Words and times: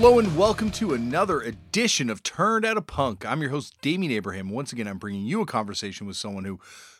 Hello 0.00 0.18
and 0.18 0.34
welcome 0.34 0.70
to 0.70 0.94
another 0.94 1.42
edition 1.42 2.08
of 2.08 2.22
Turned 2.22 2.64
Out 2.64 2.78
a 2.78 2.80
Punk. 2.80 3.26
I'm 3.26 3.42
your 3.42 3.50
host, 3.50 3.76
Damian 3.82 4.10
Abraham. 4.12 4.48
Once 4.48 4.72
again, 4.72 4.88
I'm 4.88 4.96
bringing 4.96 5.26
you 5.26 5.42
a 5.42 5.46
conversation 5.46 6.06
with 6.06 6.16
someone 6.16 6.46
who 6.46 6.58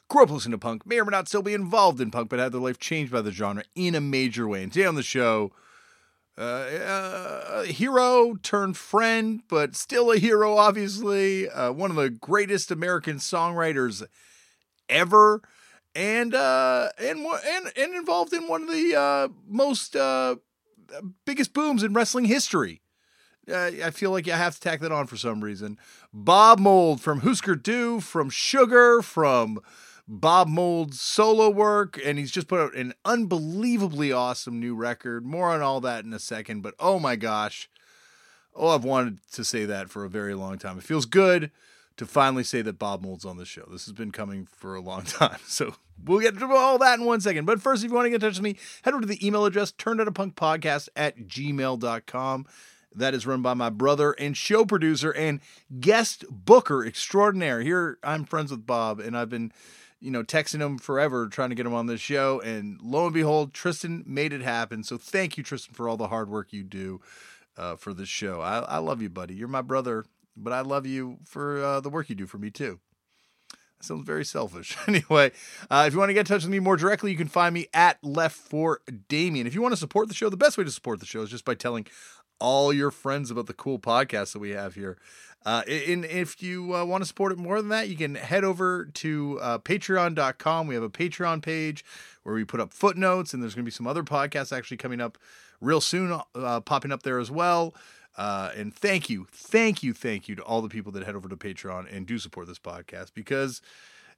grew 0.08 0.24
up 0.24 0.30
listening 0.30 0.52
to 0.52 0.58
punk, 0.58 0.84
may 0.84 1.00
or 1.00 1.06
may 1.06 1.12
not 1.12 1.26
still 1.26 1.40
be 1.40 1.54
involved 1.54 1.98
in 2.02 2.10
punk, 2.10 2.28
but 2.28 2.38
had 2.38 2.52
their 2.52 2.60
life 2.60 2.78
changed 2.78 3.10
by 3.10 3.22
the 3.22 3.32
genre 3.32 3.64
in 3.74 3.94
a 3.94 4.02
major 4.02 4.46
way. 4.46 4.62
And 4.62 4.70
today 4.70 4.84
on 4.84 4.96
the 4.96 5.02
show, 5.02 5.50
uh, 6.36 6.42
uh, 6.42 7.62
hero 7.62 8.34
turned 8.42 8.76
friend, 8.76 9.40
but 9.48 9.76
still 9.76 10.12
a 10.12 10.18
hero, 10.18 10.58
obviously. 10.58 11.48
Uh, 11.48 11.72
one 11.72 11.88
of 11.88 11.96
the 11.96 12.10
greatest 12.10 12.70
American 12.70 13.16
songwriters 13.16 14.04
ever, 14.90 15.40
and 15.94 16.34
uh, 16.34 16.90
and 16.98 17.20
and 17.20 17.72
and 17.78 17.94
involved 17.94 18.34
in 18.34 18.46
one 18.46 18.64
of 18.64 18.68
the 18.68 18.94
uh, 18.94 19.28
most 19.48 19.96
uh, 19.96 20.36
biggest 21.24 21.54
booms 21.54 21.82
in 21.82 21.94
wrestling 21.94 22.26
history. 22.26 22.82
Uh, 23.50 23.86
I 23.86 23.90
feel 23.90 24.10
like 24.10 24.28
I 24.28 24.36
have 24.36 24.54
to 24.54 24.60
tack 24.60 24.80
that 24.80 24.92
on 24.92 25.06
for 25.06 25.16
some 25.16 25.42
reason. 25.42 25.78
Bob 26.12 26.58
Mould 26.58 27.00
from 27.00 27.20
Husker 27.20 27.54
Du, 27.54 28.00
from 28.00 28.30
Sugar, 28.30 29.02
from 29.02 29.60
Bob 30.06 30.48
Mould's 30.48 31.00
solo 31.00 31.48
work, 31.48 31.98
and 32.04 32.18
he's 32.18 32.30
just 32.30 32.48
put 32.48 32.60
out 32.60 32.74
an 32.74 32.94
unbelievably 33.04 34.12
awesome 34.12 34.58
new 34.58 34.74
record. 34.74 35.24
More 35.24 35.50
on 35.50 35.62
all 35.62 35.80
that 35.82 36.04
in 36.04 36.12
a 36.12 36.18
second, 36.18 36.62
but 36.62 36.74
oh 36.78 36.98
my 36.98 37.16
gosh. 37.16 37.68
Oh, 38.54 38.68
I've 38.68 38.84
wanted 38.84 39.18
to 39.32 39.44
say 39.44 39.64
that 39.64 39.90
for 39.90 40.04
a 40.04 40.10
very 40.10 40.34
long 40.34 40.58
time. 40.58 40.78
It 40.78 40.84
feels 40.84 41.06
good 41.06 41.52
to 41.96 42.06
finally 42.06 42.42
say 42.42 42.62
that 42.62 42.78
Bob 42.78 43.02
Mould's 43.02 43.24
on 43.24 43.36
the 43.36 43.44
show. 43.44 43.68
This 43.70 43.84
has 43.84 43.92
been 43.92 44.10
coming 44.10 44.46
for 44.46 44.74
a 44.74 44.80
long 44.80 45.02
time. 45.04 45.38
So 45.46 45.74
we'll 46.04 46.20
get 46.20 46.38
to 46.38 46.46
all 46.46 46.78
that 46.78 46.98
in 46.98 47.04
one 47.04 47.20
second. 47.20 47.44
But 47.44 47.60
first, 47.60 47.84
if 47.84 47.90
you 47.90 47.94
want 47.94 48.06
to 48.06 48.10
get 48.10 48.16
in 48.16 48.20
touch 48.22 48.38
with 48.38 48.42
me, 48.42 48.56
head 48.82 48.94
over 48.94 49.02
to 49.02 49.06
the 49.06 49.24
email 49.24 49.44
address 49.44 49.70
turnedoutapunkpodcast 49.72 50.88
at 50.96 51.18
gmail.com. 51.28 52.46
That 52.94 53.14
is 53.14 53.26
run 53.26 53.42
by 53.42 53.54
my 53.54 53.70
brother 53.70 54.12
and 54.12 54.36
show 54.36 54.64
producer 54.64 55.12
and 55.12 55.40
guest 55.78 56.24
booker 56.28 56.84
extraordinaire. 56.84 57.60
Here, 57.62 57.98
I'm 58.02 58.24
friends 58.24 58.50
with 58.50 58.66
Bob, 58.66 58.98
and 58.98 59.16
I've 59.16 59.28
been, 59.28 59.52
you 60.00 60.10
know, 60.10 60.24
texting 60.24 60.60
him 60.60 60.78
forever 60.78 61.28
trying 61.28 61.50
to 61.50 61.54
get 61.54 61.66
him 61.66 61.74
on 61.74 61.86
this 61.86 62.00
show. 62.00 62.40
And 62.40 62.80
lo 62.82 63.04
and 63.04 63.14
behold, 63.14 63.54
Tristan 63.54 64.02
made 64.06 64.32
it 64.32 64.42
happen. 64.42 64.82
So 64.82 64.98
thank 64.98 65.36
you, 65.36 65.44
Tristan, 65.44 65.74
for 65.74 65.88
all 65.88 65.96
the 65.96 66.08
hard 66.08 66.28
work 66.28 66.52
you 66.52 66.64
do 66.64 67.00
uh, 67.56 67.76
for 67.76 67.94
this 67.94 68.08
show. 68.08 68.40
I, 68.40 68.58
I 68.58 68.78
love 68.78 69.00
you, 69.00 69.08
buddy. 69.08 69.34
You're 69.34 69.48
my 69.48 69.62
brother 69.62 70.04
but 70.36 70.52
I 70.52 70.60
love 70.60 70.86
you 70.86 71.18
for 71.24 71.62
uh, 71.62 71.80
the 71.80 71.90
work 71.90 72.08
you 72.08 72.14
do 72.14 72.26
for 72.26 72.38
me 72.38 72.50
too. 72.50 72.80
Sounds 73.82 74.04
very 74.04 74.26
selfish. 74.26 74.76
anyway, 74.88 75.32
uh, 75.70 75.84
if 75.86 75.94
you 75.94 75.98
want 75.98 76.10
to 76.10 76.14
get 76.14 76.20
in 76.20 76.26
touch 76.26 76.42
with 76.42 76.50
me 76.50 76.58
more 76.58 76.76
directly, 76.76 77.10
you 77.10 77.16
can 77.16 77.28
find 77.28 77.54
me 77.54 77.68
at 77.72 78.02
Left 78.02 78.36
for 78.36 78.82
Damian. 79.08 79.46
If 79.46 79.54
you 79.54 79.62
want 79.62 79.72
to 79.72 79.78
support 79.78 80.08
the 80.08 80.14
show, 80.14 80.28
the 80.28 80.36
best 80.36 80.58
way 80.58 80.64
to 80.64 80.70
support 80.70 81.00
the 81.00 81.06
show 81.06 81.22
is 81.22 81.30
just 81.30 81.46
by 81.46 81.54
telling 81.54 81.86
all 82.40 82.72
your 82.72 82.90
friends 82.90 83.30
about 83.30 83.46
the 83.46 83.54
cool 83.54 83.78
podcast 83.78 84.32
that 84.32 84.38
we 84.38 84.50
have 84.50 84.74
here. 84.74 84.96
Uh, 85.44 85.62
and 85.68 86.04
if 86.04 86.42
you 86.42 86.74
uh, 86.74 86.84
want 86.84 87.02
to 87.02 87.06
support 87.06 87.32
it 87.32 87.38
more 87.38 87.58
than 87.60 87.70
that, 87.70 87.88
you 87.88 87.96
can 87.96 88.14
head 88.14 88.44
over 88.44 88.86
to 88.86 89.38
uh, 89.40 89.58
patreon.com. 89.58 90.66
We 90.66 90.74
have 90.74 90.84
a 90.84 90.90
Patreon 90.90 91.42
page 91.42 91.84
where 92.24 92.34
we 92.34 92.44
put 92.44 92.60
up 92.60 92.72
footnotes, 92.72 93.32
and 93.32 93.42
there's 93.42 93.54
going 93.54 93.64
to 93.64 93.70
be 93.70 93.74
some 93.74 93.86
other 93.86 94.02
podcasts 94.02 94.54
actually 94.54 94.76
coming 94.76 95.00
up 95.00 95.16
real 95.60 95.80
soon, 95.80 96.20
uh, 96.34 96.60
popping 96.60 96.92
up 96.92 97.02
there 97.04 97.18
as 97.18 97.30
well. 97.30 97.74
Uh, 98.18 98.50
and 98.54 98.74
thank 98.74 99.08
you, 99.08 99.26
thank 99.32 99.82
you, 99.82 99.94
thank 99.94 100.28
you 100.28 100.34
to 100.34 100.42
all 100.42 100.60
the 100.60 100.68
people 100.68 100.92
that 100.92 101.04
head 101.04 101.14
over 101.14 101.28
to 101.28 101.36
Patreon 101.36 101.90
and 101.94 102.06
do 102.06 102.18
support 102.18 102.46
this 102.46 102.58
podcast 102.58 103.14
because 103.14 103.62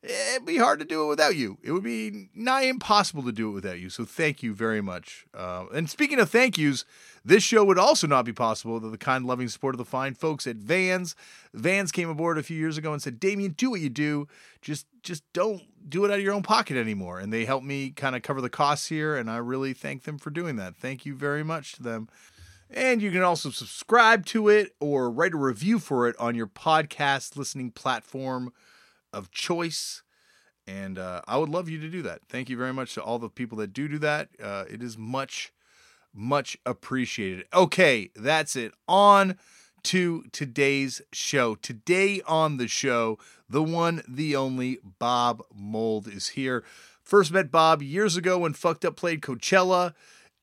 it'd 0.02 0.44
be 0.44 0.58
hard 0.58 0.80
to 0.80 0.84
do 0.84 1.04
it 1.04 1.08
without 1.08 1.36
you. 1.36 1.58
It 1.62 1.72
would 1.72 1.84
be 1.84 2.28
nigh 2.34 2.62
impossible 2.62 3.22
to 3.22 3.32
do 3.32 3.48
it 3.50 3.52
without 3.52 3.78
you. 3.78 3.88
So 3.88 4.04
thank 4.04 4.42
you 4.42 4.52
very 4.52 4.80
much. 4.80 5.26
Uh, 5.32 5.66
and 5.72 5.88
speaking 5.88 6.18
of 6.18 6.28
thank 6.28 6.58
yous, 6.58 6.84
this 7.24 7.44
show 7.44 7.64
would 7.64 7.78
also 7.78 8.08
not 8.08 8.24
be 8.24 8.32
possible 8.32 8.74
without 8.74 8.90
the 8.90 8.98
kind, 8.98 9.24
loving 9.24 9.48
support 9.48 9.74
of 9.74 9.78
the 9.78 9.84
fine 9.84 10.14
folks 10.14 10.46
at 10.46 10.56
Vans. 10.56 11.14
Vans 11.54 11.92
came 11.92 12.08
aboard 12.08 12.36
a 12.36 12.42
few 12.42 12.56
years 12.56 12.76
ago 12.76 12.92
and 12.92 13.00
said, 13.00 13.20
"Damian, 13.20 13.52
do 13.52 13.70
what 13.70 13.80
you 13.80 13.90
do. 13.90 14.26
Just 14.60 14.86
just 15.02 15.22
don't 15.32 15.62
do 15.88 16.04
it 16.04 16.10
out 16.10 16.18
of 16.18 16.24
your 16.24 16.34
own 16.34 16.42
pocket 16.42 16.76
anymore." 16.76 17.20
And 17.20 17.32
they 17.32 17.44
helped 17.44 17.66
me 17.66 17.90
kind 17.90 18.16
of 18.16 18.22
cover 18.22 18.40
the 18.40 18.50
costs 18.50 18.88
here, 18.88 19.16
and 19.16 19.30
I 19.30 19.36
really 19.36 19.72
thank 19.72 20.02
them 20.02 20.18
for 20.18 20.30
doing 20.30 20.56
that. 20.56 20.74
Thank 20.76 21.06
you 21.06 21.14
very 21.14 21.44
much 21.44 21.74
to 21.74 21.82
them. 21.82 22.08
And 22.68 23.02
you 23.02 23.10
can 23.12 23.22
also 23.22 23.50
subscribe 23.50 24.24
to 24.26 24.48
it 24.48 24.74
or 24.80 25.10
write 25.10 25.34
a 25.34 25.36
review 25.36 25.78
for 25.78 26.08
it 26.08 26.16
on 26.18 26.34
your 26.34 26.46
podcast 26.46 27.36
listening 27.36 27.70
platform 27.70 28.52
of 29.12 29.30
choice. 29.30 30.02
And 30.66 30.98
uh, 30.98 31.22
I 31.26 31.38
would 31.38 31.48
love 31.48 31.68
you 31.68 31.80
to 31.80 31.88
do 31.88 32.02
that. 32.02 32.20
Thank 32.28 32.48
you 32.48 32.56
very 32.56 32.72
much 32.72 32.94
to 32.94 33.02
all 33.02 33.18
the 33.18 33.28
people 33.28 33.58
that 33.58 33.72
do 33.72 33.88
do 33.88 33.98
that. 33.98 34.28
Uh, 34.42 34.64
it 34.70 34.82
is 34.82 34.96
much, 34.96 35.52
much 36.14 36.56
appreciated. 36.64 37.46
Okay, 37.52 38.10
that's 38.14 38.54
it. 38.54 38.72
On 38.86 39.36
to 39.84 40.24
today's 40.32 41.02
show. 41.12 41.56
Today 41.56 42.20
on 42.26 42.56
the 42.56 42.68
show, 42.68 43.18
the 43.48 43.62
one, 43.62 44.02
the 44.06 44.36
only 44.36 44.78
Bob 44.98 45.42
Mould 45.52 46.06
is 46.06 46.30
here. 46.30 46.62
First 47.02 47.32
met 47.32 47.50
Bob 47.50 47.82
years 47.82 48.16
ago 48.16 48.38
when 48.38 48.52
Fucked 48.52 48.84
Up 48.84 48.96
played 48.96 49.20
Coachella 49.20 49.94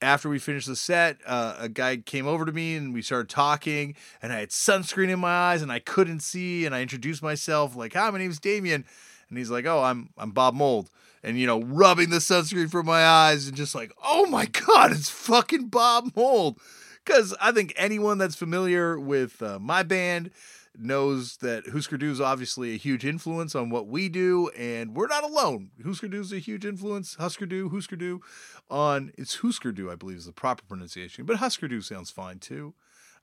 after 0.01 0.29
we 0.29 0.39
finished 0.39 0.67
the 0.67 0.75
set, 0.75 1.17
uh, 1.25 1.55
a 1.59 1.69
guy 1.69 1.97
came 1.97 2.27
over 2.27 2.45
to 2.45 2.51
me 2.51 2.75
and 2.75 2.93
we 2.93 3.01
started 3.01 3.29
talking. 3.29 3.95
And 4.21 4.31
I 4.31 4.39
had 4.39 4.49
sunscreen 4.49 5.09
in 5.09 5.19
my 5.19 5.31
eyes 5.31 5.61
and 5.61 5.71
I 5.71 5.79
couldn't 5.79 6.21
see. 6.21 6.65
And 6.65 6.73
I 6.73 6.81
introduced 6.81 7.21
myself 7.21 7.75
like, 7.75 7.93
"Hi, 7.93 8.09
my 8.09 8.17
name's 8.17 8.39
Damian," 8.39 8.85
and 9.29 9.38
he's 9.38 9.49
like, 9.49 9.65
"Oh, 9.65 9.83
I'm 9.83 10.09
I'm 10.17 10.31
Bob 10.31 10.53
Mould." 10.53 10.89
And 11.23 11.38
you 11.38 11.45
know, 11.47 11.61
rubbing 11.61 12.09
the 12.09 12.17
sunscreen 12.17 12.71
from 12.71 12.85
my 12.85 13.03
eyes 13.03 13.47
and 13.47 13.57
just 13.57 13.75
like, 13.75 13.91
"Oh 14.03 14.25
my 14.27 14.45
god, 14.45 14.91
it's 14.91 15.09
fucking 15.09 15.67
Bob 15.67 16.11
Mould." 16.15 16.59
Because 17.03 17.35
I 17.41 17.51
think 17.51 17.73
anyone 17.75 18.17
that's 18.17 18.35
familiar 18.35 18.99
with 18.99 19.41
uh, 19.41 19.57
my 19.59 19.83
band 19.83 20.31
knows 20.79 21.38
that 21.38 21.67
Husker 21.67 21.97
Du 21.97 22.12
is 22.12 22.22
obviously 22.22 22.73
a 22.73 22.78
huge 22.78 23.06
influence 23.06 23.56
on 23.56 23.69
what 23.69 23.88
we 23.88 24.09
do, 24.09 24.50
and 24.57 24.95
we're 24.95 25.07
not 25.07 25.23
alone. 25.23 25.72
Husker 25.84 26.07
Du 26.07 26.19
is 26.19 26.31
a 26.31 26.40
huge 26.40 26.66
influence. 26.66 27.16
Husker 27.16 27.45
Du, 27.45 27.69
Husker 27.69 27.95
Du, 27.95 28.22
on 28.69 29.12
it's 29.18 29.38
Husker 29.38 29.72
Du, 29.72 29.91
I 29.91 29.95
believe 29.95 30.18
is 30.18 30.25
the 30.25 30.31
proper 30.31 30.63
pronunciation, 30.68 31.25
but 31.25 31.38
Husker 31.38 31.68
Du 31.68 31.81
sounds 31.81 32.12
fine 32.12 32.39
too. 32.39 32.73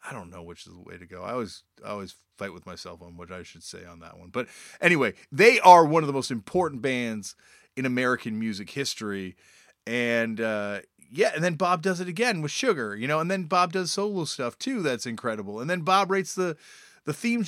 I 0.08 0.12
don't 0.12 0.30
know 0.30 0.42
which 0.42 0.66
is 0.66 0.72
the 0.72 0.82
way 0.82 0.98
to 0.98 1.06
go. 1.06 1.22
I 1.22 1.32
always 1.32 1.62
I 1.84 1.90
always 1.90 2.14
fight 2.36 2.52
with 2.52 2.66
myself 2.66 3.02
on 3.02 3.16
what 3.16 3.32
I 3.32 3.42
should 3.42 3.62
say 3.62 3.84
on 3.84 4.00
that 4.00 4.18
one. 4.18 4.28
But 4.28 4.46
anyway, 4.80 5.14
they 5.32 5.58
are 5.60 5.84
one 5.84 6.02
of 6.02 6.06
the 6.06 6.12
most 6.12 6.30
important 6.30 6.82
bands 6.82 7.34
in 7.76 7.86
American 7.86 8.38
music 8.38 8.70
history, 8.70 9.36
and 9.86 10.40
uh, 10.40 10.80
yeah, 11.10 11.32
and 11.34 11.42
then 11.42 11.54
Bob 11.54 11.82
does 11.82 12.00
it 12.00 12.08
again 12.08 12.42
with 12.42 12.50
Sugar, 12.50 12.96
you 12.96 13.06
know, 13.06 13.20
and 13.20 13.30
then 13.30 13.44
Bob 13.44 13.72
does 13.72 13.92
solo 13.92 14.24
stuff 14.24 14.58
too. 14.58 14.82
That's 14.82 15.06
incredible. 15.06 15.60
And 15.60 15.68
then 15.68 15.80
Bob 15.80 16.10
writes 16.10 16.34
the 16.34 16.56
the 17.06 17.14
theme 17.14 17.44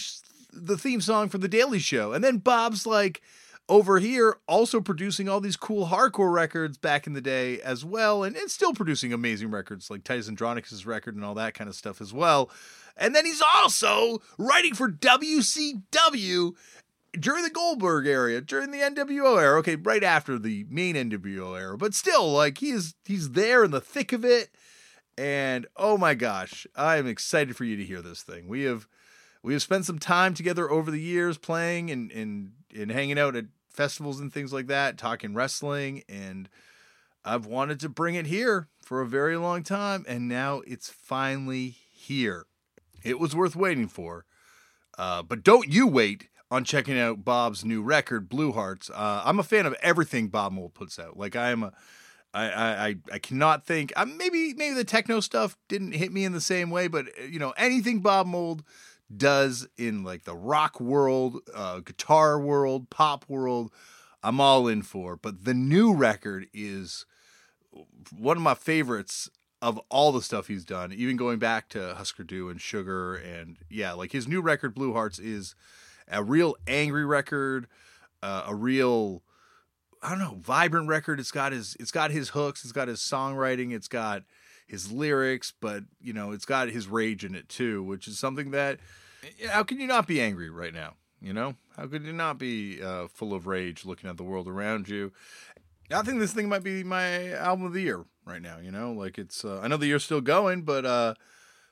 the 0.53 0.79
theme 0.79 1.03
song 1.03 1.29
for 1.29 1.39
the 1.39 1.49
Daily 1.49 1.79
Show, 1.79 2.13
and 2.13 2.25
then 2.25 2.39
Bob's 2.39 2.87
like 2.87 3.21
over 3.69 3.99
here 3.99 4.39
also 4.49 4.81
producing 4.81 5.29
all 5.29 5.41
these 5.41 5.57
cool 5.57 5.89
hardcore 5.89 6.33
records 6.33 6.79
back 6.79 7.07
in 7.07 7.13
the 7.13 7.21
day 7.21 7.61
as 7.61 7.85
well, 7.85 8.25
and, 8.25 8.35
and 8.35 8.51
still 8.51 8.73
producing 8.73 9.13
amazing 9.13 9.51
records 9.51 9.91
like 9.91 10.05
Titus 10.05 10.29
Andronicus' 10.29 10.87
record 10.87 11.15
and 11.15 11.25
all 11.25 11.35
that 11.35 11.55
kind 11.55 11.69
of 11.69 11.77
stuff 11.77 12.01
as 12.01 12.13
well. 12.13 12.51
And 12.97 13.15
then 13.15 13.27
he's 13.27 13.43
also 13.55 14.23
writing 14.39 14.75
for 14.75 14.91
WCW 14.91 16.55
during 17.13 17.45
the 17.45 17.51
Goldberg 17.51 18.07
era, 18.07 18.41
during 18.41 18.71
the 18.71 18.79
NWO 18.79 19.41
era. 19.41 19.59
Okay, 19.59 19.77
right 19.77 20.03
after 20.03 20.39
the 20.39 20.67
main 20.71 20.95
NWO 20.95 21.59
era, 21.59 21.77
but 21.77 21.95
still, 21.95 22.33
like 22.33 22.59
he 22.59 22.71
is 22.71 22.95
he's 23.05 23.31
there 23.31 23.65
in 23.65 23.71
the 23.71 23.81
thick 23.81 24.13
of 24.13 24.25
it. 24.25 24.49
And 25.17 25.67
oh 25.77 25.99
my 25.99 26.15
gosh, 26.15 26.67
I 26.77 26.97
am 26.97 27.07
excited 27.07 27.57
for 27.57 27.65
you 27.65 27.77
to 27.77 27.85
hear 27.85 28.01
this 28.01 28.23
thing. 28.23 28.47
We 28.49 28.63
have 28.63 28.87
we 29.43 29.53
have 29.53 29.63
spent 29.63 29.85
some 29.85 29.99
time 29.99 30.35
together 30.35 30.71
over 30.71 30.91
the 30.91 31.01
years 31.01 31.39
playing 31.39 31.91
and 31.91 32.11
and, 32.13 32.53
and 32.77 32.91
hanging 32.91 33.19
out 33.19 33.37
at 33.37 33.47
festivals 33.69 34.21
and 34.21 34.33
things 34.33 34.53
like 34.53 34.67
that, 34.67 34.99
talking 34.99 35.35
wrestling, 35.35 36.03
and 36.09 36.49
I've 37.25 37.47
wanted 37.47 37.79
to 37.81 37.89
bring 37.89 38.15
it 38.15 38.27
here 38.27 38.69
for 38.83 39.01
a 39.01 39.07
very 39.07 39.37
long 39.37 39.63
time, 39.63 40.05
and 40.09 40.29
now 40.29 40.63
it's 40.67 40.89
finally 40.89 41.77
here. 41.93 42.47
It 43.05 43.21
was 43.21 43.37
worth 43.37 43.55
waiting 43.55 43.89
for. 43.89 44.25
Uh, 44.97 45.23
but 45.23 45.45
don't 45.45 45.69
you 45.69 45.87
wait 45.87 46.29
on 46.51 46.65
checking 46.65 46.99
out 46.99 47.25
Bob's 47.25 47.65
new 47.65 47.83
record, 47.83 48.29
Blue 48.29 48.53
Hearts. 48.53 48.91
Uh, 48.91 49.23
I'm 49.25 49.39
a 49.39 49.45
fan 49.45 49.67
of 49.67 49.75
everything 49.83 50.29
Bob 50.29 50.53
Mould 50.53 50.75
puts 50.75 50.99
out. 50.99 51.17
Like 51.17 51.37
I 51.37 51.51
am 51.51 51.63
a, 51.63 51.73
I 52.35 52.51
I 52.51 52.97
I 53.13 53.19
cannot 53.19 53.65
think. 53.65 53.93
Uh, 53.95 54.07
maybe 54.07 54.55
maybe 54.55 54.75
the 54.75 54.85
techno 54.85 55.21
stuff 55.21 55.57
didn't 55.69 55.93
hit 55.93 56.13
me 56.13 56.25
in 56.25 56.33
the 56.33 56.41
same 56.41 56.71
way, 56.71 56.89
but 56.89 57.07
uh, 57.21 57.25
you 57.25 57.39
know 57.39 57.53
anything 57.57 58.01
Bob 58.01 58.27
Mould 58.27 58.65
does 59.15 59.67
in 59.77 60.05
like 60.05 60.25
the 60.25 60.37
rock 60.37 60.81
world, 60.81 61.41
uh, 61.55 61.81
guitar 61.81 62.39
world, 62.41 62.91
pop 62.91 63.25
world, 63.29 63.73
I'm 64.23 64.41
all 64.41 64.69
in 64.69 64.83
for. 64.83 65.17
But 65.17 65.45
the 65.45 65.55
new 65.55 65.95
record 65.95 66.47
is 66.53 67.07
one 68.17 68.37
of 68.37 68.43
my 68.43 68.55
favorites 68.55 69.31
of 69.61 69.81
all 69.89 70.13
the 70.13 70.23
stuff 70.23 70.47
he's 70.47 70.65
done, 70.65 70.93
even 70.93 71.17
going 71.17 71.39
back 71.39 71.69
to 71.71 71.95
Husker 71.95 72.23
Du 72.23 72.49
and 72.49 72.61
Sugar. 72.61 73.15
And 73.15 73.57
yeah, 73.69 73.93
like 73.93 74.13
his 74.13 74.29
new 74.29 74.41
record, 74.41 74.75
Blue 74.75 74.93
Hearts, 74.93 75.19
is 75.19 75.55
a 76.11 76.23
real 76.23 76.55
angry 76.67 77.05
record, 77.05 77.67
uh, 78.23 78.45
a 78.47 78.55
real. 78.55 79.23
I 80.01 80.11
don't 80.11 80.21
know, 80.21 80.39
vibrant 80.41 80.87
record. 80.87 81.19
It's 81.19 81.33
got 81.33 81.51
his 81.51 81.77
it's 81.81 81.91
got 81.91 82.13
his 82.13 82.29
hooks, 82.29 82.63
it's 82.63 82.73
got 82.73 82.87
his 82.87 83.01
songwriting, 83.01 83.73
it's 83.73 83.89
got 83.89 84.23
his 84.69 84.93
lyrics, 84.93 85.53
but 85.61 85.85
you 86.01 86.13
know, 86.13 86.31
it's 86.33 86.45
got 86.45 86.69
his 86.69 86.87
rage 86.87 87.25
in 87.25 87.35
it 87.35 87.49
too, 87.49 87.83
which 87.83 88.07
is 88.07 88.19
something 88.19 88.53
that 88.53 88.79
how 89.49 89.63
can 89.63 89.81
you 89.81 89.87
not 89.87 90.07
be 90.07 90.21
angry 90.21 90.51
right 90.51 90.73
now? 90.73 90.95
You 91.21 91.33
know, 91.33 91.57
how 91.77 91.87
could 91.87 92.05
you 92.05 92.13
not 92.13 92.39
be 92.39 92.81
uh, 92.81 93.09
full 93.09 93.35
of 93.35 93.47
rage 93.47 93.85
looking 93.85 94.09
at 94.09 94.17
the 94.17 94.23
world 94.23 94.47
around 94.47 94.89
you? 94.89 95.13
I 95.91 96.03
think 96.03 96.21
this 96.21 96.33
thing 96.33 96.49
might 96.49 96.63
be 96.63 96.85
my 96.85 97.33
album 97.33 97.65
of 97.65 97.73
the 97.73 97.81
year 97.81 98.05
right 98.25 98.43
now. 98.43 98.59
You 98.59 98.71
know, 98.71 98.93
like 98.93 99.19
it's 99.19 99.45
uh, 99.45 99.61
I 99.61 99.69
know 99.69 99.79
the 99.79 99.87
year's 99.87 100.05
still 100.05 100.21
going, 100.21 100.63
but 100.63 100.85
uh, 100.85 101.15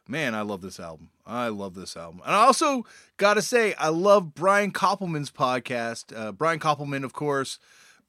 man, 0.09 0.35
I 0.35 0.41
love 0.41 0.63
this 0.63 0.81
album. 0.81 1.11
I 1.27 1.49
love 1.49 1.75
this 1.75 1.97
album, 1.97 2.23
and 2.25 2.35
I 2.35 2.45
also 2.45 2.87
got 3.19 3.35
to 3.35 3.43
say 3.43 3.75
I 3.75 3.89
love 3.89 4.35
Brian 4.35 4.73
Koppelman's 4.73 5.31
podcast. 5.31 6.17
Uh, 6.17 6.33
Brian 6.33 6.59
Koppelman, 6.59 7.05
of 7.05 7.13
course, 7.13 7.59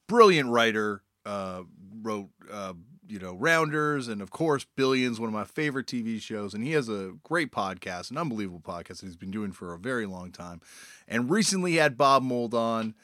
brilliant 0.06 0.50
writer, 0.50 1.02
uh, 1.26 1.62
wrote 2.02 2.30
uh, 2.50 2.72
you 3.08 3.18
know 3.18 3.34
Rounders, 3.34 4.08
and 4.08 4.20
of 4.20 4.30
course 4.30 4.64
Billions, 4.76 5.18
one 5.18 5.28
of 5.28 5.34
my 5.34 5.44
favorite 5.44 5.86
TV 5.86 6.20
shows, 6.20 6.54
and 6.54 6.62
he 6.62 6.72
has 6.72 6.88
a 6.88 7.14
great 7.22 7.50
podcast, 7.50 8.10
an 8.10 8.18
unbelievable 8.18 8.60
podcast 8.60 9.00
that 9.00 9.06
he's 9.06 9.16
been 9.16 9.30
doing 9.30 9.52
for 9.52 9.72
a 9.74 9.78
very 9.78 10.06
long 10.06 10.30
time, 10.30 10.60
and 11.06 11.30
recently 11.30 11.76
had 11.76 11.96
Bob 11.96 12.22
Mould 12.22 12.54
on, 12.54 12.94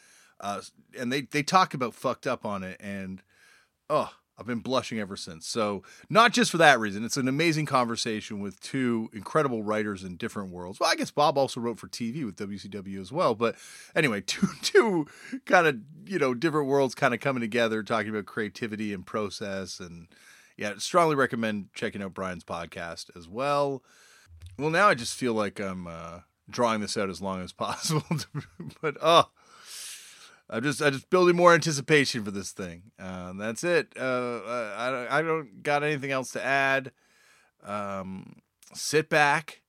uh, 0.40 0.60
and 0.98 1.12
they 1.12 1.22
they 1.22 1.42
talk 1.42 1.74
about 1.74 1.94
fucked 1.94 2.26
up 2.26 2.44
on 2.44 2.62
it, 2.62 2.78
and 2.80 3.22
oh 3.88 4.12
I've 4.36 4.46
been 4.46 4.60
blushing 4.60 4.98
ever 4.98 5.16
since. 5.16 5.46
So, 5.46 5.82
not 6.10 6.32
just 6.32 6.50
for 6.50 6.58
that 6.58 6.80
reason, 6.80 7.04
it's 7.04 7.16
an 7.16 7.28
amazing 7.28 7.66
conversation 7.66 8.40
with 8.40 8.60
two 8.60 9.08
incredible 9.12 9.62
writers 9.62 10.02
in 10.02 10.16
different 10.16 10.50
worlds. 10.50 10.80
Well, 10.80 10.90
I 10.90 10.96
guess 10.96 11.12
Bob 11.12 11.38
also 11.38 11.60
wrote 11.60 11.78
for 11.78 11.86
TV 11.86 12.24
with 12.24 12.36
WCW 12.36 13.00
as 13.00 13.12
well. 13.12 13.34
But 13.34 13.56
anyway, 13.94 14.20
two 14.26 14.48
two 14.62 15.06
kind 15.46 15.66
of 15.66 15.76
you 16.06 16.18
know 16.18 16.34
different 16.34 16.66
worlds 16.66 16.94
kind 16.94 17.14
of 17.14 17.20
coming 17.20 17.40
together, 17.40 17.82
talking 17.82 18.10
about 18.10 18.26
creativity 18.26 18.92
and 18.92 19.06
process. 19.06 19.78
And 19.78 20.08
yeah, 20.56 20.74
strongly 20.78 21.14
recommend 21.14 21.68
checking 21.74 22.02
out 22.02 22.14
Brian's 22.14 22.44
podcast 22.44 23.10
as 23.16 23.28
well. 23.28 23.82
Well, 24.58 24.70
now 24.70 24.88
I 24.88 24.94
just 24.94 25.14
feel 25.14 25.34
like 25.34 25.60
I'm 25.60 25.86
uh, 25.86 26.20
drawing 26.50 26.80
this 26.80 26.96
out 26.96 27.08
as 27.08 27.22
long 27.22 27.40
as 27.42 27.52
possible, 27.54 28.04
but 28.80 28.96
oh 29.00 29.28
I'm 30.50 30.62
just 30.62 30.82
I'm 30.82 30.92
just 30.92 31.08
building 31.10 31.36
more 31.36 31.54
anticipation 31.54 32.24
for 32.24 32.30
this 32.30 32.52
thing. 32.52 32.92
Uh, 32.98 33.32
that's 33.34 33.64
it. 33.64 33.94
Uh, 33.98 34.40
I 34.76 35.18
I 35.18 35.22
don't 35.22 35.62
got 35.62 35.82
anything 35.82 36.10
else 36.10 36.30
to 36.32 36.44
add. 36.44 36.92
Um, 37.64 38.36
sit 38.74 39.08
back, 39.08 39.62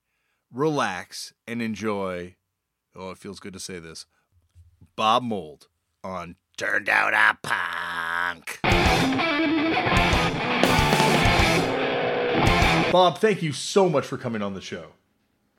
relax, 0.51 1.33
and 1.47 1.61
enjoy. 1.61 2.35
Oh, 2.95 3.11
it 3.11 3.17
feels 3.17 3.39
good 3.39 3.53
to 3.53 3.59
say 3.59 3.79
this. 3.79 4.05
Bob 4.95 5.23
Mould 5.23 5.67
on 6.03 6.35
Turned 6.57 6.89
Out 6.89 7.13
a 7.13 7.37
Punk. 7.41 8.59
Bob, 12.91 13.17
thank 13.17 13.41
you 13.41 13.51
so 13.51 13.89
much 13.89 14.05
for 14.05 14.17
coming 14.17 14.41
on 14.41 14.53
the 14.53 14.61
show. 14.61 14.91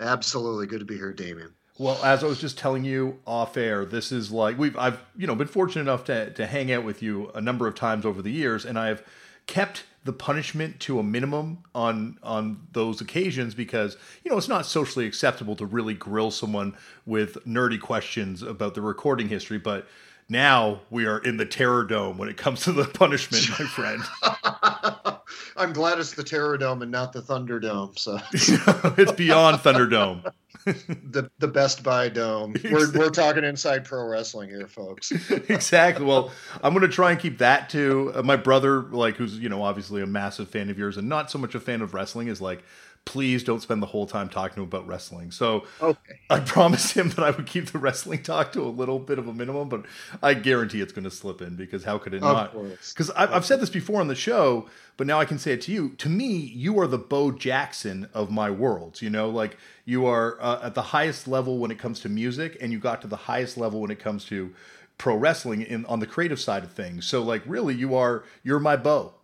Absolutely, 0.00 0.66
good 0.66 0.80
to 0.80 0.86
be 0.86 0.96
here, 0.96 1.12
Damian. 1.12 1.55
Well, 1.78 2.02
as 2.02 2.24
I 2.24 2.26
was 2.26 2.40
just 2.40 2.56
telling 2.56 2.84
you 2.84 3.18
off 3.26 3.56
air, 3.56 3.84
this 3.84 4.10
is 4.10 4.30
like 4.30 4.58
we've 4.58 4.76
I've 4.76 5.02
you 5.16 5.26
know 5.26 5.34
been 5.34 5.46
fortunate 5.46 5.82
enough 5.82 6.04
to 6.04 6.30
to 6.30 6.46
hang 6.46 6.72
out 6.72 6.84
with 6.84 7.02
you 7.02 7.30
a 7.34 7.40
number 7.40 7.66
of 7.66 7.74
times 7.74 8.06
over 8.06 8.22
the 8.22 8.30
years, 8.30 8.64
and 8.64 8.78
I've 8.78 9.02
kept 9.46 9.84
the 10.04 10.12
punishment 10.12 10.80
to 10.80 10.98
a 10.98 11.02
minimum 11.02 11.58
on 11.74 12.18
on 12.22 12.66
those 12.72 13.00
occasions 13.00 13.54
because 13.54 13.96
you 14.24 14.30
know 14.30 14.38
it's 14.38 14.48
not 14.48 14.64
socially 14.64 15.06
acceptable 15.06 15.54
to 15.56 15.66
really 15.66 15.94
grill 15.94 16.30
someone 16.30 16.74
with 17.04 17.34
nerdy 17.46 17.80
questions 17.80 18.42
about 18.42 18.74
the 18.74 18.80
recording 18.80 19.28
history, 19.28 19.58
but 19.58 19.86
now 20.28 20.80
we 20.90 21.06
are 21.06 21.18
in 21.18 21.36
the 21.36 21.46
terror 21.46 21.84
dome 21.84 22.16
when 22.16 22.28
it 22.28 22.36
comes 22.38 22.62
to 22.64 22.72
the 22.72 22.84
punishment, 22.84 23.48
my 23.50 23.66
friend. 23.66 24.02
I'm 25.56 25.72
glad 25.72 25.98
it's 25.98 26.12
the 26.12 26.22
Terror 26.22 26.58
Dome 26.58 26.82
and 26.82 26.90
not 26.90 27.12
the 27.12 27.22
Thunderdome. 27.22 27.98
So 27.98 28.18
it's 28.32 29.12
beyond 29.12 29.58
Thunderdome. 29.58 30.30
the 31.12 31.30
the 31.38 31.46
Best 31.46 31.84
Buy 31.84 32.08
Dome. 32.08 32.52
We're 32.64 32.90
we're 32.92 33.10
talking 33.10 33.44
inside 33.44 33.84
pro 33.84 34.04
wrestling 34.04 34.48
here, 34.48 34.66
folks. 34.66 35.12
exactly. 35.30 36.04
Well, 36.04 36.32
I'm 36.60 36.74
going 36.74 36.82
to 36.82 36.92
try 36.92 37.12
and 37.12 37.20
keep 37.20 37.38
that 37.38 37.70
to 37.70 38.10
uh, 38.16 38.22
my 38.24 38.34
brother, 38.34 38.82
like 38.82 39.14
who's 39.14 39.38
you 39.38 39.48
know 39.48 39.62
obviously 39.62 40.02
a 40.02 40.06
massive 40.06 40.48
fan 40.48 40.68
of 40.68 40.76
yours 40.76 40.96
and 40.96 41.08
not 41.08 41.30
so 41.30 41.38
much 41.38 41.54
a 41.54 41.60
fan 41.60 41.82
of 41.82 41.94
wrestling, 41.94 42.26
is 42.26 42.40
like 42.40 42.64
please 43.06 43.44
don't 43.44 43.62
spend 43.62 43.80
the 43.80 43.86
whole 43.86 44.06
time 44.06 44.28
talking 44.28 44.62
about 44.62 44.86
wrestling. 44.86 45.30
So 45.30 45.64
okay. 45.80 46.20
I 46.28 46.40
promised 46.40 46.92
him 46.92 47.08
that 47.10 47.20
I 47.20 47.30
would 47.30 47.46
keep 47.46 47.66
the 47.66 47.78
wrestling 47.78 48.22
talk 48.22 48.52
to 48.52 48.62
a 48.62 48.68
little 48.68 48.98
bit 48.98 49.18
of 49.18 49.28
a 49.28 49.32
minimum, 49.32 49.70
but 49.70 49.86
I 50.22 50.34
guarantee 50.34 50.82
it's 50.82 50.92
going 50.92 51.04
to 51.04 51.10
slip 51.10 51.40
in 51.40 51.56
because 51.56 51.84
how 51.84 51.96
could 51.96 52.12
it 52.12 52.22
of 52.22 52.22
not? 52.22 52.52
Because 52.52 53.10
I've 53.10 53.46
said 53.46 53.60
this 53.60 53.70
before 53.70 54.00
on 54.00 54.08
the 54.08 54.14
show, 54.14 54.68
but 54.96 55.06
now 55.06 55.18
I 55.20 55.24
can 55.24 55.38
say 55.38 55.52
it 55.52 55.62
to 55.62 55.72
you. 55.72 55.90
To 55.90 56.08
me, 56.08 56.26
you 56.26 56.78
are 56.80 56.86
the 56.86 56.98
Bo 56.98 57.30
Jackson 57.30 58.08
of 58.12 58.30
my 58.30 58.50
world. 58.50 59.00
You 59.00 59.08
know, 59.08 59.30
like 59.30 59.56
you 59.84 60.04
are 60.04 60.36
uh, 60.42 60.66
at 60.66 60.74
the 60.74 60.82
highest 60.82 61.28
level 61.28 61.58
when 61.58 61.70
it 61.70 61.78
comes 61.78 62.00
to 62.00 62.08
music, 62.08 62.58
and 62.60 62.72
you 62.72 62.80
got 62.80 63.00
to 63.02 63.06
the 63.06 63.16
highest 63.16 63.56
level 63.56 63.80
when 63.80 63.90
it 63.90 64.00
comes 64.00 64.24
to 64.26 64.52
pro 64.98 65.14
wrestling 65.14 65.62
in 65.62 65.86
on 65.86 66.00
the 66.00 66.06
creative 66.06 66.40
side 66.40 66.64
of 66.64 66.72
things. 66.72 67.06
So 67.06 67.22
like 67.22 67.42
really 67.46 67.74
you 67.74 67.94
are 67.94 68.24
you're 68.42 68.60
my 68.60 68.76
Bo. 68.76 69.14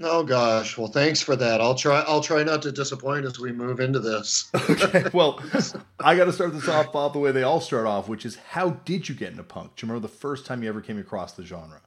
Oh 0.00 0.22
gosh, 0.22 0.78
well 0.78 0.88
thanks 0.88 1.20
for 1.20 1.34
that. 1.36 1.60
I'll 1.60 1.74
try 1.74 2.00
I'll 2.06 2.20
try 2.20 2.44
not 2.44 2.62
to 2.62 2.72
disappoint 2.72 3.26
as 3.26 3.38
we 3.38 3.50
move 3.50 3.80
into 3.80 3.98
this. 3.98 4.50
okay. 4.54 5.04
Well, 5.12 5.42
I 5.98 6.16
got 6.16 6.26
to 6.26 6.32
start 6.32 6.52
this 6.52 6.68
off 6.68 6.92
Bob 6.92 7.14
the 7.14 7.18
way 7.18 7.32
they 7.32 7.42
all 7.42 7.60
start 7.60 7.86
off, 7.86 8.08
which 8.08 8.24
is 8.24 8.36
how 8.36 8.70
did 8.70 9.08
you 9.08 9.14
get 9.14 9.32
into 9.32 9.42
punk? 9.42 9.74
Do 9.74 9.84
you 9.84 9.90
remember 9.90 10.06
the 10.06 10.14
first 10.14 10.46
time 10.46 10.62
you 10.62 10.68
ever 10.68 10.80
came 10.80 10.98
across 10.98 11.32
the 11.32 11.44
genre? 11.44 11.80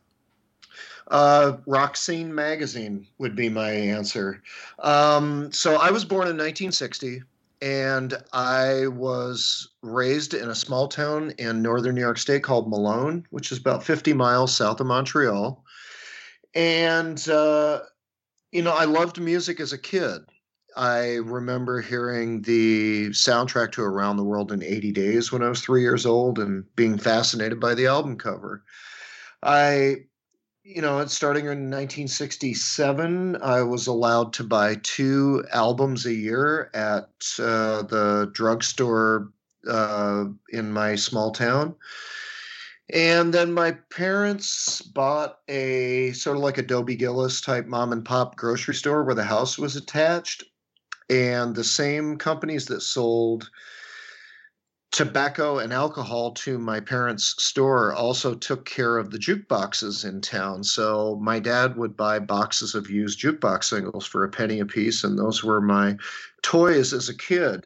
Uh, 1.07 1.57
Rock 1.67 1.97
Scene 1.97 2.33
Magazine 2.33 3.07
would 3.17 3.35
be 3.35 3.49
my 3.49 3.71
answer. 3.71 4.41
Um, 4.79 5.51
so 5.51 5.75
I 5.75 5.91
was 5.91 6.05
born 6.05 6.27
in 6.27 6.37
1960, 6.37 7.21
and 7.61 8.13
I 8.33 8.87
was 8.87 9.69
raised 9.81 10.33
in 10.33 10.49
a 10.49 10.55
small 10.55 10.87
town 10.87 11.33
in 11.37 11.61
northern 11.61 11.95
New 11.95 12.01
York 12.01 12.17
State 12.17 12.43
called 12.43 12.69
Malone, 12.69 13.25
which 13.29 13.51
is 13.51 13.57
about 13.57 13.83
50 13.83 14.13
miles 14.13 14.55
south 14.55 14.79
of 14.79 14.87
Montreal. 14.87 15.63
And 16.55 17.27
uh, 17.29 17.81
you 18.51 18.61
know, 18.61 18.73
I 18.73 18.85
loved 18.85 19.19
music 19.19 19.59
as 19.59 19.73
a 19.73 19.77
kid. 19.77 20.21
I 20.75 21.15
remember 21.15 21.81
hearing 21.81 22.41
the 22.43 23.09
soundtrack 23.09 23.71
to 23.73 23.81
Around 23.81 24.17
the 24.17 24.23
World 24.23 24.51
in 24.51 24.63
80 24.63 24.91
Days 24.91 25.31
when 25.31 25.43
I 25.43 25.49
was 25.49 25.61
three 25.61 25.81
years 25.81 26.05
old 26.05 26.39
and 26.39 26.63
being 26.75 26.97
fascinated 26.97 27.59
by 27.59 27.75
the 27.75 27.87
album 27.87 28.17
cover. 28.17 28.63
I, 29.43 30.05
you 30.63 30.81
know, 30.81 31.05
starting 31.07 31.45
in 31.45 31.69
1967, 31.69 33.41
I 33.41 33.63
was 33.63 33.87
allowed 33.87 34.31
to 34.33 34.43
buy 34.43 34.75
two 34.83 35.43
albums 35.51 36.05
a 36.05 36.13
year 36.13 36.69
at 36.73 37.09
uh, 37.39 37.81
the 37.83 38.29
drugstore 38.33 39.31
uh, 39.67 40.25
in 40.49 40.71
my 40.71 40.95
small 40.95 41.31
town. 41.31 41.75
And 42.93 43.33
then 43.33 43.53
my 43.53 43.71
parents 43.89 44.81
bought 44.81 45.39
a 45.47 46.11
sort 46.11 46.35
of 46.35 46.43
like 46.43 46.57
a 46.57 46.63
Dobie 46.63 46.97
Gillis 46.97 47.39
type 47.39 47.65
mom 47.65 47.93
and 47.93 48.03
pop 48.03 48.35
grocery 48.35 48.75
store 48.75 49.03
where 49.03 49.15
the 49.15 49.23
house 49.23 49.57
was 49.57 49.75
attached. 49.75 50.43
And 51.09 51.55
the 51.55 51.63
same 51.63 52.17
companies 52.17 52.65
that 52.67 52.81
sold 52.81 53.49
tobacco 54.91 55.59
and 55.59 55.71
alcohol 55.71 56.31
to 56.33 56.57
my 56.57 56.81
parents' 56.81 57.35
store 57.39 57.93
also 57.93 58.35
took 58.35 58.65
care 58.65 58.97
of 58.97 59.09
the 59.09 59.17
jukeboxes 59.17 60.03
in 60.03 60.19
town. 60.19 60.63
So 60.63 61.17
my 61.21 61.39
dad 61.39 61.77
would 61.77 61.95
buy 61.95 62.19
boxes 62.19 62.75
of 62.75 62.89
used 62.89 63.21
jukebox 63.21 63.65
singles 63.65 64.05
for 64.05 64.25
a 64.25 64.29
penny 64.29 64.59
a 64.59 64.65
piece, 64.65 65.05
and 65.05 65.17
those 65.17 65.43
were 65.43 65.61
my 65.61 65.95
toys 66.41 66.91
as 66.93 67.07
a 67.07 67.17
kid. 67.17 67.65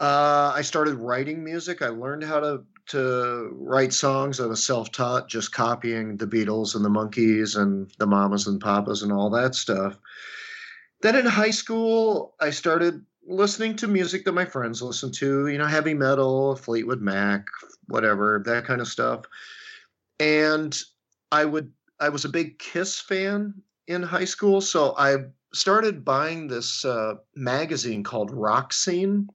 Uh, 0.00 0.52
I 0.54 0.62
started 0.62 0.94
writing 0.96 1.44
music. 1.44 1.82
I 1.82 1.88
learned 1.88 2.24
how 2.24 2.40
to 2.40 2.64
to 2.88 3.50
write 3.52 3.92
songs. 3.92 4.40
I 4.40 4.46
was 4.46 4.64
self 4.64 4.92
taught, 4.92 5.28
just 5.28 5.52
copying 5.52 6.16
the 6.16 6.26
Beatles 6.26 6.74
and 6.74 6.84
the 6.84 6.88
Monkees 6.88 7.56
and 7.56 7.90
the 7.98 8.06
Mamas 8.06 8.46
and 8.46 8.60
Papas 8.60 9.02
and 9.02 9.12
all 9.12 9.30
that 9.30 9.54
stuff. 9.54 9.98
Then 11.00 11.16
in 11.16 11.26
high 11.26 11.50
school, 11.50 12.34
I 12.40 12.50
started 12.50 13.04
listening 13.26 13.76
to 13.76 13.86
music 13.86 14.24
that 14.24 14.32
my 14.32 14.44
friends 14.44 14.82
listened 14.82 15.14
to, 15.14 15.46
you 15.48 15.58
know, 15.58 15.66
heavy 15.66 15.94
metal, 15.94 16.56
Fleetwood 16.56 17.00
Mac, 17.00 17.46
whatever, 17.86 18.42
that 18.46 18.64
kind 18.64 18.80
of 18.80 18.88
stuff. 18.88 19.24
And 20.18 20.76
I 21.30 21.44
would, 21.44 21.70
I 22.00 22.08
was 22.08 22.24
a 22.24 22.30
big 22.30 22.58
Kiss 22.58 22.98
fan 22.98 23.54
in 23.86 24.02
high 24.02 24.24
school. 24.24 24.60
So 24.60 24.94
I 24.98 25.16
started 25.52 26.04
buying 26.04 26.48
this 26.48 26.84
uh, 26.84 27.14
magazine 27.36 28.02
called 28.02 28.30
Rock 28.30 28.72
Scene 28.72 29.28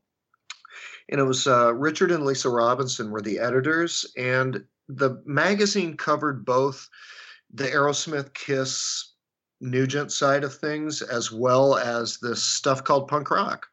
and 1.09 1.19
it 1.19 1.23
was 1.23 1.47
uh, 1.47 1.73
Richard 1.73 2.11
and 2.11 2.25
Lisa 2.25 2.49
Robinson 2.49 3.11
were 3.11 3.21
the 3.21 3.39
editors, 3.39 4.05
and 4.17 4.63
the 4.87 5.21
magazine 5.25 5.97
covered 5.97 6.45
both 6.45 6.89
the 7.53 7.65
Aerosmith 7.65 8.33
Kiss 8.33 9.13
Nugent 9.61 10.11
side 10.11 10.43
of 10.43 10.53
things 10.53 11.01
as 11.01 11.31
well 11.31 11.77
as 11.77 12.17
this 12.17 12.43
stuff 12.43 12.83
called 12.83 13.07
punk 13.07 13.31
rock. 13.31 13.67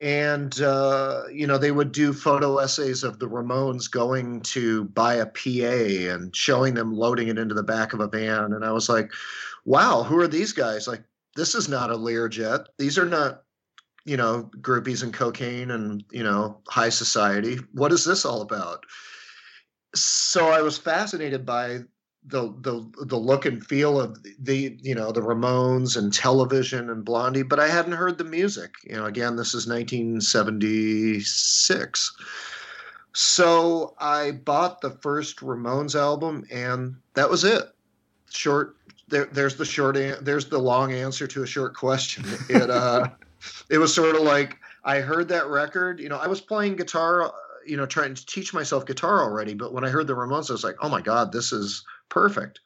And 0.00 0.60
uh, 0.60 1.24
you 1.32 1.46
know 1.46 1.58
they 1.58 1.72
would 1.72 1.90
do 1.90 2.12
photo 2.12 2.58
essays 2.58 3.02
of 3.02 3.18
the 3.18 3.28
Ramones 3.28 3.90
going 3.90 4.42
to 4.42 4.84
buy 4.84 5.14
a 5.14 5.26
PA 5.26 6.12
and 6.12 6.34
showing 6.34 6.74
them 6.74 6.94
loading 6.94 7.28
it 7.28 7.38
into 7.38 7.54
the 7.54 7.64
back 7.64 7.92
of 7.92 8.00
a 8.00 8.06
van, 8.06 8.52
and 8.52 8.64
I 8.64 8.70
was 8.70 8.88
like, 8.88 9.10
"Wow, 9.64 10.04
who 10.04 10.16
are 10.20 10.28
these 10.28 10.52
guys?" 10.52 10.86
Like 10.86 11.02
this 11.38 11.54
is 11.54 11.68
not 11.68 11.90
a 11.90 11.94
Learjet. 11.94 12.66
These 12.78 12.98
are 12.98 13.06
not, 13.06 13.44
you 14.08 14.16
know, 14.16 14.50
groupies 14.60 15.02
and 15.02 15.12
cocaine 15.12 15.70
and, 15.70 16.02
you 16.10 16.22
know, 16.22 16.56
high 16.68 16.88
society. 16.88 17.58
What 17.72 17.92
is 17.92 18.06
this 18.06 18.24
all 18.24 18.40
about? 18.40 18.86
So 19.94 20.48
I 20.48 20.62
was 20.62 20.78
fascinated 20.78 21.44
by 21.44 21.80
the 22.24 22.54
the 22.60 22.90
the 23.04 23.16
look 23.16 23.46
and 23.46 23.64
feel 23.64 24.00
of 24.00 24.18
the 24.38 24.76
you 24.82 24.94
know 24.94 25.12
the 25.12 25.20
Ramones 25.20 25.96
and 25.96 26.12
television 26.12 26.90
and 26.90 27.04
Blondie, 27.04 27.42
but 27.42 27.60
I 27.60 27.68
hadn't 27.68 27.92
heard 27.92 28.18
the 28.18 28.24
music. 28.24 28.74
You 28.84 28.96
know, 28.96 29.06
again, 29.06 29.36
this 29.36 29.54
is 29.54 29.66
1976. 29.66 32.16
So 33.14 33.94
I 33.98 34.32
bought 34.32 34.80
the 34.80 34.90
first 34.90 35.38
Ramones 35.38 35.94
album, 35.94 36.44
and 36.50 36.96
that 37.14 37.30
was 37.30 37.44
it. 37.44 37.64
Short. 38.30 38.76
There, 39.08 39.26
there's 39.26 39.56
the 39.56 39.64
short. 39.64 39.96
An- 39.96 40.22
there's 40.22 40.46
the 40.46 40.58
long 40.58 40.92
answer 40.92 41.26
to 41.26 41.42
a 41.42 41.46
short 41.46 41.74
question. 41.74 42.26
It 42.50 42.68
uh, 42.68 43.08
it 43.70 43.78
was 43.78 43.94
sort 43.94 44.16
of 44.16 44.22
like 44.22 44.56
I 44.84 45.00
heard 45.00 45.28
that 45.28 45.48
record. 45.48 46.00
You 46.00 46.08
know, 46.08 46.18
I 46.18 46.26
was 46.26 46.40
playing 46.40 46.76
guitar. 46.76 47.22
Uh, 47.22 47.30
you 47.66 47.76
know, 47.76 47.84
trying 47.84 48.14
to 48.14 48.24
teach 48.24 48.54
myself 48.54 48.86
guitar 48.86 49.20
already, 49.20 49.52
but 49.52 49.74
when 49.74 49.84
I 49.84 49.90
heard 49.90 50.06
the 50.06 50.14
Ramones, 50.14 50.48
I 50.48 50.54
was 50.54 50.64
like, 50.64 50.76
oh 50.80 50.88
my 50.88 51.02
god, 51.02 51.32
this 51.32 51.52
is 51.52 51.84
perfect. 52.08 52.60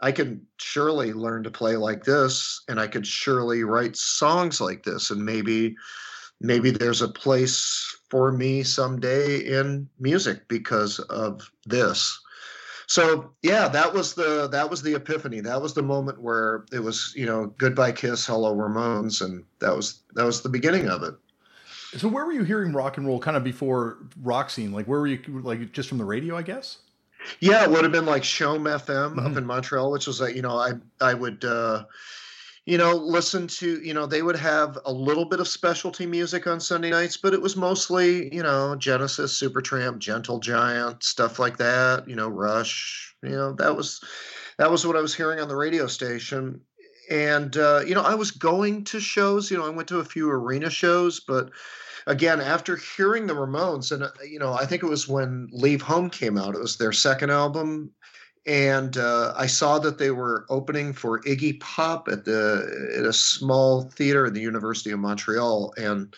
I 0.00 0.12
can 0.12 0.46
surely 0.58 1.12
learn 1.12 1.42
to 1.42 1.50
play 1.50 1.76
like 1.76 2.04
this, 2.04 2.62
and 2.68 2.78
I 2.78 2.86
could 2.86 3.06
surely 3.06 3.64
write 3.64 3.96
songs 3.96 4.60
like 4.60 4.84
this, 4.84 5.10
and 5.10 5.24
maybe 5.24 5.74
maybe 6.40 6.70
there's 6.70 7.02
a 7.02 7.08
place 7.08 7.96
for 8.10 8.30
me 8.30 8.62
someday 8.62 9.38
in 9.38 9.88
music 9.98 10.46
because 10.46 10.98
of 11.00 11.50
this 11.66 12.20
so 12.86 13.32
yeah 13.42 13.68
that 13.68 13.92
was 13.92 14.14
the 14.14 14.48
that 14.48 14.68
was 14.68 14.82
the 14.82 14.94
epiphany. 14.94 15.40
That 15.40 15.60
was 15.60 15.74
the 15.74 15.82
moment 15.82 16.20
where 16.20 16.64
it 16.72 16.80
was 16.80 17.12
you 17.16 17.26
know 17.26 17.46
goodbye 17.58 17.92
kiss 17.92 18.26
hello 18.26 18.54
ramones 18.54 19.24
and 19.24 19.44
that 19.60 19.74
was 19.74 20.02
that 20.14 20.24
was 20.24 20.42
the 20.42 20.48
beginning 20.48 20.88
of 20.88 21.02
it. 21.02 21.14
So 21.96 22.08
where 22.08 22.26
were 22.26 22.32
you 22.32 22.42
hearing 22.42 22.72
rock 22.72 22.96
and 22.96 23.06
roll 23.06 23.20
kind 23.20 23.36
of 23.36 23.44
before 23.44 23.98
rock 24.22 24.50
scene? 24.50 24.72
Like 24.72 24.86
where 24.86 25.00
were 25.00 25.06
you 25.06 25.20
like 25.42 25.72
just 25.72 25.88
from 25.88 25.98
the 25.98 26.04
radio 26.04 26.36
i 26.36 26.42
guess? 26.42 26.78
Yeah 27.40 27.64
it 27.64 27.70
would 27.70 27.84
have 27.84 27.92
been 27.92 28.06
like 28.06 28.22
CHOM 28.22 28.64
fm 28.64 29.14
mm-hmm. 29.14 29.26
up 29.26 29.36
in 29.36 29.46
montreal 29.46 29.90
which 29.90 30.06
was 30.06 30.20
like 30.20 30.34
you 30.34 30.42
know 30.42 30.58
i 30.58 30.72
i 31.00 31.14
would 31.14 31.44
uh 31.44 31.84
you 32.66 32.78
know, 32.78 32.94
listen 32.94 33.46
to, 33.46 33.80
you 33.82 33.92
know, 33.92 34.06
they 34.06 34.22
would 34.22 34.36
have 34.36 34.78
a 34.86 34.92
little 34.92 35.26
bit 35.26 35.40
of 35.40 35.48
specialty 35.48 36.06
music 36.06 36.46
on 36.46 36.60
Sunday 36.60 36.90
nights, 36.90 37.16
but 37.18 37.34
it 37.34 37.42
was 37.42 37.56
mostly, 37.56 38.34
you 38.34 38.42
know, 38.42 38.74
Genesis, 38.76 39.38
Supertramp, 39.38 39.98
Gentle 39.98 40.38
Giant, 40.38 41.02
stuff 41.02 41.38
like 41.38 41.58
that, 41.58 42.08
you 42.08 42.16
know, 42.16 42.28
Rush, 42.28 43.14
you 43.22 43.30
know, 43.30 43.52
that 43.54 43.76
was 43.76 44.02
that 44.58 44.70
was 44.70 44.86
what 44.86 44.96
I 44.96 45.00
was 45.00 45.14
hearing 45.14 45.40
on 45.40 45.48
the 45.48 45.56
radio 45.56 45.86
station. 45.86 46.60
And 47.10 47.54
uh, 47.58 47.82
you 47.86 47.94
know, 47.94 48.02
I 48.02 48.14
was 48.14 48.30
going 48.30 48.84
to 48.84 49.00
shows, 49.00 49.50
you 49.50 49.58
know, 49.58 49.66
I 49.66 49.70
went 49.70 49.88
to 49.88 49.98
a 49.98 50.04
few 50.04 50.30
arena 50.30 50.70
shows, 50.70 51.20
but 51.20 51.50
again, 52.06 52.40
after 52.40 52.76
hearing 52.76 53.26
the 53.26 53.34
Ramones, 53.34 53.92
and 53.92 54.04
uh, 54.04 54.10
you 54.26 54.38
know, 54.38 54.54
I 54.54 54.64
think 54.64 54.82
it 54.82 54.88
was 54.88 55.06
when 55.06 55.48
Leave 55.52 55.82
Home 55.82 56.08
came 56.08 56.38
out. 56.38 56.54
It 56.54 56.60
was 56.60 56.78
their 56.78 56.92
second 56.92 57.30
album, 57.30 57.90
and 58.46 58.96
uh, 58.96 59.32
I 59.36 59.46
saw 59.46 59.78
that 59.78 59.98
they 59.98 60.10
were 60.10 60.44
opening 60.48 60.92
for 60.92 61.20
Iggy 61.22 61.60
Pop 61.60 62.08
at 62.08 62.24
the 62.24 62.94
at 62.98 63.04
a 63.04 63.12
small 63.12 63.82
theater 63.82 64.26
at 64.26 64.34
the 64.34 64.40
University 64.40 64.90
of 64.90 64.98
Montreal, 64.98 65.72
and 65.76 66.14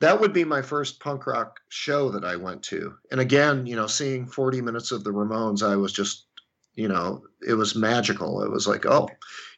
that 0.00 0.20
would 0.20 0.32
be 0.32 0.44
my 0.44 0.60
first 0.60 1.00
punk 1.00 1.26
rock 1.26 1.60
show 1.68 2.10
that 2.10 2.24
I 2.24 2.36
went 2.36 2.62
to. 2.64 2.94
And 3.10 3.20
again, 3.20 3.66
you 3.66 3.76
know, 3.76 3.86
seeing 3.86 4.26
40 4.26 4.60
minutes 4.60 4.90
of 4.90 5.04
the 5.04 5.12
Ramones, 5.12 5.62
I 5.62 5.76
was 5.76 5.92
just 5.92 6.26
you 6.74 6.88
know 6.88 7.22
it 7.46 7.54
was 7.54 7.74
magical. 7.74 8.42
It 8.42 8.50
was 8.50 8.66
like 8.66 8.86
oh 8.86 9.08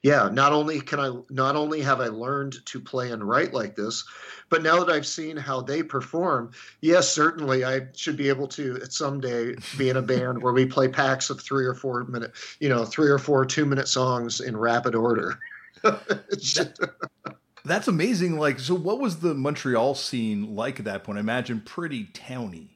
yeah 0.05 0.29
not 0.31 0.53
only 0.53 0.81
can 0.81 1.01
i 1.01 1.11
not 1.31 1.57
only 1.57 1.81
have 1.81 2.01
i 2.01 2.07
learned 2.07 2.55
to 2.67 2.79
play 2.79 3.11
and 3.11 3.27
write 3.27 3.53
like 3.55 3.75
this 3.75 4.05
but 4.51 4.63
now 4.63 4.79
that 4.79 4.95
i've 4.95 5.07
seen 5.07 5.37
how 5.37 5.61
they 5.61 5.83
perform 5.83 6.53
yes 6.83 7.09
certainly 7.09 7.65
i 7.65 7.81
should 7.97 8.17
be 8.17 8.29
able 8.29 8.47
to 8.47 8.79
someday 8.91 9.55
be 9.79 9.89
in 9.89 9.97
a 9.97 10.03
band 10.03 10.41
where 10.41 10.53
we 10.53 10.67
play 10.67 10.87
packs 10.87 11.31
of 11.31 11.41
three 11.41 11.65
or 11.65 11.75
four 11.75 12.05
minute 12.05 12.33
you 12.61 12.69
know 12.69 12.85
three 12.85 13.09
or 13.09 13.19
four 13.19 13.45
two 13.47 13.65
minute 13.65 13.89
songs 13.89 14.41
in 14.41 14.57
rapid 14.57 14.95
order. 14.95 15.39
That's 17.65 17.89
amazing. 17.89 18.39
Like 18.39 18.61
so 18.61 18.75
what 18.75 19.01
was 19.01 19.21
the 19.21 19.35
montreal 19.35 19.95
scene 19.95 20.55
like 20.55 20.79
at 20.79 20.85
that 20.85 21.05
point? 21.05 21.19
I 21.19 21.21
imagine 21.21 21.63
pretty 21.65 22.05
towny 22.13 22.74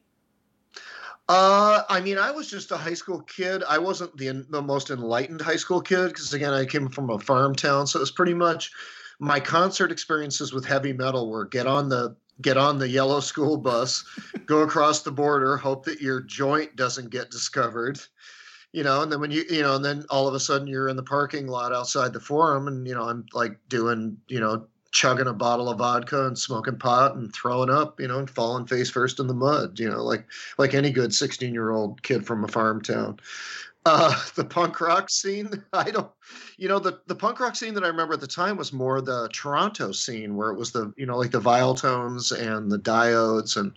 uh, 1.28 1.82
I 1.88 2.00
mean, 2.00 2.16
I 2.16 2.30
was 2.30 2.48
just 2.48 2.70
a 2.70 2.76
high 2.76 2.94
school 2.94 3.20
kid. 3.20 3.62
I 3.68 3.78
wasn't 3.78 4.16
the 4.16 4.46
the 4.48 4.62
most 4.62 4.90
enlightened 4.90 5.42
high 5.42 5.56
school 5.56 5.80
kid 5.80 6.08
because 6.08 6.32
again, 6.32 6.54
I 6.54 6.64
came 6.64 6.88
from 6.88 7.10
a 7.10 7.18
farm 7.18 7.54
town, 7.54 7.86
so 7.86 7.98
it 7.98 8.00
was 8.00 8.10
pretty 8.10 8.34
much 8.34 8.70
my 9.18 9.38
concert 9.38 9.92
experiences 9.92 10.52
with 10.52 10.64
heavy 10.64 10.92
metal 10.92 11.28
were 11.30 11.44
get 11.44 11.66
on 11.66 11.88
the 11.88 12.16
get 12.40 12.56
on 12.56 12.78
the 12.78 12.88
yellow 12.88 13.20
school 13.20 13.56
bus, 13.56 14.04
go 14.46 14.60
across 14.60 15.02
the 15.02 15.10
border, 15.10 15.56
hope 15.56 15.84
that 15.84 16.00
your 16.00 16.20
joint 16.20 16.76
doesn't 16.76 17.10
get 17.10 17.30
discovered, 17.30 18.00
you 18.72 18.84
know, 18.84 19.02
and 19.02 19.12
then 19.12 19.20
when 19.20 19.30
you 19.30 19.44
you 19.50 19.60
know, 19.60 19.76
and 19.76 19.84
then 19.84 20.04
all 20.08 20.28
of 20.28 20.34
a 20.34 20.40
sudden 20.40 20.66
you're 20.66 20.88
in 20.88 20.96
the 20.96 21.02
parking 21.02 21.46
lot 21.46 21.74
outside 21.74 22.14
the 22.14 22.20
forum, 22.20 22.68
and 22.68 22.86
you 22.86 22.94
know, 22.94 23.08
I'm 23.08 23.26
like 23.34 23.58
doing 23.68 24.16
you 24.28 24.40
know 24.40 24.66
chugging 24.90 25.26
a 25.26 25.32
bottle 25.32 25.68
of 25.68 25.78
vodka 25.78 26.26
and 26.26 26.38
smoking 26.38 26.78
pot 26.78 27.14
and 27.14 27.32
throwing 27.34 27.70
up, 27.70 28.00
you 28.00 28.08
know, 28.08 28.18
and 28.18 28.30
falling 28.30 28.66
face 28.66 28.90
first 28.90 29.20
in 29.20 29.26
the 29.26 29.34
mud, 29.34 29.78
you 29.78 29.88
know, 29.88 30.02
like 30.02 30.26
like 30.56 30.74
any 30.74 30.90
good 30.90 31.14
16 31.14 31.52
year 31.52 31.70
old 31.70 32.02
kid 32.02 32.26
from 32.26 32.44
a 32.44 32.48
farm 32.48 32.80
town. 32.80 33.18
Uh, 33.86 34.14
the 34.34 34.44
punk 34.44 34.80
rock 34.80 35.10
scene, 35.10 35.62
I 35.72 35.90
don't, 35.90 36.10
you 36.56 36.68
know, 36.68 36.78
the, 36.78 37.00
the 37.06 37.14
punk 37.14 37.40
rock 37.40 37.56
scene 37.56 37.74
that 37.74 37.84
I 37.84 37.88
remember 37.88 38.14
at 38.14 38.20
the 38.20 38.26
time 38.26 38.56
was 38.56 38.72
more 38.72 39.00
the 39.00 39.28
Toronto 39.32 39.92
scene 39.92 40.36
where 40.36 40.50
it 40.50 40.58
was 40.58 40.72
the, 40.72 40.92
you 40.96 41.06
know, 41.06 41.16
like 41.16 41.30
the 41.30 41.40
Viletones 41.40 42.32
and 42.32 42.70
the 42.70 42.78
Diodes 42.78 43.56
and, 43.56 43.76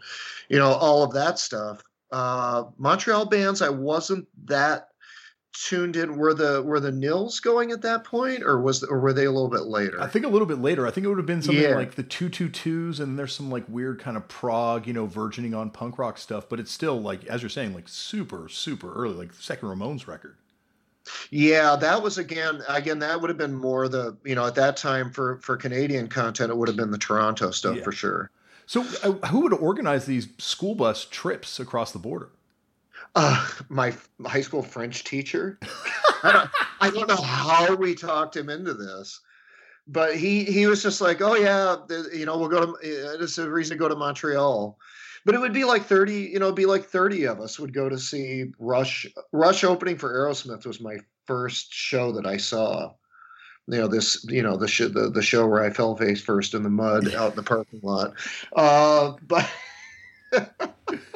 you 0.50 0.58
know, 0.58 0.74
all 0.74 1.04
of 1.04 1.14
that 1.14 1.40
stuff. 1.40 1.84
Uh, 2.12 2.66
Montreal 2.78 3.26
bands, 3.26 3.62
I 3.62 3.70
wasn't 3.70 4.28
that 4.46 4.90
tuned 5.54 5.96
in 5.96 6.16
were 6.16 6.34
the 6.34 6.62
were 6.62 6.80
the 6.80 6.92
nils 6.92 7.40
going 7.40 7.72
at 7.72 7.82
that 7.82 8.04
point 8.04 8.44
or 8.44 8.62
was 8.62 8.84
or 8.84 9.00
were 9.00 9.14
they 9.14 9.26
a 9.26 9.32
little 9.32 9.50
bit 9.50 9.64
later? 9.64 10.02
I 10.02 10.08
think 10.08 10.26
a 10.26 10.30
little 10.30 10.48
bit 10.48 10.60
later. 10.60 10.88
I 10.88 10.92
think 10.92 11.06
it 11.06 11.10
would 11.10 11.18
have 11.18 11.26
been 11.26 11.42
something 11.42 11.64
yeah. 11.64 11.76
like 11.76 11.96
the 11.96 12.04
222s 12.04 13.00
and 13.00 13.20
there's 13.20 13.36
some 13.36 13.52
like 13.52 13.66
weird 13.68 14.00
kind 14.00 14.16
of 14.16 14.28
prog 14.28 14.88
you 14.88 14.94
know 14.94 15.06
virgining 15.06 15.54
on 15.54 15.70
punk 15.70 15.98
rock 15.98 16.18
stuff 16.18 16.48
but 16.48 16.60
it's 16.60 16.72
still 16.72 17.02
like 17.02 17.26
as 17.26 17.42
you're 17.42 17.50
saying 17.50 17.74
like 17.74 17.90
super 17.90 18.48
super 18.48 18.94
early 18.94 19.16
like 19.16 19.34
the 19.34 19.42
second 19.42 19.68
ramones 19.68 20.08
record. 20.08 20.38
Yeah 21.30 21.76
that 21.76 22.02
was 22.02 22.18
again 22.18 22.62
again 22.70 23.00
that 23.00 23.20
would 23.20 23.30
have 23.30 23.38
been 23.38 23.56
more 23.56 23.90
the 23.90 24.16
you 24.24 24.36
know 24.36 24.46
at 24.46 24.56
that 24.56 24.78
time 24.78 25.12
for 25.12 25.38
for 25.38 25.58
canadian 25.58 26.08
content 26.08 26.50
it 26.50 26.58
would 26.58 26.70
have 26.70 26.78
been 26.78 26.92
the 26.92 26.98
toronto 26.98 27.52
stuff 27.52 27.78
yeah. 27.78 27.84
for 27.84 27.92
sure. 27.92 28.32
So 28.68 28.86
uh, 29.04 29.28
who 29.28 29.42
would 29.42 29.54
organize 29.54 30.06
these 30.06 30.30
school 30.38 30.76
bus 30.76 31.04
trips 31.04 31.60
across 31.60 31.92
the 31.92 32.00
border 32.00 32.30
uh, 33.16 33.48
my 33.70 33.94
high 34.26 34.42
school 34.42 34.64
French 34.64 35.04
teacher. 35.04 35.60
I, 36.24 36.32
don't, 36.32 36.50
I 36.82 36.90
don't 36.90 37.08
know 37.08 37.22
how 37.22 37.76
we 37.76 37.96
talked 37.96 38.36
him 38.36 38.50
into 38.50 38.74
this, 38.74 39.20
but 39.88 40.16
he 40.16 40.44
he 40.44 40.68
was 40.68 40.84
just 40.84 41.02
like, 41.02 41.22
"Oh 41.22 41.36
yeah, 41.36 41.78
you 42.14 42.26
know, 42.26 42.38
we'll 42.38 42.50
go 42.50 42.66
to. 42.66 42.78
It's 42.82 43.38
a 43.38 43.50
reason 43.50 43.78
to 43.78 43.80
go 43.80 43.90
to 43.90 43.96
Montreal." 43.96 44.78
But 45.24 45.36
it 45.36 45.42
would 45.42 45.54
be 45.54 45.66
like 45.66 45.84
thirty, 45.84 46.30
you 46.34 46.40
know, 46.40 46.46
it'd 46.46 46.56
be 46.56 46.66
like 46.66 46.86
thirty 46.86 47.26
of 47.26 47.40
us 47.40 47.60
would 47.60 47.74
go 47.74 47.90
to 47.90 47.98
see 47.98 48.46
Rush. 48.60 49.06
Rush 49.32 49.64
opening 49.64 49.98
for 49.98 50.12
Aerosmith 50.14 50.66
was 50.66 50.82
my 50.82 50.98
first 51.26 51.74
show 51.74 52.12
that 52.14 52.26
I 52.26 52.38
saw. 52.38 52.94
You 53.68 53.78
know 53.78 53.88
this, 53.88 54.26
you 54.28 54.42
know 54.42 54.58
the 54.58 54.68
sh- 54.68 54.92
the 54.92 55.12
the 55.14 55.22
show 55.22 55.48
where 55.48 55.64
I 55.64 55.70
fell 55.70 55.96
face 55.96 56.22
first 56.22 56.54
in 56.54 56.64
the 56.64 56.70
mud 56.70 57.14
out 57.14 57.32
in 57.32 57.36
the 57.36 57.44
parking 57.44 57.80
lot. 57.84 58.14
Uh, 58.56 59.14
but 59.28 59.50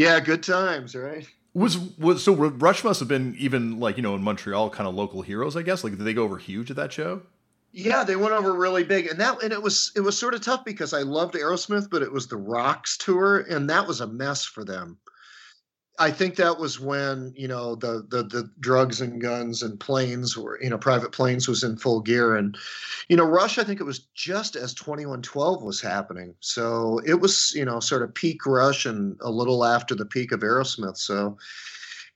yeah, 0.00 0.18
good 0.18 0.42
times, 0.42 0.96
right? 0.96 1.28
Was 1.52 1.76
was 1.98 2.24
so 2.24 2.32
Rush 2.32 2.82
must 2.82 3.00
have 3.00 3.08
been 3.08 3.34
even 3.38 3.78
like 3.78 3.98
you 3.98 4.02
know 4.02 4.14
in 4.14 4.22
Montreal, 4.22 4.70
kind 4.70 4.88
of 4.88 4.94
local 4.94 5.20
heroes, 5.20 5.56
I 5.56 5.62
guess. 5.62 5.84
Like, 5.84 5.98
did 5.98 6.04
they 6.04 6.14
go 6.14 6.22
over 6.24 6.38
huge 6.38 6.70
at 6.70 6.76
that 6.76 6.90
show? 6.90 7.20
Yeah, 7.72 8.02
they 8.02 8.16
went 8.16 8.32
over 8.32 8.54
really 8.54 8.82
big, 8.82 9.08
and 9.08 9.20
that 9.20 9.42
and 9.42 9.52
it 9.52 9.62
was 9.62 9.92
it 9.94 10.00
was 10.00 10.18
sort 10.18 10.32
of 10.32 10.40
tough 10.40 10.64
because 10.64 10.94
I 10.94 11.02
loved 11.02 11.34
Aerosmith, 11.34 11.90
but 11.90 12.00
it 12.00 12.10
was 12.10 12.28
the 12.28 12.38
Rocks 12.38 12.96
tour, 12.96 13.40
and 13.40 13.68
that 13.68 13.86
was 13.86 14.00
a 14.00 14.06
mess 14.06 14.42
for 14.42 14.64
them. 14.64 14.96
I 16.00 16.10
think 16.10 16.36
that 16.36 16.58
was 16.58 16.80
when 16.80 17.34
you 17.36 17.46
know 17.46 17.74
the, 17.74 18.06
the 18.08 18.22
the 18.22 18.50
drugs 18.58 19.02
and 19.02 19.20
guns 19.20 19.62
and 19.62 19.78
planes 19.78 20.36
were 20.36 20.58
you 20.62 20.70
know 20.70 20.78
private 20.78 21.12
planes 21.12 21.46
was 21.46 21.62
in 21.62 21.76
full 21.76 22.00
gear. 22.00 22.34
And 22.34 22.56
you 23.10 23.16
know 23.16 23.24
Rush 23.24 23.58
I 23.58 23.64
think 23.64 23.80
it 23.80 23.84
was 23.84 24.00
just 24.14 24.56
as 24.56 24.72
2112 24.72 25.62
was 25.62 25.80
happening. 25.80 26.34
So 26.40 27.00
it 27.06 27.20
was 27.20 27.52
you 27.54 27.66
know 27.66 27.80
sort 27.80 28.02
of 28.02 28.14
peak 28.14 28.46
Rush 28.46 28.86
and 28.86 29.18
a 29.20 29.30
little 29.30 29.62
after 29.62 29.94
the 29.94 30.06
peak 30.06 30.32
of 30.32 30.40
Aerosmith. 30.40 30.96
So 30.96 31.36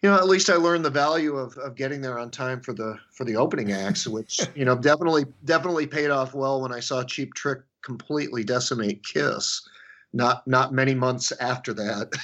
you 0.03 0.09
know 0.09 0.17
at 0.17 0.29
least 0.29 0.49
I 0.49 0.57
learned 0.57 0.87
the 0.87 0.91
value 0.91 1.37
of, 1.37 1.57
of 1.59 1.77
getting 1.77 2.01
there 2.01 2.19
on 2.19 2.31
time 2.31 2.63
for 2.63 2.73
the 2.73 2.99
for 3.13 3.25
the 3.25 3.37
opening 3.37 3.73
acts 3.73 4.07
which 4.17 4.41
you 4.55 4.65
know 4.65 4.77
definitely 4.77 5.27
definitely 5.45 5.87
paid 5.87 6.09
off 6.09 6.35
well 6.35 6.63
when 6.63 6.73
I 6.73 6.81
saw 6.81 7.05
Cheap 7.05 7.35
Trick 7.35 7.61
completely 7.83 8.45
decimate 8.45 9.05
Kiss 9.05 9.69
not 10.15 10.47
not 10.47 10.73
many 10.73 10.95
months 10.95 11.33
after 11.39 11.75
that. 11.75 12.11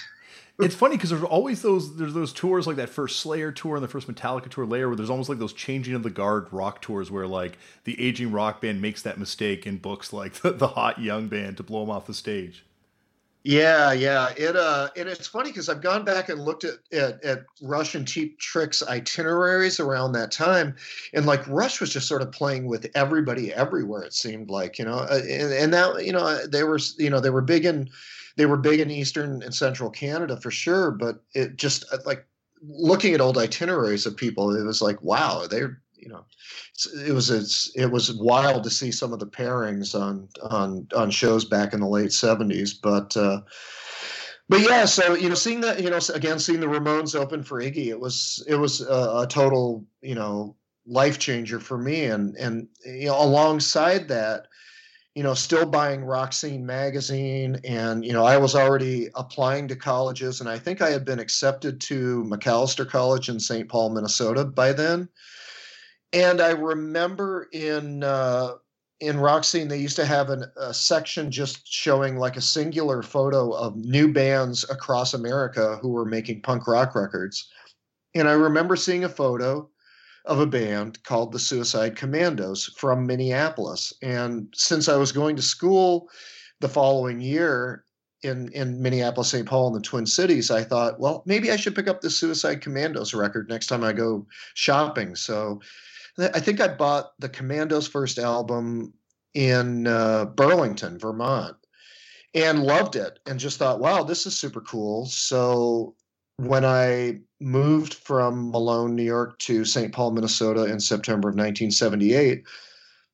it's 0.63 0.75
funny 0.75 0.97
because 0.97 1.11
there's 1.11 1.23
always 1.23 1.63
those 1.63 1.97
there's 1.97 2.15
those 2.15 2.33
tours 2.33 2.67
like 2.67 2.77
that 2.77 2.89
first 2.89 3.21
Slayer 3.21 3.53
tour 3.53 3.77
and 3.77 3.85
the 3.85 3.89
first 3.89 4.09
Metallica 4.09 4.49
tour 4.49 4.67
layer 4.67 4.89
where 4.89 4.97
there's 4.97 5.11
almost 5.11 5.29
like 5.29 5.39
those 5.39 5.53
changing 5.53 5.95
of 5.95 6.03
the 6.03 6.11
guard 6.11 6.47
rock 6.53 6.81
tours 6.83 7.11
where 7.11 7.27
like 7.27 7.59
the 7.85 8.01
aging 8.01 8.33
rock 8.33 8.61
band 8.61 8.81
makes 8.81 9.03
that 9.03 9.19
mistake 9.19 9.67
and 9.67 9.81
books 9.81 10.13
like 10.13 10.35
the, 10.35 10.53
the 10.53 10.69
hot 10.69 11.01
young 11.01 11.29
band 11.29 11.57
to 11.57 11.63
blow 11.63 11.81
them 11.81 11.91
off 11.91 12.07
the 12.07 12.15
stage. 12.15 12.65
Yeah, 13.43 13.93
yeah. 13.93 14.35
It 14.37 14.55
uh 14.55 14.91
and 14.97 15.09
it's 15.09 15.27
funny 15.27 15.51
because 15.51 15.71
I've 15.71 15.81
gone 15.81 16.05
back 16.05 16.29
and 16.29 16.43
looked 16.43 16.65
at, 16.65 16.75
at 16.93 17.25
at 17.25 17.45
Rush 17.63 17.95
and 17.95 18.07
Cheap 18.07 18.39
Tricks 18.39 18.83
itineraries 18.83 19.81
around 19.81 20.13
that 20.13 20.31
time, 20.31 20.77
and 21.15 21.25
like 21.25 21.47
Rush 21.49 21.81
was 21.81 21.91
just 21.91 22.07
sort 22.07 22.21
of 22.21 22.33
playing 22.33 22.67
with 22.67 22.91
everybody 22.95 23.53
everywhere. 23.53 24.03
It 24.03 24.13
seemed 24.13 24.51
like 24.51 24.79
you 24.79 24.85
know, 24.85 24.99
uh, 24.99 25.21
and, 25.23 25.53
and 25.53 25.73
that 25.73 26.05
you 26.05 26.13
know 26.13 26.47
they 26.47 26.65
were 26.65 26.79
you 26.99 27.09
know 27.09 27.21
they 27.21 27.31
were 27.31 27.41
big 27.41 27.65
in 27.65 27.89
they 28.41 28.47
were 28.47 28.57
big 28.57 28.81
in 28.81 28.91
Eastern 28.91 29.43
and 29.43 29.55
Central 29.55 29.91
Canada 29.91 30.35
for 30.41 30.51
sure, 30.51 30.93
but 30.93 31.23
it 31.35 31.57
just 31.57 31.85
uh, 31.93 31.99
like 32.07 32.25
looking 32.63 33.13
at 33.13 33.21
old 33.21 33.37
itineraries 33.37 34.07
of 34.07 34.17
people, 34.17 34.57
it 34.57 34.65
was 34.65 34.81
like 34.81 35.03
wow, 35.03 35.47
they're 35.47 35.83
you 35.95 36.09
know, 36.09 36.25
it 37.07 37.13
was 37.13 37.29
it's, 37.29 37.71
it 37.77 37.85
was 37.85 38.15
wild 38.15 38.65
to 38.65 38.71
see 38.71 38.91
some 38.91 39.13
of 39.13 39.19
the 39.19 39.27
pairings 39.27 39.95
on 39.95 40.27
on 40.43 40.89
on 40.97 41.11
shows 41.11 41.45
back 41.45 41.75
in 41.75 41.81
the 41.81 41.87
late 41.87 42.13
'70s, 42.13 42.71
but. 42.83 43.15
Uh, 43.15 43.43
but 44.49 44.63
yeah, 44.63 44.87
so 44.87 45.15
you 45.15 45.29
know, 45.29 45.37
seeing 45.37 45.61
that, 45.61 45.81
you 45.81 45.91
know, 45.91 46.01
again, 46.13 46.41
seeing 46.41 46.59
the 46.59 46.67
Ramones 46.67 47.15
open 47.15 47.45
for 47.45 47.61
Iggy, 47.61 47.87
it 47.87 48.01
was 48.01 48.43
it 48.49 48.57
was 48.57 48.81
a, 48.81 49.19
a 49.19 49.27
total, 49.29 49.85
you 50.01 50.17
know, 50.17 50.57
life 50.87 51.21
changer 51.21 51.61
for 51.61 51.79
me. 51.79 52.07
And 52.07 52.35
and 52.37 52.67
you 52.85 53.07
know, 53.07 53.23
alongside 53.23 54.09
that, 54.09 54.49
you 55.15 55.23
know, 55.23 55.35
still 55.35 55.67
buying 55.67 56.05
Scene 56.33 56.65
magazine, 56.65 57.61
and 57.65 58.05
you 58.05 58.13
know, 58.13 58.25
I 58.25 58.37
was 58.37 58.55
already 58.55 59.09
applying 59.15 59.69
to 59.69 59.77
colleges, 59.77 60.41
and 60.41 60.49
I 60.49 60.59
think 60.59 60.81
I 60.81 60.91
had 60.91 61.05
been 61.05 61.19
accepted 61.19 61.81
to 61.83 62.25
Macalester 62.29 62.89
College 62.89 63.29
in 63.29 63.41
St. 63.41 63.69
Paul, 63.69 63.91
Minnesota 63.91 64.45
by 64.45 64.73
then 64.73 65.09
and 66.13 66.41
I 66.41 66.51
remember 66.51 67.49
in 67.53 68.03
uh, 68.03 68.55
in 69.01 69.19
scene 69.45 69.69
they 69.69 69.79
used 69.79 69.97
to 69.97 70.07
have 70.07 70.31
an, 70.31 70.45
a 70.57 70.75
section 70.75 71.31
just 71.31 71.67
showing 71.67 72.17
like 72.17 72.37
a 72.37 72.43
singular 72.43 73.03
photo 73.03 73.53
of 73.53 73.77
new 73.77 74.13
bands 74.13 74.69
across 74.69 75.15
America 75.15 75.79
who 75.81 75.89
were 75.89 76.05
making 76.05 76.43
punk 76.43 76.67
rock 76.67 76.95
records, 76.95 77.49
and 78.15 78.29
I 78.29 78.33
remember 78.33 78.77
seeing 78.77 79.05
a 79.05 79.09
photo 79.09 79.70
of 80.25 80.41
a 80.41 80.47
band 80.47 81.03
called 81.05 81.33
the 81.33 81.39
Suicide 81.39 81.97
Commandos 81.97 82.67
from 82.77 83.07
Minneapolis, 83.07 83.93
and 84.03 84.53
since 84.55 84.89
I 84.89 84.97
was 84.97 85.13
going 85.13 85.37
to 85.37 85.43
school 85.43 86.09
the 86.61 86.69
following 86.69 87.21
year 87.21 87.85
in 88.23 88.49
in 88.53 88.81
Minneapolis, 88.81 89.31
St. 89.31 89.47
Paul, 89.47 89.69
and 89.69 89.77
the 89.77 89.89
Twin 89.89 90.07
Cities, 90.07 90.51
I 90.51 90.63
thought, 90.63 91.01
well, 91.01 91.23
maybe 91.27 91.51
I 91.51 91.57
should 91.57 91.75
pick 91.75 91.89
up 91.89 92.01
the 92.01 92.11
Suicide 92.11 92.61
Commandos 92.61 93.15
record 93.15 93.49
next 93.49 93.67
time 93.67 93.83
I 93.83 93.93
go 93.93 94.27
shopping. 94.55 95.17
So 95.17 95.61
I 96.19 96.41
think 96.41 96.61
I 96.61 96.69
bought 96.69 97.13
the 97.19 97.29
Commandos' 97.29 97.89
first 97.89 98.19
album 98.19 98.93
in 99.35 99.87
uh, 99.87 100.27
Burlington, 100.27 100.99
Vermont, 100.99 101.57
and 102.35 102.63
loved 102.63 102.97
it, 102.97 103.19
and 103.27 103.41
just 103.41 103.59
thought, 103.59 103.81
wow, 103.81 104.03
this 104.03 104.27
is 104.27 104.39
super 104.39 104.61
cool. 104.61 105.07
So 105.07 105.95
when 106.47 106.65
I 106.65 107.21
moved 107.39 107.95
from 107.95 108.51
Malone, 108.51 108.97
New 108.97 109.03
York 109.03 109.39
to 109.41 109.65
St. 109.65 109.93
Paul, 109.93 110.13
Minnesota 110.13 110.65
in 110.65 110.81
September 110.81 111.29
of 111.29 111.35
1978 111.35 112.45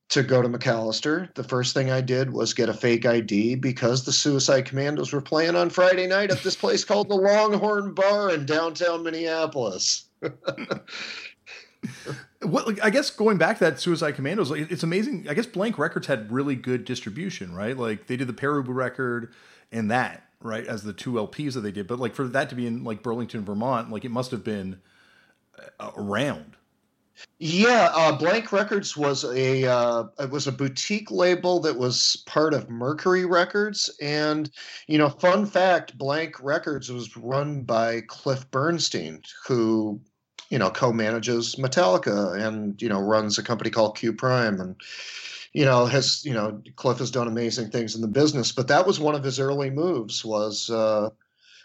to 0.09 0.23
go 0.23 0.41
to 0.41 0.49
Macalester, 0.49 1.35
the 1.35 1.43
first 1.43 1.75
thing 1.75 1.91
I 1.91 2.01
did 2.01 2.33
was 2.33 2.55
get 2.55 2.69
a 2.69 2.75
fake 2.75 3.05
ID 3.05 3.57
because 3.57 4.05
the 4.05 4.13
Suicide 4.13 4.67
Commandos 4.67 5.13
were 5.13 5.21
playing 5.21 5.57
on 5.57 5.71
Friday 5.71 6.07
night 6.07 6.31
at 6.31 6.45
this 6.45 6.55
place 6.55 6.85
called 6.85 7.09
the 7.09 7.17
Longhorn 7.17 7.95
Bar 7.95 8.33
in 8.33 8.47
downtown 8.47 9.03
Minneapolis. 9.03 10.05
what 12.43 12.69
like, 12.69 12.85
I 12.85 12.91
guess 12.91 13.11
going 13.11 13.39
back 13.39 13.59
to 13.59 13.65
that 13.65 13.81
Suicide 13.81 14.13
Commandos, 14.13 14.53
like, 14.53 14.71
it's 14.71 14.85
amazing. 14.85 15.27
I 15.29 15.35
guess 15.35 15.47
Blank 15.47 15.79
Records 15.79 16.07
had 16.07 16.31
really 16.31 16.55
good 16.55 16.85
distribution, 16.85 17.53
right? 17.53 17.77
Like 17.77 18.07
they 18.07 18.17
did 18.17 18.29
the 18.29 18.33
Pere 18.33 18.63
Ubu 18.63 18.73
record 18.73 19.35
and 19.73 19.91
that, 19.91 20.23
right, 20.41 20.67
as 20.67 20.83
the 20.83 20.93
two 20.93 21.13
LPs 21.13 21.55
that 21.55 21.61
they 21.61 21.73
did. 21.73 21.87
But 21.87 21.99
like 21.99 22.15
for 22.15 22.29
that 22.29 22.49
to 22.51 22.55
be 22.55 22.67
in 22.67 22.85
like 22.85 23.03
Burlington, 23.03 23.45
Vermont, 23.45 23.91
like 23.91 24.05
it 24.05 24.11
must 24.11 24.31
have 24.31 24.45
been 24.45 24.81
uh, 25.81 25.91
around. 25.97 26.57
Yeah, 27.39 27.91
uh, 27.95 28.17
Blank 28.17 28.53
Records 28.53 28.97
was 28.97 29.25
a 29.25 29.65
uh, 29.65 30.05
it 30.19 30.31
was 30.31 30.47
a 30.47 30.53
boutique 30.53 31.11
label 31.11 31.61
that 31.61 31.79
was 31.79 32.23
part 32.27 32.53
of 32.53 32.69
Mercury 32.69 33.25
Records, 33.25 33.91
and 34.01 34.51
you 34.87 34.99
know, 34.99 35.09
fun 35.09 35.47
fact: 35.47 35.97
Blank 35.97 36.37
Records 36.43 36.93
was 36.93 37.17
run 37.17 37.63
by 37.63 38.03
Cliff 38.03 38.51
Burnstein, 38.51 39.25
who 39.47 40.01
you 40.51 40.59
know 40.59 40.71
co-manages 40.71 41.57
Metallica 41.57 42.39
and 42.39 42.81
you 42.83 42.89
know 42.89 43.01
runs 43.01 43.39
a 43.39 43.43
company 43.43 43.71
called 43.71 43.97
Q 43.97 44.13
Prime 44.13 44.61
and 44.61 44.77
you 45.57 45.65
know 45.65 45.87
has 45.87 46.23
you 46.23 46.35
know 46.35 46.61
Cliff 46.77 46.99
has 46.99 47.11
done 47.11 47.29
amazing 47.29 47.71
things 47.71 47.95
in 47.95 48.03
the 48.03 48.09
business 48.09 48.53
but 48.53 48.69
that 48.69 48.87
was 48.87 49.01
one 49.01 49.15
of 49.15 49.25
his 49.25 49.41
early 49.41 49.71
moves 49.71 50.23
was 50.23 50.69
uh 50.69 51.09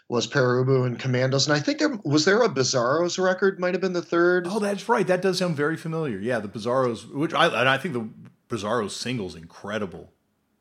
was 0.08 0.26
Pere 0.26 0.62
Ubu 0.62 0.84
and 0.86 0.98
Commandos. 0.98 1.46
And 1.46 1.56
I 1.56 1.60
think 1.60 1.78
there 1.78 1.98
was 2.04 2.26
there 2.26 2.42
a 2.42 2.48
Bizarros 2.48 3.22
record? 3.22 3.58
Might 3.58 3.72
have 3.72 3.80
been 3.80 3.94
the 3.94 4.02
third. 4.02 4.46
Oh 4.46 4.58
that's 4.58 4.88
right. 4.88 5.06
That 5.06 5.22
does 5.22 5.38
sound 5.38 5.56
very 5.56 5.76
familiar. 5.76 6.18
Yeah 6.18 6.38
the 6.38 6.48
Bizarros 6.48 7.10
which 7.12 7.34
I 7.34 7.46
and 7.46 7.68
I 7.68 7.76
think 7.76 7.94
the 7.94 8.08
Bizarros 8.48 8.92
single's 8.92 9.34
incredible 9.34 10.12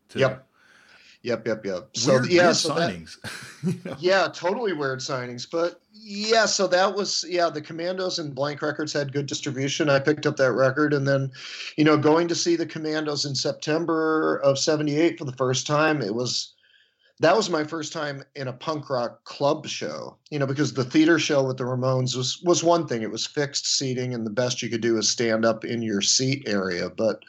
too. 0.10 0.20
Yep. 0.20 0.48
Yep, 1.24 1.48
yep, 1.48 1.66
yep. 1.66 1.90
So 1.94 2.14
weird, 2.14 2.32
yeah, 2.32 2.46
weird 2.46 2.56
so 2.56 2.70
signings. 2.72 3.22
That, 3.22 3.74
you 3.74 3.80
know? 3.86 3.96
Yeah, 4.00 4.28
totally 4.34 4.74
weird 4.74 5.00
signings. 5.00 5.48
But 5.50 5.80
yeah, 5.94 6.46
so 6.46 6.66
that 6.68 6.96
was 6.96 7.24
yeah, 7.28 7.50
the 7.50 7.62
Commandos 7.62 8.18
and 8.18 8.34
Blank 8.34 8.62
Records 8.62 8.92
had 8.92 9.14
good 9.14 9.28
distribution. 9.28 9.90
I 9.90 10.00
picked 10.00 10.26
up 10.26 10.38
that 10.38 10.54
record 10.54 10.94
and 10.94 11.08
then, 11.08 11.32
you 11.78 11.84
know, 11.84 11.98
going 11.98 12.28
to 12.28 12.36
see 12.36 12.56
the 12.56 12.66
Commandos 12.66 13.26
in 13.26 13.36
September 13.36 14.38
of 14.38 14.58
78 14.58 15.20
for 15.20 15.26
the 15.26 15.34
first 15.34 15.68
time, 15.68 16.02
it 16.02 16.16
was 16.16 16.54
that 17.20 17.38
was 17.38 17.52
my 17.52 17.64
first 17.64 17.94
time 17.94 18.24
in 18.36 18.48
a 18.48 18.54
punk 18.54 18.90
rock 18.90 19.24
club 19.26 19.68
show, 19.68 20.18
you 20.32 20.40
know, 20.40 20.48
because 20.48 20.74
the 20.74 20.84
theater 20.84 21.20
show 21.20 21.44
with 21.44 21.58
the 21.58 21.64
Ramones 21.64 22.16
was 22.16 22.42
was 22.44 22.64
one 22.64 22.88
thing. 22.88 23.04
It 23.04 23.12
was 23.12 23.28
fixed 23.28 23.78
seating 23.78 24.16
and 24.16 24.26
the 24.26 24.32
best 24.32 24.64
you 24.64 24.70
could 24.70 24.82
do 24.82 24.98
is 24.98 25.08
stand 25.08 25.46
up 25.46 25.64
in 25.64 25.84
your 25.84 26.02
seat 26.02 26.48
area, 26.48 26.90
but 26.90 27.20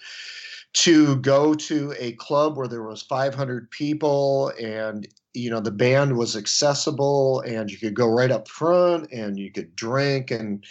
to 0.74 1.16
go 1.16 1.54
to 1.54 1.94
a 1.98 2.12
club 2.12 2.56
where 2.56 2.68
there 2.68 2.82
was 2.82 3.02
500 3.02 3.70
people 3.70 4.52
and 4.60 5.06
you 5.34 5.50
know 5.50 5.60
the 5.60 5.70
band 5.70 6.16
was 6.16 6.36
accessible 6.36 7.40
and 7.40 7.70
you 7.70 7.78
could 7.78 7.94
go 7.94 8.06
right 8.06 8.30
up 8.30 8.48
front 8.48 9.10
and 9.12 9.38
you 9.38 9.50
could 9.50 9.74
drink 9.76 10.30
and 10.30 10.64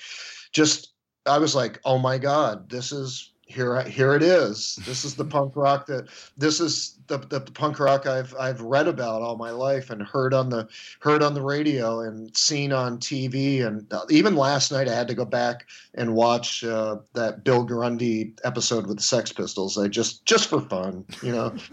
just 0.54 0.94
i 1.26 1.38
was 1.38 1.56
like 1.56 1.80
oh 1.86 1.98
my 1.98 2.18
god 2.18 2.70
this 2.70 2.92
is 2.92 3.31
here 3.52 3.82
here 3.84 4.16
it 4.16 4.24
is. 4.24 4.78
This 4.86 5.06
is 5.06 5.16
the 5.16 5.26
punk 5.26 5.56
rock 5.56 5.86
that 5.88 6.08
this 6.38 6.60
is 6.60 6.98
the, 7.08 7.18
the, 7.18 7.40
the, 7.40 7.52
punk 7.52 7.80
rock 7.80 8.08
I've 8.08 8.34
I've 8.40 8.62
read 8.62 8.88
about 8.88 9.22
all 9.22 9.36
my 9.36 9.52
life 9.52 9.90
and 9.90 10.02
heard 10.02 10.34
on 10.34 10.50
the 10.50 10.68
heard 11.00 11.22
on 11.22 11.34
the 11.34 11.42
radio 11.42 12.02
and 12.02 12.36
seen 12.36 12.72
on 12.72 12.98
TV 12.98 13.66
and 13.66 13.92
uh, 13.94 14.06
even 14.10 14.36
last 14.36 14.72
night 14.72 14.88
I 14.88 14.96
had 14.96 15.08
to 15.10 15.16
go 15.16 15.26
back 15.26 15.68
and 15.94 16.16
watch 16.16 16.64
uh, 16.64 16.98
that 17.14 17.44
Bill 17.44 17.64
Grundy 17.64 18.34
episode 18.44 18.88
with 18.88 18.98
the 18.98 19.04
Sex 19.04 19.32
Pistols. 19.32 19.78
I 19.78 19.88
just 19.88 20.26
just 20.26 20.48
for 20.48 20.62
fun 20.62 21.06
you 21.22 21.32
know? 21.32 21.54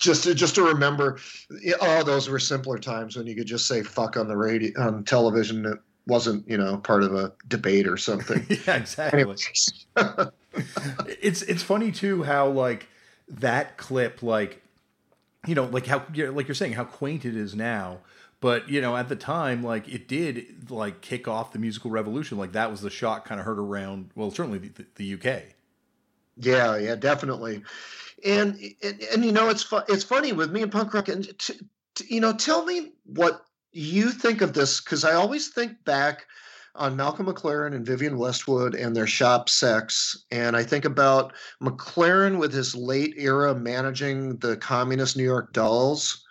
Just 0.00 0.22
to, 0.22 0.34
just 0.36 0.54
to 0.54 0.62
remember 0.62 1.18
oh 1.80 2.04
those 2.04 2.28
were 2.28 2.38
simpler 2.38 2.78
times 2.78 3.16
when 3.16 3.26
you 3.26 3.34
could 3.34 3.48
just 3.48 3.66
say 3.66 3.82
fuck 3.82 4.16
on 4.16 4.28
the 4.28 4.36
radio 4.36 4.80
on 4.80 5.02
television 5.02 5.66
it 5.66 5.78
wasn't 6.06 6.48
you 6.48 6.56
know 6.56 6.76
part 6.78 7.02
of 7.02 7.16
a 7.16 7.32
debate 7.48 7.88
or 7.88 7.96
something. 7.96 8.46
Yeah 8.64 8.76
exactly 8.76 9.24
it's 11.20 11.42
it's 11.42 11.62
funny 11.62 11.92
too 11.92 12.22
how 12.22 12.48
like 12.48 12.88
that 13.28 13.76
clip 13.76 14.22
like 14.22 14.62
you 15.46 15.54
know 15.54 15.64
like 15.64 15.86
how 15.86 16.04
like 16.14 16.48
you're 16.48 16.54
saying 16.54 16.72
how 16.72 16.84
quaint 16.84 17.24
it 17.24 17.36
is 17.36 17.54
now. 17.54 17.98
But 18.40 18.68
you 18.68 18.80
know 18.80 18.96
at 18.96 19.08
the 19.08 19.16
time 19.16 19.62
like 19.62 19.88
it 19.88 20.08
did 20.08 20.70
like 20.70 21.00
kick 21.00 21.26
off 21.28 21.52
the 21.52 21.58
musical 21.58 21.90
revolution. 21.90 22.38
Like 22.38 22.52
that 22.52 22.70
was 22.70 22.80
the 22.80 22.90
shot 22.90 23.24
kind 23.24 23.40
of 23.40 23.46
heard 23.46 23.58
around 23.58 24.10
well 24.14 24.30
certainly 24.30 24.58
the, 24.58 24.86
the 24.96 25.14
uk 25.14 25.42
yeah 26.36 26.76
yeah 26.76 26.94
definitely. 26.94 27.62
And 28.24 28.58
and, 28.82 29.02
and 29.12 29.24
you 29.24 29.32
know 29.32 29.48
it's 29.48 29.62
fu- 29.62 29.82
it's 29.88 30.04
funny 30.04 30.32
with 30.32 30.50
me 30.50 30.62
and 30.62 30.72
punk 30.72 30.94
rock 30.94 31.08
and 31.08 31.24
t- 31.38 31.60
t- 31.94 32.14
you 32.14 32.20
know 32.20 32.32
tell 32.32 32.64
me 32.64 32.92
what 33.06 33.44
you 33.72 34.10
think 34.10 34.40
of 34.40 34.54
this 34.54 34.80
because 34.80 35.04
i 35.04 35.12
always 35.12 35.48
think 35.48 35.84
back 35.84 36.26
on 36.78 36.96
Malcolm 36.96 37.26
McLaren 37.26 37.74
and 37.74 37.84
Vivienne 37.84 38.18
Westwood 38.18 38.74
and 38.74 38.96
their 38.96 39.06
shop 39.06 39.48
sex. 39.48 40.24
And 40.30 40.56
I 40.56 40.62
think 40.62 40.84
about 40.84 41.32
McLaren 41.60 42.38
with 42.38 42.52
his 42.52 42.74
late 42.74 43.14
era 43.16 43.54
managing 43.54 44.36
the 44.38 44.56
communist 44.56 45.16
New 45.16 45.24
York 45.24 45.52
Dolls 45.52 46.24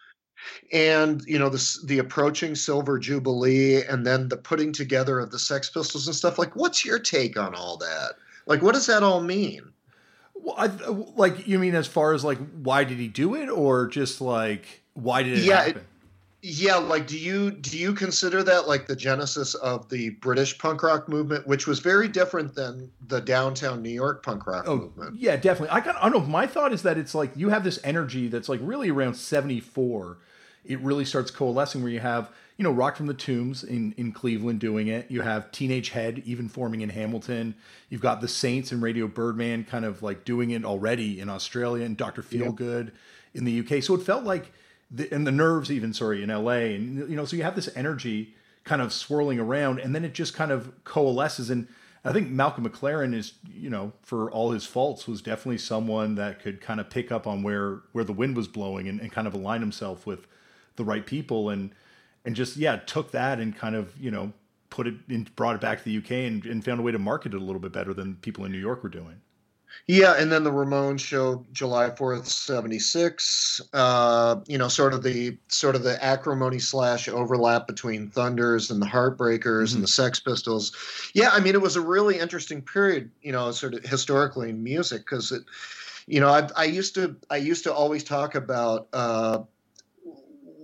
and 0.72 1.24
you 1.26 1.38
know 1.38 1.50
the 1.50 1.78
the 1.86 2.00
approaching 2.00 2.56
silver 2.56 3.00
jubilee 3.00 3.84
and 3.84 4.06
then 4.06 4.30
the 4.30 4.38
putting 4.38 4.72
together 4.72 5.20
of 5.20 5.32
the 5.32 5.40
sex 5.40 5.70
pistols 5.70 6.08
and 6.08 6.16
stuff. 6.16 6.38
Like 6.38 6.56
what's 6.56 6.86
your 6.86 7.00
take 7.00 7.38
on 7.38 7.56
all 7.56 7.78
that? 7.78 8.14
Like 8.46 8.62
what 8.62 8.74
does 8.74 8.86
that 8.88 9.04
all 9.04 9.22
mean? 9.22 9.72
Well, 10.36 10.56
I, 10.58 10.68
like 10.68 11.48
you 11.48 11.60
mean 11.60 11.76
as 11.76 11.88
far 11.88 12.14
as 12.14 12.24
like 12.24 12.38
why 12.62 12.84
did 12.84 12.98
he 12.98 13.08
do 13.08 13.36
it 13.36 13.50
or 13.50 13.88
just 13.88 14.22
like 14.22 14.84
why 14.94 15.24
did 15.24 15.40
it 15.40 15.44
yeah, 15.44 15.64
happen? 15.64 15.78
it, 15.78 15.84
yeah 16.42 16.76
like 16.76 17.08
do 17.08 17.18
you 17.18 17.52
do 17.52 17.78
you 17.78 17.94
consider 17.94 18.44
that 18.44 18.68
like 18.68 18.86
the 18.86 18.96
genesis 18.96 19.56
of 19.56 19.90
the 19.90 20.10
british 20.10 20.58
punk 20.60 20.84
rock 20.84 21.10
movement 21.10 21.48
which 21.48 21.66
was 21.66 21.80
very 21.80 22.08
different 22.08 22.54
than 22.54 22.92
the 23.08 23.20
downtown 23.20 23.82
new 23.82 23.90
york 23.90 24.24
punk 24.24 24.46
rock 24.46 24.66
oh, 24.68 24.78
movement? 24.78 25.16
yeah 25.16 25.36
definitely. 25.36 25.70
I 25.70 25.80
got 25.80 25.96
i 25.98 26.10
don't 26.10 26.22
know 26.22 26.28
my 26.28 26.46
thought 26.46 26.74
is 26.74 26.84
that 26.84 26.98
it's 26.98 27.16
like 27.16 27.32
you 27.36 27.50
have 27.50 27.64
this 27.64 27.80
energy 27.84 28.28
that's 28.28 28.50
like 28.50 28.60
really 28.62 28.90
around 28.90 29.16
74 29.16 30.18
it 30.64 30.80
really 30.82 31.06
starts 31.06 31.32
coalescing 31.32 31.82
where 31.82 31.92
you 31.92 32.02
have 32.02 32.30
you 32.58 32.64
know 32.64 32.72
rocket 32.72 32.98
from 32.98 33.08
the 33.08 33.14
tombs 33.14 33.64
in 33.64 33.94
in 33.98 34.12
cleveland 34.12 34.60
doing 34.60 34.88
it. 34.88 35.10
You 35.10 35.22
have 35.22 35.52
teenage 35.52 35.90
head 35.90 36.22
even 36.26 36.50
forming 36.50 36.82
in 36.82 36.90
hamilton. 36.90 37.56
You've 37.90 38.02
got 38.02 38.20
the 38.20 38.28
saints 38.28 38.72
and 38.72 38.82
radio 38.82 39.08
birdman 39.08 39.64
kind 39.64 39.86
of 39.86 40.04
like 40.04 40.26
doing 40.26 40.52
it 40.52 40.66
already 40.66 41.20
in 41.20 41.30
australia 41.30 41.86
and 41.86 41.96
dr 41.96 42.22
feelgood 42.22 42.92
in 43.34 43.46
the 43.46 43.60
uk 43.60 43.84
so 43.84 43.96
it 43.96 44.02
felt 44.02 44.24
like 44.24 44.52
the, 44.90 45.12
and 45.14 45.28
the 45.28 45.32
nerves 45.32 45.72
even 45.72 45.94
sorry 45.94 46.24
in 46.24 46.30
la 46.30 46.52
and 46.52 47.10
you 47.10 47.16
know 47.16 47.26
so 47.26 47.36
you 47.36 47.44
have 47.44 47.56
this 47.56 47.70
energy 47.76 48.36
kind 48.64 48.82
of 48.82 48.92
swirling 48.92 49.40
around 49.40 49.80
and 49.80 49.94
then 49.96 50.04
it 50.04 50.14
just 50.14 50.34
kind 50.34 50.52
of 50.52 50.72
coalesces. 50.84 51.50
And 51.50 51.68
i 52.06 52.14
think 52.14 52.30
malcolm 52.30 52.68
mclaren 52.68 53.14
is 53.14 53.34
you 53.52 53.70
know 53.70 53.92
for 54.02 54.32
all 54.32 54.52
his 54.52 54.66
faults 54.66 55.08
was 55.08 55.22
definitely 55.22 55.58
someone 55.58 56.16
that 56.16 56.42
could 56.42 56.62
kind 56.62 56.80
of 56.80 56.90
pick 56.90 57.12
up 57.12 57.28
on 57.28 57.44
where 57.44 57.82
where 57.92 58.04
the 58.04 58.14
wind 58.14 58.36
was 58.38 58.48
blowing 58.48 58.88
and, 58.88 59.00
and 59.02 59.12
kind 59.12 59.28
of 59.28 59.34
align 59.34 59.62
himself 59.62 60.06
with 60.06 60.28
the 60.78 60.86
right 60.86 61.06
people. 61.06 61.50
And 61.50 61.72
and 62.28 62.36
just 62.36 62.58
yeah 62.58 62.76
took 62.76 63.12
that 63.12 63.40
and 63.40 63.56
kind 63.56 63.76
of 63.76 63.98
you 63.98 64.12
know 64.12 64.34
put 64.70 64.86
it 64.86 64.96
and 65.10 65.34
brought 65.36 65.56
it 65.56 65.62
back 65.62 65.82
to 65.82 65.86
the 65.86 65.98
uk 65.98 66.12
and, 66.12 66.46
and 66.46 66.64
found 66.64 66.80
a 66.80 66.84
way 66.84 66.92
to 66.92 67.00
market 67.00 67.34
it 67.34 67.38
a 67.38 67.44
little 67.44 67.62
bit 67.62 67.72
better 67.72 67.94
than 67.94 68.16
people 68.16 68.44
in 68.46 68.52
new 68.52 68.60
york 68.60 68.84
were 68.84 68.90
doing 68.90 69.22
yeah, 69.86 70.16
and 70.18 70.32
then 70.32 70.44
the 70.44 70.52
Ramones 70.52 71.00
show 71.00 71.46
July 71.52 71.90
Fourth, 71.92 72.28
seventy 72.28 72.80
six. 72.80 73.62
Uh, 73.74 74.38
you 74.48 74.58
know, 74.58 74.68
sort 74.68 74.94
of 74.94 75.04
the 75.04 75.38
sort 75.48 75.76
of 75.76 75.84
the 75.84 76.04
acrimony 76.04 76.60
slash 76.60 77.08
overlap 77.08 77.68
between 77.68 78.10
Thunders 78.10 78.72
and 78.72 78.82
the 78.82 78.88
Heartbreakers 78.88 79.40
mm-hmm. 79.40 79.76
and 79.76 79.84
the 79.84 79.88
Sex 79.88 80.20
Pistols. 80.20 80.76
Yeah, 81.14 81.30
I 81.32 81.40
mean, 81.40 81.54
it 81.54 81.62
was 81.62 81.76
a 81.76 81.82
really 81.82 82.20
interesting 82.20 82.62
period. 82.62 83.12
You 83.22 83.32
know, 83.32 83.52
sort 83.52 83.76
of 83.76 83.84
historically 83.84 84.50
in 84.50 84.64
music 84.64 85.02
because 85.02 85.32
it. 85.32 85.44
You 86.10 86.22
know, 86.22 86.30
I, 86.30 86.48
I 86.56 86.64
used 86.64 86.96
to 86.96 87.18
I 87.30 87.36
used 87.36 87.66
to 87.66 87.74
always 87.74 88.02
talk 88.02 88.36
about 88.36 88.88
uh, 88.94 89.40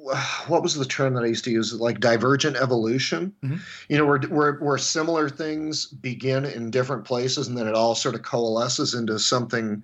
what 0.48 0.64
was 0.64 0.76
the 0.76 0.86
term 0.86 1.14
that 1.14 1.24
I 1.24 1.28
used 1.28 1.46
to 1.46 1.52
use? 1.52 1.74
Like 1.74 2.00
divergent 2.00 2.58
evolution. 2.58 3.34
Mm-hmm. 3.44 3.58
You 3.90 3.98
know, 3.98 4.06
where, 4.06 4.20
where 4.20 4.54
where 4.54 4.78
similar 4.78 5.30
things 5.30 5.86
begin 5.86 6.46
in 6.46 6.72
different 6.72 7.06
places, 7.06 7.48
and 7.48 7.58
then 7.58 7.68
it 7.68 7.76
all 7.76 7.96
sort 7.96 8.16
of 8.16 8.24
coalesces 8.24 8.94
into 8.94 9.20
something 9.20 9.84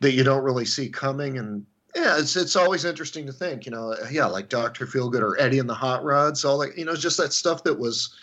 that 0.00 0.12
you 0.12 0.24
don't 0.24 0.42
really 0.42 0.64
see 0.64 0.88
coming. 0.88 1.38
And 1.38 1.64
yeah, 1.94 2.18
it's 2.18 2.36
it's 2.36 2.56
always 2.56 2.84
interesting 2.84 3.26
to 3.26 3.32
think. 3.32 3.64
You 3.64 3.72
know, 3.72 3.94
yeah, 4.10 4.26
like 4.26 4.48
Doctor 4.48 4.86
Feelgood 4.86 5.22
or 5.22 5.40
Eddie 5.40 5.58
and 5.58 5.68
the 5.68 5.74
Hot 5.74 6.04
Rods, 6.04 6.44
all 6.44 6.58
that. 6.58 6.76
You 6.76 6.84
know, 6.84 6.96
just 6.96 7.16
that 7.18 7.32
stuff 7.32 7.62
that 7.64 7.78
was, 7.78 8.14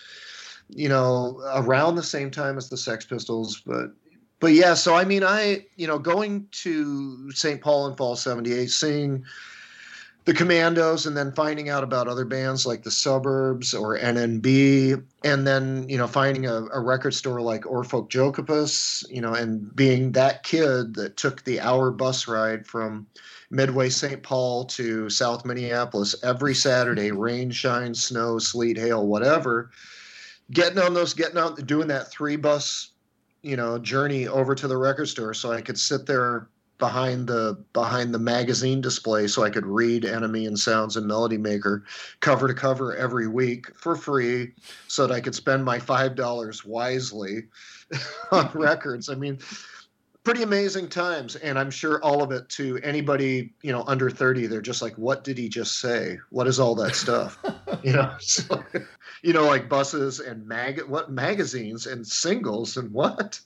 you 0.69 0.89
know, 0.89 1.41
around 1.53 1.95
the 1.95 2.03
same 2.03 2.31
time 2.31 2.57
as 2.57 2.69
the 2.69 2.77
Sex 2.77 3.05
Pistols, 3.05 3.61
but 3.65 3.91
but 4.39 4.53
yeah. 4.53 4.73
So 4.73 4.95
I 4.95 5.05
mean, 5.05 5.23
I 5.23 5.65
you 5.77 5.87
know, 5.87 5.99
going 5.99 6.47
to 6.63 7.31
St. 7.31 7.61
Paul 7.61 7.87
in 7.87 7.95
fall 7.95 8.15
'78, 8.15 8.69
seeing 8.69 9.23
the 10.25 10.33
Commandos, 10.33 11.05
and 11.05 11.15
then 11.15 11.31
finding 11.31 11.69
out 11.69 11.83
about 11.83 12.07
other 12.07 12.25
bands 12.25 12.65
like 12.65 12.83
the 12.83 12.91
Suburbs 12.91 13.73
or 13.73 13.97
NNB, 13.97 15.03
and 15.23 15.47
then 15.47 15.87
you 15.89 15.97
know 15.97 16.07
finding 16.07 16.45
a, 16.45 16.65
a 16.73 16.79
record 16.79 17.13
store 17.13 17.41
like 17.41 17.65
Oar 17.65 17.83
Folkjokeopus, 17.83 19.09
you 19.09 19.21
know, 19.21 19.33
and 19.33 19.75
being 19.75 20.11
that 20.11 20.43
kid 20.43 20.93
that 20.95 21.17
took 21.17 21.43
the 21.43 21.59
hour 21.59 21.89
bus 21.91 22.27
ride 22.27 22.67
from 22.67 23.07
Midway 23.49 23.89
St. 23.89 24.21
Paul 24.21 24.65
to 24.65 25.09
South 25.09 25.45
Minneapolis 25.45 26.15
every 26.23 26.53
Saturday, 26.53 27.11
rain, 27.11 27.49
shine, 27.49 27.95
snow, 27.95 28.37
sleet, 28.39 28.77
hail, 28.77 29.07
whatever. 29.07 29.71
Getting 30.51 30.79
on 30.79 30.93
those, 30.93 31.13
getting 31.13 31.37
out, 31.37 31.65
doing 31.65 31.87
that 31.87 32.11
three 32.11 32.35
bus, 32.35 32.91
you 33.41 33.55
know, 33.55 33.79
journey 33.79 34.27
over 34.27 34.53
to 34.53 34.67
the 34.67 34.77
record 34.77 35.07
store 35.07 35.33
so 35.33 35.51
I 35.51 35.61
could 35.61 35.79
sit 35.79 36.05
there 36.05 36.49
behind 36.79 37.27
the 37.27 37.57
behind 37.73 38.13
the 38.13 38.19
magazine 38.19 38.81
display 38.81 39.27
so 39.27 39.43
I 39.43 39.49
could 39.49 39.65
read 39.65 40.03
NME 40.03 40.47
and 40.47 40.57
Sounds 40.57 40.97
and 40.97 41.05
Melody 41.05 41.37
Maker 41.37 41.83
cover 42.21 42.47
to 42.47 42.53
cover 42.53 42.95
every 42.95 43.27
week 43.27 43.67
for 43.75 43.95
free 43.95 44.53
so 44.87 45.05
that 45.05 45.13
I 45.13 45.19
could 45.19 45.35
spend 45.35 45.63
my 45.63 45.77
five 45.77 46.15
dollars 46.15 46.65
wisely 46.65 47.43
on 48.31 48.49
records. 48.53 49.09
I 49.09 49.15
mean, 49.15 49.39
pretty 50.23 50.43
amazing 50.43 50.87
times 50.87 51.35
and 51.37 51.57
i'm 51.57 51.71
sure 51.71 52.03
all 52.03 52.21
of 52.21 52.31
it 52.31 52.47
to 52.49 52.77
anybody 52.83 53.53
you 53.61 53.71
know 53.71 53.83
under 53.87 54.09
30 54.09 54.47
they're 54.47 54.61
just 54.61 54.81
like 54.81 54.97
what 54.97 55.23
did 55.23 55.37
he 55.37 55.49
just 55.49 55.79
say? 55.79 56.19
What 56.29 56.47
is 56.47 56.59
all 56.59 56.75
that 56.75 56.95
stuff? 56.95 57.37
You 57.81 57.93
know 57.93 58.13
so, 58.19 58.61
you 59.23 59.31
know 59.31 59.45
like 59.45 59.69
buses 59.69 60.19
and 60.19 60.45
mag 60.45 60.81
what 60.81 61.09
magazines 61.09 61.85
and 61.85 62.05
singles 62.05 62.75
and 62.75 62.91
what? 62.91 63.39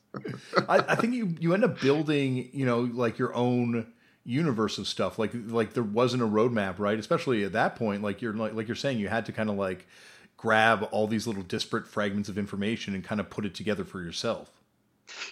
I, 0.67 0.79
I 0.79 0.95
think 0.95 1.13
you 1.13 1.35
you 1.39 1.53
end 1.53 1.63
up 1.63 1.79
building 1.79 2.49
you 2.51 2.65
know 2.65 2.79
like 2.79 3.19
your 3.19 3.35
own 3.35 3.93
universe 4.25 4.79
of 4.79 4.87
stuff. 4.87 5.19
Like 5.19 5.33
like 5.33 5.73
there 5.73 5.83
wasn't 5.83 6.23
a 6.23 6.27
roadmap 6.27 6.79
right? 6.79 6.97
Especially 6.97 7.43
at 7.43 7.51
that 7.51 7.75
point 7.75 8.01
like 8.01 8.23
you're 8.23 8.33
like, 8.33 8.55
like 8.55 8.67
you're 8.67 8.75
saying 8.75 8.97
you 8.97 9.07
had 9.07 9.27
to 9.27 9.31
kind 9.31 9.51
of 9.51 9.55
like 9.55 9.87
grab 10.35 10.87
all 10.89 11.05
these 11.05 11.27
little 11.27 11.43
disparate 11.43 11.87
fragments 11.87 12.29
of 12.29 12.39
information 12.39 12.95
and 12.95 13.03
kind 13.03 13.21
of 13.21 13.29
put 13.29 13.45
it 13.45 13.53
together 13.53 13.85
for 13.85 14.01
yourself 14.01 14.49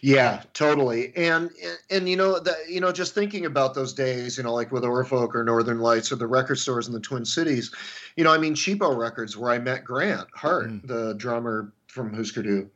yeah, 0.02 0.44
totally. 0.54 1.16
And 1.16 1.52
and 1.90 2.10
you 2.10 2.16
know 2.16 2.40
that 2.40 2.70
you 2.70 2.80
know 2.80 2.92
just 2.92 3.14
thinking 3.14 3.46
about 3.46 3.74
those 3.74 3.94
days, 3.94 4.38
you 4.38 4.44
know, 4.44 4.54
like 4.54 4.72
with 4.72 4.84
Oar 4.84 5.04
Folk 5.04 5.36
or 5.36 5.44
Northern 5.44 5.80
Lights 5.80 6.12
or 6.12 6.16
the 6.16 6.28
record 6.28 6.58
stores 6.58 6.88
in 6.88 6.94
the 6.94 7.00
Twin 7.00 7.26
Cities, 7.26 7.74
you 8.16 8.24
know, 8.24 8.32
I 8.32 8.38
mean 8.38 8.56
Cheapo 8.56 8.98
Records 8.98 9.38
where 9.38 9.52
I 9.52 9.60
met 9.60 9.84
Grant 9.84 10.28
Hart, 10.34 10.70
mm. 10.70 10.88
the 10.88 11.14
drummer 11.16 11.74
from 11.88 12.14
Husker 12.14 12.42
Du. 12.42 12.70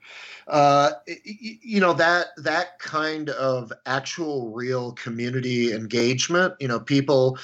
Uh, 0.48 0.92
you 1.24 1.80
know 1.80 1.94
that 1.94 2.28
that 2.38 2.80
kind 2.80 3.30
of 3.32 3.72
actual 3.86 4.52
real 4.52 4.92
community 4.94 5.74
engagement, 5.74 6.54
you 6.60 6.68
know, 6.68 6.80
people 6.80 7.38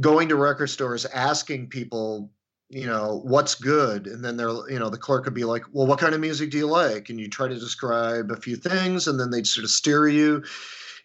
going 0.00 0.28
to 0.28 0.36
record 0.36 0.68
stores 0.68 1.06
asking 1.06 1.68
people 1.68 2.30
you 2.68 2.86
know 2.86 3.20
what's 3.24 3.54
good? 3.54 4.06
And 4.06 4.24
then 4.24 4.36
they're 4.36 4.48
you 4.70 4.78
know 4.78 4.90
the 4.90 4.98
clerk 4.98 5.24
would 5.24 5.34
be 5.34 5.44
like 5.44 5.62
well 5.72 5.86
what 5.86 5.98
kind 5.98 6.14
of 6.14 6.20
music 6.20 6.50
do 6.50 6.58
you 6.58 6.66
like? 6.66 7.08
And 7.08 7.20
you 7.20 7.28
try 7.28 7.48
to 7.48 7.58
describe 7.58 8.30
a 8.30 8.36
few 8.36 8.56
things 8.56 9.06
and 9.06 9.18
then 9.18 9.30
they'd 9.30 9.46
sort 9.46 9.64
of 9.64 9.70
steer 9.70 10.08
you. 10.08 10.42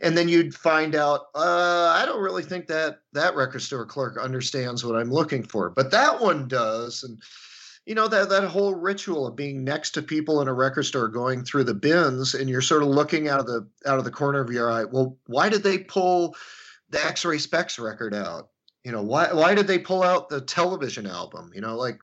And 0.03 0.17
then 0.17 0.27
you'd 0.27 0.55
find 0.55 0.95
out 0.95 1.27
uh, 1.35 1.93
i 1.95 2.03
don't 2.05 2.21
really 2.21 2.43
think 2.43 2.67
that 2.67 3.01
that 3.13 3.35
record 3.35 3.61
store 3.61 3.85
clerk 3.85 4.17
understands 4.17 4.83
what 4.83 4.95
i'm 4.95 5.11
looking 5.11 5.43
for. 5.43 5.69
But 5.69 5.91
that 5.91 6.19
one 6.19 6.47
does 6.47 7.03
and 7.03 7.21
you 7.85 7.95
know 7.95 8.07
that 8.07 8.29
that 8.29 8.43
whole 8.45 8.75
ritual 8.75 9.27
of 9.27 9.35
being 9.35 9.63
next 9.63 9.91
to 9.91 10.01
people 10.01 10.41
in 10.41 10.47
a 10.47 10.53
record 10.53 10.83
store 10.83 11.07
going 11.07 11.43
through 11.43 11.63
the 11.63 11.73
bins 11.73 12.33
and 12.33 12.49
you're 12.49 12.61
sort 12.61 12.83
of 12.83 12.89
looking 12.89 13.27
out 13.27 13.39
of 13.39 13.47
the 13.47 13.67
out 13.85 13.97
of 13.97 14.05
the 14.05 14.11
corner 14.11 14.39
of 14.39 14.51
your 14.51 14.71
eye 14.71 14.83
well 14.83 15.17
why 15.27 15.49
did 15.49 15.63
they 15.63 15.79
pull 15.79 16.35
the 16.89 17.03
x-ray 17.03 17.37
specs 17.37 17.79
record 17.79 18.13
out 18.13 18.49
you 18.83 18.91
know, 18.91 19.01
why 19.01 19.31
why 19.31 19.55
did 19.55 19.67
they 19.67 19.79
pull 19.79 20.03
out 20.03 20.29
the 20.29 20.41
television 20.41 21.05
album? 21.05 21.51
You 21.53 21.61
know, 21.61 21.75
like 21.75 21.99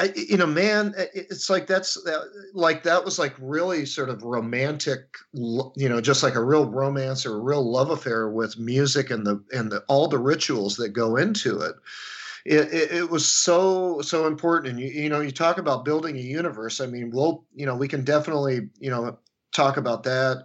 I, 0.00 0.12
you 0.16 0.38
know, 0.38 0.46
man, 0.46 0.94
it's 0.96 1.50
like 1.50 1.66
that's 1.66 1.94
that, 2.04 2.22
like 2.54 2.84
that 2.84 3.04
was 3.04 3.18
like 3.18 3.34
really 3.38 3.84
sort 3.84 4.08
of 4.08 4.22
romantic, 4.22 5.14
you 5.34 5.88
know, 5.88 6.00
just 6.00 6.22
like 6.22 6.36
a 6.36 6.44
real 6.44 6.64
romance 6.64 7.26
or 7.26 7.36
a 7.36 7.40
real 7.40 7.70
love 7.70 7.90
affair 7.90 8.30
with 8.30 8.58
music 8.58 9.10
and 9.10 9.26
the 9.26 9.44
and 9.52 9.70
the, 9.70 9.84
all 9.88 10.08
the 10.08 10.18
rituals 10.18 10.76
that 10.76 10.90
go 10.90 11.16
into 11.16 11.60
it. 11.60 11.74
It, 12.46 12.72
it, 12.72 12.92
it 12.92 13.10
was 13.10 13.30
so 13.30 14.00
so 14.00 14.26
important, 14.26 14.70
and 14.70 14.80
you 14.80 14.88
you 14.88 15.10
know, 15.10 15.20
you 15.20 15.30
talk 15.30 15.58
about 15.58 15.84
building 15.84 16.16
a 16.16 16.22
universe. 16.22 16.80
I 16.80 16.86
mean, 16.86 17.10
we'll 17.12 17.44
you 17.54 17.66
know, 17.66 17.76
we 17.76 17.86
can 17.86 18.02
definitely 18.02 18.70
you 18.78 18.90
know 18.90 19.18
talk 19.52 19.76
about 19.76 20.04
that 20.04 20.44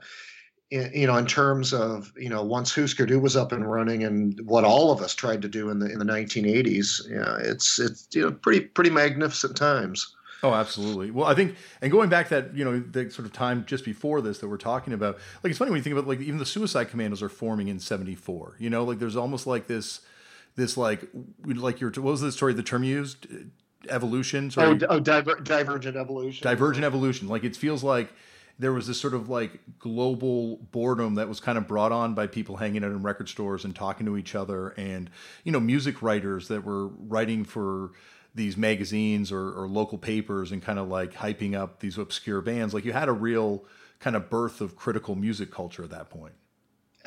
you 0.93 1.07
know, 1.07 1.17
in 1.17 1.25
terms 1.25 1.73
of 1.73 2.11
you 2.17 2.29
know, 2.29 2.43
once 2.43 2.73
Husker 2.73 3.05
Du 3.05 3.19
was 3.19 3.35
up 3.35 3.51
and 3.51 3.69
running, 3.69 4.03
and 4.03 4.39
what 4.45 4.63
all 4.63 4.91
of 4.91 5.01
us 5.01 5.15
tried 5.15 5.41
to 5.41 5.47
do 5.47 5.69
in 5.69 5.79
the 5.79 5.91
in 5.91 5.99
the 5.99 6.05
1980s, 6.05 7.09
yeah, 7.09 7.37
it's 7.39 7.79
it's 7.79 8.07
you 8.13 8.21
know 8.21 8.31
pretty 8.31 8.61
pretty 8.61 8.89
magnificent 8.89 9.55
times. 9.55 10.15
Oh, 10.43 10.53
absolutely. 10.53 11.09
Well, 11.09 11.25
I 11.25 11.33
think, 11.33 11.55
and 11.81 11.91
going 11.91 12.09
back 12.09 12.29
that 12.29 12.55
you 12.55 12.63
know 12.63 12.79
the 12.79 13.09
sort 13.09 13.25
of 13.25 13.33
time 13.33 13.65
just 13.65 13.83
before 13.83 14.21
this 14.21 14.39
that 14.39 14.47
we're 14.47 14.57
talking 14.57 14.93
about, 14.93 15.17
like 15.43 15.49
it's 15.49 15.57
funny 15.57 15.71
when 15.71 15.79
you 15.79 15.83
think 15.83 15.95
about 15.95 16.07
like 16.07 16.21
even 16.21 16.37
the 16.37 16.45
Suicide 16.45 16.89
Commandos 16.89 17.23
are 17.23 17.29
forming 17.29 17.67
in 17.67 17.79
'74. 17.79 18.57
You 18.59 18.69
know, 18.69 18.83
like 18.83 18.99
there's 18.99 19.15
almost 19.15 19.47
like 19.47 19.67
this, 19.67 20.01
this 20.55 20.77
like 20.77 21.07
like 21.45 21.79
your 21.79 21.89
what 21.91 22.11
was 22.11 22.21
the 22.21 22.31
story 22.31 22.53
the 22.53 22.63
term 22.63 22.83
used 22.83 23.27
evolution? 23.89 24.51
Sorry. 24.51 24.77
Oh, 24.83 24.87
oh 24.89 24.99
diver, 24.99 25.35
divergent 25.35 25.97
evolution. 25.97 26.43
Divergent 26.43 26.85
evolution. 26.85 27.27
Like 27.27 27.43
it 27.43 27.55
feels 27.55 27.83
like 27.83 28.13
there 28.57 28.71
was 28.71 28.87
this 28.87 28.99
sort 28.99 29.13
of 29.13 29.29
like 29.29 29.59
global 29.79 30.57
boredom 30.71 31.15
that 31.15 31.27
was 31.27 31.39
kind 31.39 31.57
of 31.57 31.67
brought 31.67 31.91
on 31.91 32.13
by 32.13 32.27
people 32.27 32.57
hanging 32.57 32.83
out 32.83 32.91
in 32.91 33.03
record 33.03 33.27
stores 33.27 33.65
and 33.65 33.75
talking 33.75 34.05
to 34.05 34.17
each 34.17 34.35
other 34.35 34.69
and 34.69 35.09
you 35.43 35.51
know 35.51 35.59
music 35.59 36.01
writers 36.01 36.47
that 36.47 36.63
were 36.63 36.87
writing 36.87 37.43
for 37.43 37.91
these 38.35 38.57
magazines 38.57 39.31
or, 39.31 39.53
or 39.53 39.67
local 39.67 39.97
papers 39.97 40.51
and 40.51 40.61
kind 40.61 40.77
of 40.77 40.89
like 40.89 41.13
hyping 41.13 41.55
up 41.55 41.79
these 41.79 41.97
obscure 41.97 42.41
bands. 42.41 42.73
Like 42.73 42.83
you 42.83 42.91
had 42.91 43.07
a 43.07 43.13
real 43.13 43.63
kind 43.99 44.15
of 44.15 44.29
birth 44.29 44.59
of 44.59 44.75
critical 44.75 45.15
music 45.15 45.51
culture 45.51 45.83
at 45.83 45.89
that 45.91 46.09
point 46.09 46.33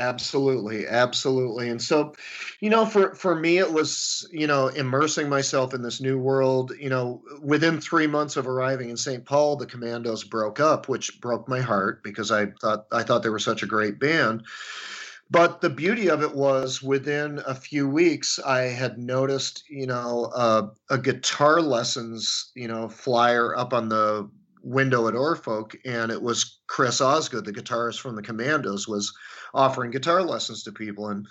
Absolutely, 0.01 0.87
absolutely. 0.87 1.69
And 1.69 1.83
so, 1.83 2.15
you 2.61 2.71
know, 2.71 2.87
for 2.87 3.17
for 3.17 3.35
me 3.35 3.59
it 3.59 3.73
was, 3.73 4.29
you 4.31 4.47
know, 4.47 4.69
immersing 4.69 5.29
myself 5.29 5.75
in 5.75 5.83
this 5.83 6.01
new 6.01 6.17
world, 6.17 6.71
you 6.79 6.89
know, 6.89 7.21
within 7.43 7.81
3 7.81 8.07
months 8.07 8.37
of 8.37 8.47
arriving 8.47 8.91
in 8.91 8.97
St. 8.97 9.25
Paul, 9.25 9.57
the 9.57 9.67
Commandos 9.67 10.23
broke 10.23 10.61
up, 10.61 10.89
which 10.89 11.21
broke 11.21 11.49
my 11.49 11.61
heart 11.61 12.05
because 12.05 12.31
I 12.31 12.47
thought 12.61 12.87
I 12.93 13.03
thought 13.03 13.25
they 13.25 13.29
were 13.29 13.41
such 13.41 13.65
a 13.65 13.67
great 13.67 13.99
band. 13.99 14.45
But 15.31 15.61
the 15.63 15.71
beauty 15.71 16.09
of 16.11 16.23
it 16.23 16.35
was 16.35 16.83
within 16.83 17.41
a 17.47 17.55
few 17.55 17.89
weeks, 17.89 18.39
I 18.47 18.61
had 18.63 18.99
noticed, 18.99 19.65
you 19.69 19.87
know, 19.87 20.31
uh, 20.35 20.69
a 20.91 20.99
guitar 20.99 21.61
lessons, 21.63 22.51
you 22.57 22.69
know, 22.69 22.89
flyer 22.89 23.57
up 23.57 23.73
on 23.75 23.89
the 23.91 24.31
window 24.63 25.09
at 25.09 25.15
Oar 25.15 25.37
Folk, 25.37 25.77
and 25.85 26.11
it 26.13 26.23
was 26.23 26.59
Chris 26.67 27.01
Osgood, 27.01 27.45
the 27.45 27.53
guitarist 27.53 28.01
from 28.01 28.17
the 28.17 28.23
Commandos, 28.23 28.89
was 28.89 29.13
offering 29.55 29.91
guitar 29.91 30.23
lessons 30.23 30.63
to 30.65 30.73
people. 30.73 31.09
And 31.09 31.27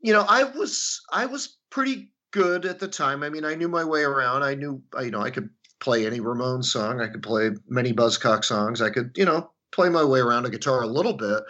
you 0.00 0.12
know, 0.12 0.24
I 0.28 0.44
was 0.44 1.02
I 1.12 1.26
was 1.26 1.56
pretty 1.70 2.12
good 2.30 2.66
at 2.66 2.78
the 2.78 2.88
time. 2.88 3.22
I 3.22 3.28
mean, 3.28 3.44
I 3.44 3.54
knew 3.54 3.68
my 3.68 3.84
way 3.84 4.02
around. 4.02 4.42
I 4.42 4.54
knew 4.54 4.82
you 5.00 5.10
know 5.10 5.20
I 5.20 5.30
could 5.30 5.50
play 5.80 6.06
any 6.06 6.20
Ramones 6.20 6.66
song. 6.66 7.00
I 7.00 7.08
could 7.08 7.22
play 7.22 7.50
many 7.68 7.92
Buzzcock 7.92 8.44
songs. 8.44 8.80
I 8.80 8.90
could 8.90 9.12
you 9.16 9.24
know 9.24 9.50
play 9.72 9.88
my 9.88 10.04
way 10.04 10.20
around 10.20 10.46
a 10.46 10.50
guitar 10.50 10.82
a 10.82 10.86
little 10.86 11.14
bit. 11.14 11.42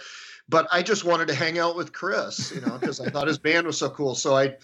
But 0.49 0.69
I 0.71 0.83
just 0.83 1.05
wanted 1.05 1.27
to 1.29 1.35
hang 1.35 1.59
out 1.59 1.77
with 1.77 1.93
Chris, 1.93 2.53
you 2.55 2.61
know, 2.61 2.79
because 2.79 3.01
I 3.01 3.11
thought 3.11 3.27
his 3.27 3.39
band 3.39 3.67
was 3.67 3.79
so 3.79 3.91
cool. 3.91 4.15
So 4.15 4.37
I 4.37 4.55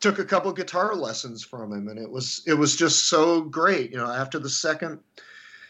took 0.00 0.18
a 0.18 0.24
couple 0.24 0.50
guitar 0.52 0.94
lessons 0.94 1.44
from 1.44 1.72
him, 1.72 1.88
and 1.88 1.98
it 1.98 2.10
was 2.10 2.42
it 2.46 2.54
was 2.54 2.76
just 2.76 3.08
so 3.08 3.42
great. 3.42 3.90
You 3.90 3.98
know, 3.98 4.10
after 4.10 4.38
the 4.38 4.48
second 4.48 5.00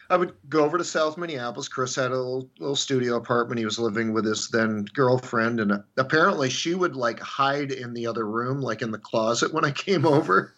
I 0.09 0.17
would 0.17 0.33
go 0.47 0.63
over 0.63 0.77
to 0.77 0.83
South 0.83 1.17
Minneapolis. 1.17 1.67
Chris 1.67 1.95
had 1.95 2.11
a 2.11 2.17
little, 2.17 2.49
little 2.59 2.75
studio 2.75 3.17
apartment. 3.17 3.59
He 3.59 3.65
was 3.65 3.79
living 3.79 4.13
with 4.13 4.25
his 4.25 4.49
then 4.49 4.85
girlfriend, 4.93 5.59
and 5.59 5.71
uh, 5.73 5.79
apparently 5.97 6.49
she 6.49 6.75
would 6.75 6.95
like 6.95 7.19
hide 7.19 7.71
in 7.71 7.93
the 7.93 8.07
other 8.07 8.25
room, 8.25 8.61
like 8.61 8.81
in 8.81 8.91
the 8.91 8.97
closet 8.97 9.53
when 9.53 9.65
I 9.65 9.71
came 9.71 10.05
over. 10.05 10.53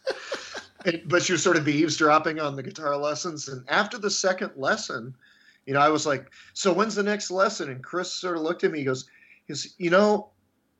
and, 0.85 1.01
but 1.05 1.23
she 1.23 1.31
was 1.31 1.41
sort 1.41 1.57
of 1.57 1.67
eavesdropping 1.67 2.39
on 2.39 2.55
the 2.55 2.63
guitar 2.63 2.95
lessons. 2.95 3.47
And 3.47 3.67
after 3.69 3.97
the 3.97 4.11
second 4.11 4.51
lesson, 4.55 5.15
you 5.65 5.73
know, 5.73 5.79
I 5.79 5.89
was 5.89 6.05
like, 6.05 6.31
"So 6.53 6.71
when's 6.71 6.95
the 6.95 7.03
next 7.03 7.31
lesson?" 7.31 7.69
And 7.69 7.83
Chris 7.83 8.11
sort 8.11 8.37
of 8.37 8.43
looked 8.43 8.63
at 8.63 8.71
me. 8.71 8.79
He 8.79 8.85
goes, 8.85 9.05
"He 9.47 9.53
goes, 9.53 9.73
you 9.77 9.89
know, 9.89 10.29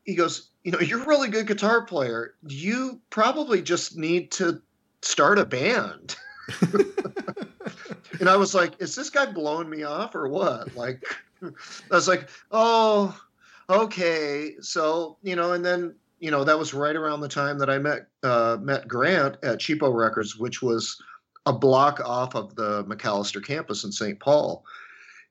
he 0.04 0.16
goes, 0.16 0.50
you 0.64 0.72
know, 0.72 0.80
you're 0.80 1.02
a 1.02 1.08
really 1.08 1.30
good 1.30 1.48
guitar 1.48 1.86
player. 1.86 2.36
You 2.48 3.02
probably 3.10 3.62
just 3.62 3.98
need 3.98 4.32
to 4.34 4.62
start 5.02 5.40
a 5.40 5.46
band." 5.46 6.16
and 8.20 8.30
I 8.30 8.38
was 8.38 8.54
like, 8.54 8.74
is 8.82 8.96
this 8.96 9.10
guy 9.10 9.26
blowing 9.26 9.70
me 9.70 9.84
off 9.84 10.16
or 10.16 10.28
what? 10.28 10.76
Like, 10.76 11.04
I 11.44 11.50
was 11.92 12.08
like, 12.08 12.30
oh, 12.52 13.20
okay. 13.70 14.56
So, 14.62 15.18
you 15.24 15.36
know, 15.36 15.54
and 15.54 15.66
then, 15.66 15.96
you 16.20 16.32
know, 16.32 16.44
that 16.44 16.60
was 16.60 16.74
right 16.74 16.96
around 16.96 17.22
the 17.22 17.30
time 17.30 17.58
that 17.60 17.70
I 17.70 17.78
met, 17.78 18.08
uh, 18.24 18.58
met 18.60 18.88
Grant 18.88 19.38
at 19.44 19.60
Cheapo 19.60 19.94
Records, 19.94 20.38
which 20.38 20.62
was 20.62 21.02
a 21.46 21.54
block 21.54 22.02
off 22.04 22.36
of 22.36 22.56
the 22.56 22.84
Macalester 22.86 23.44
campus 23.44 23.84
in 23.84 23.92
St. 23.92 24.20
Paul. 24.20 24.64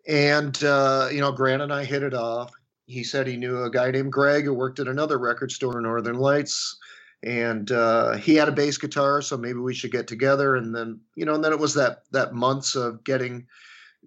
And, 0.07 0.63
uh, 0.65 1.09
you 1.13 1.21
know, 1.21 1.33
Grant 1.33 1.63
and 1.63 1.73
I 1.73 1.85
hit 1.85 2.03
it 2.03 2.15
off. 2.15 2.53
He 2.87 3.05
said 3.05 3.27
he 3.27 3.37
knew 3.37 3.65
a 3.65 3.71
guy 3.71 3.91
named 3.91 4.13
Greg 4.13 4.45
who 4.45 4.55
worked 4.55 4.79
at 4.79 4.89
another 4.89 5.19
record 5.19 5.53
store, 5.53 5.79
Northern 5.81 6.17
Lights 6.17 6.79
and 7.23 7.71
uh, 7.73 8.17
he 8.17 8.37
had 8.37 8.49
a 8.49 8.53
bass 8.53 8.79
guitar, 8.79 9.23
so 9.23 9.37
maybe 9.37 9.59
we 9.59 9.75
should 9.75 9.91
get 9.91 10.07
together. 10.07 10.57
And 10.57 10.75
then, 10.75 11.01
you 11.17 11.25
know, 11.25 11.35
and 11.35 11.43
then 11.43 11.53
it 11.53 11.59
was 11.59 11.75
that 11.75 12.05
that 12.13 12.35
months 12.35 12.77
of 12.77 13.03
getting, 13.05 13.47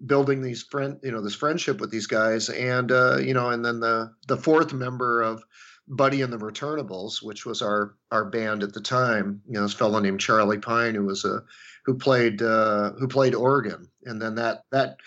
building 0.05 0.41
these 0.41 0.63
friend, 0.63 0.99
you 1.03 1.11
know, 1.11 1.21
this 1.21 1.35
friendship 1.35 1.81
with 1.81 1.91
these 1.91 2.07
guys, 2.07 2.49
and 2.49 2.91
uh, 2.91 3.17
you 3.17 3.33
know, 3.33 3.49
and 3.49 3.65
then 3.65 3.79
the 3.79 4.11
the 4.27 4.37
fourth 4.37 4.73
member 4.73 5.21
of 5.21 5.43
Buddy 5.87 6.21
and 6.21 6.31
the 6.31 6.37
Returnables, 6.37 7.21
which 7.21 7.45
was 7.45 7.61
our 7.61 7.95
our 8.11 8.25
band 8.25 8.63
at 8.63 8.73
the 8.73 8.81
time. 8.81 9.41
You 9.47 9.55
know, 9.55 9.63
this 9.63 9.73
fellow 9.73 9.99
named 9.99 10.21
Charlie 10.21 10.59
Pine, 10.59 10.95
who 10.95 11.05
was 11.05 11.25
a 11.25 11.43
who 11.85 11.97
played 11.97 12.41
uh, 12.41 12.91
who 12.93 13.07
played 13.07 13.35
organ, 13.35 13.89
and 14.05 14.21
then 14.21 14.35
that 14.35 14.63
that, 14.71 14.97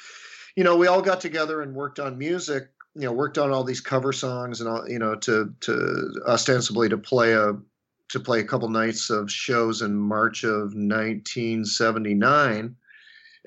you 0.56 0.64
know, 0.64 0.76
we 0.76 0.88
all 0.88 1.02
got 1.02 1.20
together 1.22 1.62
and 1.62 1.74
worked 1.74 1.98
on 1.98 2.18
music 2.18 2.68
you 2.96 3.02
know 3.02 3.12
worked 3.12 3.38
on 3.38 3.50
all 3.50 3.64
these 3.64 3.80
cover 3.80 4.12
songs 4.12 4.60
and 4.60 4.70
all 4.70 4.88
you 4.88 5.00
know 5.00 5.16
to 5.16 5.52
to 5.58 6.12
ostensibly 6.28 6.88
to 6.88 6.96
play 6.96 7.32
a 7.32 7.54
to 8.08 8.20
play 8.20 8.40
a 8.40 8.44
couple 8.44 8.68
nights 8.68 9.10
of 9.10 9.30
shows 9.30 9.82
in 9.82 9.94
March 9.94 10.44
of 10.44 10.74
1979 10.74 12.76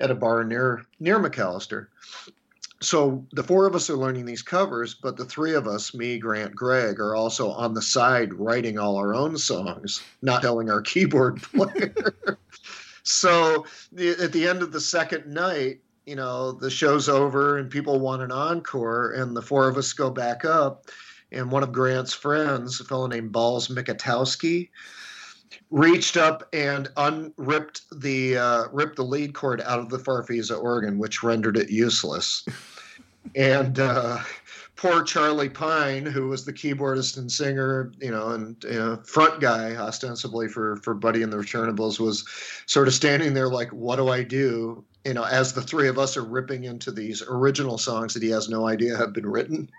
at 0.00 0.10
a 0.10 0.14
bar 0.14 0.44
near 0.44 0.84
near 1.00 1.18
Macalester. 1.18 1.88
So 2.80 3.26
the 3.32 3.42
four 3.42 3.66
of 3.66 3.74
us 3.74 3.90
are 3.90 3.96
learning 3.96 4.24
these 4.24 4.42
covers, 4.42 4.94
but 4.94 5.16
the 5.16 5.24
three 5.24 5.54
of 5.54 5.66
us, 5.66 5.94
me, 5.94 6.16
Grant, 6.16 6.54
Greg, 6.54 7.00
are 7.00 7.16
also 7.16 7.50
on 7.50 7.74
the 7.74 7.82
side 7.82 8.32
writing 8.34 8.78
all 8.78 8.96
our 8.96 9.14
own 9.14 9.36
songs, 9.36 10.00
not 10.22 10.42
telling 10.42 10.70
our 10.70 10.80
keyboard 10.82 11.42
player. 11.42 12.38
so 13.02 13.66
the, 13.90 14.10
at 14.10 14.32
the 14.32 14.46
end 14.46 14.62
of 14.62 14.70
the 14.70 14.80
second 14.80 15.26
night, 15.26 15.80
you 16.06 16.14
know, 16.14 16.52
the 16.52 16.70
show's 16.70 17.08
over 17.08 17.58
and 17.58 17.68
people 17.68 17.98
want 17.98 18.22
an 18.22 18.30
encore, 18.30 19.12
and 19.12 19.36
the 19.36 19.42
four 19.42 19.68
of 19.68 19.76
us 19.76 19.92
go 19.92 20.08
back 20.08 20.44
up 20.44 20.86
and 21.32 21.50
one 21.50 21.62
of 21.62 21.72
Grant's 21.72 22.14
friends, 22.14 22.80
a 22.80 22.84
fellow 22.84 23.06
named 23.06 23.32
Balls 23.32 23.68
Mikutowski, 23.68 24.70
reached 25.70 26.16
up 26.16 26.48
and 26.52 26.88
unripped 26.96 27.82
the 28.00 28.36
uh, 28.36 28.64
ripped 28.72 28.96
the 28.96 29.04
lead 29.04 29.34
cord 29.34 29.60
out 29.62 29.78
of 29.78 29.88
the 29.88 29.98
Farfisa 29.98 30.60
organ, 30.60 30.98
which 30.98 31.22
rendered 31.22 31.56
it 31.56 31.70
useless. 31.70 32.46
and 33.34 33.78
uh, 33.78 34.18
poor 34.76 35.02
Charlie 35.02 35.50
Pine, 35.50 36.06
who 36.06 36.28
was 36.28 36.44
the 36.44 36.52
keyboardist 36.52 37.18
and 37.18 37.30
singer, 37.30 37.92
you 38.00 38.10
know, 38.10 38.28
and 38.28 38.56
you 38.64 38.78
know, 38.78 38.96
front 39.04 39.40
guy 39.40 39.76
ostensibly 39.76 40.48
for 40.48 40.76
for 40.76 40.94
Buddy 40.94 41.22
and 41.22 41.32
the 41.32 41.36
Returnables, 41.36 42.00
was 42.00 42.24
sort 42.66 42.88
of 42.88 42.94
standing 42.94 43.34
there 43.34 43.48
like, 43.48 43.70
"What 43.72 43.96
do 43.96 44.08
I 44.08 44.22
do?" 44.22 44.84
You 45.04 45.14
know, 45.14 45.24
as 45.24 45.54
the 45.54 45.62
three 45.62 45.88
of 45.88 45.98
us 45.98 46.16
are 46.16 46.24
ripping 46.24 46.64
into 46.64 46.90
these 46.90 47.22
original 47.22 47.78
songs 47.78 48.14
that 48.14 48.22
he 48.22 48.30
has 48.30 48.48
no 48.48 48.66
idea 48.66 48.96
have 48.96 49.12
been 49.12 49.26
written. 49.26 49.70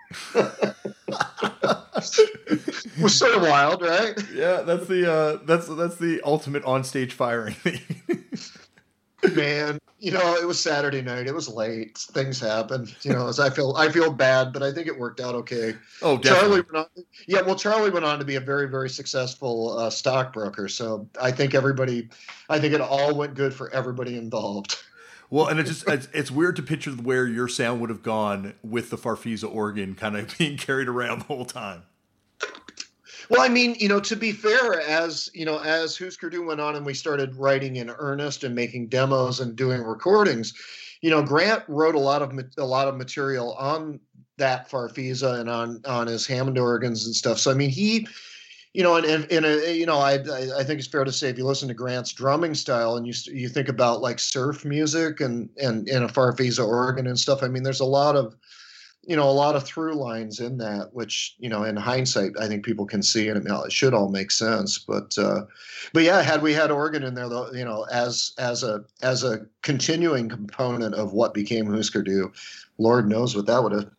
was 3.01 3.17
sort 3.17 3.35
of 3.35 3.41
wild, 3.43 3.81
right? 3.81 4.17
Yeah, 4.33 4.61
that's 4.61 4.87
the 4.87 5.11
uh, 5.11 5.39
that's 5.45 5.67
that's 5.67 5.97
the 5.97 6.21
ultimate 6.23 6.63
onstage 6.63 7.11
firing 7.11 7.55
Man, 9.35 9.79
you 9.99 10.11
know, 10.11 10.35
it 10.35 10.47
was 10.47 10.59
Saturday 10.59 11.01
night. 11.01 11.27
It 11.27 11.33
was 11.33 11.49
late. 11.49 11.97
Things 11.97 12.39
happened. 12.39 12.95
You 13.01 13.11
know, 13.11 13.27
as 13.27 13.39
I 13.39 13.49
feel, 13.49 13.75
I 13.75 13.89
feel 13.89 14.11
bad, 14.13 14.53
but 14.53 14.63
I 14.63 14.71
think 14.71 14.87
it 14.87 14.97
worked 14.97 15.19
out 15.19 15.35
okay. 15.35 15.75
Oh, 16.01 16.17
definitely. 16.17 16.63
Charlie 16.63 16.79
on, 16.79 17.03
yeah, 17.27 17.41
well, 17.41 17.55
Charlie 17.55 17.89
went 17.89 18.05
on 18.05 18.17
to 18.19 18.25
be 18.25 18.35
a 18.35 18.39
very, 18.39 18.69
very 18.69 18.89
successful 18.89 19.77
uh, 19.77 19.89
stockbroker. 19.89 20.69
So 20.69 21.09
I 21.21 21.31
think 21.31 21.53
everybody, 21.53 22.09
I 22.49 22.59
think 22.59 22.73
it 22.73 22.81
all 22.81 23.13
went 23.13 23.35
good 23.35 23.53
for 23.53 23.69
everybody 23.71 24.17
involved. 24.17 24.77
Well, 25.29 25.47
and 25.47 25.59
it's 25.59 25.69
just 25.69 25.87
it's, 25.87 26.07
it's, 26.11 26.31
weird 26.31 26.55
to 26.55 26.63
picture 26.63 26.91
where 26.91 27.27
your 27.27 27.47
sound 27.47 27.81
would 27.81 27.91
have 27.91 28.01
gone 28.01 28.55
with 28.63 28.89
the 28.89 28.97
Farfisa 28.97 29.53
organ 29.53 29.93
kind 29.93 30.17
of 30.17 30.35
being 30.37 30.57
carried 30.57 30.87
around 30.87 31.19
the 31.19 31.25
whole 31.25 31.45
time. 31.45 31.83
Well, 33.29 33.41
I 33.41 33.47
mean, 33.47 33.75
you 33.77 33.87
know, 33.87 33.99
to 33.99 34.15
be 34.15 34.31
fair, 34.31 34.81
as 34.81 35.29
you 35.35 35.45
know, 35.45 35.59
as 35.59 35.95
Husker 35.95 36.31
went 36.43 36.59
on 36.59 36.75
and 36.75 36.85
we 36.85 36.95
started 36.95 37.35
writing 37.35 37.75
in 37.75 37.91
earnest 37.91 38.43
and 38.43 38.55
making 38.55 38.87
demos 38.87 39.39
and 39.39 39.55
doing 39.55 39.83
recordings, 39.83 40.53
you 41.01 41.11
know, 41.11 41.21
Grant 41.21 41.63
wrote 41.67 41.93
a 41.93 41.99
lot 41.99 42.23
of 42.23 42.33
a 42.57 42.65
lot 42.65 42.87
of 42.87 42.97
material 42.97 43.53
on 43.53 43.99
that 44.37 44.69
Farfisa 44.69 45.39
and 45.39 45.47
on 45.47 45.81
on 45.85 46.07
his 46.07 46.25
Hammond 46.25 46.57
organs 46.57 47.05
and 47.05 47.15
stuff. 47.15 47.37
So 47.37 47.51
I 47.51 47.53
mean, 47.53 47.69
he 47.69 48.07
you 48.73 48.83
know, 48.83 48.95
and, 48.95 49.05
and, 49.05 49.31
and 49.31 49.45
uh, 49.45 49.69
you 49.69 49.85
know, 49.85 49.97
I, 49.97 50.13
I 50.13 50.63
think 50.63 50.79
it's 50.79 50.87
fair 50.87 51.03
to 51.03 51.11
say 51.11 51.29
if 51.29 51.37
you 51.37 51.45
listen 51.45 51.67
to 51.69 51.73
Grant's 51.73 52.13
drumming 52.13 52.53
style 52.53 52.97
and 52.97 53.07
you 53.07 53.13
you 53.33 53.49
think 53.49 53.67
about 53.67 54.01
like 54.01 54.19
surf 54.19 54.63
music 54.63 55.21
and 55.21 55.49
and 55.57 55.87
and 55.89 56.05
a 56.05 56.07
Farfisa 56.07 56.65
organ 56.65 57.07
and 57.07 57.19
stuff. 57.19 57.41
I 57.41 57.47
mean, 57.47 57.63
there's 57.63 57.79
a 57.79 57.85
lot 57.85 58.15
of 58.15 58.35
you 59.07 59.15
know 59.15 59.27
a 59.27 59.31
lot 59.31 59.55
of 59.55 59.63
through 59.63 59.95
lines 59.95 60.39
in 60.39 60.59
that, 60.59 60.89
which 60.93 61.35
you 61.39 61.49
know, 61.49 61.63
in 61.63 61.75
hindsight, 61.77 62.33
I 62.39 62.47
think 62.47 62.63
people 62.63 62.85
can 62.85 63.01
see 63.01 63.27
and 63.27 63.43
it, 63.43 63.71
should 63.71 63.95
all 63.95 64.09
make 64.09 64.29
sense. 64.29 64.77
But 64.77 65.17
uh, 65.17 65.45
but 65.91 66.03
yeah, 66.03 66.21
had 66.21 66.43
we 66.43 66.53
had 66.53 66.69
organ 66.69 67.01
in 67.01 67.15
there, 67.15 67.27
though, 67.27 67.51
you 67.51 67.65
know, 67.65 67.87
as 67.91 68.33
as 68.37 68.61
a 68.61 68.83
as 69.01 69.23
a 69.23 69.47
continuing 69.63 70.29
component 70.29 70.93
of 70.93 71.13
what 71.13 71.33
became 71.33 71.65
Husker 71.65 72.03
Du, 72.03 72.31
Lord 72.77 73.09
knows 73.09 73.35
what 73.35 73.47
that 73.47 73.63
would 73.63 73.71
have 73.71 73.89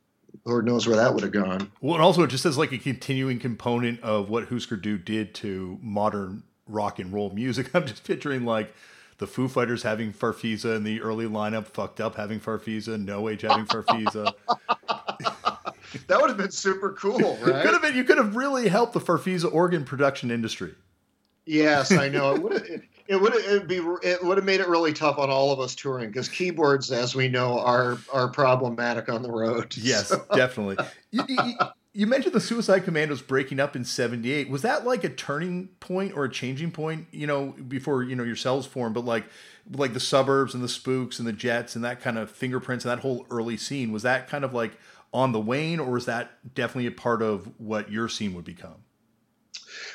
Lord 0.45 0.67
knows 0.67 0.87
where 0.87 0.97
that 0.97 1.15
would 1.15 1.23
have 1.23 1.33
gone. 1.33 1.71
Well, 1.81 1.95
and 1.95 2.03
also 2.03 2.27
just 2.27 2.47
as 2.47 2.57
like 2.59 2.73
a 2.73 2.79
continuing 2.79 3.39
component 3.39 4.01
of 4.01 4.31
what 4.31 4.49
Husker 4.49 4.77
Du 4.77 4.99
did 4.99 5.35
to 5.37 5.79
modern 5.83 6.43
rock 6.67 6.99
and 6.99 7.13
roll 7.13 7.31
music. 7.31 7.71
I'm 7.75 7.87
just 7.87 8.05
picturing 8.05 8.45
like 8.45 8.75
the 9.19 9.27
Foo 9.27 9.49
Fighters 9.49 9.83
having 9.83 10.13
Farfisa 10.13 10.77
in 10.77 10.85
the 10.85 11.01
early 11.03 11.27
lineup, 11.27 11.67
fucked 11.67 12.01
up 12.01 12.15
having 12.15 12.41
Farfisa, 12.41 13.03
No 13.03 13.29
Age 13.29 13.43
having 13.43 13.67
Farfisa. 13.67 14.33
that 16.07 16.21
would 16.21 16.31
have 16.31 16.39
been 16.39 16.51
super 16.51 16.93
cool, 16.93 17.37
right? 17.43 17.63
could 17.63 17.73
have 17.73 17.83
been. 17.83 17.97
You 17.97 18.05
could 18.05 18.19
have 18.19 18.37
really 18.37 18.69
helped 18.69 18.93
the 18.93 19.01
Farfisa 19.01 19.53
organ 19.53 19.85
production 19.85 20.31
industry. 20.31 20.75
Yes, 21.47 21.91
I 21.91 22.09
know. 22.09 22.35
It 22.35 22.43
would 22.43 22.53
have, 22.53 22.63
it 22.63 22.83
would 23.17 23.35
it 23.35 23.67
be 23.67 23.77
it 24.03 24.23
would 24.23 24.37
have 24.37 24.45
made 24.45 24.61
it 24.61 24.69
really 24.69 24.93
tough 24.93 25.19
on 25.19 25.31
all 25.31 25.53
of 25.53 25.61
us 25.61 25.75
touring 25.75 26.09
because 26.09 26.29
keyboards, 26.29 26.93
as 26.93 27.15
we 27.15 27.29
know, 27.29 27.59
are 27.59 27.99
are 28.13 28.29
problematic 28.29 29.09
on 29.09 29.23
the 29.23 29.31
road. 29.31 29.75
Yes, 29.81 30.09
so. 30.09 30.25
definitely. 30.35 30.77
You, 31.11 31.25
you, 31.29 31.55
You 31.93 32.07
mentioned 32.07 32.35
the 32.35 32.41
Suicide 32.41 32.85
Commandos 32.85 33.21
breaking 33.21 33.59
up 33.59 33.75
in 33.75 33.85
'78. 33.85 34.49
Was 34.49 34.63
that 34.63 34.87
like 34.87 35.03
a 35.03 35.09
turning 35.09 35.69
point 35.81 36.13
or 36.15 36.25
a 36.25 36.31
changing 36.31 36.71
point? 36.71 37.09
You 37.11 37.27
know, 37.27 37.47
before 37.67 38.05
you 38.05 38.15
know 38.15 38.23
yourselves 38.23 38.67
cells 38.67 38.73
formed, 38.73 38.95
but 38.95 39.05
like 39.05 39.25
like 39.73 39.93
the 39.93 40.01
suburbs 40.01 40.55
and 40.55 40.63
the 40.63 40.69
spooks 40.69 41.19
and 41.19 41.27
the 41.27 41.33
jets 41.33 41.75
and 41.75 41.85
that 41.85 42.01
kind 42.01 42.17
of 42.17 42.31
fingerprints 42.31 42.85
and 42.85 42.93
that 42.93 43.01
whole 43.01 43.27
early 43.29 43.57
scene. 43.57 43.91
Was 43.91 44.05
that 44.05 44.29
kind 44.29 44.45
of 44.45 44.55
like 44.55 44.79
on 45.13 45.33
the 45.33 45.41
wane, 45.41 45.81
or 45.81 45.91
was 45.91 46.07
that 46.07 46.55
definitely 46.55 46.87
a 46.87 46.93
part 46.93 47.23
of 47.23 47.51
what 47.59 47.91
your 47.91 48.09
scene 48.09 48.35
would 48.35 48.45
become? 48.45 48.85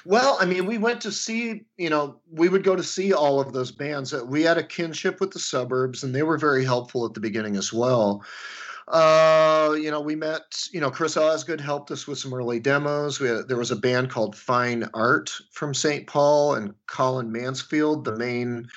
Well, 0.06 0.38
I 0.40 0.46
mean, 0.46 0.66
we 0.66 0.78
went 0.78 1.02
to 1.02 1.12
see, 1.12 1.66
you 1.78 1.90
know, 1.90 2.20
we 2.32 2.50
would 2.50 2.64
go 2.64 2.76
to 2.76 2.84
see 2.84 3.14
all 3.14 3.40
of 3.40 3.54
those 3.54 3.72
bands. 3.72 4.14
We 4.14 4.44
had 4.44 4.58
a 4.58 4.64
kinship 4.64 5.20
with 5.20 5.32
the 5.32 5.40
suburbs, 5.40 6.04
and 6.04 6.14
they 6.14 6.24
were 6.24 6.38
very 6.38 6.66
helpful 6.66 7.06
at 7.06 7.14
the 7.14 7.20
beginning 7.20 7.56
as 7.56 7.74
well. 7.74 8.24
Uh, 8.88 9.76
you 9.80 9.90
know, 9.90 10.00
we 10.00 10.16
met, 10.16 10.68
you 10.72 10.80
know, 10.80 10.92
Chris 10.92 11.18
Osgood 11.18 11.60
helped 11.60 11.90
us 11.90 12.06
with 12.08 12.20
some 12.20 12.34
early 12.34 12.60
demos. 12.60 13.20
We 13.20 13.30
Had, 13.30 13.48
there 13.48 13.58
was 13.58 13.72
a 13.72 13.76
band 13.76 14.12
called 14.12 14.36
Fine 14.36 14.88
Art 14.94 15.32
from 15.52 15.74
St. 15.74 16.06
Paul, 16.06 16.54
and 16.54 16.74
Colin 16.88 17.32
Mansfield, 17.32 18.06
the 18.06 18.16
main 18.16 18.68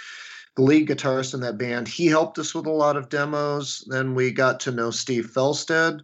lead 0.58 0.88
guitarist 0.88 1.34
in 1.34 1.40
that 1.40 1.58
band, 1.58 1.88
he 1.88 2.06
helped 2.06 2.38
us 2.38 2.54
with 2.54 2.66
a 2.66 2.70
lot 2.70 2.96
of 2.96 3.08
demos. 3.08 3.84
Then 3.88 4.14
we 4.14 4.30
got 4.30 4.60
to 4.60 4.72
know 4.72 4.90
Steve 4.90 5.30
Fjelstad 5.32 6.00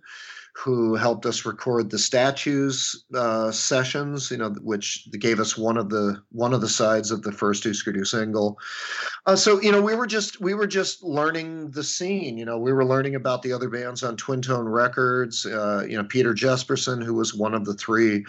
who 0.56 0.94
helped 0.94 1.26
us 1.26 1.44
record 1.44 1.90
the 1.90 1.98
statues 1.98 3.04
uh, 3.14 3.50
sessions, 3.50 4.30
you 4.30 4.36
know, 4.36 4.50
which 4.62 5.08
gave 5.18 5.40
us 5.40 5.58
one 5.58 5.76
of 5.76 5.90
the 5.90 6.22
one 6.30 6.54
of 6.54 6.60
the 6.60 6.68
sides 6.68 7.10
of 7.10 7.22
the 7.22 7.32
first 7.32 7.64
Husker 7.64 7.92
Du 7.92 8.04
single. 8.04 8.58
Uh, 9.26 9.34
so 9.34 9.60
you 9.60 9.72
know, 9.72 9.82
we 9.82 9.96
were 9.96 10.06
just 10.06 10.40
we 10.40 10.54
were 10.54 10.68
just 10.68 11.02
learning 11.02 11.72
the 11.72 11.82
scene. 11.82 12.38
You 12.38 12.44
know, 12.44 12.56
we 12.56 12.72
were 12.72 12.84
learning 12.84 13.16
about 13.16 13.42
the 13.42 13.52
other 13.52 13.68
bands 13.68 14.04
on 14.04 14.16
Twin 14.16 14.40
Tone 14.42 14.66
Records. 14.66 15.44
Uh, 15.44 15.84
you 15.88 15.96
know, 15.96 16.04
Peter 16.04 16.32
Jesperson, 16.32 17.04
who 17.04 17.14
was 17.14 17.34
one 17.34 17.54
of 17.54 17.64
the 17.64 17.74
three 17.74 18.24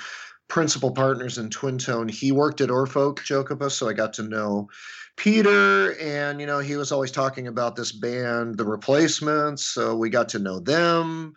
principal 0.48 0.92
partners 0.92 1.38
in 1.38 1.52
Twin 1.52 1.78
Tone, 1.78 2.10
he 2.10 2.32
worked 2.32 2.60
at 2.60 2.72
Oar 2.72 2.88
Folkjokeopus, 2.88 3.72
so 3.72 3.88
I 3.88 3.94
got 3.94 4.14
to 4.14 4.24
know. 4.24 4.68
Peter, 5.16 5.98
and 6.00 6.42
you 6.42 6.48
know, 6.48 6.60
he 6.60 6.76
was 6.76 6.92
always 6.92 7.12
talking 7.12 7.48
about 7.48 7.76
this 7.76 7.92
band, 7.92 8.58
The 8.58 8.66
Replacements. 8.66 9.64
So 9.64 9.96
we 9.96 10.10
got 10.10 10.28
to 10.30 10.40
know 10.40 10.60
them 10.60 11.36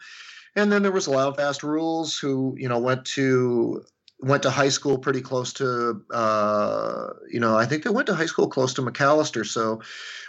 and 0.58 0.72
then 0.72 0.82
there 0.82 0.92
was 0.92 1.08
Loud 1.08 1.36
Fast 1.36 1.62
Rules, 1.62 2.18
who 2.18 2.54
you 2.58 2.68
know 2.68 2.78
went 2.78 3.04
to 3.06 3.84
went 4.20 4.42
to 4.42 4.50
high 4.50 4.68
school 4.68 4.98
pretty 4.98 5.20
close 5.20 5.52
to 5.54 6.02
uh, 6.12 7.10
you 7.30 7.38
know 7.40 7.56
I 7.56 7.64
think 7.64 7.84
they 7.84 7.90
went 7.90 8.06
to 8.08 8.14
high 8.14 8.26
school 8.26 8.48
close 8.48 8.74
to 8.74 8.82
Macalester, 8.82 9.46
so 9.46 9.80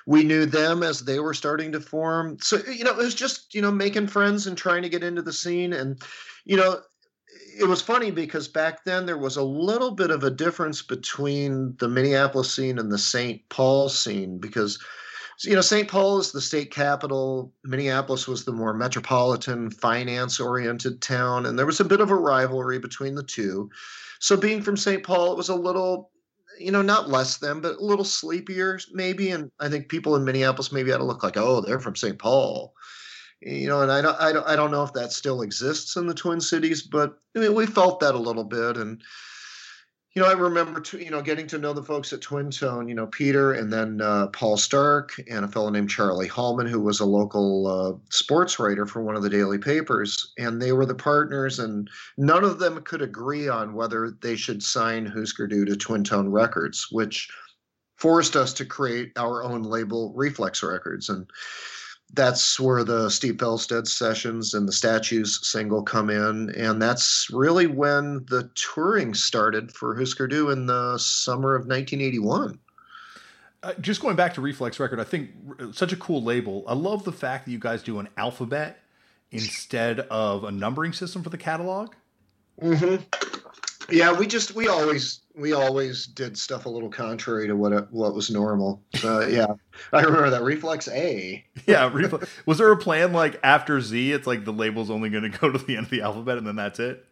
we 0.05 0.23
knew 0.23 0.45
them 0.45 0.83
as 0.83 1.01
they 1.01 1.19
were 1.19 1.33
starting 1.33 1.71
to 1.71 1.81
form. 1.81 2.37
So 2.41 2.59
you 2.71 2.83
know 2.83 2.91
it 2.91 2.97
was 2.97 3.15
just 3.15 3.55
you 3.55 3.61
know 3.61 3.71
making 3.71 4.07
friends 4.07 4.45
and 4.45 4.57
trying 4.57 4.83
to 4.83 4.89
get 4.89 5.03
into 5.03 5.21
the 5.21 5.33
scene, 5.33 5.73
and 5.73 6.01
you 6.45 6.57
know 6.57 6.79
it 7.59 7.65
was 7.65 7.81
funny 7.81 8.11
because 8.11 8.47
back 8.47 8.85
then 8.85 9.05
there 9.05 9.17
was 9.17 9.35
a 9.35 9.43
little 9.43 9.91
bit 9.91 10.11
of 10.11 10.23
a 10.23 10.31
difference 10.31 10.81
between 10.81 11.75
the 11.79 11.89
Minneapolis 11.89 12.53
scene 12.53 12.79
and 12.79 12.91
the 12.91 12.97
St. 12.97 13.47
Paul 13.49 13.89
scene 13.89 14.37
because 14.37 14.79
you 15.43 15.55
know, 15.55 15.61
St. 15.61 15.87
Paul 15.87 16.19
is 16.19 16.31
the 16.31 16.41
state 16.41 16.71
capital. 16.71 17.53
Minneapolis 17.63 18.27
was 18.27 18.43
the 18.43 18.51
more 18.51 18.73
metropolitan, 18.73 19.71
finance 19.71 20.39
oriented 20.39 21.01
town. 21.01 21.45
And 21.45 21.57
there 21.57 21.65
was 21.65 21.79
a 21.79 21.85
bit 21.85 22.01
of 22.01 22.11
a 22.11 22.15
rivalry 22.15 22.79
between 22.79 23.15
the 23.15 23.23
two. 23.23 23.69
So, 24.19 24.35
being 24.35 24.61
from 24.61 24.75
St. 24.75 25.03
Paul, 25.03 25.31
it 25.31 25.37
was 25.37 25.49
a 25.49 25.55
little, 25.55 26.11
you 26.59 26.71
know, 26.71 26.81
not 26.81 27.09
less 27.09 27.37
than, 27.37 27.61
but 27.61 27.77
a 27.77 27.83
little 27.83 28.03
sleepier, 28.03 28.79
maybe. 28.91 29.31
And 29.31 29.49
I 29.59 29.69
think 29.69 29.87
people 29.87 30.15
in 30.15 30.25
Minneapolis 30.25 30.73
maybe 30.73 30.91
had 30.91 30.97
to 30.97 31.05
look 31.05 31.23
like, 31.23 31.37
oh, 31.37 31.61
they're 31.61 31.79
from 31.79 31.95
St. 31.95 32.19
Paul. 32.19 32.73
You 33.41 33.69
know, 33.69 33.81
and 33.81 33.91
I 33.91 34.01
don't, 34.01 34.19
I 34.19 34.33
don't, 34.33 34.47
I 34.47 34.57
don't 34.57 34.71
know 34.71 34.83
if 34.83 34.91
that 34.91 35.13
still 35.13 35.41
exists 35.41 35.95
in 35.95 36.07
the 36.07 36.13
Twin 36.13 36.41
Cities, 36.41 36.81
but 36.81 37.17
I 37.33 37.39
mean, 37.39 37.55
we 37.55 37.65
felt 37.65 38.01
that 38.01 38.15
a 38.15 38.19
little 38.19 38.43
bit. 38.43 38.75
And, 38.75 39.01
you 40.15 40.23
know, 40.23 40.27
I 40.27 40.33
remember, 40.33 40.81
to, 40.81 40.97
you 40.97 41.11
know, 41.11 41.21
getting 41.21 41.45
to 41.47 41.59
know 41.59 41.71
the 41.71 41.83
folks 41.83 42.11
at 42.13 42.21
Twin 42.21 42.49
Tone, 42.49 42.89
you 42.89 42.95
know, 42.95 43.05
Peter 43.05 43.53
and 43.53 43.71
then 43.71 44.01
uh, 44.01 44.27
Paul 44.27 44.57
Stark 44.57 45.11
and 45.29 45.45
a 45.45 45.47
fellow 45.47 45.69
named 45.69 45.91
Charlie 45.91 46.27
Hallman, 46.27 46.65
who 46.65 46.81
was 46.81 46.99
a 46.99 47.05
local 47.05 47.67
uh, 47.67 47.93
sports 48.09 48.57
writer 48.57 48.87
for 48.87 49.03
one 49.03 49.15
of 49.15 49.21
the 49.21 49.29
daily 49.29 49.59
papers. 49.59 50.33
And 50.39 50.59
they 50.59 50.71
were 50.71 50.87
the 50.87 50.95
partners, 50.95 51.59
and 51.59 51.87
none 52.17 52.43
of 52.43 52.57
them 52.57 52.81
could 52.81 53.03
agree 53.03 53.47
on 53.47 53.75
whether 53.75 54.17
they 54.21 54.35
should 54.35 54.63
sign 54.63 55.05
Husker 55.05 55.45
Du 55.45 55.63
to 55.65 55.75
Twin 55.75 56.03
Tone 56.03 56.29
Records, 56.29 56.87
which 56.91 57.29
forced 57.97 58.35
us 58.35 58.51
to 58.53 58.65
create 58.65 59.11
our 59.15 59.43
own 59.43 59.61
label, 59.61 60.11
Reflex 60.15 60.63
Records. 60.63 61.09
And 61.09 61.29
that's 62.13 62.59
where 62.59 62.83
the 62.83 63.09
Steve 63.09 63.35
Fjelstad 63.35 63.87
sessions 63.87 64.53
and 64.53 64.67
the 64.67 64.71
statues 64.71 65.39
single 65.47 65.83
come 65.83 66.09
in, 66.09 66.49
and 66.55 66.81
that's 66.81 67.27
really 67.31 67.67
when 67.67 68.25
the 68.29 68.49
touring 68.55 69.13
started 69.13 69.71
for 69.71 69.95
Husker 69.95 70.27
Du 70.27 70.49
in 70.49 70.65
the 70.65 70.97
summer 70.97 71.55
of 71.55 71.67
1981. 71.67 72.59
Uh, 73.61 73.73
just 73.81 74.01
going 74.01 74.15
back 74.15 74.33
to 74.33 74.41
Reflex 74.41 74.79
Record, 74.79 74.99
I 74.99 75.03
think 75.03 75.31
such 75.73 75.91
a 75.91 75.97
cool 75.97 76.23
label. 76.23 76.63
I 76.67 76.73
love 76.73 77.03
the 77.03 77.11
fact 77.11 77.45
that 77.45 77.51
you 77.51 77.59
guys 77.59 77.83
do 77.83 77.99
an 77.99 78.07
alphabet 78.17 78.79
instead 79.31 79.99
of 79.99 80.45
a 80.45 80.51
numbering 80.51 80.93
system 80.93 81.23
for 81.23 81.29
the 81.29 81.37
catalog. 81.37 81.93
Mm-hmm. 82.61 83.28
Yeah, 83.91 84.11
we 84.11 84.27
just 84.27 84.55
we 84.55 84.67
always 84.67 85.21
we 85.35 85.53
always 85.53 86.05
did 86.05 86.37
stuff 86.37 86.65
a 86.65 86.69
little 86.69 86.89
contrary 86.89 87.47
to 87.47 87.55
what 87.55 87.91
what 87.91 88.13
was 88.13 88.29
normal. 88.29 88.81
So 88.95 89.21
yeah, 89.27 89.53
I 89.93 90.01
remember 90.01 90.29
that 90.29 90.43
reflex 90.43 90.87
A. 90.89 91.43
yeah, 91.65 91.89
reflex. 91.91 92.29
Was 92.45 92.57
there 92.57 92.71
a 92.71 92.77
plan 92.77 93.13
like 93.13 93.39
after 93.43 93.79
Z? 93.81 94.11
It's 94.11 94.27
like 94.27 94.45
the 94.45 94.53
label's 94.53 94.89
only 94.89 95.09
going 95.09 95.29
to 95.29 95.37
go 95.37 95.51
to 95.51 95.57
the 95.57 95.77
end 95.77 95.85
of 95.85 95.91
the 95.91 96.01
alphabet 96.01 96.37
and 96.37 96.45
then 96.45 96.55
that's 96.55 96.79
it. 96.79 97.05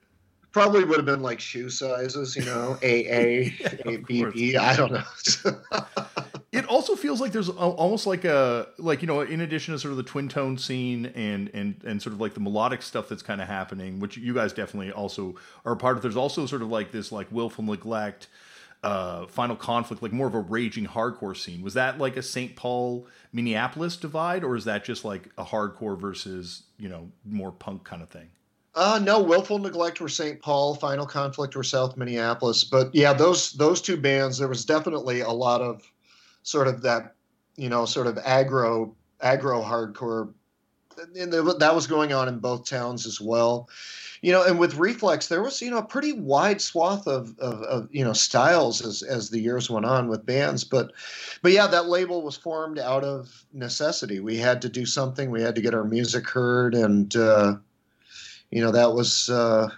Probably 0.51 0.83
would 0.83 0.97
have 0.97 1.05
been 1.05 1.21
like 1.21 1.39
shoe 1.39 1.69
sizes, 1.69 2.35
you 2.35 2.45
know, 2.45 2.77
A 2.81 3.05
A, 3.07 3.53
A 3.85 3.97
B 3.97 4.25
B. 4.33 4.57
I 4.57 4.75
don't 4.75 4.91
know. 4.91 5.03
it 6.57 6.65
also 6.65 6.95
feels 6.95 7.21
like 7.21 7.31
there's 7.31 7.49
almost 7.49 8.07
like 8.07 8.25
a 8.25 8.67
like 8.77 9.01
you 9.01 9.07
know 9.07 9.21
in 9.21 9.41
addition 9.41 9.73
to 9.73 9.79
sort 9.79 9.91
of 9.91 9.97
the 9.97 10.03
twin 10.03 10.27
tone 10.27 10.57
scene 10.57 11.07
and 11.07 11.49
and 11.53 11.81
and 11.85 12.01
sort 12.01 12.13
of 12.13 12.21
like 12.21 12.33
the 12.33 12.39
melodic 12.39 12.81
stuff 12.81 13.07
that's 13.07 13.21
kind 13.21 13.41
of 13.41 13.47
happening 13.47 13.99
which 13.99 14.17
you 14.17 14.33
guys 14.33 14.53
definitely 14.53 14.91
also 14.91 15.35
are 15.65 15.73
a 15.73 15.77
part 15.77 15.95
of 15.95 16.03
there's 16.03 16.17
also 16.17 16.45
sort 16.45 16.61
of 16.61 16.69
like 16.69 16.91
this 16.91 17.11
like 17.11 17.27
willful 17.31 17.63
neglect 17.63 18.27
uh 18.83 19.25
final 19.27 19.55
conflict 19.55 20.03
like 20.03 20.13
more 20.13 20.27
of 20.27 20.35
a 20.35 20.39
raging 20.39 20.85
hardcore 20.85 21.35
scene 21.35 21.61
was 21.61 21.73
that 21.73 21.97
like 21.97 22.15
a 22.15 22.21
st 22.21 22.55
paul 22.55 23.07
minneapolis 23.33 23.97
divide 23.97 24.43
or 24.43 24.55
is 24.55 24.65
that 24.65 24.83
just 24.83 25.03
like 25.03 25.29
a 25.37 25.43
hardcore 25.43 25.99
versus 25.99 26.63
you 26.77 26.89
know 26.89 27.09
more 27.25 27.51
punk 27.51 27.83
kind 27.83 28.01
of 28.01 28.09
thing 28.09 28.29
uh, 28.79 28.99
no, 29.01 29.19
Willful 29.19 29.57
Neglect 29.57 29.99
were 29.99 30.07
St. 30.07 30.39
Paul, 30.39 30.75
Final 30.75 31.07
Conflict 31.07 31.55
were 31.55 31.63
South 31.63 31.97
Minneapolis. 31.97 32.63
But 32.63 32.93
yeah, 32.93 33.11
those 33.11 33.53
those 33.53 33.81
two 33.81 33.97
bands, 33.97 34.37
there 34.37 34.47
was 34.47 34.65
definitely 34.65 35.21
a 35.21 35.31
lot 35.31 35.61
of 35.61 35.81
sort 36.43 36.67
of 36.67 36.81
that, 36.83 37.15
you 37.55 37.69
know, 37.69 37.85
sort 37.85 38.07
of 38.07 38.15
aggro 38.15 38.93
aggro 39.21 39.63
hardcore. 39.63 40.33
And 41.15 41.31
that 41.31 41.75
was 41.75 41.85
going 41.85 42.11
on 42.11 42.27
in 42.27 42.39
both 42.39 42.65
towns 42.65 43.05
as 43.05 43.21
well. 43.21 43.69
You 44.21 44.31
know, 44.31 44.43
and 44.43 44.57
with 44.57 44.77
Reflex, 44.77 45.27
there 45.27 45.43
was 45.43 45.61
you 45.61 45.69
know 45.69 45.77
a 45.77 45.85
pretty 45.85 46.11
wide 46.11 46.59
swath 46.59 47.05
of, 47.05 47.37
of, 47.37 47.61
of 47.61 47.87
you 47.91 48.03
know 48.03 48.13
styles 48.13 48.83
as 48.83 49.03
as 49.03 49.29
the 49.29 49.39
years 49.39 49.69
went 49.69 49.85
on 49.85 50.07
with 50.07 50.25
bands. 50.25 50.63
But 50.63 50.91
but 51.43 51.51
yeah, 51.51 51.67
that 51.67 51.87
label 51.87 52.23
was 52.23 52.35
formed 52.35 52.79
out 52.79 53.03
of 53.03 53.45
necessity. 53.53 54.19
We 54.19 54.37
had 54.37 54.59
to 54.63 54.69
do 54.69 54.87
something. 54.87 55.29
We 55.29 55.43
had 55.43 55.53
to 55.53 55.61
get 55.61 55.75
our 55.75 55.83
music 55.83 56.27
heard, 56.27 56.73
and 56.73 57.15
uh, 57.15 57.57
you 58.49 58.61
know 58.61 58.71
that 58.71 58.93
was. 58.93 59.29
Uh, 59.29 59.69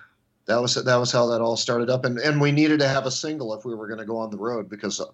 that 0.49 0.61
was 0.61 0.73
that 0.73 0.95
was 0.95 1.11
how 1.11 1.27
that 1.27 1.41
all 1.41 1.55
started 1.55 1.89
up. 1.91 2.05
And 2.05 2.17
and 2.17 2.41
we 2.41 2.51
needed 2.51 2.79
to 2.79 2.87
have 2.87 3.05
a 3.05 3.11
single 3.11 3.53
if 3.53 3.65
we 3.65 3.75
were 3.75 3.87
going 3.87 3.99
to 3.99 4.05
go 4.05 4.17
on 4.17 4.31
the 4.31 4.37
road 4.37 4.67
because 4.67 4.99
uh, 4.99 5.05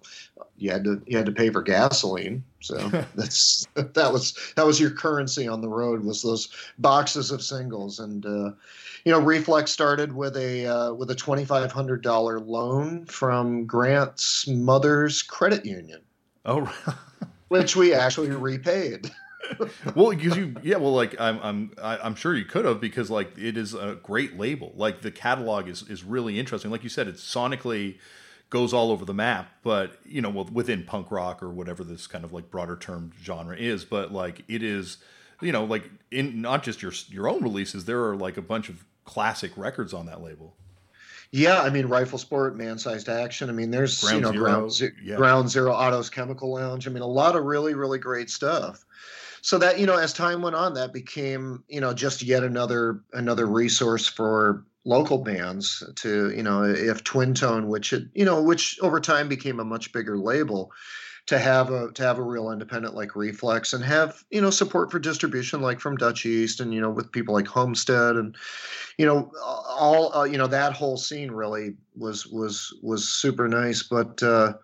you 0.56 0.70
had 0.70 0.82
to 0.84 1.02
you 1.06 1.16
had 1.16 1.26
to 1.26 1.32
pay 1.32 1.50
for 1.50 1.62
gasoline. 1.62 2.42
So 2.60 2.76
that's 3.14 3.66
that 3.74 4.12
was 4.12 4.34
that 4.56 4.66
was 4.66 4.80
your 4.80 4.90
currency 4.90 5.46
on 5.46 5.60
the 5.60 5.68
road 5.68 6.04
was 6.04 6.22
those 6.22 6.48
boxes 6.78 7.30
of 7.30 7.42
singles. 7.42 7.98
And 7.98 8.24
uh, 8.24 8.50
you 9.04 9.12
know 9.12 9.20
reflex 9.20 9.70
started 9.70 10.14
with 10.14 10.36
a 10.38 10.66
uh, 10.66 10.94
with 10.94 11.10
a 11.10 11.14
$2500 11.14 12.46
loan 12.46 13.04
from 13.04 13.66
grant's 13.66 14.48
mother's 14.48 15.22
credit 15.22 15.66
union. 15.66 16.00
Oh 16.46 16.74
which 17.48 17.76
we 17.76 17.92
actually 17.92 18.30
repaid 18.30 19.10
well, 19.94 20.10
because 20.10 20.36
you, 20.36 20.54
yeah, 20.62 20.76
well, 20.76 20.92
like 20.92 21.18
I'm, 21.20 21.38
I'm, 21.42 21.70
I'm 21.82 22.14
sure 22.14 22.34
you 22.34 22.44
could 22.44 22.64
have 22.64 22.80
because 22.80 23.10
like 23.10 23.36
it 23.38 23.56
is 23.56 23.74
a 23.74 23.98
great 24.02 24.38
label. 24.38 24.72
Like 24.76 25.02
the 25.02 25.10
catalog 25.10 25.68
is 25.68 25.82
is 25.88 26.04
really 26.04 26.38
interesting. 26.38 26.70
Like 26.70 26.82
you 26.82 26.88
said, 26.88 27.08
it's 27.08 27.22
sonically 27.22 27.98
goes 28.50 28.72
all 28.72 28.90
over 28.90 29.04
the 29.04 29.14
map, 29.14 29.50
but 29.62 29.98
you 30.04 30.20
know, 30.20 30.30
within 30.30 30.84
punk 30.84 31.10
rock 31.10 31.42
or 31.42 31.50
whatever 31.50 31.84
this 31.84 32.06
kind 32.06 32.24
of 32.24 32.32
like 32.32 32.50
broader 32.50 32.76
term 32.76 33.12
genre 33.22 33.56
is, 33.56 33.84
but 33.84 34.12
like 34.12 34.42
it 34.48 34.62
is, 34.62 34.98
you 35.40 35.52
know, 35.52 35.64
like 35.64 35.90
in 36.10 36.40
not 36.40 36.62
just 36.62 36.82
your 36.82 36.92
your 37.08 37.28
own 37.28 37.42
releases, 37.42 37.84
there 37.84 38.04
are 38.04 38.16
like 38.16 38.36
a 38.36 38.42
bunch 38.42 38.68
of 38.68 38.84
classic 39.04 39.52
records 39.56 39.92
on 39.92 40.06
that 40.06 40.22
label. 40.22 40.54
Yeah, 41.32 41.60
I 41.60 41.70
mean, 41.70 41.86
Rifle 41.86 42.18
Sport, 42.18 42.56
Man 42.56 42.78
Sized 42.78 43.08
Action. 43.08 43.50
I 43.50 43.52
mean, 43.52 43.70
there's 43.70 44.00
Ground 44.00 44.16
you 44.16 44.20
know 44.22 44.32
Zero, 44.32 44.44
Ground, 44.44 44.92
yeah. 45.02 45.16
Ground 45.16 45.50
Zero, 45.50 45.72
Autos, 45.72 46.08
Chemical 46.08 46.52
Lounge. 46.52 46.86
I 46.86 46.90
mean, 46.90 47.02
a 47.02 47.06
lot 47.06 47.34
of 47.34 47.44
really, 47.44 47.74
really 47.74 47.98
great 47.98 48.30
stuff 48.30 48.84
so 49.46 49.58
that 49.58 49.78
you 49.78 49.86
know 49.86 49.96
as 49.96 50.12
time 50.12 50.42
went 50.42 50.56
on 50.56 50.74
that 50.74 50.92
became 50.92 51.62
you 51.68 51.80
know 51.80 51.94
just 51.94 52.20
yet 52.20 52.42
another 52.42 53.00
another 53.12 53.46
resource 53.46 54.08
for 54.08 54.66
local 54.84 55.18
bands 55.18 55.84
to 55.94 56.32
you 56.32 56.42
know 56.42 56.64
if 56.64 57.04
twin 57.04 57.32
tone 57.32 57.68
which 57.68 57.92
it 57.92 58.08
you 58.12 58.24
know 58.24 58.42
which 58.42 58.76
over 58.82 58.98
time 58.98 59.28
became 59.28 59.60
a 59.60 59.64
much 59.64 59.92
bigger 59.92 60.18
label 60.18 60.72
to 61.26 61.38
have 61.38 61.70
a 61.70 61.92
to 61.92 62.02
have 62.02 62.18
a 62.18 62.22
real 62.24 62.50
independent 62.50 62.96
like 62.96 63.14
reflex 63.14 63.72
and 63.72 63.84
have 63.84 64.24
you 64.30 64.40
know 64.40 64.50
support 64.50 64.90
for 64.90 64.98
distribution 64.98 65.60
like 65.60 65.78
from 65.78 65.96
dutch 65.96 66.26
east 66.26 66.58
and 66.58 66.74
you 66.74 66.80
know 66.80 66.90
with 66.90 67.12
people 67.12 67.32
like 67.32 67.46
homestead 67.46 68.16
and 68.16 68.36
you 68.98 69.06
know 69.06 69.30
all 69.44 70.12
uh, 70.12 70.24
you 70.24 70.38
know 70.38 70.48
that 70.48 70.72
whole 70.72 70.96
scene 70.96 71.30
really 71.30 71.76
was 71.96 72.26
was 72.26 72.76
was 72.82 73.08
super 73.08 73.46
nice. 73.46 73.82
But 73.82 74.20
uh 74.22 74.54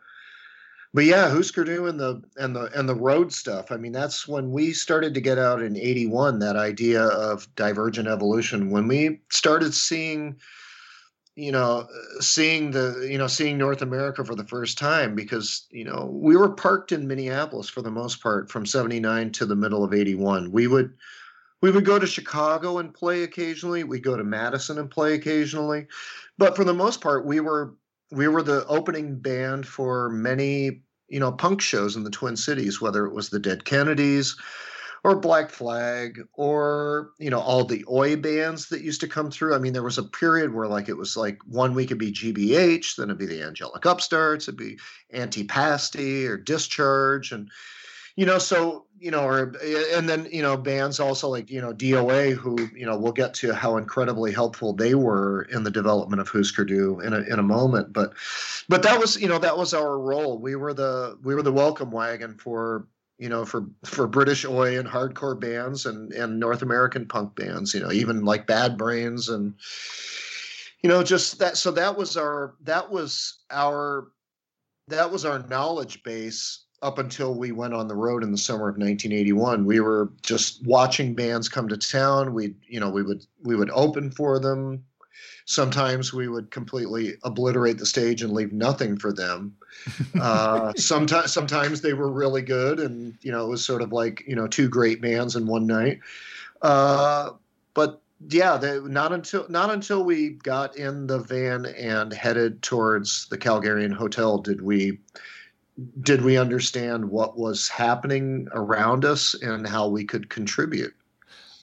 but 0.94 1.04
yeah, 1.04 1.30
Husker 1.30 1.64
Du 1.64 1.86
and 1.86 1.98
the 1.98 2.22
and 2.36 2.54
the 2.54 2.64
and 2.78 2.88
the 2.88 2.94
road 2.94 3.32
stuff. 3.32 3.72
I 3.72 3.76
mean, 3.78 3.92
that's 3.92 4.28
when 4.28 4.52
we 4.52 4.72
started 4.72 5.14
to 5.14 5.20
get 5.20 5.38
out 5.38 5.62
in 5.62 5.76
'81. 5.76 6.38
That 6.38 6.56
idea 6.56 7.02
of 7.04 7.52
divergent 7.56 8.08
evolution. 8.08 8.70
When 8.70 8.88
we 8.88 9.20
started 9.30 9.72
seeing, 9.72 10.36
you 11.34 11.50
know, 11.50 11.88
seeing 12.20 12.72
the 12.72 13.06
you 13.10 13.16
know 13.16 13.26
seeing 13.26 13.56
North 13.56 13.80
America 13.80 14.22
for 14.22 14.34
the 14.34 14.44
first 14.44 14.76
time, 14.76 15.14
because 15.14 15.66
you 15.70 15.84
know 15.84 16.10
we 16.12 16.36
were 16.36 16.50
parked 16.50 16.92
in 16.92 17.08
Minneapolis 17.08 17.70
for 17.70 17.80
the 17.80 17.90
most 17.90 18.22
part 18.22 18.50
from 18.50 18.66
'79 18.66 19.32
to 19.32 19.46
the 19.46 19.56
middle 19.56 19.84
of 19.84 19.94
'81. 19.94 20.52
We 20.52 20.66
would 20.66 20.92
we 21.62 21.70
would 21.70 21.86
go 21.86 21.98
to 21.98 22.06
Chicago 22.06 22.78
and 22.78 22.92
play 22.92 23.22
occasionally. 23.22 23.82
We'd 23.82 24.04
go 24.04 24.18
to 24.18 24.24
Madison 24.24 24.78
and 24.78 24.90
play 24.90 25.14
occasionally, 25.14 25.86
but 26.36 26.54
for 26.54 26.64
the 26.64 26.74
most 26.74 27.00
part, 27.00 27.24
we 27.24 27.40
were 27.40 27.72
we 28.12 28.28
were 28.28 28.42
the 28.42 28.66
opening 28.66 29.18
band 29.18 29.66
for 29.66 30.10
many 30.10 30.82
you 31.08 31.18
know 31.18 31.32
punk 31.32 31.60
shows 31.60 31.96
in 31.96 32.04
the 32.04 32.10
Twin 32.10 32.36
Cities, 32.36 32.80
whether 32.80 33.06
it 33.06 33.14
was 33.14 33.30
the 33.30 33.40
Dead 33.40 33.64
Kennedys 33.64 34.36
or 35.04 35.16
Black 35.16 35.50
Flag 35.50 36.20
or 36.34 37.10
you 37.18 37.30
know 37.30 37.40
all 37.40 37.64
the 37.64 37.84
oi 37.90 38.16
bands 38.16 38.68
that 38.68 38.82
used 38.82 39.00
to 39.00 39.08
come 39.08 39.30
through. 39.30 39.54
I 39.54 39.58
mean, 39.58 39.72
there 39.72 39.82
was 39.82 39.98
a 39.98 40.04
period 40.04 40.54
where 40.54 40.68
like 40.68 40.88
it 40.88 40.96
was 40.96 41.16
like 41.16 41.38
one 41.46 41.74
week 41.74 41.86
it'd 41.86 41.98
be 41.98 42.12
GBH, 42.12 42.96
then 42.96 43.08
it'd 43.08 43.18
be 43.18 43.26
the 43.26 43.42
Angelic 43.42 43.84
Upstarts, 43.86 44.44
it'd 44.44 44.56
be 44.56 44.78
Antipasti 45.14 46.28
or 46.28 46.36
Discharge, 46.36 47.32
and 47.32 47.50
you 48.16 48.26
know 48.26 48.38
so 48.38 48.86
you 49.02 49.10
know, 49.10 49.24
or 49.24 49.52
and 49.94 50.08
then 50.08 50.28
you 50.30 50.42
know 50.42 50.56
bands 50.56 51.00
also 51.00 51.28
like 51.28 51.50
you 51.50 51.60
know 51.60 51.74
DOA, 51.74 52.34
who 52.34 52.56
you 52.72 52.86
know 52.86 52.96
we'll 52.96 53.10
get 53.10 53.34
to 53.34 53.52
how 53.52 53.76
incredibly 53.76 54.30
helpful 54.30 54.72
they 54.72 54.94
were 54.94 55.42
in 55.50 55.64
the 55.64 55.72
development 55.72 56.20
of 56.22 56.28
Husker 56.28 56.64
Du 56.64 57.00
in 57.00 57.12
a 57.12 57.22
in 57.22 57.40
a 57.40 57.42
moment. 57.42 57.92
But 57.92 58.12
but 58.68 58.84
that 58.84 59.00
was 59.00 59.20
you 59.20 59.26
know 59.26 59.40
that 59.40 59.58
was 59.58 59.74
our 59.74 59.98
role. 59.98 60.38
We 60.38 60.54
were 60.54 60.72
the 60.72 61.18
we 61.24 61.34
were 61.34 61.42
the 61.42 61.52
welcome 61.52 61.90
wagon 61.90 62.38
for 62.38 62.86
you 63.18 63.28
know 63.28 63.44
for 63.44 63.66
for 63.84 64.06
British 64.06 64.44
oi 64.44 64.78
and 64.78 64.88
hardcore 64.88 65.38
bands 65.38 65.84
and 65.84 66.12
and 66.12 66.38
North 66.38 66.62
American 66.62 67.04
punk 67.04 67.34
bands. 67.34 67.74
You 67.74 67.80
know 67.80 67.90
even 67.90 68.24
like 68.24 68.46
Bad 68.46 68.78
Brains 68.78 69.30
and 69.30 69.54
you 70.80 70.88
know 70.88 71.02
just 71.02 71.40
that. 71.40 71.56
So 71.56 71.72
that 71.72 71.98
was 71.98 72.16
our 72.16 72.54
that 72.62 72.88
was 72.88 73.40
our 73.50 74.12
that 74.86 75.10
was 75.10 75.24
our 75.24 75.40
knowledge 75.48 76.04
base 76.04 76.66
up 76.82 76.98
until 76.98 77.34
we 77.34 77.52
went 77.52 77.72
on 77.72 77.88
the 77.88 77.94
road 77.94 78.22
in 78.22 78.32
the 78.32 78.38
summer 78.38 78.68
of 78.68 78.76
1981 78.76 79.64
we 79.64 79.80
were 79.80 80.10
just 80.22 80.64
watching 80.66 81.14
bands 81.14 81.48
come 81.48 81.68
to 81.68 81.76
town. 81.76 82.34
We 82.34 82.54
you 82.66 82.80
know 82.80 82.90
we 82.90 83.02
would 83.02 83.24
we 83.42 83.56
would 83.56 83.70
open 83.70 84.10
for 84.10 84.38
them. 84.38 84.84
Sometimes 85.44 86.12
we 86.12 86.28
would 86.28 86.50
completely 86.50 87.14
obliterate 87.24 87.78
the 87.78 87.86
stage 87.86 88.22
and 88.22 88.32
leave 88.32 88.52
nothing 88.52 88.98
for 88.98 89.12
them. 89.12 89.56
Uh, 90.20 90.72
sometimes 90.76 91.32
sometimes 91.32 91.80
they 91.80 91.94
were 91.94 92.10
really 92.10 92.42
good 92.42 92.78
and 92.78 93.16
you 93.22 93.32
know 93.32 93.46
it 93.46 93.48
was 93.48 93.64
sort 93.64 93.82
of 93.82 93.90
like 93.90 94.22
you 94.26 94.36
know 94.36 94.46
two 94.46 94.68
great 94.68 95.00
bands 95.00 95.34
in 95.34 95.46
one 95.46 95.66
night. 95.66 95.98
Uh, 96.60 97.30
but 97.74 98.02
yeah 98.28 98.56
they, 98.56 98.78
not 98.80 99.12
until 99.12 99.46
not 99.48 99.70
until 99.70 100.04
we 100.04 100.30
got 100.30 100.76
in 100.76 101.06
the 101.06 101.18
van 101.18 101.66
and 101.66 102.12
headed 102.12 102.62
towards 102.62 103.26
the 103.30 103.38
calgarian 103.38 103.92
hotel 103.92 104.38
did 104.38 104.60
we 104.60 104.98
did 106.02 106.22
we 106.22 106.36
understand 106.36 107.10
what 107.10 107.38
was 107.38 107.68
happening 107.68 108.48
around 108.52 109.04
us 109.04 109.34
and 109.34 109.66
how 109.66 109.88
we 109.88 110.04
could 110.04 110.28
contribute? 110.28 110.94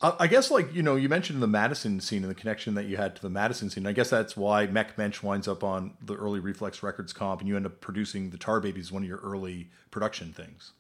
I 0.02 0.28
guess, 0.28 0.50
like 0.50 0.74
you 0.74 0.82
know, 0.82 0.96
you 0.96 1.10
mentioned 1.10 1.42
the 1.42 1.48
Madison 1.48 2.00
scene 2.00 2.24
and 2.24 2.32
the 2.32 2.36
connection 2.36 2.74
that 2.76 2.86
you 2.86 2.96
had 2.96 3.18
to 3.18 3.22
the 3.22 3.30
Madison 3.30 3.70
scene. 3.70 3.86
I 3.86 3.92
guess 3.92 4.10
that's 4.10 4.38
why 4.38 4.66
Mecht 4.66 4.98
Mensch 4.98 5.22
winds 5.22 5.46
up 5.46 5.62
on 5.62 5.92
the 6.02 6.16
early 6.16 6.40
Reflex 6.40 6.82
Records 6.82 7.12
comp, 7.12 7.42
and 7.42 7.50
you 7.50 7.58
end 7.58 7.66
up 7.66 7.82
producing 7.82 8.30
the 8.30 8.38
Tar 8.38 8.62
Babies, 8.62 8.94
one 8.94 9.04
of 9.04 9.10
your 9.10 9.18
early 9.18 9.70
production 9.92 10.32
things. 10.32 10.72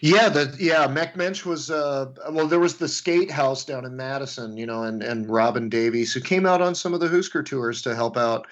Yeah, 0.00 0.28
the 0.28 0.56
yeah, 0.60 0.86
Mecht 0.86 1.16
Mensch 1.16 1.44
was 1.44 1.68
uh 1.72 2.12
well 2.30 2.46
there 2.46 2.60
was 2.60 2.76
the 2.76 2.86
skate 2.86 3.30
house 3.30 3.64
down 3.64 3.84
in 3.84 3.96
Madison, 3.96 4.56
you 4.56 4.66
know, 4.66 4.84
and 4.84 5.02
and 5.02 5.28
Robin 5.28 5.68
Davies 5.68 6.12
who 6.12 6.20
came 6.20 6.46
out 6.46 6.62
on 6.62 6.76
some 6.76 6.94
of 6.94 7.00
the 7.00 7.08
Husker 7.08 7.42
tours 7.42 7.82
to 7.82 7.96
help 7.96 8.16
out 8.16 8.46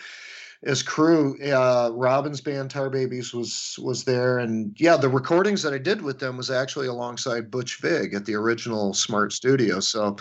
as 0.65 0.83
crew. 0.83 1.39
Uh, 1.43 1.91
Robin's 1.93 2.41
band 2.41 2.71
Tar 2.71 2.91
Babies 2.91 3.33
was 3.33 3.79
was 3.83 4.05
there, 4.05 4.39
and 4.39 4.75
yeah, 4.79 4.97
the 4.97 5.09
recordings 5.09 5.63
that 5.63 5.75
I 5.75 5.79
did 5.79 6.03
with 6.03 6.19
them 6.19 6.37
was 6.37 6.51
actually 6.51 6.89
alongside 6.89 7.51
Butch 7.51 7.81
Vig 7.81 8.15
at 8.15 8.25
the 8.25 8.35
original 8.35 8.95
Smart 8.95 9.33
Studio. 9.33 9.81
So 9.81 10.17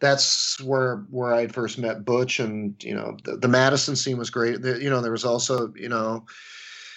that's 0.00 0.60
where 0.60 1.06
where 1.10 1.32
I 1.32 1.46
first 1.46 1.78
met 1.78 2.04
Butch, 2.04 2.40
and 2.40 2.82
you 2.82 2.94
know 2.94 3.16
the, 3.24 3.36
the 3.36 3.48
Madison 3.48 3.96
scene 3.96 4.18
was 4.18 4.30
great. 4.30 4.62
The, 4.62 4.82
you 4.82 4.90
know 4.90 5.00
there 5.00 5.12
was 5.12 5.24
also 5.24 5.72
you 5.76 5.88
know 5.88 6.24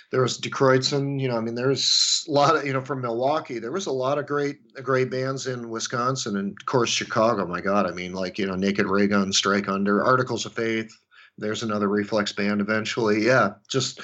there 0.10 0.22
was 0.22 0.38
Die 0.38 0.50
Kreuzen, 0.50 1.20
you 1.20 1.28
know, 1.28 1.36
I 1.36 1.42
mean, 1.42 1.56
there's 1.56 2.24
a 2.30 2.32
lot 2.32 2.56
of, 2.56 2.66
you 2.66 2.72
know, 2.72 2.82
from 2.82 3.02
Milwaukee, 3.02 3.60
there 3.60 3.74
was 3.74 3.88
a 3.88 3.92
lot 3.92 4.18
of 4.18 4.26
great, 4.26 4.58
great 4.82 5.12
bands 5.12 5.48
in 5.48 5.70
Wisconsin 5.70 6.38
and 6.38 6.56
of 6.58 6.66
course 6.66 6.90
Chicago. 6.90 7.46
My 7.46 7.60
God, 7.60 7.86
I 7.86 7.92
mean, 7.92 8.14
like, 8.14 8.40
you 8.40 8.46
know, 8.46 8.56
Naked 8.56 8.86
Raygun, 8.86 9.34
Strike 9.34 9.68
Under, 9.68 10.02
Articles 10.02 10.46
of 10.46 10.54
Faith, 10.54 10.98
there's 11.38 11.64
another 11.64 11.88
reflex 11.88 12.32
band 12.32 12.62
eventually. 12.62 13.24
Yeah 13.26 13.54
just 13.70 14.02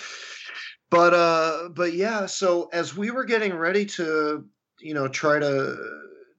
but 0.94 1.14
uh 1.16 1.70
but 1.70 1.94
yeah 1.94 2.28
so 2.28 2.70
as 2.72 2.96
we 2.96 3.10
were 3.10 3.24
getting 3.24 3.56
ready 3.56 3.84
to 3.84 4.46
you 4.80 4.94
know 4.94 5.08
try 5.08 5.40
to 5.40 5.76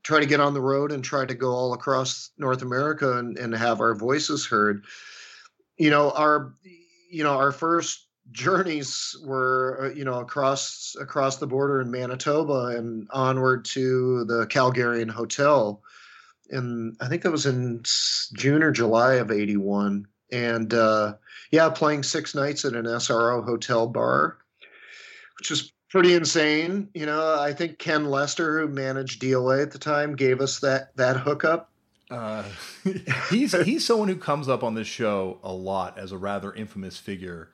try 0.05 0.21
to 0.21 0.27
get 0.27 0.39
on 0.39 0.55
the 0.55 0.61
road 0.61 0.93
and 0.93 1.03
try 1.03 1.25
to 1.25 1.35
go 1.35 1.51
all 1.51 1.73
across 1.73 2.31
north 2.39 2.63
america 2.63 3.19
and, 3.19 3.37
and 3.37 3.53
have 3.53 3.81
our 3.81 3.97
voices 3.97 4.47
heard 4.47 4.85
you 5.77 5.91
know 5.91 6.13
our 6.13 6.55
you 7.11 7.25
know 7.25 7.37
our 7.37 7.51
first 7.51 8.07
journeys 8.31 9.17
were 9.25 9.81
uh, 9.83 9.95
you 9.95 10.05
know 10.05 10.21
across 10.21 10.95
across 11.01 11.39
the 11.39 11.49
border 11.49 11.81
in 11.81 11.91
manitoba 11.91 12.77
and 12.77 13.09
onward 13.11 13.65
to 13.65 14.25
the 14.27 14.47
calgarian 14.47 15.11
hotel 15.11 15.83
and 16.51 16.97
i 17.01 17.09
think 17.09 17.23
that 17.23 17.33
was 17.33 17.45
in 17.45 17.83
june 18.35 18.63
or 18.63 18.71
july 18.71 19.15
of 19.15 19.33
81 19.33 20.07
and 20.35 20.75
uh, 20.75 21.15
yeah, 21.53 21.71
playing 21.71 22.03
six 22.03 22.35
nights 22.35 22.65
at 22.65 22.75
an 22.75 22.85
SRO 22.85 23.45
hotel 23.45 23.87
bar, 23.87 24.39
which 25.39 25.51
was 25.51 25.73
pretty 25.89 26.15
insane. 26.15 26.89
You 26.93 27.07
know, 27.07 27.39
I 27.39 27.53
think 27.53 27.79
Ken 27.79 28.07
Lester, 28.07 28.61
who 28.61 28.69
managed 28.69 29.23
DOA 29.23 29.63
at 29.63 29.71
the 29.71 29.79
time, 29.79 30.17
gave 30.17 30.41
us 30.41 30.59
that 30.61 30.95
that 30.97 31.19
hookup. 31.19 31.71
Uh, 32.11 32.43
he's 33.31 33.53
he's 33.65 33.87
someone 33.87 34.09
who 34.09 34.17
comes 34.17 34.49
up 34.49 34.65
on 34.65 34.75
this 34.75 34.89
show 34.89 35.39
a 35.43 35.53
lot 35.53 35.97
as 35.97 36.13
a 36.13 36.19
rather 36.19 36.53
infamous 36.53 36.99
figure 36.99 37.51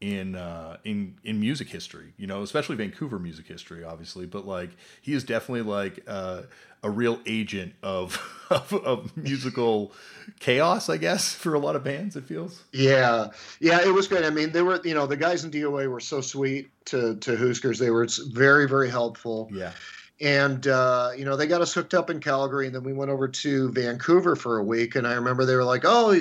in 0.00 0.34
uh, 0.34 0.76
in 0.84 1.16
in 1.24 1.40
music 1.40 1.68
history. 1.68 2.12
You 2.16 2.26
know, 2.26 2.42
especially 2.42 2.76
Vancouver 2.76 3.18
music 3.18 3.46
history, 3.46 3.84
obviously. 3.84 4.26
But 4.26 4.46
like, 4.46 4.70
he 5.00 5.14
is 5.14 5.24
definitely 5.24 5.62
like 5.62 6.02
uh, 6.06 6.42
a 6.82 6.90
real 6.90 7.18
agent 7.26 7.74
of, 7.82 8.20
of, 8.50 8.72
of 8.72 9.16
musical 9.16 9.92
chaos, 10.40 10.88
I 10.88 10.96
guess, 10.96 11.32
for 11.32 11.54
a 11.54 11.58
lot 11.58 11.76
of 11.76 11.84
bands. 11.84 12.16
It 12.16 12.24
feels. 12.24 12.62
Yeah, 12.72 13.28
yeah, 13.60 13.80
it 13.82 13.92
was 13.92 14.08
great. 14.08 14.24
I 14.24 14.30
mean, 14.30 14.52
they 14.52 14.62
were 14.62 14.80
you 14.84 14.94
know 14.94 15.06
the 15.06 15.16
guys 15.16 15.44
in 15.44 15.50
DOA 15.50 15.88
were 15.88 16.00
so 16.00 16.20
sweet 16.20 16.70
to 16.86 17.16
to 17.16 17.36
Huskers. 17.36 17.78
They 17.78 17.90
were 17.90 18.06
very 18.32 18.68
very 18.68 18.90
helpful. 18.90 19.48
Yeah. 19.52 19.72
And 20.18 20.66
uh, 20.66 21.10
you 21.16 21.26
know 21.26 21.36
they 21.36 21.46
got 21.46 21.60
us 21.60 21.74
hooked 21.74 21.92
up 21.92 22.08
in 22.08 22.20
Calgary, 22.20 22.66
and 22.66 22.74
then 22.74 22.84
we 22.84 22.94
went 22.94 23.10
over 23.10 23.28
to 23.28 23.70
Vancouver 23.72 24.34
for 24.34 24.56
a 24.56 24.64
week. 24.64 24.94
And 24.94 25.06
I 25.06 25.12
remember 25.12 25.44
they 25.44 25.54
were 25.54 25.64
like, 25.64 25.82
"Oh, 25.84 26.18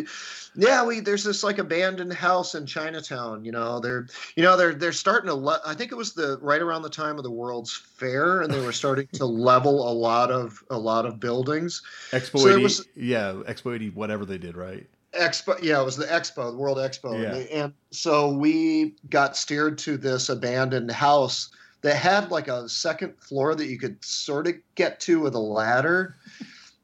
yeah, 0.58 0.86
we 0.86 1.00
there's 1.00 1.24
this 1.24 1.44
like 1.44 1.58
abandoned 1.58 2.14
house 2.14 2.56
in 2.56 2.66
Chinatown. 2.66 3.44
You 3.44 3.52
know, 3.52 3.80
they're 3.80 4.08
you 4.36 4.44
know 4.44 4.58
they're 4.58 4.74
they're 4.74 4.92
starting 4.92 5.28
to. 5.28 5.36
Le- 5.36 5.62
I 5.66 5.74
think 5.74 5.92
it 5.92 5.96
was 5.96 6.14
the 6.14 6.38
right 6.42 6.62
around 6.62 6.82
the 6.82 6.90
time 6.90 7.18
of 7.18 7.24
the 7.24 7.32
World's 7.32 7.74
Fair, 7.74 8.42
and 8.42 8.54
they 8.54 8.64
were 8.64 8.72
starting 8.72 9.08
to 9.14 9.26
level 9.26 9.90
a 9.90 9.94
lot 9.94 10.32
of 10.32 10.64
a 10.70 10.78
lot 10.78 11.06
of 11.06 11.20
buildings. 11.20 11.82
Expo 12.12 12.40
so 12.40 12.50
80, 12.50 12.64
was, 12.64 12.88
yeah, 12.96 13.34
Expo 13.48 13.76
80, 13.76 13.90
whatever 13.92 14.26
they 14.26 14.38
did, 14.38 14.56
right? 14.56 14.86
Expo, 15.14 15.62
yeah, 15.64 15.80
it 15.80 15.86
was 15.86 15.96
the 15.96 16.06
Expo, 16.06 16.52
the 16.52 16.58
World 16.58 16.78
Expo, 16.78 17.14
yeah. 17.14 17.28
and, 17.28 17.36
they, 17.36 17.50
and 17.50 17.74
so 17.92 18.30
we 18.30 18.96
got 19.10 19.38
steered 19.38 19.78
to 19.80 19.98
this 19.98 20.30
abandoned 20.30 20.92
house 20.92 21.50
that 21.82 21.96
had 21.96 22.32
like 22.32 22.48
a 22.48 22.68
second 22.68 23.14
floor 23.20 23.56
that 23.56 23.68
you 23.68 23.78
could 23.78 24.04
sort 24.04 24.48
of 24.48 24.56
get 24.74 25.00
to 25.00 25.20
with 25.20 25.36
a 25.36 25.40
ladder 25.40 26.18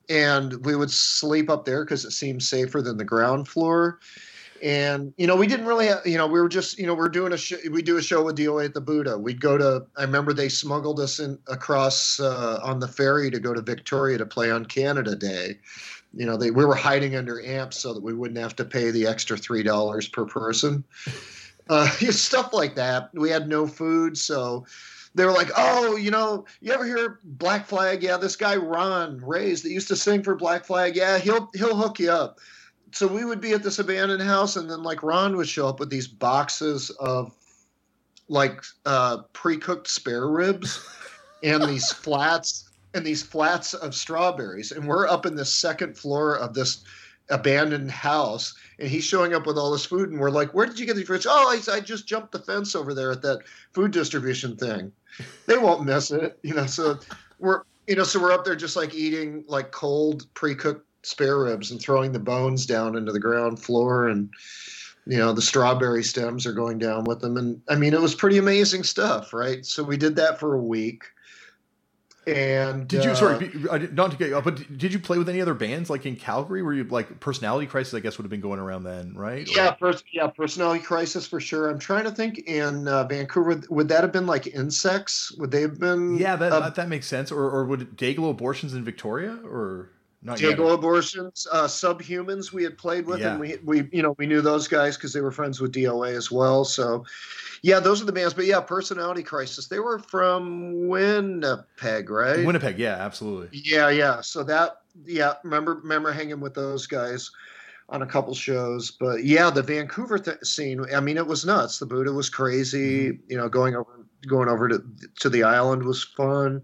and 0.10 0.66
we 0.66 0.76
would 0.76 0.92
sleep 0.92 1.50
up 1.50 1.66
there 1.66 1.84
because 1.86 2.06
it 2.06 2.12
seemed 2.12 2.44
safer 2.44 2.82
than 2.82 2.98
the 2.98 3.06
ground 3.06 3.48
floor. 3.48 4.00
And 4.62 5.14
you 5.18 5.26
know, 5.26 5.36
we 5.36 5.48
didn't 5.48 5.66
really, 5.66 5.90
you 6.06 6.18
know, 6.18 6.28
we 6.28 6.40
were 6.40 6.50
just, 6.50 6.78
you 6.78 6.86
know, 6.86 6.94
we're 6.94 7.10
doing 7.10 7.34
a 7.34 7.38
show. 7.38 7.58
We 7.72 7.82
do 7.82 7.98
a 7.98 8.02
show 8.02 8.24
with 8.24 8.38
DOA 8.38 8.66
at 8.66 8.74
the 8.76 8.82
Buddha. 8.82 9.18
We'd 9.18 9.42
go 9.42 9.58
to. 9.58 9.88
I 9.98 10.04
remember 10.04 10.34
they 10.34 10.50
smuggled 10.50 11.00
us 11.00 11.20
in 11.20 11.40
across 11.48 12.20
uh, 12.20 12.60
on 12.62 12.80
the 12.80 12.88
ferry 12.88 13.32
to 13.32 13.40
go 13.40 13.56
to 13.56 13.62
Victoria 13.62 14.20
to 14.20 14.26
play 14.26 14.52
on 14.52 14.66
Canada 14.66 15.16
Day. 15.16 15.58
you 16.14 16.28
know, 16.28 16.38
they 16.38 16.52
we 16.52 16.64
were 16.64 16.76
hiding 16.76 17.16
under 17.16 17.44
amps 17.44 17.80
so 17.80 17.94
that 17.94 18.04
we 18.04 18.14
wouldn't 18.14 18.40
have 18.40 18.56
to 18.58 18.66
pay 18.66 18.92
the 18.92 19.08
extra 19.08 19.36
three 19.36 19.64
dollars 19.64 20.08
per 20.08 20.26
person. 20.26 20.84
Uh, 21.68 21.90
stuff 21.90 22.54
like 22.54 22.76
that. 22.76 23.10
We 23.16 23.32
had 23.32 23.48
no 23.48 23.66
food, 23.66 24.16
so 24.16 24.68
they 25.16 25.26
were 25.26 25.32
like, 25.32 25.50
"Oh, 25.58 25.96
you 25.96 26.12
know, 26.12 26.46
you 26.62 26.72
ever 26.72 26.86
hear 26.86 27.20
Black 27.24 27.66
Flag? 27.66 28.02
Yeah, 28.04 28.18
this 28.18 28.36
guy 28.36 28.56
Ron 28.56 29.20
Reyes 29.24 29.62
that 29.64 29.72
used 29.72 29.88
to 29.90 29.96
sing 29.96 30.24
for 30.24 30.36
Black 30.36 30.66
Flag. 30.66 30.96
Yeah, 30.96 31.18
he'll 31.20 31.50
he'll 31.54 31.76
hook 31.76 32.00
you 32.00 32.12
up." 32.12 32.40
So 32.94 33.08
we 33.08 33.24
would 33.24 33.42
be 33.42 33.54
at 33.54 33.64
this 33.64 33.80
abandoned 33.80 34.22
house, 34.22 34.56
and 34.56 34.70
then 34.70 34.84
like 34.84 35.04
Ron 35.04 35.38
would 35.38 35.48
show 35.48 35.68
up 35.68 35.80
with 35.80 35.90
these 35.90 36.08
boxes 36.08 36.90
of 37.00 37.34
like 38.28 38.62
uh, 38.86 39.24
pre-cooked 39.34 39.90
spare 39.90 40.28
ribs 40.28 40.88
and 41.44 41.64
these 41.64 41.92
flats 41.92 42.70
and 42.94 43.06
these 43.06 43.24
flats 43.24 43.74
of 43.74 43.96
strawberries, 43.96 44.72
and 44.72 44.88
we're 44.88 45.08
up 45.08 45.26
in 45.26 45.36
the 45.36 45.46
second 45.46 45.98
floor 45.98 46.38
of 46.38 46.54
this 46.54 46.84
abandoned 47.30 47.92
house 47.92 48.54
and 48.80 48.90
he's 48.90 49.04
showing 49.04 49.34
up 49.34 49.46
with 49.46 49.58
all 49.58 49.72
this 49.72 49.86
food 49.86 50.10
and 50.10 50.20
we're 50.20 50.30
like 50.30 50.54
where 50.54 50.66
did 50.66 50.80
you 50.80 50.86
get 50.86 50.96
these 50.96 51.08
fruits 51.08 51.28
oh 51.30 51.48
I, 51.50 51.74
I 51.74 51.80
just 51.80 52.08
jumped 52.08 52.32
the 52.32 52.40
fence 52.40 52.76
over 52.76 52.94
there 52.94 53.12
at 53.12 53.22
that 53.22 53.40
food 53.74 53.92
distribution 53.92 54.56
thing. 54.56 54.92
They 55.46 55.58
won't 55.58 55.86
miss 55.86 56.12
it 56.12 56.38
you 56.44 56.54
know 56.54 56.66
so 56.66 57.00
we're 57.40 57.64
you 57.88 57.96
know 57.96 58.04
so 58.04 58.20
we're 58.20 58.32
up 58.32 58.44
there 58.44 58.56
just 58.56 58.76
like 58.76 58.94
eating 58.94 59.46
like 59.48 59.72
cold 59.72 60.26
pre-cooked 60.34 60.86
spare 61.04 61.40
ribs 61.40 61.72
and 61.72 61.82
throwing 61.82 62.12
the 62.12 62.20
bones 62.20 62.66
down 62.66 62.96
into 62.96 63.12
the 63.12 63.20
ground 63.20 63.60
floor 63.62 64.08
and 64.08 64.30
you 65.08 65.18
know 65.18 65.34
the 65.34 65.42
strawberry 65.42 66.04
stems 66.04 66.46
are 66.46 66.54
going 66.54 66.78
down 66.78 67.04
with 67.06 67.20
them 67.20 67.38
and 67.38 67.60
i 67.70 67.76
mean 67.76 67.94
it 67.94 68.02
was 68.02 68.14
pretty 68.14 68.38
amazing 68.38 68.84
stuff 68.84 69.34
right? 69.34 69.66
So 69.66 69.84
we 69.84 69.98
did 69.98 70.16
that 70.18 70.40
for 70.40 70.54
a 70.54 70.62
week 70.62 71.06
and 72.28 72.88
did 72.88 73.04
you 73.04 73.12
uh, 73.12 73.16
sorry 73.16 73.52
not 73.94 74.12
to 74.12 74.18
get 74.18 74.30
you 74.30 74.40
but 74.42 74.78
did 74.78 74.94
you 74.94 75.00
play 75.00 75.18
with 75.18 75.28
any 75.28 75.42
other 75.42 75.56
bands 75.56 75.90
like 75.90 76.06
in 76.06 76.16
calgary 76.16 76.62
Were 76.62 76.74
you 76.74 76.84
like 76.84 77.20
personality 77.20 77.66
crisis 77.66 77.94
i 77.96 78.00
guess 78.00 78.18
would 78.18 78.24
have 78.24 78.30
been 78.30 78.42
going 78.42 78.60
around 78.60 78.84
then 78.84 79.14
right? 79.16 79.48
Yeah 79.56 79.74
first 79.76 80.06
yeah 80.12 80.28
personality 80.28 80.84
crisis 80.84 81.28
for 81.28 81.40
sure. 81.40 81.70
I'm 81.70 81.80
trying 81.80 82.04
to 82.06 82.12
think 82.12 82.40
in 82.40 82.88
uh, 82.88 83.06
vancouver 83.06 83.62
would 83.70 83.88
that 83.90 84.02
have 84.02 84.12
been 84.12 84.28
like 84.28 84.48
insects? 84.48 85.32
Would 85.38 85.52
they 85.52 85.62
have 85.62 85.80
been 85.80 86.18
yeah 86.18 86.36
that, 86.36 86.52
uh, 86.52 86.70
that 86.70 86.90
makes 86.90 87.08
sense. 87.08 87.32
Or, 87.32 87.50
or 87.50 87.66
would 87.66 87.96
Day-Glo 87.96 88.30
abortions 88.30 88.74
in 88.74 88.84
victoria 88.84 89.40
or 89.44 89.90
not 90.24 90.38
Day-Glo 90.38 90.74
abortions, 90.74 91.48
uh, 91.52 91.64
subhumans 91.64 92.52
we 92.52 92.64
had 92.64 92.78
played 92.78 93.08
with, 93.08 93.22
yeah. 93.22 93.32
and 93.32 93.40
we 93.40 93.58
we 93.64 93.90
you 93.92 94.04
know 94.04 94.16
we 94.20 94.28
knew 94.28 94.42
those 94.42 94.68
guys 94.68 94.96
because 94.96 95.14
they 95.14 95.22
were 95.22 95.32
friends 95.32 95.60
with 95.60 95.74
DOA 95.74 96.16
as 96.16 96.32
well. 96.32 96.64
So, 96.64 97.06
yeah, 97.64 97.80
those 97.80 98.02
are 98.02 98.06
the 98.06 98.12
bands. 98.12 98.34
But 98.34 98.46
yeah, 98.46 98.62
Personality 98.62 99.24
Crisis, 99.24 99.68
they 99.68 99.80
were 99.80 99.98
from 99.98 100.88
Winnipeg, 100.88 102.10
right? 102.10 102.46
Winnipeg, 102.46 102.78
yeah, 102.78 102.96
absolutely. 102.96 103.50
Yeah, 103.52 103.90
yeah. 103.90 104.22
So 104.22 104.44
that 104.44 104.82
yeah, 105.06 105.34
remember 105.44 105.76
remember 105.76 106.12
hanging 106.12 106.40
with 106.40 106.54
those 106.54 106.86
guys 106.86 107.32
on 107.90 108.04
a 108.04 108.08
couple 108.08 108.36
shows. 108.36 108.92
But 108.92 109.24
yeah, 109.24 109.50
the 109.50 109.64
Vancouver 109.64 110.20
th- 110.20 110.44
scene, 110.44 110.86
I 110.96 111.00
mean, 111.00 111.18
it 111.18 111.26
was 111.26 111.46
nuts. 111.46 111.80
The 111.80 111.88
Buddha 111.88 112.12
was 112.12 112.30
crazy. 112.30 113.10
Mm-hmm. 113.10 113.32
You 113.32 113.38
know, 113.38 113.50
going 113.50 113.76
over 113.76 114.06
going 114.28 114.50
over 114.50 114.68
to 114.68 114.84
to 115.22 115.30
the 115.30 115.42
island 115.42 115.84
was 115.84 116.04
fun 116.04 116.62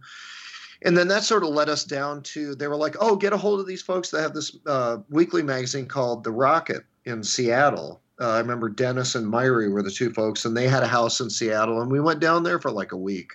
and 0.83 0.97
then 0.97 1.07
that 1.07 1.23
sort 1.23 1.43
of 1.43 1.49
led 1.49 1.69
us 1.69 1.83
down 1.83 2.21
to 2.23 2.55
they 2.55 2.67
were 2.67 2.75
like, 2.75 2.95
oh, 2.99 3.15
get 3.15 3.33
a 3.33 3.37
hold 3.37 3.59
of 3.59 3.67
these 3.67 3.81
folks 3.81 4.09
that 4.11 4.21
have 4.21 4.33
this 4.33 4.55
uh, 4.65 4.97
weekly 5.09 5.43
magazine 5.43 5.87
called 5.87 6.23
The 6.23 6.31
Rocket 6.31 6.83
in 7.05 7.23
Seattle. 7.23 8.01
Uh, 8.19 8.31
I 8.31 8.39
remember 8.39 8.69
Dennis 8.69 9.15
and 9.15 9.27
Myri 9.27 9.71
were 9.71 9.83
the 9.83 9.91
two 9.91 10.11
folks, 10.11 10.45
and 10.45 10.57
they 10.57 10.67
had 10.67 10.83
a 10.83 10.87
house 10.87 11.19
in 11.19 11.29
Seattle, 11.29 11.81
and 11.81 11.91
we 11.91 11.99
went 11.99 12.19
down 12.19 12.43
there 12.43 12.59
for 12.59 12.71
like 12.71 12.91
a 12.91 12.97
week. 12.97 13.31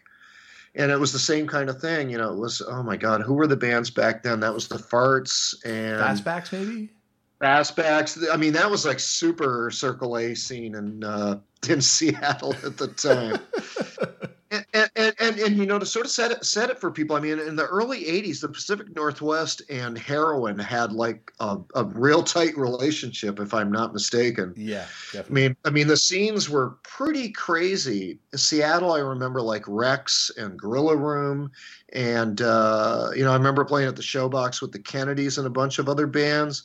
And 0.74 0.90
it 0.90 0.98
was 0.98 1.12
the 1.12 1.18
same 1.18 1.46
kind 1.46 1.68
of 1.68 1.80
thing, 1.80 2.08
you 2.08 2.16
know. 2.16 2.32
It 2.32 2.38
was 2.38 2.62
oh 2.66 2.82
my 2.82 2.96
god, 2.96 3.20
who 3.20 3.34
were 3.34 3.46
the 3.46 3.56
bands 3.56 3.90
back 3.90 4.22
then? 4.22 4.40
That 4.40 4.54
was 4.54 4.68
the 4.68 4.76
Farts 4.76 5.54
and 5.64 6.00
Fastbacks, 6.00 6.52
maybe. 6.52 6.88
Fastbacks. 7.42 8.32
I 8.32 8.36
mean, 8.36 8.54
that 8.54 8.70
was 8.70 8.86
like 8.86 8.98
super 8.98 9.70
Circle 9.70 10.16
A 10.16 10.34
scene 10.34 10.74
in 10.74 11.04
uh, 11.04 11.40
in 11.68 11.80
Seattle 11.82 12.54
at 12.64 12.78
the 12.78 12.88
time. 12.88 13.38
and, 14.50 14.64
and, 14.72 14.81
and, 15.32 15.40
and, 15.40 15.56
you 15.56 15.66
know 15.66 15.78
to 15.78 15.86
sort 15.86 16.06
of 16.06 16.12
set 16.12 16.30
it 16.30 16.44
set 16.44 16.70
it 16.70 16.78
for 16.78 16.90
people 16.90 17.16
i 17.16 17.20
mean 17.20 17.38
in 17.38 17.56
the 17.56 17.66
early 17.66 18.04
80s 18.04 18.40
the 18.40 18.48
pacific 18.48 18.94
northwest 18.94 19.62
and 19.70 19.98
heroin 19.98 20.58
had 20.58 20.92
like 20.92 21.32
a, 21.40 21.58
a 21.74 21.84
real 21.84 22.22
tight 22.22 22.56
relationship 22.56 23.40
if 23.40 23.54
i'm 23.54 23.70
not 23.70 23.92
mistaken. 23.92 24.52
Yeah 24.56 24.86
definitely. 25.12 25.44
i 25.44 25.48
mean 25.48 25.56
i 25.64 25.70
mean 25.70 25.86
the 25.86 25.96
scenes 25.96 26.48
were 26.48 26.78
pretty 26.82 27.30
crazy. 27.30 28.18
Seattle 28.34 28.92
i 28.92 28.98
remember 29.00 29.40
like 29.40 29.64
rex 29.66 30.30
and 30.36 30.58
gorilla 30.58 30.96
room 30.96 31.50
and 31.92 32.40
uh, 32.40 33.10
you 33.14 33.24
know 33.24 33.32
i 33.32 33.36
remember 33.36 33.64
playing 33.64 33.88
at 33.88 33.96
the 33.96 34.02
showbox 34.02 34.60
with 34.60 34.72
the 34.72 34.78
kennedys 34.78 35.38
and 35.38 35.46
a 35.46 35.50
bunch 35.50 35.78
of 35.78 35.88
other 35.88 36.06
bands. 36.06 36.64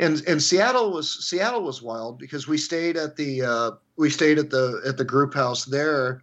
And 0.00 0.22
and 0.28 0.40
Seattle 0.40 0.92
was 0.92 1.26
Seattle 1.28 1.64
was 1.64 1.82
wild 1.82 2.20
because 2.20 2.46
we 2.46 2.56
stayed 2.56 2.96
at 2.96 3.16
the 3.16 3.42
uh, 3.42 3.70
we 3.96 4.10
stayed 4.10 4.38
at 4.38 4.48
the 4.48 4.80
at 4.86 4.96
the 4.96 5.04
group 5.04 5.34
house 5.34 5.64
there 5.64 6.22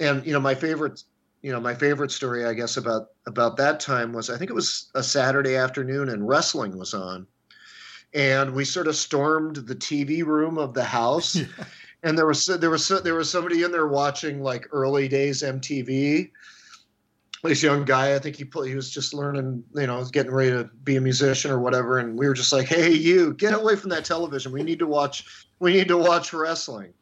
and 0.00 0.24
you 0.26 0.32
know 0.32 0.40
my 0.40 0.54
favorite 0.54 1.02
you 1.42 1.52
know 1.52 1.60
my 1.60 1.74
favorite 1.74 2.10
story 2.10 2.44
i 2.44 2.52
guess 2.52 2.76
about 2.76 3.08
about 3.26 3.56
that 3.56 3.80
time 3.80 4.12
was 4.12 4.30
i 4.30 4.36
think 4.36 4.50
it 4.50 4.54
was 4.54 4.90
a 4.94 5.02
saturday 5.02 5.56
afternoon 5.56 6.08
and 6.08 6.26
wrestling 6.28 6.76
was 6.76 6.94
on. 6.94 7.26
And 8.14 8.54
we 8.54 8.64
sort 8.64 8.86
of 8.86 8.96
stormed 8.96 9.56
the 9.56 9.76
tv 9.76 10.24
room 10.24 10.58
of 10.58 10.74
the 10.74 10.84
house. 10.84 11.36
Yeah. 11.58 11.64
and 12.04 12.16
there 12.16 12.26
was 12.26 12.46
there 12.46 12.70
was 12.70 12.88
there 12.88 13.16
was 13.16 13.28
somebody 13.28 13.64
in 13.64 13.72
there 13.72 13.88
watching 13.88 14.40
like 14.40 14.68
early 14.70 15.08
days 15.08 15.42
mtv 15.42 16.30
this 17.42 17.62
young 17.62 17.84
guy 17.84 18.14
i 18.14 18.18
think 18.20 18.36
he 18.36 18.48
he 18.64 18.74
was 18.76 18.88
just 18.90 19.12
learning 19.12 19.64
you 19.74 19.86
know 19.86 20.04
getting 20.04 20.32
ready 20.32 20.50
to 20.50 20.70
be 20.84 20.96
a 20.96 21.00
musician 21.00 21.50
or 21.50 21.58
whatever. 21.58 21.98
And 21.98 22.18
we 22.18 22.26
were 22.28 22.34
just 22.34 22.52
like 22.52 22.68
hey 22.68 22.92
you 22.92 23.34
get 23.34 23.52
away 23.52 23.76
from 23.76 23.90
that 23.90 24.04
television. 24.04 24.52
We 24.52 24.62
need 24.62 24.78
to 24.78 24.86
watch 24.86 25.46
we 25.58 25.72
need 25.72 25.88
to 25.88 25.98
watch 25.98 26.32
wrestling. 26.32 26.94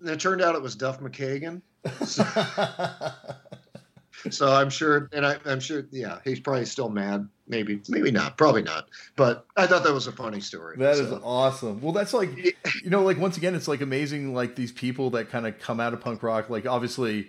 And 0.00 0.08
it 0.08 0.20
turned 0.20 0.42
out 0.42 0.54
it 0.54 0.62
was 0.62 0.74
duff 0.74 1.00
mckagan 1.00 1.62
so, 2.04 2.24
so 4.30 4.52
I'm 4.52 4.70
sure, 4.70 5.08
and 5.12 5.26
I, 5.26 5.36
am 5.46 5.60
sure, 5.60 5.86
yeah, 5.90 6.18
he's 6.24 6.40
probably 6.40 6.66
still 6.66 6.88
mad. 6.88 7.28
Maybe, 7.48 7.80
maybe 7.88 8.12
not, 8.12 8.38
probably 8.38 8.62
not. 8.62 8.88
But 9.16 9.44
I 9.56 9.66
thought 9.66 9.82
that 9.82 9.92
was 9.92 10.06
a 10.06 10.12
funny 10.12 10.40
story. 10.40 10.76
That 10.78 10.96
so. 10.96 11.02
is 11.02 11.12
awesome. 11.24 11.80
Well, 11.80 11.92
that's 11.92 12.14
like, 12.14 12.30
you 12.36 12.90
know, 12.90 13.02
like 13.02 13.18
once 13.18 13.36
again, 13.36 13.54
it's 13.54 13.66
like 13.66 13.80
amazing, 13.80 14.34
like 14.34 14.54
these 14.54 14.70
people 14.70 15.10
that 15.10 15.30
kind 15.30 15.46
of 15.46 15.58
come 15.58 15.80
out 15.80 15.92
of 15.92 16.00
punk 16.00 16.22
rock. 16.22 16.48
Like 16.48 16.64
obviously, 16.64 17.28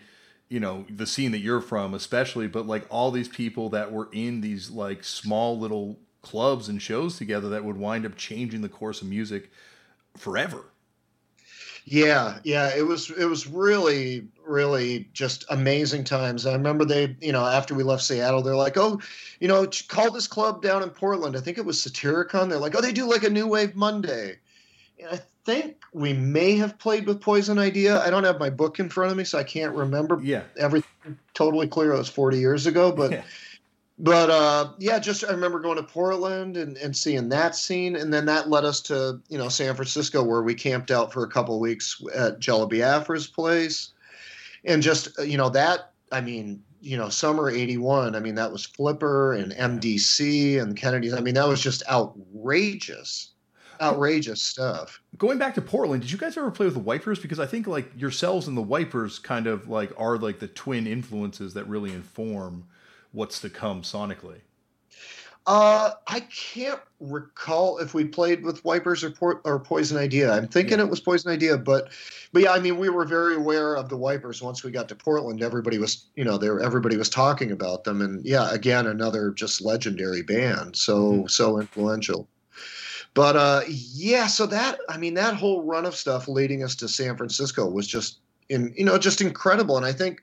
you 0.50 0.60
know, 0.60 0.86
the 0.90 1.08
scene 1.08 1.32
that 1.32 1.40
you're 1.40 1.62
from, 1.62 1.96
especially, 1.96 2.48
but 2.48 2.68
like 2.68 2.86
all 2.90 3.10
these 3.10 3.30
people 3.30 3.70
that 3.70 3.92
were 3.92 4.10
in 4.12 4.42
these 4.42 4.70
like 4.70 5.04
small 5.04 5.58
little 5.58 5.98
clubs 6.22 6.70
and 6.70 6.82
shows 6.82 7.18
together 7.18 7.50
that 7.50 7.64
would 7.64 7.78
wind 7.78 8.06
up 8.06 8.16
changing 8.16 8.62
the 8.62 8.70
course 8.70 9.02
of 9.02 9.08
music 9.08 9.50
forever. 10.16 10.66
Yeah, 11.86 12.40
yeah, 12.44 12.76
it 12.76 12.86
was 12.86 13.10
it 13.10 13.26
was 13.26 13.48
really 13.48 14.28
really 14.46 15.10
just 15.14 15.46
amazing 15.50 16.04
times. 16.04 16.46
I 16.46 16.54
remember 16.54 16.86
they, 16.86 17.16
you 17.22 17.32
know, 17.32 17.46
after 17.46 17.74
we 17.74 17.84
left 17.84 18.04
Seattle, 18.04 18.42
they're 18.42 18.56
like, 18.56 18.78
"Oh, 18.78 19.00
you 19.40 19.48
know, 19.48 19.68
call 19.88 20.12
this 20.12 20.28
club 20.28 20.62
down 20.62 20.84
in 20.84 20.90
Portland. 20.90 21.36
I 21.36 21.40
think 21.40 21.58
it 21.58 21.66
was 21.66 21.82
Satyricon. 21.82 22.50
They're 22.50 22.60
like, 22.60 22.76
"Oh, 22.76 22.82
they 22.82 22.92
do 22.92 23.10
like 23.10 23.24
a 23.24 23.30
New 23.30 23.48
Wave 23.48 23.76
Monday." 23.76 24.38
And 25.00 25.10
I 25.10 25.22
think 25.46 25.78
we 25.94 26.14
may 26.14 26.56
have 26.58 26.78
played 26.78 27.08
with 27.08 27.20
Poison 27.20 27.58
Idea. 27.58 28.00
I 28.02 28.10
don't 28.12 28.24
have 28.24 28.40
my 28.40 28.52
book 28.52 28.80
in 28.80 28.90
front 28.90 29.12
of 29.12 29.18
me, 29.18 29.24
so 29.24 29.40
I 29.40 29.44
can't 29.44 29.74
remember. 29.76 30.20
Yeah, 30.22 30.44
everything 30.58 31.18
totally 31.34 31.68
clear. 31.68 31.94
It 31.94 31.98
was 31.98 32.10
forty 32.10 32.38
years 32.38 32.68
ago, 32.68 32.92
but. 32.92 33.24
But 34.04 34.32
uh, 34.32 34.72
yeah, 34.80 34.98
just 34.98 35.24
I 35.24 35.30
remember 35.30 35.60
going 35.60 35.78
to 35.78 35.84
Portland 35.84 36.58
and, 36.58 36.76
and 36.78 36.98
seeing 36.98 37.30
that 37.30 37.56
scene, 37.56 37.96
and 37.96 38.12
then 38.12 38.26
that 38.26 38.50
led 38.50 38.66
us 38.66 38.82
to 38.82 39.22
you 39.30 39.38
know 39.38 39.48
San 39.48 39.76
Francisco, 39.76 40.24
where 40.24 40.42
we 40.42 40.56
camped 40.56 40.90
out 40.90 41.14
for 41.14 41.24
a 41.24 41.30
couple 41.30 41.54
of 41.54 41.62
weeks 41.62 42.02
at 42.16 42.40
Jello 42.40 42.68
Biafra's 42.68 43.28
place, 43.28 43.92
and 44.66 44.82
just 44.82 45.20
uh, 45.20 45.22
you 45.22 45.38
know 45.38 45.50
that 45.50 45.92
I 46.12 46.20
mean 46.20 46.64
you 46.82 46.98
know 46.98 47.10
summer 47.10 47.52
'81, 47.52 48.16
I 48.16 48.20
mean 48.20 48.34
that 48.36 48.52
was 48.52 48.66
Flipper 48.66 49.34
and 49.34 49.52
MDC 49.52 50.60
and 50.60 50.76
Kennedy's. 50.76 51.14
I 51.14 51.20
mean 51.20 51.36
that 51.36 51.48
was 51.48 51.62
just 51.62 51.84
outrageous, 51.88 53.34
outrageous 53.80 54.42
stuff. 54.42 55.00
Going 55.20 55.38
back 55.38 55.54
to 55.54 55.62
Portland, 55.62 56.02
did 56.02 56.12
you 56.12 56.18
guys 56.18 56.36
ever 56.38 56.50
play 56.50 56.66
with 56.66 56.74
the 56.74 56.80
Wipers? 56.80 57.20
Because 57.20 57.40
I 57.40 57.46
think 57.46 57.68
like 57.68 57.92
yourselves 57.96 58.48
and 58.48 58.58
the 58.58 58.62
Wipers 58.64 59.20
kind 59.20 59.46
of 59.46 59.70
like 59.70 59.92
are 59.96 60.18
like 60.18 60.40
the 60.40 60.48
twin 60.48 60.88
influences 60.88 61.54
that 61.54 61.68
really 61.68 61.94
inform 61.94 62.66
what's 63.12 63.40
to 63.42 63.50
come 63.50 63.82
sonically? 63.82 64.42
Uh, 65.48 65.92
I 66.06 66.20
can't 66.20 66.82
recall 67.00 67.80
if 67.80 67.96
we 67.96 68.06
played 68.06 68.44
with 68.44 68.64
Wipers 68.64 69.04
or, 69.04 69.10
por- 69.10 69.42
or 69.44 69.60
Poison 69.60 69.98
Idea. 69.98 70.32
I'm 70.32 70.48
thinking 70.48 70.78
yeah. 70.78 70.86
it 70.86 70.90
was 70.90 71.00
Poison 71.00 71.32
Idea, 71.32 71.58
but 71.58 71.92
but 72.32 72.44
yeah, 72.44 72.52
I 72.52 72.60
mean, 72.60 72.78
we 72.78 72.90
were 72.90 73.06
very 73.06 73.36
aware 73.36 73.76
of 73.76 73.90
the 73.90 73.98
Wipers 73.98 74.42
once 74.42 74.64
we 74.64 74.70
got 74.70 74.88
to 74.90 74.96
Portland. 74.96 75.42
Everybody 75.42 75.80
was, 75.80 76.06
you 76.16 76.24
know, 76.24 76.38
there 76.38 76.60
everybody 76.60 76.96
was 76.96 77.10
talking 77.10 77.52
about 77.52 77.86
them, 77.86 78.02
and 78.02 78.24
yeah, 78.24 78.54
again, 78.54 78.86
another 78.86 79.32
just 79.32 79.62
legendary 79.62 80.22
band, 80.22 80.76
so 80.76 81.12
mm-hmm. 81.12 81.28
so 81.28 81.60
influential. 81.60 82.28
But 83.16 83.36
uh, 83.36 83.62
yeah, 83.68 84.28
so 84.28 84.46
that 84.46 84.78
I 84.90 84.98
mean, 84.98 85.16
that 85.16 85.34
whole 85.34 85.64
run 85.64 85.88
of 85.88 85.96
stuff 85.96 86.28
leading 86.28 86.64
us 86.64 86.76
to 86.76 86.88
San 86.88 87.18
Francisco 87.18 87.68
was 87.68 87.88
just 87.88 88.20
in, 88.50 88.76
you 88.78 88.86
know, 88.86 89.00
just 89.00 89.22
incredible, 89.22 89.76
and 89.76 89.88
I 89.88 89.92
think 89.92 90.22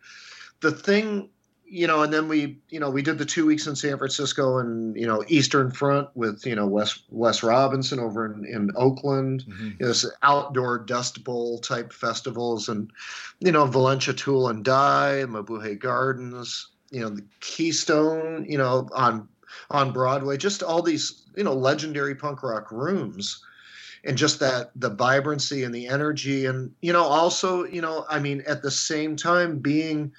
the 0.61 0.70
thing 0.70 1.28
you 1.71 1.87
know, 1.87 2.03
and 2.03 2.12
then 2.12 2.29
we, 2.29 2.59
you 2.71 2.81
know, 2.81 2.91
we 2.91 3.03
did 3.03 3.19
the 3.19 3.25
two 3.25 3.47
weeks 3.47 3.66
in 3.66 3.77
San 3.77 3.99
Francisco 3.99 4.59
and 4.59 4.97
you 4.97 5.07
know 5.07 5.23
Eastern 5.29 5.71
Front 5.71 6.09
with 6.14 6.45
you 6.47 6.55
know 6.55 6.66
Wes 6.66 7.01
Wes 7.11 7.43
Robinson 7.43 8.01
over 8.01 8.27
in, 8.27 8.45
in 8.45 8.71
Oakland, 8.77 9.45
mm-hmm. 9.49 9.66
you 9.66 9.77
know, 9.81 9.89
this 9.89 10.07
outdoor 10.23 10.79
Dust 10.79 11.25
Bowl 11.25 11.59
type 11.59 11.93
festivals, 11.93 12.69
and 12.69 12.91
you 13.41 13.53
know 13.53 13.66
Valencia 13.66 14.14
Tool 14.14 14.49
and 14.49 14.64
Die, 14.64 15.25
Mabuhay 15.29 15.79
Gardens, 15.79 16.69
you 16.91 17.01
know 17.01 17.11
the 17.11 17.25
Keystone, 17.41 18.47
you 18.49 18.59
know 18.59 18.89
on 18.95 19.29
on 19.71 19.93
Broadway, 19.93 20.37
just 20.37 20.62
all 20.62 20.83
these 20.83 21.23
you 21.37 21.45
know 21.45 21.55
legendary 21.55 22.14
punk 22.14 22.43
rock 22.43 22.73
rooms 22.73 23.43
and 24.05 24.16
just 24.16 24.39
that 24.41 24.71
the 24.77 24.91
vibrancy 24.91 25.64
and 25.64 25.75
the 25.75 25.89
energy 25.89 26.47
and 26.47 26.73
you 26.81 26.93
know 26.93 27.03
also 27.03 27.64
you 27.64 27.81
know 27.81 28.07
i 28.09 28.19
mean 28.19 28.45
at 28.47 28.62
the 28.62 28.71
same 28.71 29.16
time 29.16 29.59
being 29.59 30.12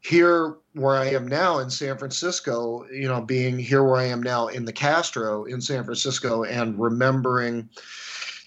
here 0.00 0.56
where 0.72 0.96
I 0.96 1.06
am 1.10 1.26
now 1.26 1.58
in 1.58 1.70
San 1.70 1.98
Francisco, 1.98 2.86
you 2.90 3.06
know, 3.06 3.20
being 3.20 3.58
here 3.58 3.84
where 3.84 3.96
I 4.00 4.06
am 4.06 4.22
now 4.22 4.48
in 4.48 4.64
the 4.64 4.72
Castro 4.72 5.44
in 5.44 5.60
San 5.60 5.84
Francisco 5.84 6.42
and 6.44 6.78
remembering, 6.78 7.68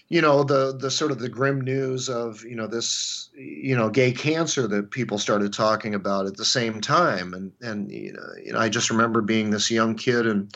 you 0.08 0.20
know, 0.20 0.42
the 0.42 0.76
the 0.76 0.90
sort 0.90 1.12
of 1.12 1.20
the 1.20 1.28
grim 1.28 1.60
news 1.60 2.08
of, 2.08 2.44
you 2.44 2.56
know, 2.56 2.66
this, 2.66 3.30
you 3.34 3.76
know, 3.76 3.88
gay 3.88 4.10
cancer 4.10 4.66
that 4.66 4.90
people 4.90 5.18
started 5.18 5.52
talking 5.52 5.94
about 5.94 6.26
at 6.26 6.36
the 6.36 6.44
same 6.44 6.80
time. 6.80 7.32
And 7.34 7.52
and 7.60 7.90
you 7.90 8.12
know, 8.12 8.26
you 8.44 8.52
know, 8.52 8.58
I 8.58 8.68
just 8.68 8.90
remember 8.90 9.20
being 9.20 9.50
this 9.50 9.70
young 9.70 9.94
kid 9.94 10.26
and 10.26 10.54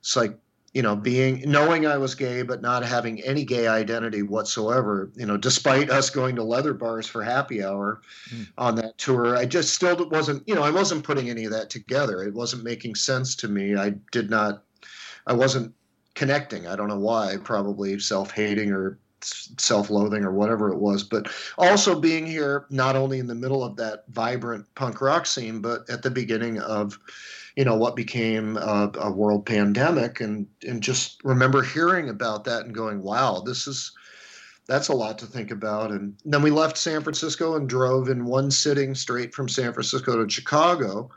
it's 0.00 0.16
like 0.16 0.36
you 0.78 0.82
know, 0.82 0.94
being 0.94 1.42
knowing 1.44 1.88
I 1.88 1.98
was 1.98 2.14
gay 2.14 2.42
but 2.42 2.62
not 2.62 2.84
having 2.84 3.20
any 3.22 3.44
gay 3.44 3.66
identity 3.66 4.22
whatsoever. 4.22 5.10
You 5.16 5.26
know, 5.26 5.36
despite 5.36 5.90
us 5.90 6.08
going 6.08 6.36
to 6.36 6.44
leather 6.44 6.72
bars 6.72 7.08
for 7.08 7.20
happy 7.20 7.64
hour 7.64 8.00
mm. 8.32 8.46
on 8.56 8.76
that 8.76 8.96
tour, 8.96 9.36
I 9.36 9.44
just 9.44 9.74
still 9.74 10.08
wasn't. 10.08 10.46
You 10.46 10.54
know, 10.54 10.62
I 10.62 10.70
wasn't 10.70 11.02
putting 11.02 11.30
any 11.30 11.46
of 11.46 11.50
that 11.50 11.68
together. 11.68 12.22
It 12.22 12.32
wasn't 12.32 12.62
making 12.62 12.94
sense 12.94 13.34
to 13.36 13.48
me. 13.48 13.74
I 13.74 13.94
did 14.12 14.30
not. 14.30 14.62
I 15.26 15.32
wasn't 15.32 15.74
connecting. 16.14 16.68
I 16.68 16.76
don't 16.76 16.86
know 16.86 17.00
why. 17.00 17.38
Probably 17.42 17.98
self-hating 17.98 18.70
or 18.70 19.00
self-loathing 19.20 20.22
or 20.22 20.30
whatever 20.30 20.70
it 20.70 20.78
was 20.78 21.02
but 21.02 21.26
also 21.58 21.98
being 21.98 22.24
here 22.24 22.66
not 22.70 22.94
only 22.94 23.18
in 23.18 23.26
the 23.26 23.34
middle 23.34 23.64
of 23.64 23.74
that 23.74 24.04
vibrant 24.10 24.64
punk 24.76 25.00
rock 25.00 25.26
scene 25.26 25.60
but 25.60 25.80
at 25.90 26.04
the 26.04 26.10
beginning 26.10 26.60
of 26.60 26.96
you 27.58 27.64
know 27.64 27.74
what 27.74 27.96
became 27.96 28.56
a, 28.56 28.88
a, 29.00 29.10
world 29.10 29.44
pandemic 29.44 30.20
and 30.20 30.46
and 30.64 30.80
just 30.80 31.22
remember 31.24 31.60
hearing 31.60 32.08
about 32.08 32.44
that 32.44 32.64
and 32.64 32.72
going 32.72 33.02
wow 33.02 33.40
this 33.40 33.66
is 33.66 33.90
that's 34.68 34.88
a 34.88 34.92
lot 34.92 35.18
to 35.18 35.26
think 35.26 35.50
about. 35.50 35.90
And 35.90 36.14
then 36.24 36.42
we 36.42 36.50
left 36.50 36.78
san 36.78 37.02
francisco 37.02 37.56
and 37.56 37.68
drove 37.68 38.08
in 38.08 38.26
one 38.26 38.50
sitting 38.52 38.94
straight 38.94 39.34
from 39.34 39.48
san 39.48 39.72
francisco 39.72 40.22
to 40.22 40.30
chicago. 40.30 41.10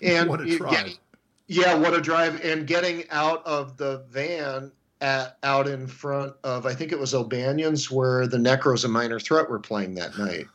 And 0.00 0.28
what 0.28 0.40
a 0.40 0.56
drive. 0.56 0.98
yeah 1.46 1.74
what 1.74 1.94
a 1.94 2.00
drive. 2.00 2.44
And 2.44 2.66
getting 2.66 3.08
out 3.10 3.46
of 3.46 3.76
the 3.76 4.04
van 4.10 4.72
at, 5.00 5.36
out 5.44 5.68
in 5.68 5.86
front 5.86 6.34
of 6.42 6.66
i 6.66 6.74
think 6.74 6.90
it 6.90 6.98
was 6.98 7.14
O'Banion's 7.14 7.90
where 7.92 8.26
the 8.26 8.38
necros 8.38 8.84
and 8.84 8.92
minor 8.92 9.20
threat 9.20 9.48
were 9.48 9.60
playing 9.60 9.94
that 9.94 10.18
night 10.18 10.46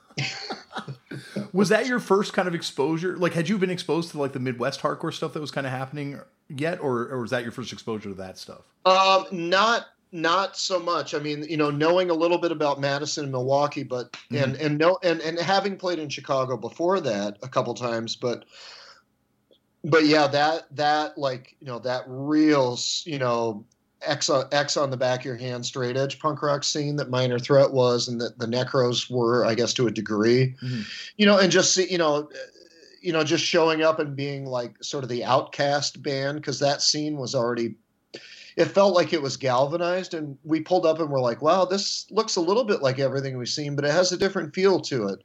was 1.54 1.70
that 1.70 1.88
your 1.88 2.00
first 2.00 2.34
kind 2.34 2.48
of 2.48 2.56
exposure? 2.56 3.18
Like, 3.18 3.34
had 3.34 3.50
you 3.50 3.58
been 3.58 3.70
exposed 3.70 4.12
to 4.12 4.20
like 4.20 4.34
the 4.34 4.40
Midwest 4.40 4.82
hardcore 4.82 5.14
stuff 5.14 5.34
that 5.34 5.40
was 5.40 5.52
kind 5.52 5.68
of 5.68 5.74
happening 5.74 6.20
yet, 6.50 6.80
or, 6.80 7.10
or 7.10 7.22
was 7.22 7.32
that 7.32 7.44
your 7.44 7.52
first 7.52 7.74
exposure 7.74 8.10
to 8.10 8.16
that 8.16 8.38
stuff? 8.38 8.62
Um, 8.86 9.26
not 9.32 9.88
not 10.12 10.58
so 10.58 10.80
much. 10.80 11.14
I 11.14 11.20
mean, 11.20 11.44
you 11.44 11.58
know, 11.58 11.70
knowing 11.70 12.10
a 12.10 12.14
little 12.14 12.38
bit 12.38 12.52
about 12.52 12.80
Madison 12.80 13.26
and 13.26 13.32
Milwaukee, 13.32 13.84
but 13.84 14.12
mm-hmm. 14.14 14.36
and 14.36 14.56
and 14.56 14.78
no 14.78 14.98
and 15.04 15.20
and 15.22 15.38
having 15.40 15.78
played 15.78 16.00
in 16.00 16.10
Chicago 16.10 16.58
before 16.58 17.00
that 17.02 17.38
a 17.42 17.48
couple 17.48 17.74
times, 17.74 18.16
but 18.16 18.46
but 19.84 20.06
yeah, 20.06 20.28
that 20.28 20.64
that 20.76 21.18
like 21.18 21.56
you 21.60 21.68
know 21.68 21.80
that 21.80 22.04
real 22.08 22.78
you 23.04 23.20
know 23.20 23.66
X 24.02 24.30
on, 24.30 24.46
X 24.52 24.78
on 24.78 24.90
the 24.90 24.98
back 24.98 25.22
of 25.22 25.26
your 25.26 25.36
hand 25.36 25.66
straight 25.66 25.98
edge 25.98 26.20
punk 26.20 26.42
rock 26.42 26.64
scene 26.64 26.96
that 26.98 27.10
Minor 27.10 27.40
Threat 27.40 27.72
was 27.72 28.08
and 28.08 28.22
that 28.22 28.38
the 28.38 28.46
Necros 28.46 29.10
were, 29.10 29.46
I 29.46 29.56
guess, 29.56 29.74
to 29.76 29.88
a 29.88 29.92
degree. 29.92 30.56
Mm-hmm. 30.62 30.82
You 31.18 31.26
know, 31.26 31.38
and 31.38 31.52
just 31.52 31.74
see, 31.74 31.90
you 31.90 31.98
know, 31.98 32.30
you 33.02 33.14
know, 33.14 33.24
just 33.24 33.44
showing 33.44 33.82
up 33.82 34.00
and 34.00 34.16
being 34.16 34.46
like 34.46 34.84
sort 34.84 35.04
of 35.04 35.10
the 35.10 35.24
outcast 35.24 36.02
band 36.02 36.42
because 36.42 36.60
that 36.60 36.82
scene 36.82 37.18
was 37.18 37.34
already. 37.36 37.76
It 38.56 38.66
felt 38.66 38.96
like 38.96 39.14
it 39.14 39.22
was 39.22 39.38
galvanized, 39.38 40.16
and 40.16 40.38
we 40.44 40.62
pulled 40.62 40.86
up 40.86 41.00
and 41.00 41.10
we're 41.10 41.22
like, 41.22 41.44
"Wow, 41.44 41.66
this 41.66 42.08
looks 42.10 42.38
a 42.38 42.42
little 42.42 42.64
bit 42.64 42.82
like 42.82 42.98
everything 42.98 43.38
we've 43.38 43.48
seen, 43.48 43.76
but 43.76 43.86
it 43.86 43.92
has 43.92 44.12
a 44.12 44.18
different 44.18 44.56
feel 44.56 44.80
to 44.82 45.10
it." 45.10 45.24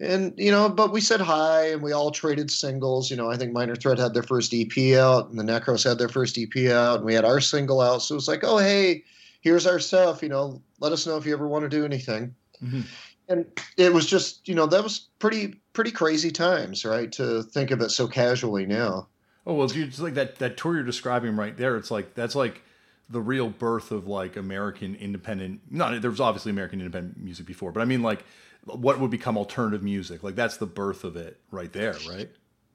And 0.00 0.34
you 0.36 0.50
know, 0.50 0.68
but 0.68 0.92
we 0.92 1.00
said 1.00 1.20
hi 1.20 1.70
and 1.70 1.82
we 1.82 1.92
all 1.92 2.10
traded 2.10 2.50
singles. 2.50 3.10
You 3.10 3.16
know, 3.16 3.30
I 3.30 3.36
think 3.36 3.52
Minor 3.52 3.76
Threat 3.76 3.98
had 3.98 4.14
their 4.14 4.22
first 4.22 4.52
EP 4.54 4.94
out, 4.96 5.30
and 5.30 5.38
the 5.38 5.44
Necros 5.44 5.84
had 5.84 5.98
their 5.98 6.08
first 6.08 6.38
EP 6.38 6.70
out, 6.70 6.96
and 6.96 7.04
we 7.04 7.14
had 7.14 7.24
our 7.24 7.40
single 7.40 7.80
out. 7.80 8.02
So 8.02 8.14
it 8.14 8.16
was 8.16 8.28
like, 8.28 8.44
oh 8.44 8.58
hey, 8.58 9.04
here's 9.40 9.66
our 9.66 9.78
stuff. 9.78 10.22
You 10.22 10.28
know, 10.28 10.60
let 10.80 10.92
us 10.92 11.06
know 11.06 11.16
if 11.16 11.24
you 11.24 11.32
ever 11.32 11.48
want 11.48 11.62
to 11.62 11.68
do 11.68 11.84
anything. 11.84 12.34
Mm-hmm. 12.62 12.82
And 13.28 13.44
it 13.76 13.92
was 13.92 14.06
just, 14.06 14.46
you 14.46 14.54
know, 14.54 14.66
that 14.66 14.82
was 14.82 15.08
pretty 15.18 15.60
pretty 15.72 15.90
crazy 15.90 16.30
times, 16.30 16.84
right? 16.84 17.10
To 17.12 17.42
think 17.42 17.70
of 17.70 17.80
it 17.80 17.90
so 17.90 18.06
casually 18.06 18.66
now. 18.66 19.08
Oh 19.46 19.54
well, 19.54 19.68
dude, 19.68 19.88
it's 19.88 20.00
like 20.00 20.14
that 20.14 20.36
that 20.36 20.56
tour 20.56 20.74
you're 20.74 20.82
describing 20.82 21.36
right 21.36 21.56
there. 21.56 21.76
It's 21.76 21.90
like 21.90 22.14
that's 22.14 22.34
like 22.34 22.62
the 23.08 23.20
real 23.20 23.48
birth 23.48 23.92
of 23.92 24.06
like 24.06 24.36
American 24.36 24.94
independent. 24.96 25.60
Not 25.70 26.00
there 26.02 26.10
was 26.10 26.20
obviously 26.20 26.50
American 26.50 26.80
independent 26.80 27.18
music 27.18 27.46
before, 27.46 27.72
but 27.72 27.80
I 27.80 27.84
mean 27.84 28.02
like 28.02 28.24
what 28.66 28.98
would 28.98 29.10
become 29.10 29.38
alternative 29.38 29.82
music. 29.82 30.22
Like 30.22 30.34
that's 30.34 30.56
the 30.56 30.66
birth 30.66 31.04
of 31.04 31.16
it 31.16 31.40
right 31.50 31.72
there, 31.72 31.96
right? 32.08 32.28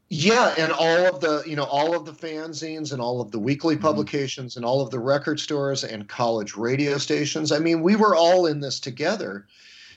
Yeah, 0.10 0.54
and 0.58 0.72
all 0.74 1.06
of 1.06 1.22
the 1.22 1.44
you 1.46 1.56
know 1.56 1.64
all 1.64 1.96
of 1.96 2.06
the 2.06 2.12
fanzines 2.12 2.92
and 2.92 3.02
all 3.02 3.22
of 3.22 3.32
the 3.32 3.40
weekly 3.40 3.76
mm-hmm. 3.76 3.84
publications 3.84 4.54
mm-hmm. 4.54 4.60
and 4.60 4.66
all 4.66 4.82
of 4.82 4.90
the 4.90 5.00
record 5.00 5.40
stores 5.40 5.84
and 5.84 6.08
college 6.08 6.56
radio 6.56 6.98
stations. 6.98 7.52
I 7.52 7.60
mean, 7.60 7.82
we 7.82 7.96
were 7.96 8.16
all 8.16 8.46
in 8.46 8.60
this 8.60 8.80
together 8.80 9.48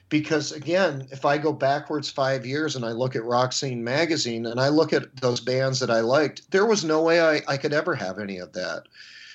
because 0.08 0.52
again, 0.52 1.08
if 1.10 1.24
I 1.24 1.38
go 1.38 1.52
backwards 1.52 2.10
5 2.10 2.44
years 2.44 2.76
and 2.76 2.84
I 2.84 2.92
look 2.92 3.16
at 3.16 3.24
Rock 3.24 3.52
Scene 3.52 3.82
magazine 3.82 4.46
and 4.46 4.60
I 4.60 4.68
look 4.68 4.92
at 4.92 5.16
those 5.16 5.40
bands 5.40 5.80
that 5.80 5.90
I 5.90 6.00
liked, 6.00 6.50
there 6.50 6.66
was 6.66 6.84
no 6.84 7.02
way 7.02 7.20
I, 7.20 7.40
I 7.48 7.56
could 7.56 7.72
ever 7.72 7.94
have 7.94 8.18
any 8.18 8.38
of 8.38 8.52
that. 8.52 8.84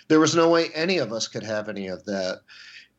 There 0.07 0.19
was 0.19 0.35
no 0.35 0.49
way 0.49 0.69
any 0.73 0.99
of 0.99 1.11
us 1.11 1.27
could 1.27 1.43
have 1.43 1.67
any 1.67 1.87
of 1.87 2.05
that. 2.05 2.41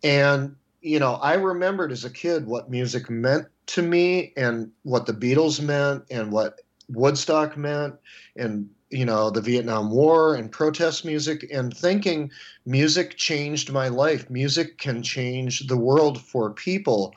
And 0.03 0.57
you 0.81 0.99
know, 0.99 1.15
I 1.15 1.35
remembered 1.35 1.93
as 1.93 2.05
a 2.05 2.11
kid 2.11 2.47
what 2.47 2.71
music 2.71 3.11
meant 3.11 3.47
to 3.67 3.83
me 3.83 4.33
and 4.37 4.71
what 4.83 5.07
the 5.07 5.13
Beatles 5.13 5.61
meant 5.61 6.05
and 6.11 6.33
what 6.33 6.61
Woodstock 6.89 7.57
meant 7.57 7.95
and 8.37 8.69
you 8.91 9.05
know 9.05 9.31
the 9.31 9.41
Vietnam 9.41 9.91
War 9.91 10.35
and 10.35 10.51
protest 10.51 11.05
music 11.05 11.47
and 11.53 11.77
thinking 11.77 12.31
music 12.67 13.17
changed 13.17 13.71
my 13.73 13.89
life. 13.89 14.29
Music 14.29 14.79
can 14.79 15.03
change 15.03 15.69
the 15.69 15.77
world 15.77 16.21
for 16.21 16.51
people. 16.51 17.15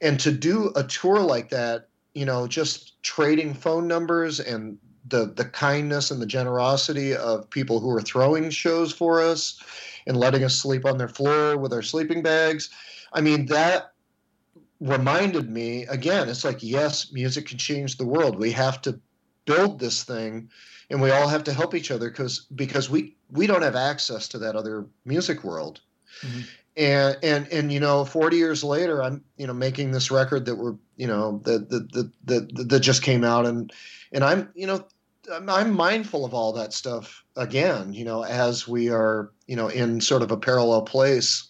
And 0.00 0.20
to 0.20 0.30
do 0.30 0.72
a 0.76 0.84
tour 0.84 1.20
like 1.20 1.48
that 1.50 1.88
you 2.14 2.24
know 2.24 2.46
just 2.46 3.02
trading 3.02 3.54
phone 3.54 3.88
numbers 3.88 4.38
and 4.38 4.78
the 5.08 5.32
the 5.34 5.44
kindness 5.44 6.10
and 6.10 6.20
the 6.20 6.26
generosity 6.26 7.14
of 7.14 7.48
people 7.50 7.80
who 7.80 7.90
are 7.90 8.02
throwing 8.02 8.50
shows 8.50 8.92
for 8.92 9.20
us 9.20 9.60
and 10.06 10.16
letting 10.16 10.44
us 10.44 10.54
sleep 10.54 10.84
on 10.84 10.98
their 10.98 11.08
floor 11.08 11.56
with 11.56 11.72
our 11.72 11.82
sleeping 11.82 12.22
bags 12.22 12.70
I 13.16 13.22
mean, 13.22 13.46
that 13.46 13.92
reminded 14.78 15.50
me 15.50 15.86
again, 15.86 16.28
it's 16.28 16.44
like, 16.44 16.62
yes, 16.62 17.10
music 17.12 17.46
can 17.46 17.58
change 17.58 17.96
the 17.96 18.06
world. 18.06 18.38
We 18.38 18.52
have 18.52 18.82
to 18.82 19.00
build 19.46 19.80
this 19.80 20.04
thing 20.04 20.50
and 20.90 21.00
we 21.00 21.10
all 21.10 21.26
have 21.26 21.42
to 21.44 21.52
help 21.52 21.74
each 21.74 21.90
other 21.90 22.10
because 22.10 22.46
because 22.54 22.90
we 22.90 23.16
we 23.30 23.46
don't 23.46 23.62
have 23.62 23.74
access 23.74 24.28
to 24.28 24.38
that 24.38 24.54
other 24.54 24.86
music 25.04 25.42
world. 25.42 25.80
Mm-hmm. 26.20 26.40
And 26.76 27.16
and 27.22 27.48
and 27.48 27.72
you 27.72 27.80
know, 27.80 28.04
40 28.04 28.36
years 28.36 28.62
later, 28.62 29.02
I'm 29.02 29.24
you 29.38 29.46
know 29.46 29.54
making 29.54 29.92
this 29.92 30.10
record 30.10 30.44
that 30.44 30.56
we're 30.56 30.74
you 30.96 31.06
know 31.06 31.40
that 31.44 31.70
that 31.70 31.92
that 31.92 32.12
that, 32.26 32.68
that 32.68 32.80
just 32.80 33.02
came 33.02 33.24
out 33.24 33.46
and 33.46 33.72
and 34.12 34.22
I'm 34.22 34.50
you 34.54 34.66
know 34.66 34.84
I'm 35.32 35.72
mindful 35.72 36.24
of 36.24 36.34
all 36.34 36.52
that 36.52 36.72
stuff 36.72 37.24
again, 37.34 37.92
you 37.92 38.04
know, 38.04 38.22
as 38.22 38.68
we 38.68 38.90
are, 38.90 39.32
you 39.48 39.56
know, 39.56 39.66
in 39.68 40.00
sort 40.00 40.22
of 40.22 40.30
a 40.30 40.36
parallel 40.36 40.82
place 40.82 41.48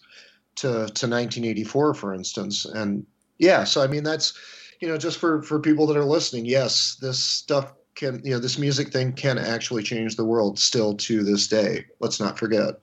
to, 0.57 0.67
to 0.67 1.07
1984, 1.07 1.93
for 1.93 2.13
instance. 2.13 2.65
And 2.65 3.05
yeah, 3.37 3.63
so 3.63 3.81
I 3.81 3.87
mean, 3.87 4.03
that's, 4.03 4.33
you 4.79 4.87
know, 4.87 4.97
just 4.97 5.19
for, 5.19 5.41
for 5.41 5.59
people 5.59 5.87
that 5.87 5.97
are 5.97 6.05
listening, 6.05 6.45
yes, 6.45 6.97
this 7.01 7.23
stuff 7.23 7.73
can, 7.95 8.21
you 8.23 8.31
know, 8.31 8.39
this 8.39 8.57
music 8.57 8.91
thing 8.91 9.13
can 9.13 9.37
actually 9.37 9.83
change 9.83 10.15
the 10.15 10.25
world 10.25 10.59
still 10.59 10.95
to 10.95 11.23
this 11.23 11.47
day. 11.47 11.85
Let's 11.99 12.19
not 12.19 12.37
forget. 12.37 12.75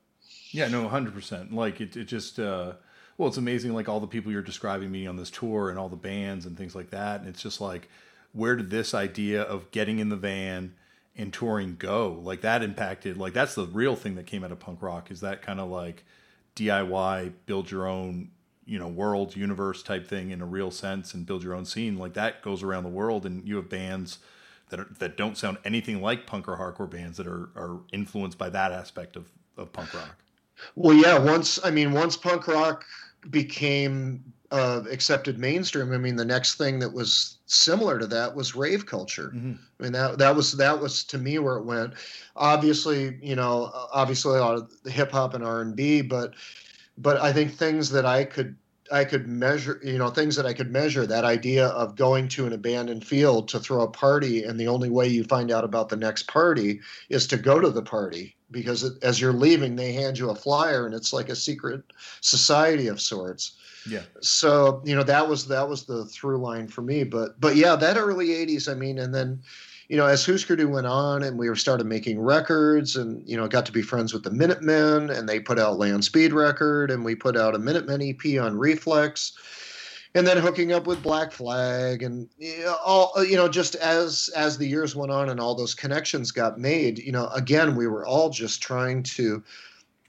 Yeah, 0.50 0.68
no, 0.68 0.88
100%. 0.88 1.52
Like 1.52 1.80
it, 1.80 1.96
it 1.96 2.04
just, 2.04 2.38
uh, 2.38 2.72
well, 3.16 3.28
it's 3.28 3.38
amazing, 3.38 3.74
like 3.74 3.88
all 3.88 4.00
the 4.00 4.06
people 4.06 4.32
you're 4.32 4.42
describing 4.42 4.90
me 4.90 5.06
on 5.06 5.16
this 5.16 5.30
tour 5.30 5.70
and 5.70 5.78
all 5.78 5.88
the 5.88 5.96
bands 5.96 6.46
and 6.46 6.56
things 6.56 6.74
like 6.74 6.90
that. 6.90 7.20
And 7.20 7.28
it's 7.28 7.42
just 7.42 7.60
like, 7.60 7.88
where 8.32 8.56
did 8.56 8.70
this 8.70 8.94
idea 8.94 9.42
of 9.42 9.70
getting 9.70 10.00
in 10.00 10.08
the 10.08 10.16
van 10.16 10.74
and 11.16 11.32
touring 11.32 11.76
go? 11.76 12.20
Like 12.22 12.40
that 12.40 12.62
impacted, 12.62 13.16
like 13.16 13.32
that's 13.32 13.54
the 13.54 13.66
real 13.66 13.94
thing 13.94 14.16
that 14.16 14.26
came 14.26 14.42
out 14.42 14.50
of 14.50 14.58
punk 14.58 14.82
rock 14.82 15.10
is 15.10 15.20
that 15.20 15.42
kind 15.42 15.60
of 15.60 15.68
like, 15.68 16.04
DIY, 16.56 17.32
build 17.46 17.70
your 17.70 17.86
own, 17.86 18.30
you 18.64 18.78
know, 18.78 18.88
world, 18.88 19.36
universe 19.36 19.82
type 19.82 20.06
thing 20.06 20.30
in 20.30 20.40
a 20.40 20.46
real 20.46 20.70
sense 20.70 21.14
and 21.14 21.26
build 21.26 21.42
your 21.42 21.54
own 21.54 21.64
scene. 21.64 21.98
Like 21.98 22.14
that 22.14 22.42
goes 22.42 22.62
around 22.62 22.84
the 22.84 22.90
world 22.90 23.26
and 23.26 23.46
you 23.46 23.56
have 23.56 23.68
bands 23.68 24.18
that 24.70 24.80
are, 24.80 24.88
that 24.98 25.16
don't 25.16 25.36
sound 25.36 25.58
anything 25.64 26.00
like 26.00 26.26
punk 26.26 26.48
or 26.48 26.56
hardcore 26.56 26.90
bands 26.90 27.16
that 27.18 27.26
are 27.26 27.50
are 27.54 27.80
influenced 27.92 28.38
by 28.38 28.48
that 28.50 28.72
aspect 28.72 29.16
of 29.16 29.30
of 29.56 29.72
punk 29.72 29.94
rock. 29.94 30.16
Well, 30.74 30.94
yeah. 30.94 31.18
Once 31.18 31.58
I 31.64 31.70
mean, 31.70 31.92
once 31.92 32.16
punk 32.16 32.46
rock 32.48 32.84
became 33.30 34.32
uh, 34.54 34.84
accepted 34.88 35.36
mainstream, 35.36 35.92
I 35.92 35.98
mean, 35.98 36.14
the 36.14 36.24
next 36.24 36.54
thing 36.54 36.78
that 36.78 36.92
was 36.92 37.38
similar 37.46 37.98
to 37.98 38.06
that 38.06 38.36
was 38.36 38.54
rave 38.54 38.86
culture. 38.86 39.32
Mm-hmm. 39.34 39.54
I 39.80 39.82
mean, 39.82 39.92
that 39.92 40.18
that 40.18 40.36
was 40.36 40.52
that 40.52 40.80
was 40.80 41.02
to 41.04 41.18
me 41.18 41.40
where 41.40 41.56
it 41.56 41.64
went. 41.64 41.94
Obviously, 42.36 43.18
you 43.20 43.34
know, 43.34 43.72
obviously 43.92 44.38
a 44.38 44.40
lot 44.40 44.54
of 44.54 44.70
hip 44.92 45.10
hop 45.10 45.34
and 45.34 45.44
R 45.44 45.60
and 45.60 45.74
B, 45.74 46.02
but 46.02 46.34
but 46.96 47.20
I 47.20 47.32
think 47.32 47.52
things 47.52 47.90
that 47.90 48.06
I 48.06 48.22
could 48.22 48.54
I 48.92 49.04
could 49.04 49.26
measure, 49.26 49.80
you 49.82 49.98
know, 49.98 50.08
things 50.10 50.36
that 50.36 50.46
I 50.46 50.52
could 50.52 50.70
measure. 50.70 51.04
That 51.04 51.24
idea 51.24 51.66
of 51.68 51.96
going 51.96 52.28
to 52.28 52.46
an 52.46 52.52
abandoned 52.52 53.04
field 53.04 53.48
to 53.48 53.58
throw 53.58 53.82
a 53.82 53.90
party, 53.90 54.44
and 54.44 54.60
the 54.60 54.68
only 54.68 54.88
way 54.88 55.08
you 55.08 55.24
find 55.24 55.50
out 55.50 55.64
about 55.64 55.88
the 55.88 55.96
next 55.96 56.28
party 56.28 56.80
is 57.08 57.26
to 57.26 57.36
go 57.36 57.58
to 57.58 57.70
the 57.70 57.82
party 57.82 58.36
because 58.52 58.84
it, 58.84 58.92
as 59.02 59.20
you're 59.20 59.32
leaving, 59.32 59.74
they 59.74 59.92
hand 59.92 60.16
you 60.16 60.30
a 60.30 60.34
flyer, 60.36 60.86
and 60.86 60.94
it's 60.94 61.12
like 61.12 61.28
a 61.28 61.34
secret 61.34 61.82
society 62.20 62.86
of 62.86 63.00
sorts. 63.00 63.56
Yeah. 63.86 64.02
So 64.20 64.82
you 64.84 64.94
know 64.94 65.02
that 65.02 65.28
was 65.28 65.46
that 65.48 65.68
was 65.68 65.84
the 65.84 66.04
through 66.06 66.38
line 66.38 66.68
for 66.68 66.82
me, 66.82 67.04
but 67.04 67.40
but 67.40 67.56
yeah, 67.56 67.76
that 67.76 67.96
early 67.96 68.28
'80s. 68.28 68.70
I 68.70 68.74
mean, 68.74 68.98
and 68.98 69.14
then 69.14 69.42
you 69.88 69.96
know, 69.96 70.06
as 70.06 70.24
Husker 70.24 70.56
Du 70.56 70.68
went 70.68 70.86
on 70.86 71.22
and 71.22 71.38
we 71.38 71.54
started 71.56 71.86
making 71.86 72.20
records 72.20 72.96
and, 72.96 73.22
you 73.28 73.36
know, 73.36 73.46
got 73.46 73.66
to 73.66 73.72
be 73.72 73.82
friends 73.82 74.12
with 74.12 74.22
the 74.22 74.30
Minutemen 74.30 75.10
and 75.10 75.28
they 75.28 75.40
put 75.40 75.58
out 75.58 75.78
Land 75.78 76.04
Speed 76.04 76.32
record 76.32 76.90
and 76.90 77.04
we 77.04 77.14
put 77.14 77.36
out 77.36 77.54
a 77.54 77.58
Minutemen 77.58 78.00
EP 78.02 78.40
on 78.40 78.56
Reflex 78.56 79.32
and 80.14 80.26
then 80.26 80.38
hooking 80.38 80.72
up 80.72 80.86
with 80.86 81.02
Black 81.02 81.32
Flag 81.32 82.02
and 82.02 82.28
all, 82.84 83.12
you 83.24 83.36
know, 83.36 83.48
just 83.48 83.74
as, 83.74 84.30
as 84.34 84.56
the 84.56 84.66
years 84.66 84.96
went 84.96 85.12
on 85.12 85.28
and 85.28 85.38
all 85.38 85.54
those 85.54 85.74
connections 85.74 86.30
got 86.30 86.58
made, 86.58 86.98
you 86.98 87.12
know, 87.12 87.28
again, 87.28 87.76
we 87.76 87.86
were 87.86 88.06
all 88.06 88.30
just 88.30 88.62
trying 88.62 89.02
to, 89.02 89.42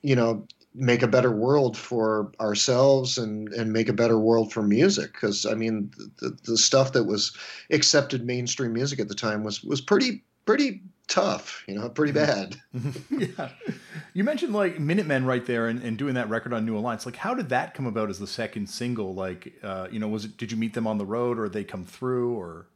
you 0.04 0.16
know, 0.16 0.48
make 0.76 1.02
a 1.02 1.08
better 1.08 1.32
world 1.32 1.78
for 1.78 2.32
ourselves 2.40 3.18
and 3.18 3.50
and 3.54 3.72
make 3.72 3.90
a 3.90 3.94
better 3.94 4.20
world 4.20 4.52
for 4.52 4.62
music 4.62 5.14
because 5.14 5.46
i 5.46 5.54
mean 5.54 5.92
the, 6.20 6.38
the 6.44 6.58
stuff 6.58 6.92
that 6.92 7.06
was 7.06 7.36
accepted 7.72 8.26
mainstream 8.26 8.74
music 8.74 9.00
at 9.00 9.08
the 9.08 9.16
time 9.16 9.44
was 9.44 9.64
was 9.64 9.82
pretty 9.82 10.24
pretty 10.46 10.82
tough 11.08 11.64
you 11.68 11.76
know 11.76 11.90
pretty 11.90 12.14
mm-hmm. 12.14 12.50
bad. 12.74 12.96
Yeah. 13.38 13.50
You 14.14 14.24
mentioned 14.24 14.54
like 14.54 14.80
minutemen 14.80 15.26
right 15.26 15.46
there 15.46 15.68
and, 15.68 15.82
and 15.82 15.98
doing 15.98 16.16
that 16.16 16.30
record 16.30 16.54
on 16.54 16.66
new 16.66 16.78
alliance. 16.78 17.06
Like 17.06 17.16
how 17.16 17.34
did 17.34 17.50
that 17.50 17.74
come 17.74 17.86
about 17.86 18.10
as 18.10 18.20
the 18.20 18.28
second 18.28 18.68
single? 18.68 19.14
Like 19.14 19.54
uh, 19.64 19.88
you 19.92 20.00
know 20.00 20.08
was 20.08 20.26
it 20.26 20.38
did 20.38 20.52
you 20.52 20.58
meet 20.58 20.74
them 20.74 20.88
on 20.88 20.98
the 20.98 21.06
road 21.06 21.40
or 21.40 21.50
they 21.50 21.64
come 21.64 21.86
through 21.86 22.36
or 22.36 22.68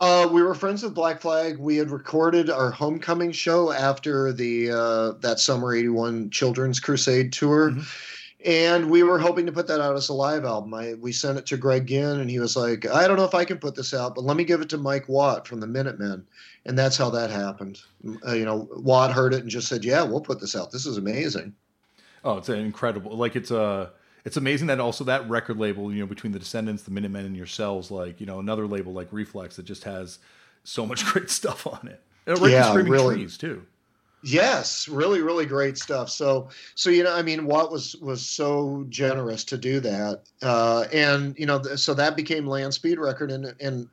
uh, 0.00 0.28
we 0.30 0.42
were 0.42 0.54
friends 0.54 0.82
with 0.82 0.94
Black 0.94 1.20
Flag. 1.20 1.58
We 1.58 1.76
had 1.76 1.90
recorded 1.90 2.50
our 2.50 2.70
homecoming 2.70 3.32
show 3.32 3.72
after 3.72 4.32
the 4.32 4.70
uh, 4.70 5.12
that 5.20 5.40
summer 5.40 5.74
'81 5.74 6.30
Children's 6.30 6.78
Crusade 6.78 7.32
tour, 7.32 7.70
mm-hmm. 7.70 7.80
and 8.48 8.90
we 8.90 9.02
were 9.02 9.18
hoping 9.18 9.44
to 9.46 9.52
put 9.52 9.66
that 9.66 9.80
out 9.80 9.96
as 9.96 10.08
a 10.08 10.14
live 10.14 10.44
album. 10.44 10.72
I, 10.72 10.94
we 10.94 11.10
sent 11.10 11.38
it 11.38 11.46
to 11.46 11.56
Greg 11.56 11.86
Ginn, 11.86 12.20
and 12.20 12.30
he 12.30 12.38
was 12.38 12.56
like, 12.56 12.86
"I 12.86 13.08
don't 13.08 13.16
know 13.16 13.24
if 13.24 13.34
I 13.34 13.44
can 13.44 13.58
put 13.58 13.74
this 13.74 13.92
out, 13.92 14.14
but 14.14 14.22
let 14.22 14.36
me 14.36 14.44
give 14.44 14.60
it 14.60 14.68
to 14.70 14.78
Mike 14.78 15.08
Watt 15.08 15.48
from 15.48 15.58
the 15.58 15.66
Minutemen," 15.66 16.24
and 16.64 16.78
that's 16.78 16.96
how 16.96 17.10
that 17.10 17.30
happened. 17.30 17.80
Uh, 18.24 18.34
you 18.34 18.44
know, 18.44 18.68
Watt 18.76 19.12
heard 19.12 19.34
it 19.34 19.40
and 19.40 19.50
just 19.50 19.66
said, 19.66 19.84
"Yeah, 19.84 20.04
we'll 20.04 20.20
put 20.20 20.40
this 20.40 20.54
out. 20.54 20.70
This 20.70 20.86
is 20.86 20.96
amazing." 20.96 21.54
Oh, 22.22 22.36
it's 22.36 22.48
incredible! 22.48 23.16
Like 23.16 23.34
it's 23.34 23.50
a 23.50 23.90
it's 24.28 24.36
amazing 24.36 24.66
that 24.66 24.78
also 24.78 25.04
that 25.04 25.26
record 25.26 25.56
label, 25.56 25.90
you 25.90 26.00
know, 26.00 26.06
between 26.06 26.32
the 26.32 26.38
Descendents, 26.38 26.82
the 26.82 26.90
Minutemen, 26.90 27.24
and 27.24 27.34
yourselves, 27.34 27.90
like 27.90 28.20
you 28.20 28.26
know, 28.26 28.40
another 28.40 28.66
label 28.66 28.92
like 28.92 29.08
Reflex 29.10 29.56
that 29.56 29.64
just 29.64 29.84
has 29.84 30.18
so 30.64 30.84
much 30.84 31.02
great 31.12 31.30
stuff 31.30 31.66
on 31.66 31.88
it. 31.88 32.02
right 32.38 32.50
yeah, 32.50 32.74
really. 32.74 33.14
Trees 33.14 33.38
too. 33.38 33.64
Yes, 34.22 34.86
really, 34.86 35.22
really 35.22 35.46
great 35.46 35.78
stuff. 35.78 36.10
So, 36.10 36.50
so 36.74 36.90
you 36.90 37.04
know, 37.04 37.14
I 37.14 37.22
mean, 37.22 37.46
Watt 37.46 37.72
was 37.72 37.96
was 38.02 38.20
so 38.20 38.84
generous 38.90 39.44
to 39.44 39.56
do 39.56 39.80
that, 39.80 40.24
uh, 40.42 40.84
and 40.92 41.34
you 41.38 41.46
know, 41.46 41.62
so 41.62 41.94
that 41.94 42.14
became 42.14 42.46
Land 42.46 42.74
Speed 42.74 42.98
Record, 42.98 43.30
and 43.30 43.54
and 43.60 43.88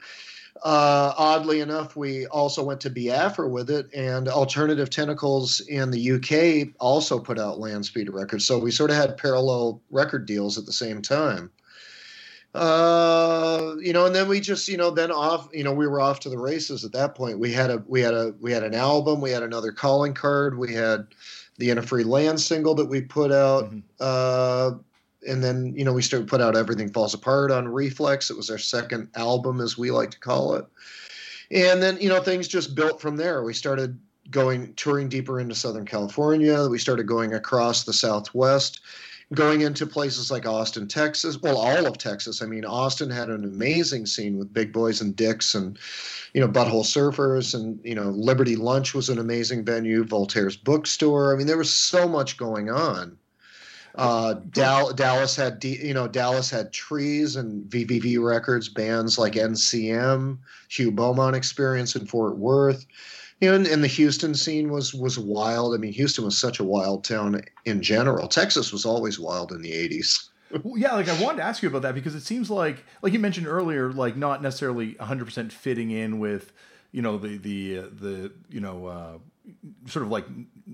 uh, 0.63 1.13
oddly 1.17 1.59
enough, 1.59 1.95
we 1.95 2.25
also 2.27 2.63
went 2.63 2.79
to 2.81 2.89
Biafra 2.89 3.47
with 3.47 3.69
it, 3.69 3.93
and 3.93 4.27
Alternative 4.27 4.89
Tentacles 4.89 5.59
in 5.61 5.91
the 5.91 6.11
UK 6.13 6.73
also 6.79 7.19
put 7.19 7.37
out 7.37 7.59
Land 7.59 7.85
Speed 7.85 8.09
records. 8.09 8.45
So 8.45 8.57
we 8.57 8.71
sort 8.71 8.89
of 8.89 8.95
had 8.95 9.17
parallel 9.17 9.81
record 9.91 10.25
deals 10.25 10.57
at 10.57 10.65
the 10.65 10.73
same 10.73 11.01
time. 11.01 11.51
Uh, 12.53 13.75
you 13.79 13.91
know, 13.91 14.05
and 14.05 14.15
then 14.15 14.29
we 14.29 14.39
just, 14.39 14.69
you 14.69 14.77
know, 14.77 14.89
then 14.89 15.11
off, 15.11 15.49
you 15.51 15.63
know, 15.63 15.73
we 15.73 15.87
were 15.87 15.99
off 15.99 16.21
to 16.21 16.29
the 16.29 16.37
races 16.37 16.85
at 16.85 16.93
that 16.93 17.13
point. 17.13 17.37
We 17.37 17.51
had 17.51 17.69
a, 17.69 17.83
we 17.85 17.99
had 17.99 18.13
a, 18.13 18.33
we 18.39 18.53
had 18.53 18.63
an 18.63 18.73
album, 18.73 19.19
we 19.19 19.31
had 19.31 19.43
another 19.43 19.73
calling 19.73 20.13
card, 20.13 20.57
we 20.57 20.73
had 20.73 21.07
the 21.57 21.69
In 21.69 21.77
a 21.77 21.81
Free 21.81 22.05
Land 22.05 22.39
single 22.39 22.73
that 22.75 22.85
we 22.85 23.01
put 23.01 23.33
out. 23.33 23.65
Mm-hmm. 23.65 23.79
Uh, 23.99 24.77
and 25.27 25.43
then 25.43 25.73
you 25.75 25.83
know 25.83 25.93
we 25.93 26.01
started 26.01 26.27
put 26.27 26.41
out 26.41 26.55
everything 26.55 26.89
falls 26.91 27.13
apart 27.13 27.51
on 27.51 27.67
reflex. 27.67 28.29
It 28.29 28.37
was 28.37 28.49
our 28.49 28.57
second 28.57 29.09
album 29.15 29.61
as 29.61 29.77
we 29.77 29.91
like 29.91 30.11
to 30.11 30.19
call 30.19 30.55
it. 30.55 30.65
And 31.51 31.81
then 31.81 31.97
you 31.99 32.09
know 32.09 32.21
things 32.21 32.47
just 32.47 32.75
built 32.75 33.01
from 33.01 33.17
there. 33.17 33.43
We 33.43 33.53
started 33.53 33.99
going 34.31 34.73
touring 34.73 35.09
deeper 35.09 35.39
into 35.39 35.55
southern 35.55 35.85
california. 35.85 36.67
We 36.67 36.79
started 36.79 37.07
going 37.07 37.33
across 37.33 37.83
the 37.83 37.93
southwest 37.93 38.81
going 39.33 39.61
into 39.61 39.87
places 39.87 40.29
like 40.29 40.45
austin 40.45 40.87
texas. 40.87 41.41
Well 41.41 41.57
all 41.57 41.85
of 41.87 41.97
texas. 41.97 42.41
I 42.41 42.45
mean 42.45 42.65
austin 42.65 43.09
had 43.09 43.29
an 43.29 43.43
amazing 43.43 44.05
scene 44.05 44.37
with 44.37 44.53
big 44.53 44.71
boys 44.71 45.01
and 45.01 45.15
dicks 45.15 45.55
and 45.55 45.77
you 46.33 46.41
know 46.41 46.47
butthole 46.47 46.83
surfers. 46.83 47.53
And 47.53 47.79
you 47.83 47.95
know 47.95 48.09
liberty 48.09 48.55
lunch 48.55 48.93
was 48.93 49.09
an 49.09 49.19
amazing 49.19 49.65
venue 49.65 50.03
voltaire's 50.03 50.57
bookstore. 50.57 51.33
I 51.33 51.37
mean 51.37 51.47
there 51.47 51.57
was 51.57 51.73
so 51.73 52.07
much 52.07 52.37
going 52.37 52.69
on 52.69 53.17
uh, 53.97 54.35
Dallas 54.51 55.35
had 55.35 55.63
you 55.63 55.93
know 55.93 56.07
Dallas 56.07 56.49
had 56.49 56.73
trees 56.73 57.35
and 57.35 57.69
VVV 57.69 58.21
records, 58.23 58.69
bands 58.69 59.17
like 59.17 59.33
NCM, 59.33 60.37
Hugh 60.69 60.91
Beaumont 60.91 61.35
Experience 61.35 61.95
in 61.95 62.05
Fort 62.05 62.37
Worth. 62.37 62.85
You 63.41 63.49
know, 63.49 63.55
and, 63.55 63.67
and, 63.67 63.83
the 63.83 63.87
Houston 63.87 64.33
scene 64.33 64.71
was 64.71 64.93
was 64.93 65.19
wild. 65.19 65.73
I 65.73 65.77
mean, 65.77 65.91
Houston 65.93 66.23
was 66.23 66.37
such 66.37 66.59
a 66.59 66.63
wild 66.63 67.03
town 67.03 67.41
in 67.65 67.81
general. 67.81 68.27
Texas 68.27 68.71
was 68.71 68.85
always 68.85 69.19
wild 69.19 69.51
in 69.51 69.61
the 69.61 69.71
'80s. 69.71 70.29
well, 70.63 70.77
yeah, 70.77 70.93
like 70.93 71.09
I 71.09 71.21
wanted 71.21 71.37
to 71.37 71.43
ask 71.43 71.61
you 71.61 71.69
about 71.69 71.81
that 71.81 71.95
because 71.95 72.15
it 72.15 72.21
seems 72.21 72.49
like, 72.49 72.83
like 73.01 73.13
you 73.13 73.19
mentioned 73.19 73.47
earlier, 73.47 73.91
like 73.91 74.15
not 74.15 74.41
necessarily 74.41 74.93
100% 74.95 75.51
fitting 75.51 75.91
in 75.91 76.19
with, 76.19 76.53
you 76.91 77.01
know, 77.01 77.17
the 77.17 77.37
the 77.37 77.79
uh, 77.79 77.81
the 77.91 78.31
you 78.49 78.61
know 78.61 78.85
uh, 78.85 79.17
sort 79.87 80.05
of 80.05 80.11
like 80.11 80.25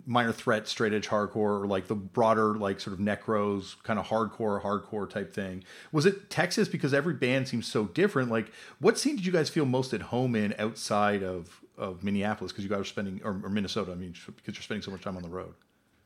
minor 0.06 0.32
threat 0.32 0.68
straight 0.68 0.94
edge 0.94 1.08
hardcore 1.08 1.62
or 1.62 1.68
like 1.68 1.88
the 1.88 1.96
broader 1.96 2.56
like 2.56 2.80
sort 2.80 2.94
of 2.94 3.00
necros 3.00 3.76
kind 3.84 4.00
of 4.00 4.08
hardcore 4.08 4.62
hardcore 4.62 5.10
type 5.10 5.34
thing. 5.34 5.64
Was 5.92 6.06
it 6.06 6.30
texas? 6.30 6.68
Because 6.68 6.94
every 6.94 7.14
band 7.14 7.48
seems 7.48 7.68
so 7.68 7.86
different. 7.86 8.32
Like 8.32 8.52
what 8.80 8.98
scene 8.98 9.16
did 9.16 9.26
you 9.26 9.32
guys 9.32 9.50
feel 9.50 9.66
most 9.66 9.94
at 9.94 10.02
home 10.02 10.36
in 10.36 10.56
outside 10.58 11.24
of 11.24 11.62
of 11.78 12.04
minneapolis? 12.04 12.52
Because 12.52 12.64
you 12.64 12.70
guys 12.70 12.82
are 12.82 12.86
spending 12.86 13.22
or, 13.24 13.42
or, 13.44 13.50
minnesota 13.50 13.92
i 13.92 13.96
mean 13.96 14.14
because 14.26 14.56
you're 14.56 14.64
spending 14.64 14.82
so 14.82 14.92
much 14.92 15.02
time 15.02 15.18
on 15.18 15.24
the 15.24 15.30
road. 15.30 15.54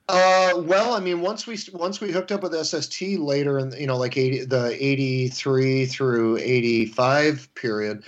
Uh, 0.07 0.51
well, 0.57 0.93
I 0.93 0.99
mean, 0.99 1.21
once 1.21 1.47
we 1.47 1.57
once 1.73 1.99
we 1.99 2.11
hooked 2.11 2.31
up 2.31 2.43
with 2.43 2.53
SST 2.53 3.01
later 3.17 3.57
in 3.57 3.71
you 3.71 3.87
know 3.87 3.97
like 3.97 4.17
80, 4.17 4.45
the 4.45 4.77
eighty 4.79 5.29
three 5.29 5.87
through 5.87 6.37
eighty 6.37 6.85
five 6.85 7.49
period, 7.55 8.03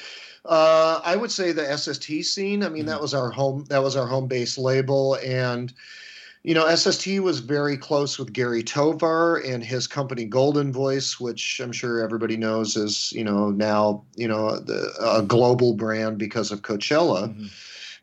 uh, 0.48 1.02
I 1.04 1.16
would 1.16 1.32
say 1.32 1.52
the 1.52 1.78
SST 1.78 2.24
scene. 2.24 2.64
I 2.64 2.70
mean, 2.70 2.86
that 2.86 2.94
mm-hmm. 2.94 3.02
was 3.02 3.14
our 3.14 3.30
home. 3.30 3.66
That 3.70 3.84
was 3.84 3.96
our 3.96 4.08
home 4.08 4.28
base 4.28 4.58
label, 4.58 5.16
and 5.16 5.74
you 6.44 6.54
know, 6.54 6.74
SST 6.74 7.20
was 7.20 7.40
very 7.40 7.76
close 7.76 8.18
with 8.18 8.32
Gary 8.32 8.64
Tovar 8.64 9.38
and 9.38 9.62
his 9.64 9.88
company 9.88 10.24
Golden 10.24 10.72
Voice, 10.72 11.20
which 11.20 11.60
I'm 11.62 11.74
sure 11.74 12.02
everybody 12.02 12.38
knows 12.38 12.78
is 12.78 13.12
you 13.12 13.24
know 13.24 13.50
now 13.50 14.04
you 14.16 14.28
know 14.28 14.58
the, 14.58 14.94
a 15.02 15.22
global 15.22 15.74
brand 15.74 16.18
because 16.18 16.52
of 16.52 16.62
Coachella. 16.62 17.28
Mm-hmm. 17.28 17.48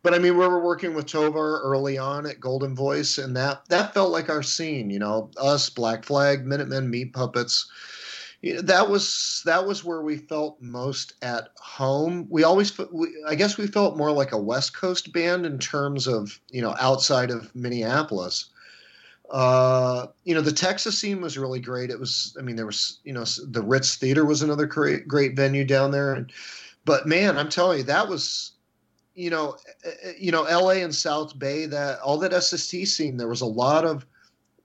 But 0.02 0.12
I 0.12 0.18
mean, 0.18 0.36
we 0.36 0.46
were 0.46 0.62
working 0.62 0.92
with 0.92 1.06
Tovar 1.06 1.62
early 1.64 1.96
on 1.96 2.26
at 2.26 2.38
Golden 2.38 2.76
Voice, 2.76 3.16
and 3.16 3.34
that 3.36 3.66
that 3.70 3.94
felt 3.94 4.12
like 4.12 4.28
our 4.28 4.42
scene. 4.42 4.90
You 4.90 4.98
know, 4.98 5.30
us 5.38 5.70
Black 5.70 6.04
Flag, 6.04 6.44
Minutemen, 6.44 6.90
Meat 6.90 7.14
Puppets 7.14 7.70
that 8.52 8.90
was 8.90 9.42
that 9.44 9.66
was 9.66 9.84
where 9.84 10.02
we 10.02 10.16
felt 10.16 10.60
most 10.60 11.14
at 11.22 11.48
home. 11.56 12.26
We 12.28 12.44
always, 12.44 12.76
we, 12.92 13.08
I 13.26 13.34
guess, 13.34 13.56
we 13.56 13.66
felt 13.66 13.96
more 13.96 14.12
like 14.12 14.32
a 14.32 14.38
West 14.38 14.76
Coast 14.76 15.12
band 15.12 15.46
in 15.46 15.58
terms 15.58 16.06
of 16.06 16.38
you 16.50 16.62
know 16.62 16.74
outside 16.78 17.30
of 17.30 17.54
Minneapolis. 17.54 18.50
Uh, 19.30 20.08
you 20.24 20.34
know, 20.34 20.42
the 20.42 20.52
Texas 20.52 20.98
scene 20.98 21.20
was 21.20 21.38
really 21.38 21.60
great. 21.60 21.90
It 21.90 21.98
was, 21.98 22.36
I 22.38 22.42
mean, 22.42 22.56
there 22.56 22.66
was, 22.66 23.00
you 23.04 23.12
know, 23.14 23.24
the 23.48 23.62
Ritz 23.62 23.96
Theater 23.96 24.24
was 24.24 24.42
another 24.42 24.66
great 24.66 25.08
great 25.08 25.34
venue 25.34 25.64
down 25.64 25.90
there, 25.90 26.12
and 26.12 26.30
but 26.84 27.06
man, 27.06 27.38
I'm 27.38 27.48
telling 27.48 27.78
you, 27.78 27.84
that 27.84 28.08
was, 28.08 28.52
you 29.14 29.30
know, 29.30 29.56
eh, 29.84 29.90
eh, 30.02 30.12
you 30.18 30.30
know, 30.30 30.44
L.A. 30.44 30.82
and 30.82 30.94
South 30.94 31.38
Bay, 31.38 31.66
that 31.66 32.00
all 32.00 32.18
that 32.18 32.42
SST 32.42 32.86
scene, 32.86 33.16
there 33.16 33.28
was 33.28 33.40
a 33.40 33.46
lot 33.46 33.84
of 33.84 34.04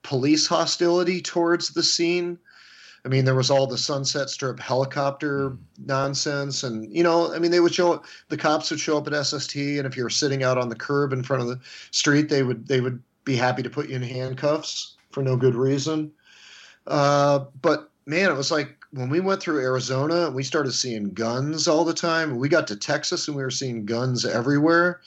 police 0.04 0.48
hostility 0.48 1.22
towards 1.22 1.70
the 1.70 1.84
scene 1.84 2.38
I 3.06 3.08
mean, 3.08 3.26
there 3.26 3.36
was 3.36 3.50
all 3.50 3.66
the 3.66 3.78
Sunset 3.78 4.30
Strip 4.30 4.60
helicopter 4.60 5.58
nonsense, 5.86 6.64
and 6.64 6.94
you 6.96 7.04
know, 7.04 7.34
I 7.34 7.40
mean, 7.40 7.52
they 7.52 7.60
would 7.60 7.74
show 7.74 8.02
the 8.28 8.38
cops 8.38 8.72
would 8.72 8.80
show 8.80 8.98
up 8.98 9.08
at 9.08 9.26
SST, 9.26 9.56
and 9.56 9.86
if 9.86 9.96
you 9.96 10.04
were 10.04 10.10
sitting 10.10 10.44
out 10.44 10.58
on 10.58 10.70
the 10.70 10.76
curb 10.76 11.14
in 11.14 11.24
front 11.24 11.42
of 11.42 11.48
the 11.48 11.60
street, 11.92 12.30
they 12.30 12.44
would 12.44 12.68
they 12.68 12.82
would 12.82 13.02
be 13.24 13.36
happy 13.36 13.64
to 13.64 13.70
put 13.70 13.90
you 13.90 13.96
in 13.96 14.02
handcuffs 14.02 14.98
for 15.12 15.24
no 15.24 15.36
good 15.36 15.56
reason. 15.56 16.12
Uh, 16.88 17.46
but 17.62 17.90
man, 18.06 18.30
it 18.30 18.36
was 18.36 18.52
like 18.52 18.76
when 18.92 19.10
we 19.10 19.20
went 19.20 19.42
through 19.42 19.60
Arizona, 19.60 20.30
we 20.32 20.44
started 20.44 20.72
seeing 20.72 21.14
guns 21.14 21.68
all 21.68 21.86
the 21.86 21.94
time. 21.94 22.38
We 22.38 22.50
got 22.50 22.68
to 22.68 22.76
Texas, 22.76 23.28
and 23.28 23.38
we 23.38 23.44
were 23.44 23.52
seeing 23.52 23.86
guns 23.86 24.26
everywhere. 24.26 25.02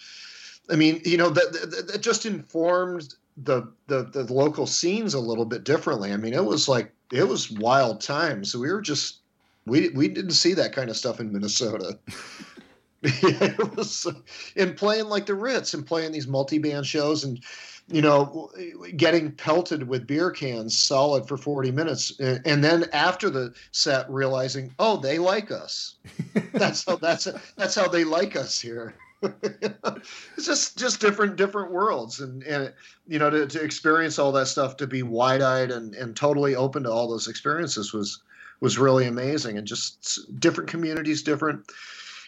I 0.71 0.77
mean, 0.77 1.03
you 1.05 1.17
know, 1.17 1.29
that, 1.29 1.53
that, 1.53 1.89
that 1.89 2.01
just 2.01 2.25
informed 2.25 3.15
the, 3.37 3.67
the 3.87 4.05
the 4.05 4.33
local 4.33 4.67
scenes 4.67 5.15
a 5.15 5.21
little 5.21 5.45
bit 5.45 5.65
differently. 5.65 6.13
I 6.13 6.17
mean, 6.17 6.35
it 6.35 6.45
was 6.45 6.69
like 6.69 6.93
it 7.13 7.29
was 7.29 7.51
wild 7.51 8.01
times. 8.01 8.51
So 8.51 8.59
we 8.59 8.73
were 8.73 8.81
just 8.81 9.19
we 9.67 9.91
we 9.91 10.09
didn't 10.09 10.33
see 10.33 10.55
that 10.55 10.73
kind 10.73 10.91
of 10.91 10.97
stuff 10.97 11.21
in 11.21 11.33
Minnesota. 11.33 11.99
it 13.03 13.77
was 13.77 14.07
in 14.57 14.75
playing 14.75 15.07
like 15.07 15.27
the 15.27 15.35
Ritz 15.35 15.75
and 15.75 15.87
playing 15.87 16.13
these 16.13 16.27
multi-band 16.27 16.87
shows 16.87 17.25
and 17.25 17.41
you 17.89 18.01
know 18.01 18.51
getting 18.97 19.33
pelted 19.33 19.89
with 19.89 20.07
beer 20.07 20.31
cans 20.31 20.79
solid 20.79 21.27
for 21.27 21.37
40 21.37 21.73
minutes 21.73 22.19
and 22.21 22.63
then 22.63 22.87
after 22.93 23.29
the 23.29 23.53
set 23.73 24.09
realizing 24.09 24.73
oh 24.79 24.97
they 24.97 25.19
like 25.19 25.51
us 25.51 25.97
that's 26.53 26.85
how 26.87 26.95
that's 26.95 27.27
that's 27.57 27.75
how 27.75 27.89
they 27.89 28.05
like 28.05 28.37
us 28.37 28.61
here 28.61 28.95
it's 29.43 30.47
just 30.47 30.79
just 30.79 31.01
different 31.01 31.37
different 31.37 31.71
worlds. 31.71 32.21
And 32.21 32.43
and 32.43 32.73
you 33.07 33.19
know 33.19 33.31
to, 33.31 33.47
to 33.47 33.63
experience 33.63 34.19
all 34.19 34.33
that 34.33 34.47
stuff 34.47 34.77
to 34.79 34.87
be 34.87 35.03
wide-eyed 35.03 35.71
and 35.71 35.95
and 35.95 36.17
totally 36.17 36.57
open 36.57 36.83
to 36.85 36.91
all 36.91 37.09
those 37.09 37.29
experiences 37.29 37.93
was 37.93 38.23
was 38.61 38.79
really 38.79 39.07
amazing. 39.07 39.59
And 39.59 39.67
just 39.67 40.21
different 40.41 40.69
communities 40.69 41.23
different 41.23 41.71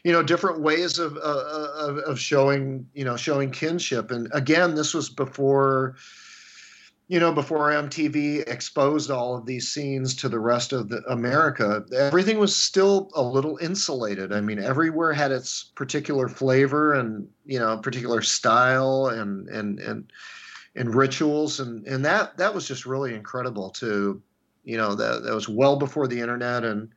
you 0.04 0.12
know 0.12 0.22
different 0.22 0.60
ways 0.60 0.98
of, 0.98 1.16
uh, 1.16 1.68
of 1.78 1.98
of 1.98 2.20
showing 2.20 2.88
you 2.94 3.04
know 3.04 3.16
showing 3.16 3.50
kinship. 3.50 4.10
And 4.10 4.28
again 4.32 4.74
this 4.74 4.94
was 4.94 5.08
before 5.08 5.96
you 7.06 7.20
know, 7.20 7.32
before 7.32 7.70
MTV 7.70 8.48
exposed 8.48 9.10
all 9.10 9.36
of 9.36 9.44
these 9.44 9.68
scenes 9.68 10.14
to 10.16 10.28
the 10.28 10.38
rest 10.38 10.72
of 10.72 10.88
the 10.88 11.02
America, 11.08 11.84
everything 11.94 12.38
was 12.38 12.56
still 12.56 13.10
a 13.14 13.22
little 13.22 13.58
insulated. 13.58 14.32
I 14.32 14.40
mean, 14.40 14.58
everywhere 14.58 15.12
had 15.12 15.30
its 15.30 15.64
particular 15.74 16.28
flavor 16.28 16.94
and 16.94 17.28
you 17.44 17.58
know, 17.58 17.76
particular 17.78 18.22
style 18.22 19.08
and 19.08 19.48
and 19.48 19.80
and 19.80 20.10
and 20.76 20.94
rituals, 20.94 21.60
and 21.60 21.86
and 21.86 22.04
that 22.06 22.38
that 22.38 22.54
was 22.54 22.66
just 22.66 22.86
really 22.86 23.14
incredible 23.14 23.68
to, 23.70 24.22
you 24.64 24.78
know, 24.78 24.94
that 24.94 25.24
that 25.24 25.34
was 25.34 25.48
well 25.48 25.76
before 25.76 26.08
the 26.08 26.20
internet 26.20 26.64
and. 26.64 26.88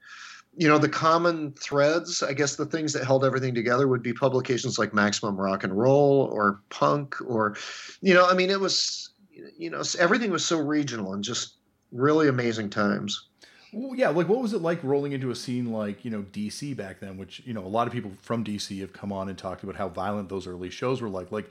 You 0.60 0.68
know, 0.68 0.80
the 0.80 0.90
common 0.90 1.52
threads, 1.52 2.24
I 2.24 2.34
guess 2.34 2.56
the 2.56 2.66
things 2.66 2.92
that 2.94 3.06
held 3.06 3.24
everything 3.24 3.54
together 3.54 3.88
would 3.88 4.02
be 4.02 4.12
publications 4.12 4.80
like 4.80 4.92
Maximum 4.92 5.40
Rock 5.40 5.64
and 5.64 5.78
Roll 5.78 6.28
or 6.32 6.64
Punk 6.70 7.16
or, 7.28 7.56
you 8.02 8.16
know, 8.16 8.28
I 8.28 8.34
mean, 8.34 8.50
it 8.50 8.60
was 8.60 9.12
you 9.58 9.70
know, 9.70 9.82
everything 10.00 10.32
was 10.32 10.46
so 10.46 10.60
regional 10.60 11.14
and 11.14 11.24
just 11.24 11.56
really 11.92 12.28
amazing 12.28 12.70
times. 12.70 13.28
Well, 13.74 13.96
yeah, 13.96 14.10
like 14.10 14.30
what 14.30 14.42
was 14.42 14.54
it 14.54 14.62
like 14.62 14.84
rolling 14.84 15.12
into 15.12 15.30
a 15.30 15.36
scene 15.36 15.72
like 15.72 16.06
you 16.06 16.12
know 16.12 16.24
DC 16.32 16.76
back 16.76 17.00
then, 17.00 17.18
which 17.18 17.42
you 17.46 17.54
know 17.54 17.66
a 17.66 17.68
lot 17.68 17.88
of 17.88 17.94
people 17.94 18.12
from 18.22 18.44
DC 18.44 18.80
have 18.80 18.94
come 18.94 19.12
on 19.12 19.30
and 19.30 19.38
talked 19.38 19.64
about 19.64 19.76
how 19.76 19.90
violent 19.90 20.30
those 20.30 20.48
early 20.48 20.70
shows 20.70 21.02
were 21.02 21.10
like. 21.10 21.32
Like, 21.32 21.50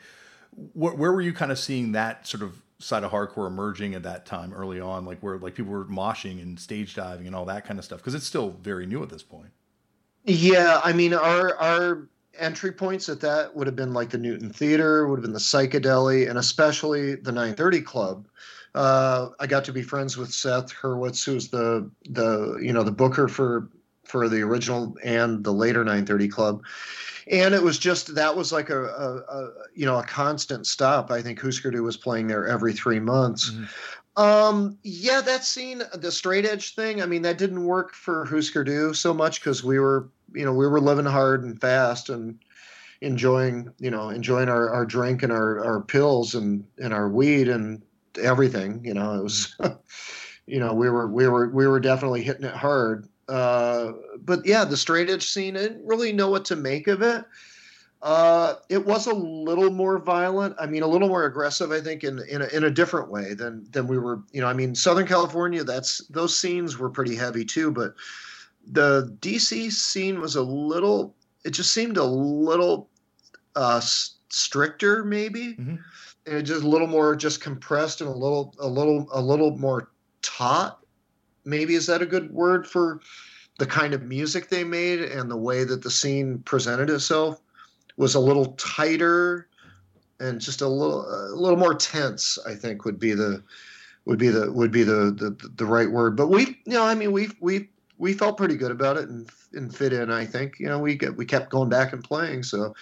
wh- 0.73 0.99
where 0.99 1.13
were 1.13 1.21
you 1.21 1.33
kind 1.33 1.53
of 1.53 1.59
seeing 1.59 1.93
that 1.93 2.27
sort 2.27 2.43
of 2.43 2.63
side 2.79 3.05
of 3.05 3.11
hardcore 3.11 3.47
emerging 3.47 3.95
at 3.95 4.03
that 4.03 4.27
time 4.27 4.53
early 4.53 4.81
on, 4.81 5.05
like 5.05 5.21
where 5.21 5.39
like 5.39 5.55
people 5.55 5.73
were 5.73 5.85
moshing 5.85 6.43
and 6.43 6.59
stage 6.59 6.95
diving 6.95 7.27
and 7.27 7.37
all 7.37 7.45
that 7.45 7.67
kind 7.67 7.79
of 7.79 7.85
stuff? 7.85 7.99
Because 7.99 8.15
it's 8.15 8.27
still 8.27 8.51
very 8.63 8.87
new 8.87 9.03
at 9.03 9.11
this 9.11 9.23
point. 9.23 9.51
Yeah, 10.25 10.81
I 10.83 10.93
mean, 10.93 11.13
our 11.15 11.55
our 11.57 12.09
entry 12.39 12.73
points 12.73 13.09
at 13.09 13.21
that 13.21 13.55
would 13.55 13.67
have 13.67 13.77
been 13.77 13.93
like 13.93 14.11
the 14.11 14.19
Newton 14.19 14.51
Theater, 14.51 15.07
would 15.07 15.17
have 15.17 15.23
been 15.23 15.33
the 15.33 15.39
Psychedelly, 15.39 16.29
and 16.29 16.39
especially 16.39 17.15
the 17.15 17.33
930 17.33 17.81
Club. 17.83 18.29
Uh, 18.75 19.31
I 19.41 19.47
got 19.47 19.65
to 19.65 19.73
be 19.73 19.83
friends 19.83 20.17
with 20.17 20.33
Seth 20.33 20.73
Hurwitz, 20.73 21.25
who's 21.25 21.49
the 21.49 21.91
the 22.11 22.59
you 22.61 22.73
know 22.73 22.83
the 22.83 22.93
booker 22.93 23.27
for 23.27 23.69
for 24.05 24.29
the 24.29 24.43
original 24.43 24.95
and 25.03 25.43
the 25.43 25.53
later 25.53 25.81
930 25.81 26.29
Club, 26.29 26.63
and 27.31 27.55
it 27.55 27.63
was 27.63 27.79
just 27.79 28.15
that 28.15 28.37
was 28.37 28.53
like 28.53 28.69
a, 28.69 28.85
a, 28.85 29.17
a 29.17 29.51
you 29.75 29.87
know 29.87 29.99
a 29.99 30.05
constant 30.05 30.67
stop. 30.67 31.11
I 31.11 31.23
think 31.23 31.41
Husker 31.41 31.71
Du 31.71 31.83
was 31.83 31.97
playing 31.97 32.27
there 32.27 32.47
every 32.47 32.75
three 32.75 33.01
months. 33.01 33.51
Mm-hmm. 33.51 33.65
Um, 34.23 34.79
yeah, 34.83 35.21
that 35.21 35.45
scene, 35.45 35.83
the 35.95 36.11
straight 36.11 36.47
edge 36.47 36.75
thing. 36.75 37.03
I 37.03 37.07
mean, 37.07 37.23
that 37.23 37.39
didn't 37.39 37.65
work 37.65 37.95
for 37.95 38.25
Husker 38.25 38.65
Du 38.65 38.95
so 38.95 39.13
much 39.13 39.41
because 39.41 39.63
we 39.63 39.79
were 39.79 40.09
you 40.37 40.45
know 40.45 40.53
we 40.53 40.67
were 40.67 40.81
living 40.81 41.07
hard 41.07 41.43
and 41.43 41.61
fast 41.61 42.11
and 42.11 42.39
enjoying 43.01 43.73
you 43.79 43.91
know 43.91 44.11
enjoying 44.11 44.49
our, 44.49 44.71
our 44.71 44.87
drink 44.87 45.23
and 45.23 45.33
our, 45.33 45.65
our 45.65 45.81
pills 45.81 46.35
and 46.35 46.65
and 46.79 46.93
our 46.93 47.09
weed 47.09 47.49
and 47.49 47.83
everything 48.23 48.83
you 48.85 48.95
know 48.95 49.15
it 49.15 49.23
was 49.23 49.57
you 50.47 50.59
know 50.61 50.73
we 50.73 50.89
were 50.89 51.09
we 51.09 51.27
were 51.27 51.49
we 51.49 51.67
were 51.67 51.81
definitely 51.81 52.23
hitting 52.23 52.45
it 52.45 52.55
hard. 52.55 53.09
Uh, 53.29 53.91
but 54.21 54.47
yeah 54.47 54.65
the 54.65 54.77
straight 54.77 55.11
edge 55.11 55.29
scene 55.29 55.57
i 55.57 55.61
didn't 55.61 55.85
really 55.85 56.13
know 56.13 56.31
what 56.31 56.45
to 56.45 56.55
make 56.55 56.87
of 56.87 57.03
it. 57.03 57.25
Uh, 58.03 58.55
it 58.69 58.87
was 58.87 59.09
a 59.09 59.13
little 59.13 59.71
more 59.71 59.99
violent 59.99 60.55
i 60.61 60.67
mean 60.67 60.85
a 60.85 60.87
little 60.87 61.09
more 61.09 61.25
aggressive 61.25 61.73
i 61.73 61.81
think 61.81 62.05
in 62.05 62.21
in 62.29 62.43
a, 62.43 62.47
in 62.49 62.63
a 62.63 62.71
different 62.71 63.11
way 63.11 63.35
than 63.35 63.67
than 63.73 63.89
we 63.89 63.99
were 63.99 64.23
you 64.31 64.41
know 64.41 64.47
i 64.47 64.53
mean 64.53 64.77
southern 64.77 65.07
california 65.07 65.65
that's 65.65 66.07
those 66.07 66.39
scenes 66.39 66.79
were 66.79 66.91
pretty 66.91 67.17
heavy 67.17 67.45
too 67.45 67.73
but 67.73 67.95
the 68.67 69.17
DC 69.21 69.73
scene 69.73 70.21
was 70.21 70.37
a 70.37 70.43
little. 70.43 71.15
It 71.45 71.51
just 71.51 71.73
seemed 71.73 71.97
a 71.97 72.05
little 72.05 72.91
uh, 73.55 73.81
stricter, 73.81 75.05
maybe, 75.05 75.55
mm-hmm. 75.55 75.77
and 76.27 76.47
just 76.47 76.65
a 76.65 76.69
little 76.69 76.89
more 76.89 77.15
just 77.15 77.41
compressed 77.41 78.01
and 78.01 78.11
a 78.11 78.13
little, 78.13 78.55
a 78.59 78.67
little, 78.67 79.09
a 79.13 79.21
little 79.21 79.57
more 79.57 79.91
taut. 80.23 80.81
Maybe 81.45 81.75
is 81.75 81.87
that 81.87 82.03
a 82.03 82.07
good 82.07 82.33
word 82.33 82.67
for 82.67 83.01
the 83.59 83.67
kind 83.67 83.95
of 83.95 84.03
music 84.03 84.49
they 84.49 84.65
made 84.65 85.01
and 85.01 85.31
the 85.31 85.37
way 85.37 85.65
that 85.65 85.83
the 85.83 85.91
scene 85.91 86.41
presented 86.41 86.91
itself 86.91 87.41
was 87.97 88.15
a 88.15 88.21
little 88.21 88.47
tighter 88.57 89.49
and 90.21 90.41
just 90.41 90.61
a 90.61 90.69
little 90.69 91.07
a 91.07 91.35
little 91.35 91.59
more 91.59 91.75
tense 91.75 92.39
i 92.47 92.55
think 92.55 92.85
would 92.85 92.99
be 92.99 93.13
the 93.13 93.43
would 94.05 94.19
be 94.19 94.29
the 94.29 94.51
would 94.53 94.71
be 94.71 94.83
the 94.83 95.13
the, 95.17 95.51
the 95.57 95.67
right 95.67 95.91
word 95.91 96.17
but 96.17 96.29
we 96.29 96.47
you 96.65 96.73
know 96.73 96.85
i 96.85 96.95
mean 96.95 97.13
we've 97.13 97.35
we 97.41 97.69
we 97.99 98.13
felt 98.13 98.37
pretty 98.37 98.57
good 98.57 98.71
about 98.71 98.97
it 98.97 99.09
and 99.09 99.29
and 99.53 99.75
fit 99.75 99.93
in. 99.93 100.11
I 100.11 100.25
think 100.25 100.59
you 100.59 100.67
know 100.67 100.79
we 100.79 100.97
get, 100.97 101.17
we 101.17 101.25
kept 101.25 101.51
going 101.51 101.69
back 101.69 101.93
and 101.93 102.03
playing. 102.03 102.43
So, 102.43 102.75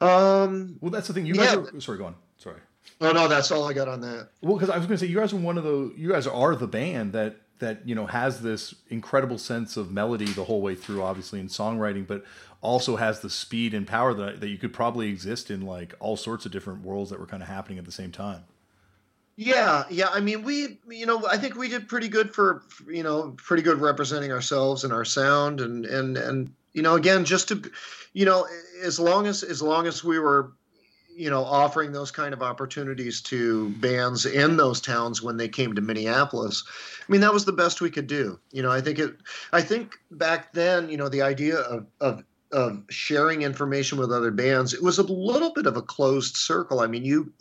um, 0.00 0.76
well, 0.80 0.90
that's 0.90 1.08
the 1.08 1.14
thing. 1.14 1.26
You 1.26 1.34
guys 1.34 1.54
yeah. 1.54 1.76
are 1.76 1.80
sorry. 1.80 1.98
Go 1.98 2.06
on. 2.06 2.14
Sorry. 2.38 2.60
Oh 3.00 3.12
no, 3.12 3.28
that's 3.28 3.50
all 3.50 3.68
I 3.68 3.72
got 3.72 3.88
on 3.88 4.00
that. 4.02 4.28
Well, 4.40 4.54
because 4.54 4.70
I 4.70 4.76
was 4.76 4.86
going 4.86 4.98
to 4.98 5.04
say 5.04 5.10
you 5.10 5.18
guys 5.18 5.32
are 5.32 5.36
one 5.36 5.58
of 5.58 5.64
the 5.64 5.92
you 5.96 6.10
guys 6.10 6.26
are 6.26 6.54
the 6.54 6.68
band 6.68 7.12
that 7.12 7.36
that 7.58 7.86
you 7.88 7.94
know 7.94 8.06
has 8.06 8.42
this 8.42 8.74
incredible 8.90 9.38
sense 9.38 9.76
of 9.76 9.90
melody 9.90 10.26
the 10.26 10.44
whole 10.44 10.60
way 10.60 10.74
through, 10.74 11.02
obviously 11.02 11.40
in 11.40 11.48
songwriting, 11.48 12.06
but 12.06 12.24
also 12.60 12.96
has 12.96 13.20
the 13.20 13.30
speed 13.30 13.74
and 13.74 13.86
power 13.86 14.14
that 14.14 14.40
that 14.40 14.48
you 14.48 14.58
could 14.58 14.72
probably 14.72 15.08
exist 15.08 15.50
in 15.50 15.62
like 15.62 15.94
all 15.98 16.16
sorts 16.16 16.46
of 16.46 16.52
different 16.52 16.84
worlds 16.84 17.10
that 17.10 17.18
were 17.18 17.26
kind 17.26 17.42
of 17.42 17.48
happening 17.48 17.78
at 17.78 17.84
the 17.84 17.92
same 17.92 18.12
time. 18.12 18.44
Yeah, 19.36 19.84
yeah. 19.90 20.08
I 20.10 20.20
mean, 20.20 20.42
we, 20.42 20.78
you 20.88 21.06
know, 21.06 21.26
I 21.26 21.38
think 21.38 21.56
we 21.56 21.68
did 21.68 21.88
pretty 21.88 22.08
good 22.08 22.34
for, 22.34 22.62
you 22.86 23.02
know, 23.02 23.34
pretty 23.38 23.62
good 23.62 23.80
representing 23.80 24.30
ourselves 24.30 24.84
and 24.84 24.92
our 24.92 25.04
sound, 25.04 25.60
and 25.60 25.86
and 25.86 26.16
and 26.18 26.52
you 26.74 26.82
know, 26.82 26.94
again, 26.94 27.24
just 27.24 27.48
to, 27.48 27.62
you 28.12 28.26
know, 28.26 28.46
as 28.82 29.00
long 29.00 29.26
as 29.26 29.42
as 29.42 29.62
long 29.62 29.86
as 29.86 30.04
we 30.04 30.18
were, 30.18 30.52
you 31.16 31.30
know, 31.30 31.44
offering 31.44 31.92
those 31.92 32.10
kind 32.10 32.34
of 32.34 32.42
opportunities 32.42 33.22
to 33.22 33.70
bands 33.76 34.26
in 34.26 34.56
those 34.58 34.82
towns 34.82 35.22
when 35.22 35.38
they 35.38 35.48
came 35.48 35.74
to 35.74 35.80
Minneapolis, 35.80 36.62
I 37.08 37.10
mean, 37.10 37.22
that 37.22 37.32
was 37.32 37.46
the 37.46 37.52
best 37.52 37.80
we 37.80 37.90
could 37.90 38.06
do. 38.06 38.38
You 38.50 38.62
know, 38.62 38.70
I 38.70 38.82
think 38.82 38.98
it, 38.98 39.16
I 39.52 39.62
think 39.62 39.94
back 40.10 40.52
then, 40.52 40.90
you 40.90 40.98
know, 40.98 41.08
the 41.08 41.22
idea 41.22 41.56
of 41.56 41.86
of 42.02 42.22
of 42.52 42.82
sharing 42.90 43.40
information 43.42 43.96
with 43.96 44.12
other 44.12 44.30
bands, 44.30 44.74
it 44.74 44.82
was 44.82 44.98
a 44.98 45.02
little 45.04 45.52
bit 45.54 45.64
of 45.64 45.78
a 45.78 45.82
closed 45.82 46.36
circle. 46.36 46.80
I 46.80 46.86
mean, 46.86 47.02
you 47.04 47.32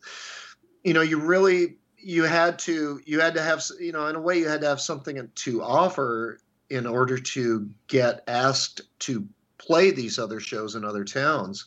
you 0.85 0.93
know 0.93 1.01
you 1.01 1.19
really 1.19 1.75
you 2.03 2.23
had 2.23 2.59
to 2.59 3.01
you 3.05 3.19
had 3.19 3.33
to 3.33 3.41
have 3.41 3.63
you 3.79 3.91
know 3.91 4.07
in 4.07 4.15
a 4.15 4.21
way 4.21 4.37
you 4.37 4.47
had 4.47 4.61
to 4.61 4.67
have 4.67 4.81
something 4.81 5.29
to 5.35 5.61
offer 5.61 6.39
in 6.69 6.85
order 6.85 7.17
to 7.17 7.69
get 7.87 8.23
asked 8.27 8.81
to 8.99 9.27
play 9.57 9.91
these 9.91 10.17
other 10.17 10.39
shows 10.39 10.75
in 10.75 10.83
other 10.83 11.03
towns 11.03 11.65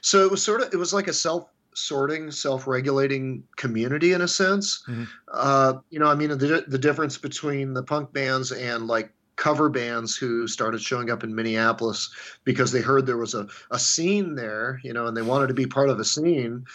so 0.00 0.24
it 0.24 0.30
was 0.30 0.42
sort 0.42 0.60
of 0.60 0.72
it 0.72 0.76
was 0.76 0.92
like 0.92 1.08
a 1.08 1.12
self 1.12 1.48
sorting 1.74 2.30
self-regulating 2.30 3.44
community 3.56 4.12
in 4.12 4.22
a 4.22 4.28
sense 4.28 4.82
mm-hmm. 4.88 5.04
uh, 5.32 5.74
you 5.90 5.98
know 5.98 6.06
i 6.08 6.14
mean 6.14 6.30
the, 6.30 6.64
the 6.66 6.78
difference 6.78 7.16
between 7.16 7.72
the 7.72 7.82
punk 7.82 8.12
bands 8.12 8.50
and 8.50 8.86
like 8.88 9.12
cover 9.38 9.68
bands 9.68 10.16
who 10.16 10.46
started 10.46 10.82
showing 10.82 11.10
up 11.10 11.24
in 11.24 11.34
Minneapolis 11.34 12.10
because 12.44 12.72
they 12.72 12.80
heard 12.80 13.06
there 13.06 13.16
was 13.16 13.34
a, 13.34 13.46
a 13.70 13.78
scene 13.78 14.34
there, 14.34 14.80
you 14.82 14.92
know, 14.92 15.06
and 15.06 15.16
they 15.16 15.22
wanted 15.22 15.46
to 15.46 15.54
be 15.54 15.64
part 15.64 15.88
of 15.88 15.98
a 15.98 16.04
scene, 16.04 16.66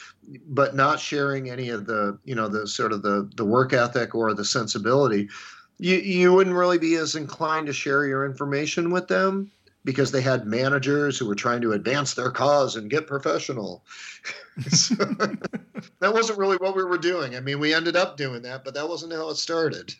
but 0.47 0.73
not 0.73 0.99
sharing 0.99 1.49
any 1.49 1.69
of 1.69 1.85
the, 1.85 2.17
you 2.23 2.33
know, 2.33 2.47
the 2.47 2.65
sort 2.65 2.93
of 2.93 3.03
the 3.03 3.29
the 3.35 3.45
work 3.45 3.73
ethic 3.73 4.15
or 4.15 4.33
the 4.33 4.45
sensibility. 4.45 5.29
you 5.77 5.97
you 5.97 6.33
wouldn't 6.33 6.55
really 6.55 6.79
be 6.79 6.95
as 6.95 7.15
inclined 7.15 7.67
to 7.67 7.73
share 7.73 8.05
your 8.05 8.25
information 8.25 8.91
with 8.91 9.07
them 9.07 9.51
because 9.85 10.11
they 10.11 10.21
had 10.21 10.47
managers 10.47 11.17
who 11.17 11.27
were 11.27 11.35
trying 11.35 11.61
to 11.61 11.73
advance 11.73 12.13
their 12.13 12.31
cause 12.31 12.77
and 12.77 12.89
get 12.89 13.05
professional. 13.07 13.83
that 14.55 16.13
wasn't 16.13 16.39
really 16.39 16.55
what 16.57 16.77
we 16.77 16.83
were 16.85 16.97
doing. 16.97 17.35
I 17.35 17.41
mean, 17.41 17.59
we 17.59 17.73
ended 17.73 17.97
up 17.97 18.15
doing 18.15 18.41
that, 18.43 18.63
but 18.63 18.73
that 18.75 18.87
wasn't 18.87 19.11
how 19.11 19.29
it 19.29 19.35
started. 19.35 19.93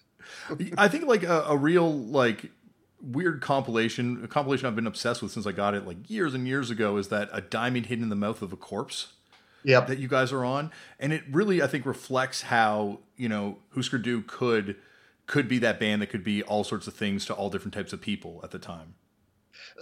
I 0.78 0.88
think 0.88 1.06
like 1.06 1.24
a, 1.24 1.44
a, 1.48 1.58
real 1.58 1.92
like 1.92 2.52
weird 3.02 3.42
compilation, 3.42 4.24
a 4.24 4.28
compilation 4.28 4.68
I've 4.68 4.76
been 4.76 4.88
obsessed 4.88 5.22
with 5.22 5.32
since 5.32 5.46
I 5.46 5.52
got 5.52 5.74
it 5.74 5.86
like 5.86 6.10
years 6.10 6.34
and 6.34 6.48
years 6.48 6.70
ago 6.70 6.98
is 6.98 7.10
that 7.10 7.30
a 7.32 7.42
diamond 7.42 7.88
hidden 7.88 8.04
in 8.04 8.10
the 8.10 8.16
mouth 8.16 8.42
of 8.42 8.54
a 8.54 8.58
corpse. 8.58 9.14
Yep. 9.66 9.88
That 9.88 10.00
you 10.00 10.10
guys 10.10 10.34
are 10.34 10.44
on, 10.44 10.72
and 11.00 11.14
it 11.14 11.24
really 11.32 11.62
I 11.62 11.68
think 11.68 11.86
reflects 11.86 12.42
how 12.42 13.00
you 13.16 13.30
know 13.30 13.60
Husker 13.74 13.98
Du 13.98 14.22
could 14.22 14.76
could 15.26 15.48
be 15.48 15.58
that 15.60 15.80
band 15.80 16.02
that 16.02 16.08
could 16.08 16.24
be 16.24 16.44
all 16.44 16.66
sorts 16.66 16.86
of 16.86 16.94
things 16.94 17.26
to 17.28 17.34
all 17.34 17.50
different 17.50 17.74
types 17.74 17.94
of 17.94 18.02
people 18.02 18.42
at 18.44 18.52
the 18.52 18.60
time. 18.60 18.96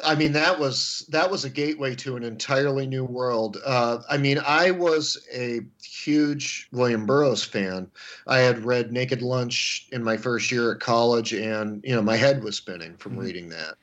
I 0.03 0.15
mean, 0.15 0.31
that 0.33 0.59
was 0.59 1.05
that 1.09 1.29
was 1.29 1.45
a 1.45 1.49
gateway 1.49 1.95
to 1.95 2.15
an 2.15 2.23
entirely 2.23 2.87
new 2.87 3.03
world. 3.03 3.57
Uh, 3.65 3.99
I 4.09 4.17
mean, 4.17 4.39
I 4.45 4.71
was 4.71 5.17
a 5.33 5.61
huge 5.83 6.67
William 6.71 7.05
Burroughs 7.05 7.43
fan. 7.43 7.89
I 8.27 8.39
had 8.39 8.65
read 8.65 8.91
Naked 8.91 9.21
Lunch 9.21 9.87
in 9.91 10.03
my 10.03 10.17
first 10.17 10.51
year 10.51 10.71
at 10.71 10.79
college, 10.79 11.33
and 11.33 11.83
you 11.83 11.95
know, 11.95 12.01
my 12.01 12.15
head 12.15 12.43
was 12.43 12.55
spinning 12.55 12.97
from 12.97 13.13
mm-hmm. 13.13 13.21
reading 13.21 13.49
that. 13.49 13.75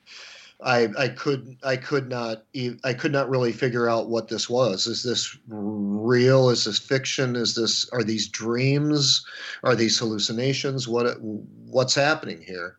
I 0.60 0.88
I 0.98 1.08
could 1.08 1.56
I 1.62 1.76
could 1.76 2.08
not 2.08 2.44
I 2.82 2.92
could 2.92 3.12
not 3.12 3.30
really 3.30 3.52
figure 3.52 3.88
out 3.88 4.08
what 4.08 4.28
this 4.28 4.50
was. 4.50 4.86
Is 4.86 5.02
this 5.02 5.36
real? 5.46 6.50
Is 6.50 6.64
this 6.64 6.78
fiction? 6.78 7.36
Is 7.36 7.54
this 7.54 7.88
are 7.90 8.02
these 8.02 8.28
dreams? 8.28 9.24
Are 9.62 9.76
these 9.76 9.98
hallucinations? 9.98 10.88
What 10.88 11.20
what's 11.20 11.94
happening 11.94 12.42
here? 12.42 12.76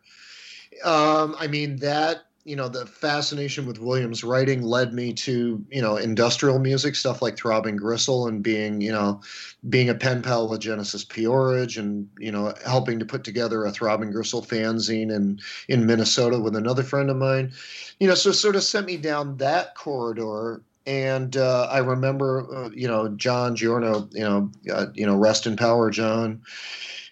Um, 0.84 1.34
I 1.38 1.46
mean 1.46 1.76
that 1.76 2.24
you 2.44 2.56
know 2.56 2.68
the 2.68 2.86
fascination 2.86 3.66
with 3.66 3.78
Williams' 3.78 4.24
writing 4.24 4.62
led 4.62 4.94
me 4.94 5.12
to 5.12 5.64
you 5.70 5.82
know 5.82 5.96
industrial 5.96 6.58
music 6.58 6.96
stuff 6.96 7.20
like 7.20 7.36
Throbbing 7.36 7.76
Gristle 7.76 8.26
and 8.26 8.42
being 8.42 8.80
you 8.80 8.92
know 8.92 9.20
being 9.68 9.88
a 9.88 9.94
pen 9.94 10.22
pal 10.22 10.48
with 10.48 10.60
Genesis 10.60 11.04
P-Orridge 11.04 11.76
and 11.76 12.08
you 12.18 12.32
know 12.32 12.54
helping 12.64 12.98
to 12.98 13.04
put 13.04 13.24
together 13.24 13.64
a 13.64 13.70
Throbbing 13.70 14.10
Gristle 14.10 14.42
fanzine 14.42 15.14
in 15.14 15.38
in 15.68 15.86
Minnesota 15.86 16.40
with 16.40 16.56
another 16.56 16.82
friend 16.82 17.10
of 17.10 17.16
mine, 17.16 17.52
you 17.98 18.08
know 18.08 18.14
so 18.14 18.32
sort 18.32 18.56
of 18.56 18.62
sent 18.62 18.86
me 18.86 18.96
down 18.96 19.36
that 19.38 19.74
corridor. 19.74 20.62
And 20.86 21.36
uh, 21.36 21.68
I 21.70 21.78
remember, 21.78 22.48
uh, 22.52 22.70
you 22.70 22.88
know, 22.88 23.10
John 23.10 23.54
Giorno, 23.54 24.08
you 24.12 24.24
know, 24.24 24.50
uh, 24.72 24.86
you 24.94 25.06
know, 25.06 25.14
rest 25.14 25.46
in 25.46 25.54
power, 25.54 25.90
John. 25.90 26.40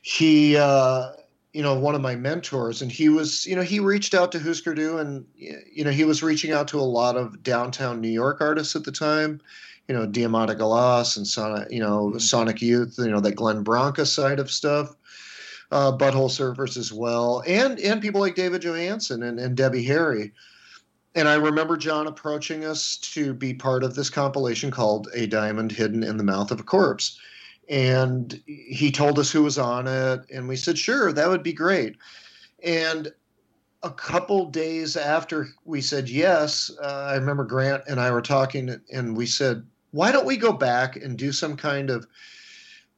He 0.00 0.56
uh, 0.56 1.12
you 1.52 1.62
know 1.62 1.78
one 1.78 1.94
of 1.94 2.00
my 2.00 2.14
mentors 2.14 2.82
and 2.82 2.92
he 2.92 3.08
was 3.08 3.46
you 3.46 3.56
know 3.56 3.62
he 3.62 3.80
reached 3.80 4.14
out 4.14 4.32
to 4.32 4.38
Husker 4.38 4.74
Du 4.74 4.98
and 4.98 5.24
you 5.34 5.84
know 5.84 5.90
he 5.90 6.04
was 6.04 6.22
reaching 6.22 6.52
out 6.52 6.68
to 6.68 6.78
a 6.78 6.82
lot 6.82 7.16
of 7.16 7.42
downtown 7.42 8.00
New 8.00 8.08
York 8.08 8.40
artists 8.40 8.76
at 8.76 8.84
the 8.84 8.92
time 8.92 9.40
you 9.88 9.94
know 9.94 10.06
Diamanda 10.06 10.56
Galás 10.56 11.16
and 11.16 11.26
Sonic 11.26 11.70
you 11.70 11.80
know 11.80 12.08
mm-hmm. 12.08 12.18
Sonic 12.18 12.60
Youth 12.60 12.96
you 12.98 13.10
know 13.10 13.20
that 13.20 13.36
Glenn 13.36 13.62
Branca 13.62 14.04
side 14.04 14.38
of 14.38 14.50
stuff 14.50 14.94
uh, 15.70 15.92
Butthole 15.92 16.30
Surfers 16.30 16.76
as 16.76 16.92
well 16.92 17.42
and 17.46 17.78
and 17.80 18.02
people 18.02 18.20
like 18.20 18.34
David 18.34 18.62
Johansen 18.62 19.22
and, 19.22 19.38
and 19.38 19.56
Debbie 19.56 19.84
Harry 19.84 20.32
and 21.14 21.26
I 21.28 21.34
remember 21.34 21.76
John 21.76 22.06
approaching 22.06 22.64
us 22.64 22.98
to 22.98 23.32
be 23.32 23.54
part 23.54 23.82
of 23.82 23.94
this 23.94 24.10
compilation 24.10 24.70
called 24.70 25.08
A 25.14 25.26
Diamond 25.26 25.72
Hidden 25.72 26.04
in 26.04 26.18
the 26.18 26.24
Mouth 26.24 26.50
of 26.50 26.60
a 26.60 26.62
Corpse 26.62 27.18
and 27.68 28.42
he 28.46 28.90
told 28.90 29.18
us 29.18 29.30
who 29.30 29.42
was 29.42 29.58
on 29.58 29.86
it 29.86 30.20
and 30.30 30.48
we 30.48 30.56
said 30.56 30.78
sure 30.78 31.12
that 31.12 31.28
would 31.28 31.42
be 31.42 31.52
great. 31.52 31.96
And 32.64 33.12
a 33.82 33.90
couple 33.90 34.46
days 34.46 34.96
after 34.96 35.48
we 35.64 35.80
said 35.80 36.08
yes 36.08 36.68
uh, 36.82 37.06
i 37.10 37.14
remember 37.14 37.44
grant 37.44 37.80
and 37.86 38.00
i 38.00 38.10
were 38.10 38.20
talking 38.20 38.80
and 38.92 39.16
we 39.16 39.24
said 39.24 39.64
why 39.92 40.10
don't 40.12 40.26
we 40.26 40.36
go 40.36 40.52
back 40.52 40.96
and 40.96 41.16
do 41.16 41.30
some 41.30 41.56
kind 41.56 41.90
of 41.90 42.06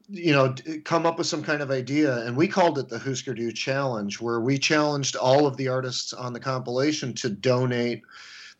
you 0.08 0.32
know 0.32 0.54
come 0.84 1.06
up 1.06 1.18
with 1.18 1.26
some 1.26 1.42
kind 1.42 1.62
of 1.62 1.70
idea? 1.70 2.18
And 2.26 2.36
we 2.36 2.48
called 2.48 2.78
it 2.78 2.88
the 2.88 2.98
husker 2.98 3.34
du 3.34 3.52
challenge 3.52 4.20
where 4.20 4.40
we 4.40 4.58
challenged 4.58 5.16
all 5.16 5.46
of 5.46 5.56
the 5.56 5.68
artists 5.68 6.12
on 6.12 6.32
the 6.32 6.40
compilation 6.40 7.14
to 7.14 7.30
donate 7.30 8.02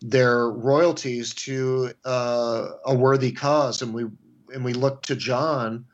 their 0.01 0.49
royalties 0.49 1.35
to 1.35 1.93
uh, 2.05 2.69
a 2.87 2.95
worthy 2.95 3.33
cause. 3.33 3.83
And 3.83 3.93
we 3.93 4.05
and 4.55 4.65
we 4.65 4.73
looked 4.73 5.07
to 5.07 5.17
john 5.17 5.85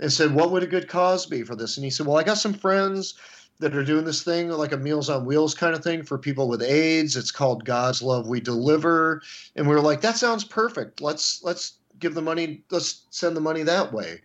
and 0.00 0.12
said, 0.12 0.34
What 0.34 0.50
would 0.50 0.62
a 0.62 0.66
good 0.66 0.88
cause 0.88 1.26
be 1.26 1.44
for 1.44 1.54
this? 1.54 1.76
And 1.76 1.84
he 1.84 1.90
said, 1.90 2.06
Well, 2.06 2.16
I 2.16 2.24
got 2.24 2.38
some 2.38 2.54
friends 2.54 3.14
that 3.60 3.76
are 3.76 3.84
doing 3.84 4.06
this 4.06 4.22
thing 4.22 4.48
like 4.48 4.72
a 4.72 4.76
Meals 4.76 5.10
on 5.10 5.26
Wheels 5.26 5.54
kind 5.54 5.74
of 5.74 5.84
thing 5.84 6.02
for 6.02 6.18
people 6.18 6.48
with 6.48 6.62
AIDS. 6.62 7.16
It's 7.16 7.30
called 7.30 7.64
God's 7.64 8.02
Love 8.02 8.26
We 8.26 8.40
Deliver. 8.40 9.22
And 9.54 9.68
we 9.68 9.74
were 9.74 9.82
like, 9.82 10.00
That 10.00 10.16
sounds 10.16 10.42
perfect. 10.42 11.00
Let's 11.00 11.44
let's 11.44 11.74
give 11.98 12.14
the 12.14 12.22
money, 12.22 12.64
let's 12.70 13.06
send 13.10 13.36
the 13.36 13.42
money 13.42 13.62
that 13.62 13.92
way. 13.92 14.22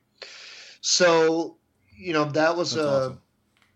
So, 0.80 1.58
you 1.96 2.14
know, 2.14 2.26
that 2.26 2.56
was 2.56 2.72
That's 2.74 2.86
a 2.86 2.90
awesome. 2.90 3.22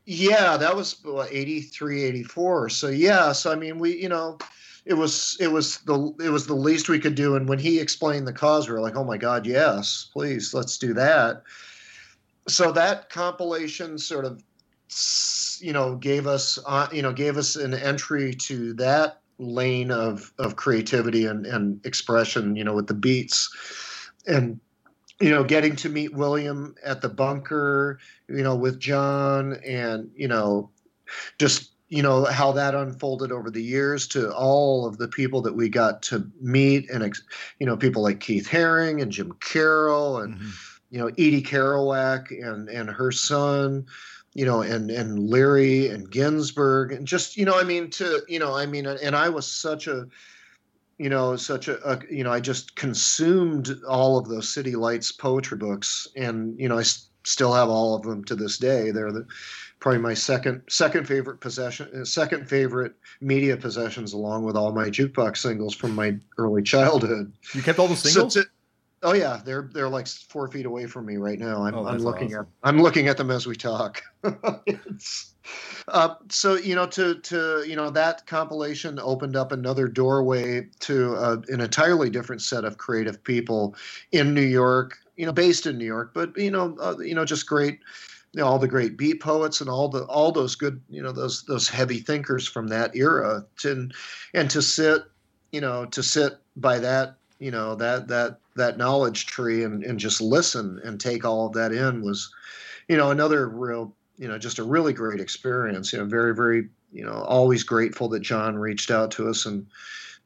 yeah, 0.06 0.58
that 0.58 0.76
was 0.76 1.04
what, 1.04 1.30
83, 1.32 2.04
84. 2.04 2.70
So 2.70 2.88
yeah, 2.88 3.34
so 3.34 3.52
I 3.52 3.56
mean 3.56 3.78
we, 3.78 4.02
you 4.02 4.08
know, 4.08 4.38
it 4.86 4.94
was 4.94 5.36
it 5.42 5.52
was 5.52 5.80
the 5.80 6.14
it 6.24 6.30
was 6.30 6.48
the 6.48 6.56
least 6.56 6.88
we 6.88 7.00
could 7.00 7.16
do. 7.16 7.36
And 7.36 7.50
when 7.50 7.60
he 7.60 7.78
explained 7.78 8.26
the 8.26 8.32
cause, 8.32 8.70
we 8.70 8.74
were 8.74 8.80
like, 8.80 8.96
oh 8.96 9.04
my 9.04 9.18
God, 9.18 9.46
yes, 9.46 10.10
please, 10.14 10.54
let's 10.54 10.78
do 10.78 10.94
that 10.94 11.44
so 12.50 12.72
that 12.72 13.10
compilation 13.10 13.98
sort 13.98 14.26
of 14.26 14.44
you 15.62 15.74
know 15.74 15.96
gave 15.96 16.28
us 16.28 16.58
uh, 16.66 16.88
you 16.92 17.02
know 17.02 17.14
gave 17.14 17.38
us 17.38 17.56
an 17.56 17.74
entry 17.74 18.34
to 18.34 18.74
that 18.74 19.22
lane 19.38 19.92
of 19.92 20.34
of 20.40 20.56
creativity 20.56 21.26
and, 21.26 21.46
and 21.46 21.86
expression 21.86 22.56
you 22.56 22.64
know 22.64 22.74
with 22.74 22.88
the 22.88 22.94
beats. 22.94 23.50
And 24.28 24.60
you 25.20 25.30
know 25.30 25.44
getting 25.44 25.76
to 25.76 25.90
meet 25.90 26.14
william 26.14 26.76
at 26.86 27.02
the 27.02 27.10
bunker 27.10 28.00
you 28.30 28.42
know 28.42 28.56
with 28.56 28.80
john 28.80 29.60
and 29.66 30.10
you 30.16 30.30
know 30.30 30.70
just 31.38 31.72
you 31.90 32.02
know 32.02 32.24
how 32.24 32.54
that 32.54 32.74
unfolded 32.74 33.32
over 33.32 33.50
the 33.50 33.62
years 33.62 34.08
to 34.08 34.32
all 34.34 34.86
of 34.86 34.98
the 34.98 35.10
people 35.10 35.42
that 35.42 35.56
we 35.56 35.68
got 35.68 36.02
to 36.04 36.30
meet 36.40 36.90
and 36.90 37.14
you 37.60 37.66
know 37.66 37.76
people 37.76 38.02
like 38.02 38.22
keith 38.22 38.48
haring 38.48 39.02
and 39.02 39.12
jim 39.12 39.34
carroll 39.42 40.20
and 40.20 40.36
mm-hmm 40.36 40.69
you 40.90 41.00
know 41.00 41.08
Edie 41.08 41.44
Kerouac 41.44 42.32
and 42.32 42.70
and 42.70 42.90
her 42.90 43.12
son, 43.12 43.86
you 44.34 44.46
know, 44.46 44.62
and 44.62 44.90
and 44.92 45.20
Leary 45.20 45.88
and 45.88 46.10
Ginsberg, 46.10 46.92
and 46.92 47.08
just 47.08 47.38
you 47.38 47.46
know, 47.46 47.60
I 47.60 47.64
mean, 47.64 47.90
to 47.92 48.22
you 48.28 48.40
know, 48.40 48.56
I 48.56 48.66
mean, 48.66 48.86
and 48.86 49.16
I 49.16 49.30
was 49.30 49.48
such 49.48 49.88
a 49.88 50.08
you 50.98 51.10
know 51.10 51.36
such 51.36 51.70
a, 51.70 51.80
a, 51.90 51.98
you 52.12 52.26
know 52.26 52.32
i 52.34 52.42
just 52.42 52.76
consumed 52.76 53.74
all 53.88 54.18
of 54.18 54.28
those 54.28 54.50
city 54.50 54.76
lights 54.76 55.14
poetry 55.14 55.58
books 55.58 56.10
and 56.18 56.60
you 56.60 56.68
know 56.68 56.76
i 56.76 56.82
s- 56.82 57.10
still 57.24 57.54
have 57.54 57.70
all 57.70 57.96
of 57.96 58.04
them 58.04 58.24
to 58.26 58.36
this 58.36 58.58
day. 58.58 58.92
They're 58.92 59.12
the 59.12 59.26
probably 59.80 60.00
my 60.00 60.14
second 60.14 60.62
second 60.70 61.08
favorite 61.08 61.40
possession 61.40 61.90
uh, 61.96 62.06
second 62.06 62.50
favorite 62.50 62.94
media 63.22 63.56
possessions 63.58 64.14
along 64.14 64.44
with 64.44 64.56
all 64.56 64.74
my 64.74 64.90
jukebox 64.90 65.38
singles 65.38 65.76
from 65.76 65.96
my 65.96 66.18
early 66.38 66.64
childhood. 66.64 67.32
You 67.54 67.62
kept 67.62 67.80
all 67.80 67.88
the 67.88 67.96
singles? 67.96 68.34
so 68.34 68.44
Oh 69.02 69.14
yeah, 69.14 69.40
they're 69.46 69.70
they're 69.74 69.90
like 69.90 70.08
four 70.08 70.50
feet 70.50 70.66
away 70.66 70.86
from 70.86 71.06
me 71.06 71.16
right 71.18 71.40
now. 71.40 71.64
I'm, 71.64 71.76
oh, 71.76 71.88
I'm 71.88 72.00
looking 72.00 72.36
awesome. 72.36 72.48
at 72.64 72.68
I'm 72.68 72.82
looking 72.82 73.08
at 73.08 73.16
them 73.18 73.32
as 73.32 73.48
we 73.48 73.56
talk. 73.56 74.02
uh, 75.88 76.16
so 76.30 76.56
you 76.56 76.76
know, 76.76 76.86
to 76.88 77.16
to 77.16 77.64
you 77.66 77.78
know 77.78 77.90
that 77.92 78.28
compilation 78.28 79.00
opened 79.00 79.38
up 79.38 79.54
another 79.54 79.88
doorway 79.88 80.68
to 80.80 81.16
uh, 81.16 81.38
an 81.48 81.62
entirely 81.62 82.10
different 82.10 82.42
set 82.42 82.66
of 82.66 82.78
creative 82.78 83.24
people 83.24 83.76
in 84.12 84.34
New 84.34 84.42
York. 84.42 84.98
You 85.16 85.26
know, 85.26 85.34
based 85.34 85.66
in 85.66 85.78
New 85.78 85.86
York, 85.86 86.12
but 86.14 86.38
you 86.38 86.52
know, 86.52 86.76
uh, 86.80 86.98
you 87.00 87.16
know, 87.16 87.26
just 87.26 87.48
great. 87.48 87.80
You 88.34 88.42
know, 88.42 88.48
all 88.48 88.60
the 88.60 88.68
great 88.68 88.96
beat 88.98 89.22
poets 89.22 89.60
and 89.60 89.70
all 89.70 89.88
the 89.88 90.04
all 90.04 90.32
those 90.32 90.56
good 90.56 90.82
you 90.90 91.02
know 91.02 91.12
those 91.12 91.44
those 91.44 91.70
heavy 91.70 92.00
thinkers 92.00 92.48
from 92.48 92.68
that 92.68 92.96
era. 92.96 93.46
To, 93.60 93.90
and 94.34 94.50
to 94.52 94.62
sit 94.62 95.04
you 95.52 95.62
know 95.62 95.86
to 95.86 96.04
sit 96.04 96.34
by 96.56 96.80
that 96.80 97.16
you 97.40 97.52
know 97.52 97.76
that 97.76 98.08
that 98.10 98.40
that 98.60 98.78
knowledge 98.78 99.26
tree 99.26 99.64
and, 99.64 99.84
and 99.84 100.00
just 100.00 100.22
listen 100.22 100.80
and 100.84 101.00
take 101.00 101.26
all 101.26 101.48
of 101.48 101.54
that 101.54 101.72
in 101.72 102.02
was 102.02 102.32
you 102.88 102.98
know 102.98 103.12
another 103.12 103.50
real 103.50 103.94
you 104.18 104.28
know 104.28 104.38
just 104.38 104.60
a 104.60 104.64
really 104.64 104.94
great 104.94 105.20
experience. 105.20 105.92
You 105.92 106.00
know 106.00 106.06
very 106.06 106.36
very 106.36 106.70
you 106.92 107.06
know 107.06 107.24
always 107.28 107.64
grateful 107.64 108.10
that 108.10 108.22
john 108.22 108.58
reached 108.58 108.90
out 108.90 109.12
to 109.12 109.30
us 109.30 109.46
and 109.46 109.66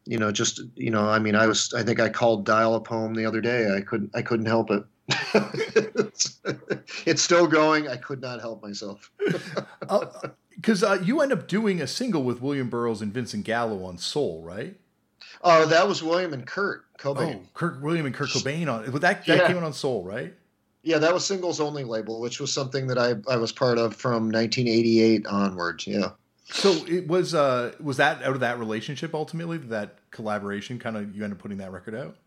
you 0.05 0.17
know 0.17 0.31
just 0.31 0.61
you 0.75 0.89
know 0.89 1.09
i 1.09 1.19
mean 1.19 1.35
i 1.35 1.45
was 1.45 1.73
i 1.73 1.83
think 1.83 1.99
i 1.99 2.09
called 2.09 2.45
dial 2.45 2.75
a 2.75 2.81
poem 2.81 3.13
the 3.13 3.25
other 3.25 3.41
day. 3.41 3.73
I 3.75 3.81
couldn't 3.81 4.11
i 4.13 4.21
couldn't 4.21 4.45
help 4.45 4.71
it. 4.71 4.83
It's, 5.33 6.39
it's, 7.05 7.21
still 7.21 7.45
going. 7.45 7.89
I 7.89 7.97
could 7.97 8.21
not 8.21 8.39
help 8.39 8.63
myself. 8.63 9.11
Because 9.19 10.81
uh, 10.83 10.91
uh, 10.91 10.97
you 11.03 11.19
end 11.19 11.33
up 11.33 11.47
doing 11.47 11.81
a 11.81 11.87
single 11.87 12.23
with 12.23 12.41
william 12.41 12.69
burroughs 12.69 13.01
and 13.01 13.13
vincent 13.13 13.43
gallo 13.43 13.83
on 13.83 13.97
soul 13.97 14.41
right 14.43 14.77
uh, 15.43 15.65
that 15.65 15.87
was 15.87 16.01
William 16.01 16.33
and 16.33 16.45
Kurt 16.45 16.85
Cobain. 16.97 17.41
Oh, 17.43 17.47
Kurt 17.53 17.81
William 17.81 18.05
and 18.05 18.15
Kurt 18.15 18.29
Cobain 18.29 18.71
on 18.71 18.85
that. 18.85 19.01
That 19.01 19.27
yeah. 19.27 19.47
came 19.47 19.57
out 19.57 19.63
on 19.63 19.73
Soul, 19.73 20.03
right? 20.03 20.33
Yeah, 20.83 20.97
that 20.97 21.13
was 21.13 21.25
singles 21.25 21.59
only 21.59 21.83
label, 21.83 22.19
which 22.19 22.39
was 22.39 22.51
something 22.51 22.87
that 22.87 22.97
I, 22.97 23.15
I 23.31 23.37
was 23.37 23.51
part 23.51 23.77
of 23.77 23.95
from 23.95 24.29
1988 24.29 25.25
onwards. 25.27 25.87
Yeah. 25.87 26.11
So 26.45 26.71
it 26.87 27.07
was 27.07 27.33
uh 27.33 27.71
was 27.81 27.97
that 27.97 28.21
out 28.21 28.33
of 28.33 28.41
that 28.41 28.59
relationship 28.59 29.15
ultimately 29.15 29.57
that 29.57 29.97
collaboration 30.11 30.77
kind 30.77 30.97
of 30.97 31.15
you 31.15 31.23
ended 31.23 31.37
up 31.37 31.41
putting 31.41 31.57
that 31.59 31.71
record 31.71 31.95
out? 31.95 32.17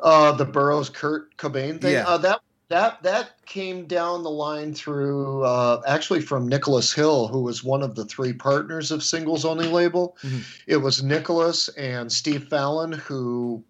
Uh, 0.00 0.32
the 0.32 0.44
Burroughs 0.44 0.88
Kurt 0.88 1.36
Cobain 1.36 1.80
thing. 1.80 1.92
Yeah. 1.92 2.08
Uh, 2.08 2.18
that 2.18 2.40
that 2.70 3.02
that 3.02 3.44
came 3.46 3.84
down 3.84 4.22
the 4.22 4.30
line 4.30 4.72
through 4.72 5.42
uh, 5.42 5.82
actually 5.86 6.20
from 6.20 6.48
Nicholas 6.48 6.92
Hill, 6.92 7.26
who 7.26 7.42
was 7.42 7.62
one 7.62 7.82
of 7.82 7.96
the 7.96 8.04
three 8.04 8.32
partners 8.32 8.90
of 8.90 9.02
Singles 9.02 9.44
Only 9.44 9.68
label. 9.68 10.16
Mhm. 10.22 10.42
It 10.66 10.78
was 10.78 11.02
Nicholas 11.02 11.68
and 11.70 12.10
Steve 12.10 12.48
Fallon, 12.48 12.92
who 12.92 13.62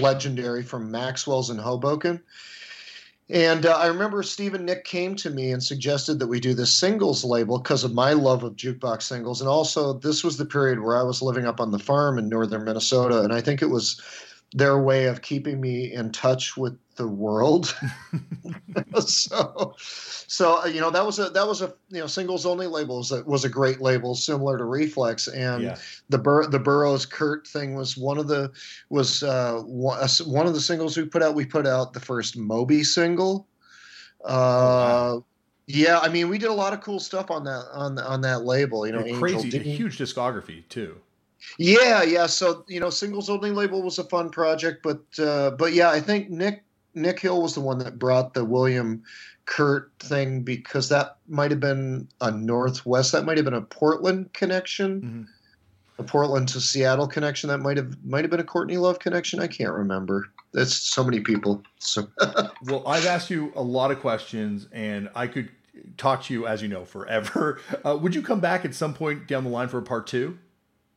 legendary 0.00 0.62
from 0.62 0.90
Maxwell's 0.90 1.50
in 1.50 1.58
Hoboken. 1.58 2.20
And 3.30 3.66
uh, 3.66 3.76
I 3.76 3.88
remember 3.88 4.22
Steve 4.22 4.54
and 4.54 4.64
Nick 4.64 4.84
came 4.84 5.14
to 5.16 5.28
me 5.28 5.52
and 5.52 5.62
suggested 5.62 6.18
that 6.18 6.28
we 6.28 6.40
do 6.40 6.54
this 6.54 6.72
singles 6.72 7.24
label 7.24 7.58
because 7.58 7.84
of 7.84 7.92
my 7.92 8.14
love 8.14 8.42
of 8.42 8.56
jukebox 8.56 9.02
singles. 9.02 9.42
And 9.42 9.50
also, 9.50 9.92
this 9.92 10.24
was 10.24 10.38
the 10.38 10.46
period 10.46 10.80
where 10.80 10.96
I 10.96 11.02
was 11.02 11.20
living 11.20 11.46
up 11.46 11.60
on 11.60 11.70
the 11.70 11.78
farm 11.78 12.18
in 12.18 12.30
northern 12.30 12.64
Minnesota. 12.64 13.20
And 13.20 13.34
I 13.34 13.42
think 13.42 13.60
it 13.60 13.68
was 13.68 14.00
their 14.52 14.78
way 14.78 15.04
of 15.06 15.20
keeping 15.22 15.60
me 15.60 15.92
in 15.92 16.10
touch 16.10 16.56
with 16.56 16.76
the 16.96 17.06
world. 17.06 17.74
so, 19.00 19.74
so 19.78 20.62
uh, 20.62 20.66
you 20.66 20.80
know 20.80 20.90
that 20.90 21.04
was 21.04 21.18
a 21.18 21.30
that 21.30 21.46
was 21.46 21.62
a 21.62 21.74
you 21.90 22.00
know 22.00 22.06
singles 22.06 22.46
only 22.46 22.66
label 22.66 22.98
was 22.98 23.12
a, 23.12 23.22
was 23.24 23.44
a 23.44 23.48
great 23.48 23.80
label 23.80 24.14
similar 24.14 24.56
to 24.58 24.64
Reflex 24.64 25.28
and 25.28 25.62
Yeah. 25.62 25.76
the 26.08 26.18
Bur- 26.18 26.46
the 26.46 26.58
Burroughs 26.58 27.06
Kurt 27.06 27.46
thing 27.46 27.74
was 27.74 27.96
one 27.96 28.18
of 28.18 28.26
the 28.26 28.50
was 28.88 29.22
uh, 29.22 29.60
one, 29.66 29.98
uh, 29.98 30.48
of 30.48 30.54
the 30.54 30.60
singles 30.60 30.96
we 30.96 31.04
put 31.04 31.22
out. 31.22 31.34
We 31.34 31.44
put 31.44 31.66
out 31.66 31.92
the 31.92 32.00
first 32.00 32.36
Moby 32.36 32.84
single. 32.84 33.46
Uh, 34.24 35.20
Yeah, 35.66 35.98
I 35.98 36.08
mean 36.08 36.28
we 36.28 36.38
did 36.38 36.48
a 36.48 36.54
lot 36.54 36.72
of 36.72 36.80
cool 36.80 37.00
stuff 37.00 37.30
on 37.30 37.44
that 37.44 37.66
on 37.72 37.98
on 37.98 38.22
that 38.22 38.44
label. 38.44 38.86
You 38.86 38.92
know, 38.92 39.18
crazy, 39.18 39.56
a 39.56 39.60
huge 39.60 39.98
discography 39.98 40.66
too. 40.68 40.96
Yeah, 41.58 42.02
yeah. 42.02 42.26
So 42.26 42.64
you 42.68 42.80
know, 42.80 42.90
singles 42.90 43.28
only 43.30 43.50
label 43.50 43.82
was 43.82 43.98
a 43.98 44.04
fun 44.04 44.30
project, 44.30 44.82
but 44.82 45.02
uh, 45.18 45.50
but 45.52 45.72
yeah, 45.72 45.90
I 45.90 46.00
think 46.00 46.30
Nick 46.30 46.64
Nick 46.94 47.20
Hill 47.20 47.42
was 47.42 47.54
the 47.54 47.60
one 47.60 47.78
that 47.78 47.98
brought 47.98 48.34
the 48.34 48.44
William 48.44 49.02
Kurt 49.46 49.90
thing 50.00 50.42
because 50.42 50.88
that 50.90 51.16
might 51.28 51.50
have 51.50 51.60
been 51.60 52.08
a 52.20 52.30
Northwest. 52.30 53.12
That 53.12 53.24
might 53.24 53.36
have 53.38 53.44
been 53.44 53.54
a 53.54 53.62
Portland 53.62 54.32
connection, 54.34 55.00
Mhm. 55.00 56.00
a 56.00 56.02
Portland 56.02 56.48
to 56.48 56.60
Seattle 56.60 57.06
connection. 57.06 57.48
That 57.48 57.58
might 57.58 57.76
have 57.76 57.96
might 58.04 58.24
have 58.24 58.30
been 58.30 58.40
a 58.40 58.44
Courtney 58.44 58.76
Love 58.76 58.98
connection. 58.98 59.40
I 59.40 59.46
can't 59.46 59.72
remember. 59.72 60.26
That's 60.52 60.74
so 60.74 61.04
many 61.04 61.20
people. 61.20 61.62
So 61.78 62.08
Well, 62.64 62.86
I've 62.86 63.06
asked 63.06 63.30
you 63.30 63.52
a 63.54 63.62
lot 63.62 63.90
of 63.90 64.00
questions, 64.00 64.66
and 64.72 65.08
I 65.14 65.26
could 65.28 65.48
talk 65.96 66.24
to 66.24 66.34
you, 66.34 66.46
as 66.46 66.60
you 66.62 66.68
know, 66.68 66.84
forever. 66.84 67.60
Uh, 67.84 67.96
would 67.96 68.14
you 68.14 68.22
come 68.22 68.40
back 68.40 68.64
at 68.64 68.74
some 68.74 68.92
point 68.92 69.26
down 69.28 69.44
the 69.44 69.50
line 69.50 69.68
for 69.68 69.78
a 69.78 69.82
part 69.82 70.06
two? 70.06 70.36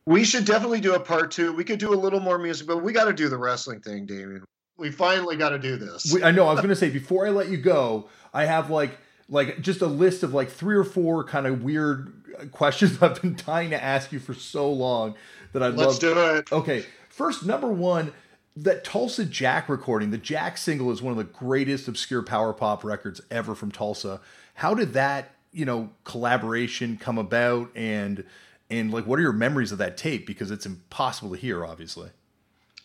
We 0.06 0.24
should 0.24 0.44
definitely 0.44 0.80
do 0.80 0.94
a 0.94 1.00
part 1.00 1.30
two. 1.30 1.52
We 1.52 1.64
could 1.64 1.78
do 1.78 1.94
a 1.94 1.96
little 1.96 2.20
more 2.20 2.38
music, 2.38 2.66
but 2.66 2.78
we 2.78 2.92
got 2.92 3.04
to 3.04 3.12
do 3.12 3.28
the 3.28 3.38
wrestling 3.38 3.80
thing, 3.80 4.06
Damian. 4.06 4.44
We 4.76 4.90
finally 4.90 5.36
got 5.36 5.50
to 5.50 5.58
do 5.58 5.76
this. 5.76 6.12
We, 6.12 6.24
I 6.24 6.32
know. 6.32 6.46
I 6.46 6.52
was 6.52 6.60
going 6.60 6.70
to 6.70 6.76
say 6.76 6.90
before 6.90 7.26
I 7.26 7.30
let 7.30 7.48
you 7.48 7.56
go, 7.56 8.08
I 8.34 8.46
have 8.46 8.70
like 8.70 8.98
like 9.28 9.60
just 9.60 9.80
a 9.80 9.86
list 9.86 10.22
of 10.22 10.34
like 10.34 10.50
three 10.50 10.76
or 10.76 10.84
four 10.84 11.24
kind 11.24 11.46
of 11.46 11.62
weird 11.62 12.12
questions 12.50 12.98
I've 13.02 13.20
been 13.20 13.36
dying 13.36 13.70
to 13.70 13.82
ask 13.82 14.12
you 14.12 14.18
for 14.18 14.34
so 14.34 14.70
long 14.70 15.14
that 15.52 15.62
I'd 15.62 15.74
Let's 15.74 16.02
love. 16.02 16.14
do 16.14 16.36
it. 16.36 16.52
Okay, 16.52 16.84
first 17.08 17.44
number 17.44 17.68
one, 17.68 18.12
that 18.56 18.84
Tulsa 18.84 19.24
Jack 19.24 19.68
recording. 19.68 20.10
The 20.10 20.18
Jack 20.18 20.58
single 20.58 20.90
is 20.90 21.00
one 21.00 21.12
of 21.12 21.18
the 21.18 21.24
greatest 21.24 21.88
obscure 21.88 22.22
power 22.22 22.52
pop 22.52 22.84
records 22.84 23.20
ever 23.30 23.54
from 23.54 23.70
Tulsa. 23.70 24.20
How 24.54 24.74
did 24.74 24.92
that 24.94 25.34
you 25.52 25.64
know 25.64 25.90
collaboration 26.04 26.96
come 26.96 27.18
about 27.18 27.70
and 27.76 28.24
and 28.72 28.92
like 28.92 29.06
what 29.06 29.18
are 29.18 29.22
your 29.22 29.32
memories 29.32 29.70
of 29.70 29.78
that 29.78 29.96
tape 29.96 30.26
because 30.26 30.50
it's 30.50 30.66
impossible 30.66 31.30
to 31.30 31.36
hear 31.36 31.64
obviously 31.64 32.10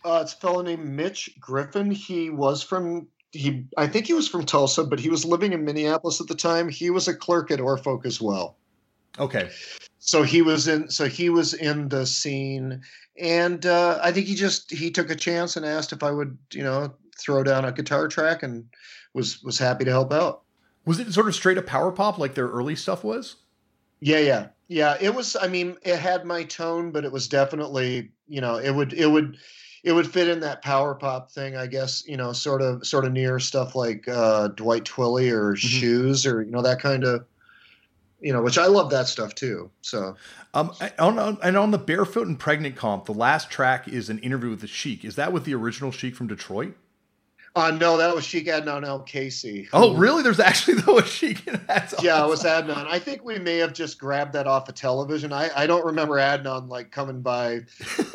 Uh, 0.05 0.19
it's 0.21 0.33
a 0.33 0.37
fellow 0.37 0.61
named 0.61 0.85
Mitch 0.85 1.29
Griffin. 1.39 1.89
He 1.91 2.29
was 2.29 2.61
from 2.63 3.07
he. 3.31 3.65
I 3.77 3.87
think 3.87 4.05
he 4.05 4.13
was 4.13 4.29
from 4.29 4.45
Tulsa, 4.45 4.83
but 4.83 4.99
he 4.99 5.09
was 5.09 5.25
living 5.25 5.53
in 5.53 5.65
Minneapolis 5.65 6.21
at 6.21 6.27
the 6.27 6.35
time. 6.35 6.69
He 6.69 6.89
was 6.91 7.07
a 7.07 7.15
clerk 7.15 7.51
at 7.51 7.59
Oar 7.59 7.77
Folk 7.77 8.05
as 8.05 8.21
well. 8.21 8.55
okay 9.19 9.49
So 9.99 10.23
he 10.23 10.41
was 10.41 10.67
in. 10.67 10.89
So 10.89 11.07
he 11.07 11.29
was 11.29 11.53
in 11.53 11.89
the 11.89 12.05
scene, 12.05 12.81
and 13.19 13.65
uh, 13.65 13.99
I 14.01 14.11
think 14.11 14.27
he 14.27 14.35
just 14.35 14.71
he 14.71 14.91
took 14.91 15.09
a 15.09 15.15
chance 15.15 15.57
and 15.57 15.65
asked 15.65 15.91
if 15.91 16.03
I 16.03 16.11
would, 16.11 16.37
you 16.53 16.63
know, 16.63 16.93
throw 17.19 17.43
down 17.43 17.65
a 17.65 17.71
guitar 17.71 18.07
track, 18.07 18.43
and 18.43 18.65
was 19.13 19.43
was 19.43 19.57
happy 19.57 19.83
to 19.85 19.91
help 19.91 20.13
out. 20.13 20.43
was 20.85 20.99
it 20.99 21.11
sort 21.11 21.27
of 21.27 21.35
straight 21.35 21.57
up 21.57 21.65
power 21.65 21.91
pop 21.91 22.17
like 22.17 22.35
their 22.35 22.47
early 22.47 22.75
stuff 22.75 23.03
was 23.03 23.37
Yeah, 23.99 24.19
yeah, 24.19 24.47
yeah. 24.67 24.97
It 24.99 25.13
was. 25.13 25.35
I 25.35 25.47
mean, 25.47 25.77
it 25.83 25.97
had 25.97 26.25
my 26.25 26.43
tone, 26.43 26.91
but 26.91 27.05
it 27.05 27.11
was 27.11 27.27
definitely, 27.27 28.11
you 28.27 28.41
know, 28.41 28.57
it 28.57 28.71
would, 28.71 28.93
it 28.93 29.07
would, 29.07 29.37
it 29.83 29.91
would 29.93 30.11
fit 30.11 30.27
in 30.27 30.39
that 30.41 30.61
power 30.61 30.95
pop 30.95 31.31
thing, 31.31 31.55
I 31.55 31.67
guess. 31.67 32.03
You 32.07 32.17
know, 32.17 32.33
sort 32.33 32.61
of, 32.61 32.85
sort 32.85 33.05
of 33.05 33.13
near 33.13 33.39
stuff 33.39 33.75
like 33.75 34.07
uh, 34.07 34.49
Dwight 34.49 34.83
Twilley 34.83 35.31
or 35.31 35.55
Shoes 35.55 36.25
or 36.25 36.41
you 36.41 36.51
know 36.51 36.61
that 36.61 36.79
kind 36.79 37.03
of, 37.03 37.25
you 38.19 38.33
know, 38.33 38.41
which 38.41 38.57
I 38.57 38.67
love 38.67 38.89
that 38.89 39.07
stuff 39.07 39.35
too. 39.35 39.69
So 39.81 40.15
Um, 40.53 40.73
on, 40.97 41.19
on, 41.19 41.37
and 41.43 41.55
on 41.55 41.71
the 41.71 41.77
Barefoot 41.77 42.27
and 42.27 42.39
Pregnant 42.39 42.75
comp, 42.75 43.05
the 43.05 43.13
last 43.13 43.51
track 43.51 43.87
is 43.87 44.09
an 44.09 44.17
interview 44.19 44.49
with 44.49 44.61
the 44.61 44.67
Sheik. 44.67 45.05
Is 45.05 45.15
that 45.15 45.31
with 45.31 45.45
the 45.45 45.53
original 45.53 45.91
Sheik 45.91 46.15
from 46.15 46.27
Detroit? 46.27 46.75
Uh, 47.57 47.71
no, 47.71 47.97
that 47.97 48.13
was 48.13 48.23
Sheik 48.23 48.45
Adnan 48.45 48.85
Al-Kaissie. 48.85 49.67
Oh, 49.73 49.95
really? 49.95 50.21
There's 50.21 50.39
actually 50.39 50.75
though 50.81 50.99
a 50.99 51.03
Sheik 51.03 51.47
in 51.47 51.59
that. 51.67 51.91
Yeah, 52.03 52.23
it 52.23 52.29
was 52.29 52.43
Adnan. 52.43 52.85
I 52.85 52.99
think 52.99 53.25
we 53.25 53.39
may 53.39 53.57
have 53.57 53.73
just 53.73 53.97
grabbed 53.97 54.33
that 54.33 54.45
off 54.45 54.69
of 54.69 54.75
television. 54.75 55.33
I, 55.33 55.49
I 55.55 55.65
don't 55.65 55.83
remember 55.83 56.17
Adnan 56.17 56.69
like 56.69 56.91
coming 56.91 57.21
by, 57.21 57.61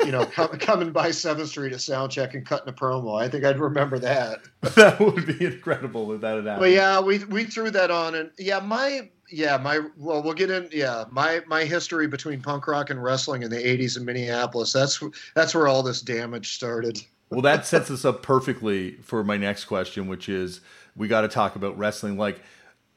you 0.05 0.13
know, 0.13 0.25
com- 0.33 0.57
coming 0.59 0.93
by 0.93 1.11
Seventh 1.11 1.49
Street 1.49 1.73
at 1.73 1.79
soundcheck 1.79 2.33
and 2.33 2.45
cutting 2.45 2.69
a 2.69 2.71
promo. 2.71 3.21
I 3.21 3.27
think 3.27 3.43
I'd 3.43 3.59
remember 3.59 3.99
that. 3.99 4.39
that 4.75 4.97
would 5.01 5.25
be 5.25 5.45
incredible 5.45 6.13
if 6.13 6.21
that 6.21 6.37
had 6.37 6.45
happened. 6.45 6.61
But 6.61 6.71
yeah, 6.71 7.01
we 7.01 7.19
we 7.25 7.43
threw 7.43 7.69
that 7.71 7.91
on, 7.91 8.15
and 8.15 8.31
yeah, 8.37 8.59
my 8.59 9.09
yeah 9.29 9.57
my 9.57 9.81
well, 9.97 10.23
we'll 10.23 10.33
get 10.33 10.51
in. 10.51 10.69
Yeah, 10.71 11.03
my 11.11 11.41
my 11.47 11.65
history 11.65 12.07
between 12.07 12.41
punk 12.41 12.65
rock 12.67 12.91
and 12.91 13.03
wrestling 13.03 13.43
in 13.43 13.49
the 13.49 13.57
'80s 13.57 13.97
in 13.97 14.05
Minneapolis. 14.05 14.71
That's 14.71 15.03
that's 15.35 15.53
where 15.53 15.67
all 15.67 15.83
this 15.83 15.99
damage 15.99 16.55
started. 16.55 17.03
Well, 17.33 17.41
that 17.41 17.65
sets 17.65 17.91
us 17.91 18.05
up 18.05 18.23
perfectly 18.23 18.91
for 19.01 19.23
my 19.23 19.37
next 19.37 19.65
question, 19.65 20.07
which 20.07 20.29
is 20.29 20.61
we 20.95 21.07
got 21.07 21.21
to 21.21 21.27
talk 21.27 21.55
about 21.55 21.77
wrestling. 21.77 22.17
Like, 22.17 22.41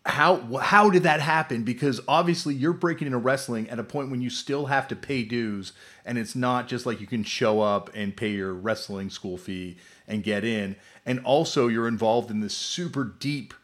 how 0.05 0.59
how 0.59 0.89
did 0.91 1.03
that 1.03 1.21
happen? 1.21 1.65
Because 1.65 2.01
obviously 2.07 2.55
you're 2.55 2.73
breaking 2.73 3.07
into 3.07 3.19
wrestling 3.19 3.69
at 3.69 3.79
a 3.79 3.85
point 3.85 4.11
when 4.11 4.23
you 4.23 4.31
still 4.31 4.67
have 4.67 4.87
to 4.89 4.97
pay 4.97 5.25
dues, 5.25 5.73
and 6.05 6.17
it's 6.17 6.37
not 6.37 6.69
just 6.69 6.87
like 6.87 7.01
you 7.01 7.07
can 7.07 7.25
show 7.25 7.61
up 7.61 7.91
and 7.95 8.17
pay 8.17 8.31
your 8.31 8.55
wrestling 8.55 9.11
school 9.11 9.37
fee 9.37 9.77
and 10.07 10.23
get 10.23 10.45
in. 10.45 10.77
And 11.05 11.21
also, 11.21 11.69
you're 11.69 11.89
involved 11.89 12.31
in 12.31 12.41
this 12.41 12.55
super 12.55 13.05
deep 13.05 13.55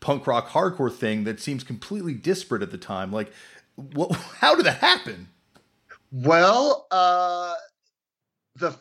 punk 0.00 0.26
rock 0.26 0.48
hardcore 0.50 0.94
thing 0.94 1.24
that 1.24 1.40
seems 1.40 1.64
completely 1.64 2.14
disparate 2.14 2.62
at 2.62 2.70
the 2.70 2.78
time. 2.78 3.12
Like, 3.12 3.32
what? 3.74 4.12
How 4.40 4.54
did 4.54 4.66
that 4.66 4.78
happen? 4.78 5.28
Well, 6.12 6.86
uh, 6.90 7.54
the 8.56 8.76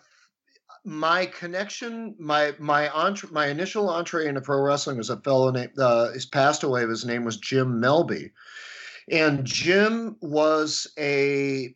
my 0.88 1.26
connection, 1.26 2.15
my 2.18 2.53
my 2.59 2.88
entre, 2.89 3.30
my 3.30 3.47
initial 3.47 3.89
entree 3.89 4.27
into 4.27 4.39
pro 4.39 4.61
wrestling 4.61 4.97
was 4.97 5.09
a 5.09 5.18
fellow 5.18 5.51
named 5.51 5.77
uh, 5.77 6.14
he's 6.14 6.26
passed 6.26 6.64
away. 6.64 6.88
His 6.88 7.03
name 7.03 7.26
was 7.26 7.35
Jim 7.35 7.81
Melby, 7.81 8.31
and 9.11 9.43
Jim 9.43 10.15
was 10.22 10.88
a 10.97 11.76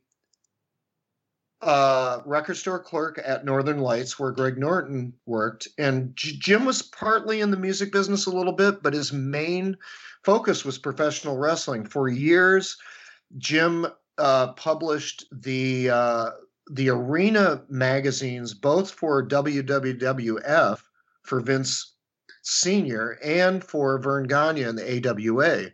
uh, 1.62 2.22
record 2.26 2.56
store 2.56 2.80
clerk 2.80 3.22
at 3.24 3.44
Northern 3.44 3.80
Lights, 3.80 4.18
where 4.18 4.32
Greg 4.32 4.58
Norton 4.58 5.12
worked. 5.26 5.68
And 5.78 6.16
J- 6.16 6.38
Jim 6.40 6.64
was 6.64 6.82
partly 6.82 7.42
in 7.42 7.52
the 7.52 7.58
music 7.58 7.92
business 7.92 8.28
a 8.28 8.32
little 8.32 8.54
bit, 8.54 8.82
but 8.82 8.94
his 8.94 9.12
main 9.12 9.76
focus 10.24 10.64
was 10.64 10.78
professional 10.78 11.38
wrestling. 11.38 11.86
For 11.86 12.08
years, 12.08 12.78
Jim 13.38 13.88
uh, 14.18 14.54
published 14.54 15.26
the 15.34 15.90
uh, 15.90 16.30
the 16.72 16.90
arena 16.90 17.64
magazines, 17.70 18.54
both 18.54 18.92
for 18.92 19.28
WWWF 19.28 20.80
for 21.24 21.40
Vince 21.42 21.96
Senior 22.44 23.20
and 23.24 23.64
for 23.64 24.00
Verne 24.00 24.28
Gagne 24.28 24.64
and 24.64 24.78
the 24.78 25.08
AWA. 25.08 25.66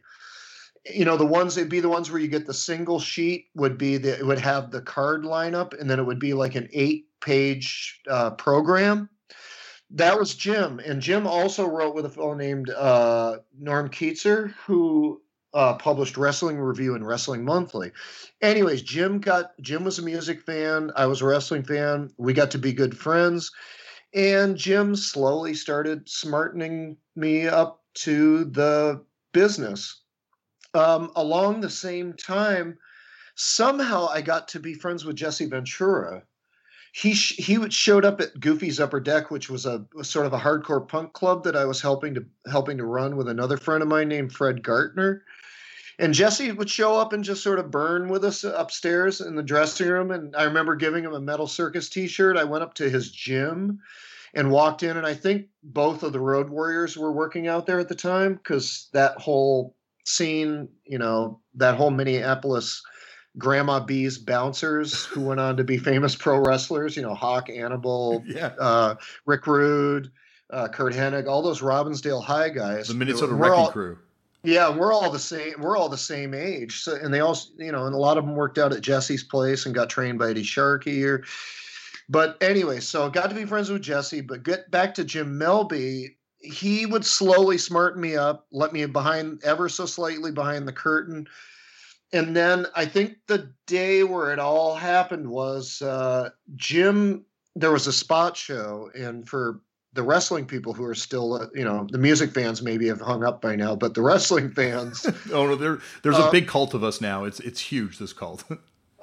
You 0.86 1.06
know, 1.06 1.18
the 1.18 1.26
ones 1.26 1.54
they'd 1.54 1.70
be 1.70 1.82
the 1.82 1.90
ones 1.90 2.10
where 2.10 2.20
you 2.20 2.28
get 2.28 2.48
the 2.48 2.54
single 2.54 3.00
sheet 3.00 3.48
would 3.56 3.78
be 3.78 3.98
that 3.98 4.20
it 4.20 4.26
would 4.26 4.40
have 4.40 4.72
the 4.72 4.82
card 4.82 5.24
lineup, 5.24 5.80
and 5.80 5.90
then 5.90 6.00
it 6.00 6.06
would 6.06 6.20
be 6.20 6.34
like 6.34 6.56
an 6.56 6.68
eight 6.74 7.08
page 7.22 8.02
uh, 8.10 8.32
program. 8.32 9.10
That 9.92 10.18
was 10.18 10.36
Jim, 10.36 10.80
and 10.80 11.02
Jim 11.02 11.28
also 11.28 11.66
wrote 11.68 11.96
with 11.96 12.06
a 12.06 12.10
fellow 12.10 12.34
named 12.34 12.70
uh, 12.70 13.38
Norm 13.58 13.90
Kietzer, 13.90 14.52
who 14.66 15.22
uh, 15.54 15.76
published 15.76 16.18
Wrestling 16.18 16.58
Review 16.58 16.96
and 16.96 17.06
Wrestling 17.06 17.44
Monthly. 17.44 17.92
Anyways, 18.42 18.82
Jim 18.82 19.20
got 19.20 19.52
Jim 19.62 19.84
was 19.84 20.00
a 20.00 20.04
music 20.04 20.42
fan. 20.42 20.92
I 20.96 21.06
was 21.06 21.22
a 21.22 21.26
wrestling 21.26 21.64
fan. 21.64 22.12
We 22.18 22.34
got 22.34 22.52
to 22.52 22.58
be 22.58 22.74
good 22.74 22.98
friends, 22.98 23.52
And 24.14 24.58
Jim 24.58 24.96
slowly 24.96 25.54
started 25.54 26.08
smartening 26.08 26.98
me 27.16 27.48
up 27.48 27.84
to 27.96 28.46
the 28.46 29.04
business. 29.34 30.02
Um, 30.74 31.12
along 31.16 31.62
the 31.62 31.70
same 31.70 32.14
time, 32.14 32.78
somehow 33.36 34.08
I 34.08 34.22
got 34.22 34.48
to 34.50 34.60
be 34.60 34.74
friends 34.74 35.06
with 35.06 35.16
Jesse 35.16 35.46
Ventura. 35.46 36.24
He 36.94 37.14
sh- 37.14 37.38
he 37.38 37.70
showed 37.70 38.06
up 38.06 38.22
at 38.22 38.40
Goofy's 38.40 38.80
Upper 38.80 39.00
Deck, 39.00 39.30
which 39.30 39.50
was 39.50 39.66
a, 39.66 39.86
a, 40.00 40.04
sort 40.04 40.26
of 40.26 40.34
a 40.34 40.40
hardcore 40.40 40.88
punk 40.88 41.14
club 41.14 41.44
that 41.44 41.56
I 41.56 41.66
was 41.66 41.82
helping 41.82 42.16
to 42.16 42.26
helping 42.50 42.78
to 42.78 42.86
run 42.86 43.16
with 43.18 43.28
another 43.28 43.58
friend 43.58 43.84
of 43.84 43.90
mine 43.90 44.08
named 44.08 44.34
Fred 44.34 44.64
Gartner. 44.64 45.24
And 46.00 46.14
Jesse 46.14 46.52
would 46.52 46.70
show 46.70 46.96
up 46.96 47.12
and 47.12 47.24
just 47.24 47.44
sort 47.44 47.60
of 47.60 47.72
burn 47.72 48.08
with 48.08 48.24
us 48.24 48.44
upstairs 48.44 49.20
in 49.20 49.36
the 49.36 49.44
dressing 49.44 49.88
room. 49.88 50.12
And 50.12 50.36
I 50.36 50.44
remember 50.44 50.76
giving 50.76 51.04
him 51.04 51.14
a 51.14 51.20
Metal 51.20 51.48
Circus 51.48 51.90
T-shirt. 51.90 52.38
I 52.38 52.44
went 52.44 52.64
up 52.64 52.76
to 52.76 52.90
his 52.90 53.12
gym 53.12 53.80
and 54.36 54.52
walked 54.52 54.84
in, 54.84 54.98
and 54.98 55.08
I 55.08 55.16
think 55.16 55.48
both 55.64 56.04
of 56.04 56.14
the 56.14 56.20
Road 56.20 56.50
Warriors 56.50 56.96
were 56.96 57.12
working 57.12 57.48
out 57.48 57.66
there 57.66 57.80
at 57.80 57.90
the 57.90 57.96
time 57.96 58.36
because 58.36 58.90
that 58.94 59.18
whole 59.18 59.76
scene, 60.06 60.70
you 60.86 61.00
know, 61.00 61.42
that 61.56 61.76
whole 61.76 61.90
Minneapolis 61.90 62.84
Grandma 63.38 63.80
B's 63.80 64.18
bouncers 64.18 65.06
who 65.06 65.22
went 65.22 65.40
on 65.40 65.58
to 65.58 65.64
be 65.64 65.78
famous 65.78 66.16
pro 66.16 66.40
wrestlers, 66.40 66.96
you 66.96 67.02
know, 67.02 67.14
Hawk 67.14 67.50
Animal, 67.50 68.24
yeah. 68.28 68.52
uh, 68.60 68.96
Rick 69.26 69.48
Rude, 69.48 70.12
uh, 70.50 70.68
Curt 70.68 70.94
Hennig, 70.94 71.28
all 71.28 71.42
those 71.42 71.62
Robbinsdale 71.62 72.24
High 72.24 72.50
guys. 72.50 72.88
The 72.88 72.94
Minnesota 72.94 73.34
Wrecking 73.34 73.60
all, 73.60 73.72
Crew. 73.72 73.98
Yeah, 74.44 74.70
we're 74.70 74.94
all 74.94 75.10
the 75.10 75.20
same. 75.20 75.56
We're 75.60 75.78
all 75.78 75.90
the 75.90 75.98
same 75.98 76.34
age. 76.34 76.82
So, 76.82 76.96
and 76.96 77.14
they 77.14 77.20
also, 77.20 77.52
you 77.58 77.72
know, 77.72 77.86
and 77.86 77.96
a 77.96 77.98
lot 77.98 78.18
of 78.18 78.26
them 78.26 78.36
worked 78.36 78.58
out 78.58 78.72
at 78.72 78.82
Jesse's 78.82 79.24
place 79.24 79.66
and 79.66 79.76
got 79.76 79.90
trained 79.90 80.20
by 80.20 80.30
Eddie 80.30 80.44
Sharkey. 80.44 81.04
Or, 81.04 81.24
but 82.08 82.38
anyway, 82.42 82.80
so 82.80 83.10
got 83.10 83.30
to 83.30 83.36
be 83.36 83.46
friends 83.46 83.70
with 83.70 83.82
Jesse. 83.82 84.22
But 84.22 84.44
get 84.44 84.72
back 84.72 84.94
to 84.96 85.04
Jim 85.04 85.38
Melby 85.40 86.18
he 86.40 86.86
would 86.86 87.06
slowly 87.06 87.58
smarten 87.58 88.02
me 88.02 88.16
up, 88.16 88.48
let 88.52 88.74
me 88.74 88.86
behind 88.86 89.42
ever 89.44 89.70
so 89.70 89.86
slightly 89.86 90.32
behind 90.32 90.68
the 90.68 90.74
curtain. 90.74 91.28
And 92.14 92.36
then 92.36 92.68
I 92.76 92.86
think 92.86 93.18
the 93.28 93.52
day 93.66 94.04
where 94.04 94.32
it 94.32 94.40
all 94.40 94.76
happened 94.76 95.30
was 95.30 95.82
uh, 95.82 96.30
Jim. 96.56 97.26
There 97.56 97.72
was 97.72 97.88
a 97.88 97.94
spot 97.94 98.38
show, 98.38 98.92
and 98.94 99.28
for 99.28 99.62
the 99.98 100.04
wrestling 100.04 100.46
people 100.46 100.74
who 100.74 100.86
are 100.86 100.96
still, 100.96 101.34
uh, 101.34 101.48
you 101.54 101.66
know, 101.66 101.86
the 101.90 101.98
music 101.98 102.32
fans 102.32 102.62
maybe 102.62 102.88
have 102.88 103.02
hung 103.02 103.24
up 103.24 103.42
by 103.42 103.56
now, 103.56 103.76
but 103.76 103.96
the 103.96 104.02
wrestling 104.02 104.52
fans. 104.52 105.06
oh 105.34 105.48
no, 105.48 105.56
there, 105.56 105.80
there's 106.04 106.18
uh, 106.18 106.28
a 106.30 106.32
big 106.32 106.48
cult 106.48 106.74
of 106.74 106.84
us 106.84 107.02
now. 107.02 107.26
It's 107.26 107.40
it's 107.42 107.60
huge. 107.60 107.98
This 107.98 108.14
cult. 108.14 108.46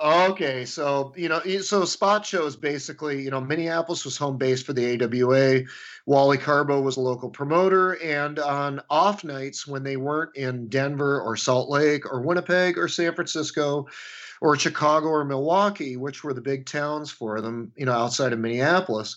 Okay, 0.02 0.64
so 0.64 1.14
you 1.16 1.28
know, 1.28 1.40
so 1.60 1.84
spot 1.84 2.26
shows 2.26 2.56
basically, 2.56 3.22
you 3.22 3.30
know, 3.30 3.40
Minneapolis 3.40 4.04
was 4.04 4.18
home 4.18 4.36
base 4.36 4.60
for 4.60 4.72
the 4.72 5.00
AWA. 5.00 5.62
Wally 6.04 6.36
Karbo 6.36 6.82
was 6.82 6.96
a 6.96 7.00
local 7.00 7.30
promoter, 7.30 7.92
and 8.02 8.40
on 8.40 8.80
off 8.90 9.22
nights 9.22 9.68
when 9.68 9.84
they 9.84 9.96
weren't 9.96 10.34
in 10.34 10.68
Denver 10.68 11.20
or 11.20 11.36
Salt 11.36 11.70
Lake 11.70 12.12
or 12.12 12.22
Winnipeg 12.22 12.76
or 12.76 12.88
San 12.88 13.14
Francisco 13.14 13.86
or 14.40 14.56
Chicago 14.56 15.06
or 15.06 15.24
Milwaukee, 15.24 15.96
which 15.96 16.24
were 16.24 16.34
the 16.34 16.40
big 16.40 16.66
towns 16.66 17.12
for 17.12 17.40
them, 17.40 17.70
you 17.76 17.86
know, 17.86 17.92
outside 17.92 18.32
of 18.32 18.40
Minneapolis, 18.40 19.14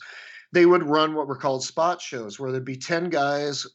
they 0.53 0.65
would 0.65 0.83
run 0.83 1.15
what 1.15 1.27
were 1.27 1.37
called 1.37 1.63
spot 1.63 2.01
shows, 2.01 2.39
where 2.39 2.51
there'd 2.51 2.65
be 2.65 2.77
ten 2.77 3.09
guys, 3.09 3.65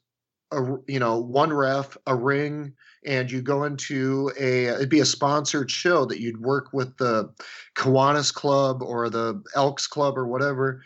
a, 0.52 0.76
you 0.86 0.98
know, 0.98 1.18
one 1.18 1.52
ref, 1.52 1.96
a 2.06 2.14
ring 2.14 2.74
and 3.04 3.30
you 3.30 3.42
go 3.42 3.64
into 3.64 4.30
a 4.38 4.66
it'd 4.66 4.88
be 4.88 5.00
a 5.00 5.04
sponsored 5.04 5.70
show 5.70 6.04
that 6.04 6.20
you'd 6.20 6.40
work 6.40 6.72
with 6.72 6.96
the 6.98 7.28
Kiwanis 7.74 8.32
Club 8.32 8.82
or 8.82 9.10
the 9.10 9.42
Elks 9.56 9.86
Club 9.86 10.16
or 10.16 10.26
whatever. 10.26 10.82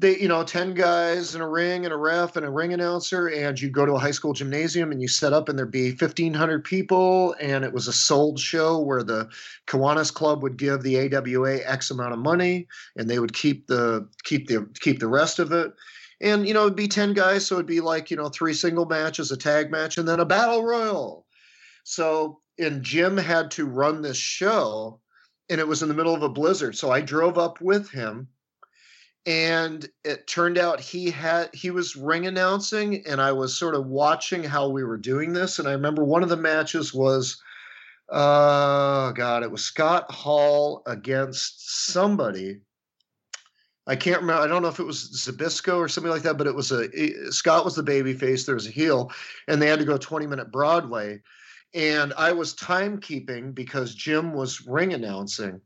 They, 0.00 0.18
you 0.18 0.26
know, 0.26 0.42
10 0.42 0.74
guys 0.74 1.34
in 1.34 1.40
a 1.40 1.48
ring 1.48 1.84
and 1.84 1.94
a 1.94 1.96
ref 1.96 2.36
and 2.36 2.44
a 2.44 2.50
ring 2.50 2.72
announcer, 2.72 3.28
and 3.28 3.60
you 3.60 3.70
go 3.70 3.86
to 3.86 3.92
a 3.92 3.98
high 3.98 4.10
school 4.10 4.32
gymnasium 4.32 4.90
and 4.90 5.00
you 5.00 5.06
set 5.06 5.32
up, 5.32 5.48
and 5.48 5.58
there'd 5.58 5.70
be 5.70 5.90
1,500 5.90 6.64
people, 6.64 7.34
and 7.40 7.64
it 7.64 7.72
was 7.72 7.86
a 7.86 7.92
sold 7.92 8.40
show 8.40 8.80
where 8.80 9.04
the 9.04 9.28
Kiwanis 9.66 10.12
Club 10.12 10.42
would 10.42 10.56
give 10.56 10.82
the 10.82 10.98
AWA 11.14 11.58
X 11.64 11.90
amount 11.90 12.12
of 12.12 12.18
money, 12.18 12.66
and 12.96 13.08
they 13.08 13.20
would 13.20 13.34
keep 13.34 13.68
the 13.68 14.08
keep 14.24 14.48
the 14.48 14.68
keep 14.80 14.98
the 14.98 15.08
rest 15.08 15.38
of 15.38 15.52
it 15.52 15.72
and 16.20 16.46
you 16.46 16.54
know 16.54 16.62
it'd 16.62 16.76
be 16.76 16.86
10 16.86 17.12
guys 17.12 17.44
so 17.44 17.56
it'd 17.56 17.66
be 17.66 17.80
like 17.80 18.08
you 18.08 18.16
know 18.16 18.28
three 18.28 18.54
single 18.54 18.86
matches 18.86 19.32
a 19.32 19.36
tag 19.36 19.68
match 19.68 19.98
and 19.98 20.06
then 20.06 20.20
a 20.20 20.24
battle 20.24 20.62
royal 20.62 21.24
so, 21.84 22.40
and 22.58 22.82
Jim 22.82 23.16
had 23.18 23.50
to 23.52 23.66
run 23.66 24.00
this 24.00 24.16
show, 24.16 25.00
and 25.50 25.60
it 25.60 25.68
was 25.68 25.82
in 25.82 25.88
the 25.88 25.94
middle 25.94 26.14
of 26.14 26.22
a 26.22 26.28
blizzard. 26.28 26.76
So 26.76 26.90
I 26.90 27.02
drove 27.02 27.38
up 27.38 27.60
with 27.60 27.90
him, 27.90 28.28
and 29.26 29.88
it 30.04 30.26
turned 30.26 30.58
out 30.58 30.80
he 30.80 31.10
had 31.10 31.50
he 31.54 31.70
was 31.70 31.96
ring 31.96 32.26
announcing, 32.26 33.04
and 33.06 33.20
I 33.20 33.32
was 33.32 33.58
sort 33.58 33.74
of 33.74 33.86
watching 33.86 34.42
how 34.44 34.68
we 34.68 34.84
were 34.84 34.96
doing 34.96 35.32
this. 35.32 35.58
And 35.58 35.68
I 35.68 35.72
remember 35.72 36.04
one 36.04 36.22
of 36.22 36.28
the 36.28 36.36
matches 36.36 36.92
was, 36.92 37.40
uh, 38.10 39.12
God, 39.12 39.42
it 39.42 39.50
was 39.50 39.64
Scott 39.64 40.10
Hall 40.10 40.82
against 40.86 41.86
somebody. 41.88 42.60
I 43.86 43.96
can't 43.96 44.20
remember. 44.20 44.42
I 44.42 44.46
don't 44.46 44.62
know 44.62 44.68
if 44.68 44.80
it 44.80 44.86
was 44.86 45.10
Zbyszko 45.26 45.76
or 45.78 45.88
something 45.88 46.12
like 46.12 46.22
that, 46.22 46.38
but 46.38 46.46
it 46.46 46.54
was 46.54 46.72
a 46.72 47.30
Scott 47.30 47.64
was 47.64 47.76
the 47.76 47.82
baby 47.82 48.14
face. 48.14 48.44
There 48.44 48.54
was 48.54 48.66
a 48.66 48.70
heel, 48.70 49.10
and 49.48 49.60
they 49.60 49.68
had 49.68 49.78
to 49.78 49.84
go 49.84 49.96
20 49.96 50.26
minute 50.26 50.50
Broadway 50.52 51.20
and 51.74 52.14
I 52.16 52.32
was 52.32 52.54
timekeeping 52.54 53.54
because 53.54 53.94
Jim 53.94 54.32
was 54.32 54.66
ring 54.66 54.94
announcing, 54.94 55.60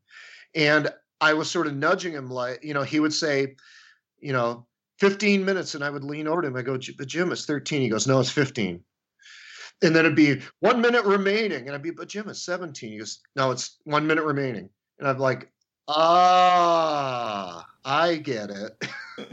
and 0.55 0.91
I 1.21 1.35
was 1.35 1.51
sort 1.51 1.67
of 1.67 1.75
nudging 1.75 2.13
him 2.13 2.31
like 2.31 2.63
you 2.63 2.75
know 2.75 2.83
he 2.83 3.01
would 3.01 3.13
say, 3.13 3.57
you 4.21 4.33
know, 4.33 4.67
15 4.99 5.45
minutes, 5.45 5.75
and 5.75 5.85
I 5.85 5.91
would 5.91 6.05
lean 6.05 6.27
over 6.27 6.43
to 6.43 6.49
him. 6.49 6.57
I 6.57 6.63
go, 6.63 6.79
but 6.97 7.09
Jim, 7.09 7.33
it's 7.33 7.47
13. 7.47 7.83
He 7.83 7.89
goes, 7.89 8.07
no, 8.07 8.19
it's 8.21 8.31
15. 8.31 8.83
And 9.81 9.95
then 9.95 10.05
it'd 10.05 10.17
be 10.17 10.41
one 10.59 10.81
minute 10.81 11.05
remaining, 11.05 11.67
and 11.67 11.71
I'd 11.71 11.83
be, 11.83 11.91
but 11.91 12.09
Jim, 12.09 12.29
it's 12.29 12.43
17. 12.43 12.93
He 12.93 12.99
goes, 12.99 13.21
no, 13.37 13.53
it's 13.53 13.79
one 13.85 14.07
minute 14.07 14.25
remaining, 14.25 14.69
and 14.99 15.09
I'm 15.09 15.19
like, 15.19 15.53
ah, 15.87 17.65
I 17.85 18.17
get 18.17 18.51
it. 18.51 18.85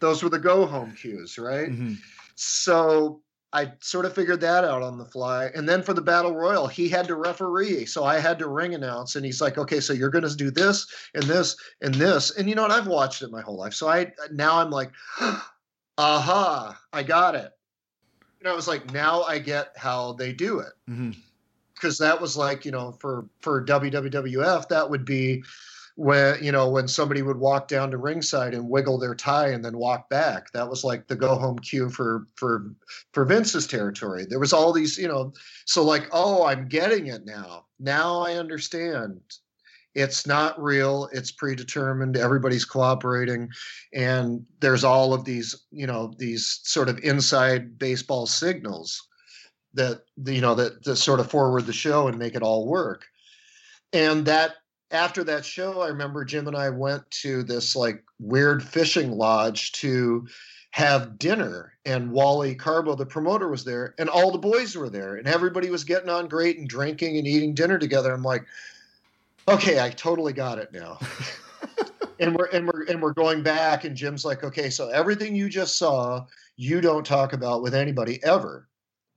Those 0.00 0.22
were 0.22 0.28
the 0.28 0.40
go 0.40 0.66
home 0.66 0.92
cues, 0.92 1.38
right? 1.38 1.70
Mm-hmm. 1.70 1.94
So 2.34 3.22
I 3.52 3.72
sort 3.80 4.04
of 4.04 4.14
figured 4.14 4.40
that 4.40 4.64
out 4.64 4.82
on 4.82 4.98
the 4.98 5.04
fly. 5.04 5.46
And 5.54 5.68
then 5.68 5.82
for 5.82 5.94
the 5.94 6.02
battle 6.02 6.34
royal, 6.34 6.66
he 6.66 6.88
had 6.88 7.06
to 7.08 7.14
referee. 7.14 7.86
So 7.86 8.04
I 8.04 8.18
had 8.18 8.38
to 8.40 8.48
ring 8.48 8.74
announce. 8.74 9.16
And 9.16 9.24
he's 9.24 9.40
like, 9.40 9.56
okay, 9.56 9.80
so 9.80 9.92
you're 9.92 10.10
going 10.10 10.28
to 10.28 10.34
do 10.34 10.50
this 10.50 10.86
and 11.14 11.24
this 11.24 11.56
and 11.80 11.94
this. 11.94 12.36
And 12.36 12.48
you 12.48 12.54
know 12.54 12.62
what? 12.62 12.70
I've 12.70 12.88
watched 12.88 13.22
it 13.22 13.30
my 13.30 13.40
whole 13.40 13.56
life. 13.56 13.72
So 13.74 13.88
I 13.88 14.12
now 14.32 14.58
I'm 14.58 14.70
like, 14.70 14.90
aha, 15.98 16.78
I 16.92 17.02
got 17.02 17.34
it. 17.34 17.52
And 18.40 18.48
I 18.48 18.54
was 18.54 18.68
like, 18.68 18.92
now 18.92 19.22
I 19.22 19.38
get 19.38 19.72
how 19.76 20.12
they 20.12 20.32
do 20.32 20.58
it. 20.58 20.72
Because 21.74 21.96
mm-hmm. 21.96 22.04
that 22.04 22.20
was 22.20 22.36
like, 22.36 22.64
you 22.64 22.72
know, 22.72 22.92
for 22.92 23.26
for 23.40 23.64
WWF, 23.64 24.68
that 24.68 24.90
would 24.90 25.04
be 25.04 25.42
when 25.96 26.42
you 26.44 26.52
know 26.52 26.68
when 26.68 26.86
somebody 26.86 27.22
would 27.22 27.38
walk 27.38 27.68
down 27.68 27.90
to 27.90 27.96
ringside 27.96 28.52
and 28.54 28.68
wiggle 28.68 28.98
their 28.98 29.14
tie 29.14 29.48
and 29.48 29.64
then 29.64 29.78
walk 29.78 30.10
back 30.10 30.52
that 30.52 30.68
was 30.68 30.84
like 30.84 31.08
the 31.08 31.16
go 31.16 31.34
home 31.36 31.58
cue 31.58 31.88
for 31.88 32.26
for 32.36 32.70
for 33.12 33.24
vince's 33.24 33.66
territory. 33.66 34.26
There 34.28 34.38
was 34.38 34.52
all 34.52 34.72
these 34.72 34.98
you 34.98 35.08
know 35.08 35.32
so 35.64 35.82
like 35.82 36.06
oh 36.12 36.44
i'm 36.44 36.68
getting 36.68 37.06
it 37.08 37.24
now. 37.24 37.64
Now 37.80 38.20
i 38.20 38.34
understand. 38.34 39.20
It's 39.94 40.26
not 40.26 40.62
real. 40.62 41.08
It's 41.14 41.32
predetermined. 41.32 42.18
Everybody's 42.18 42.66
cooperating. 42.66 43.48
And 43.94 44.44
there's 44.60 44.84
all 44.84 45.14
of 45.14 45.24
these 45.24 45.54
you 45.70 45.86
know 45.86 46.12
these 46.18 46.60
sort 46.64 46.90
of 46.90 46.98
inside 46.98 47.78
baseball 47.78 48.26
signals 48.26 49.02
that 49.72 50.02
you 50.26 50.42
know 50.42 50.54
that, 50.54 50.84
that 50.84 50.96
sort 50.96 51.20
of 51.20 51.30
forward 51.30 51.64
the 51.64 51.72
show 51.72 52.06
and 52.06 52.18
make 52.18 52.34
it 52.34 52.42
all 52.42 52.68
work. 52.68 53.06
And 53.94 54.26
that 54.26 54.56
after 54.90 55.24
that 55.24 55.44
show, 55.44 55.80
I 55.80 55.88
remember 55.88 56.24
Jim 56.24 56.46
and 56.46 56.56
I 56.56 56.70
went 56.70 57.08
to 57.22 57.42
this 57.42 57.74
like 57.74 58.04
weird 58.20 58.62
fishing 58.62 59.12
lodge 59.12 59.72
to 59.72 60.26
have 60.70 61.18
dinner 61.18 61.72
and 61.84 62.10
Wally 62.10 62.54
Karbo, 62.54 62.96
the 62.96 63.06
promoter, 63.06 63.48
was 63.48 63.64
there, 63.64 63.94
and 63.98 64.08
all 64.08 64.30
the 64.30 64.38
boys 64.38 64.76
were 64.76 64.90
there, 64.90 65.16
and 65.16 65.26
everybody 65.26 65.70
was 65.70 65.84
getting 65.84 66.10
on 66.10 66.28
great 66.28 66.58
and 66.58 66.68
drinking 66.68 67.16
and 67.16 67.26
eating 67.26 67.54
dinner 67.54 67.78
together. 67.78 68.12
I'm 68.12 68.22
like, 68.22 68.44
okay, 69.48 69.80
I 69.80 69.90
totally 69.90 70.32
got 70.32 70.58
it 70.58 70.72
now. 70.72 70.98
and 72.20 72.36
we're 72.36 72.46
and 72.46 72.66
we're 72.66 72.84
and 72.84 73.00
we're 73.00 73.12
going 73.12 73.42
back, 73.42 73.84
and 73.84 73.96
Jim's 73.96 74.24
like, 74.24 74.44
okay, 74.44 74.68
so 74.68 74.90
everything 74.90 75.34
you 75.34 75.48
just 75.48 75.78
saw, 75.78 76.26
you 76.56 76.80
don't 76.80 77.06
talk 77.06 77.32
about 77.32 77.62
with 77.62 77.74
anybody 77.74 78.22
ever. 78.22 78.68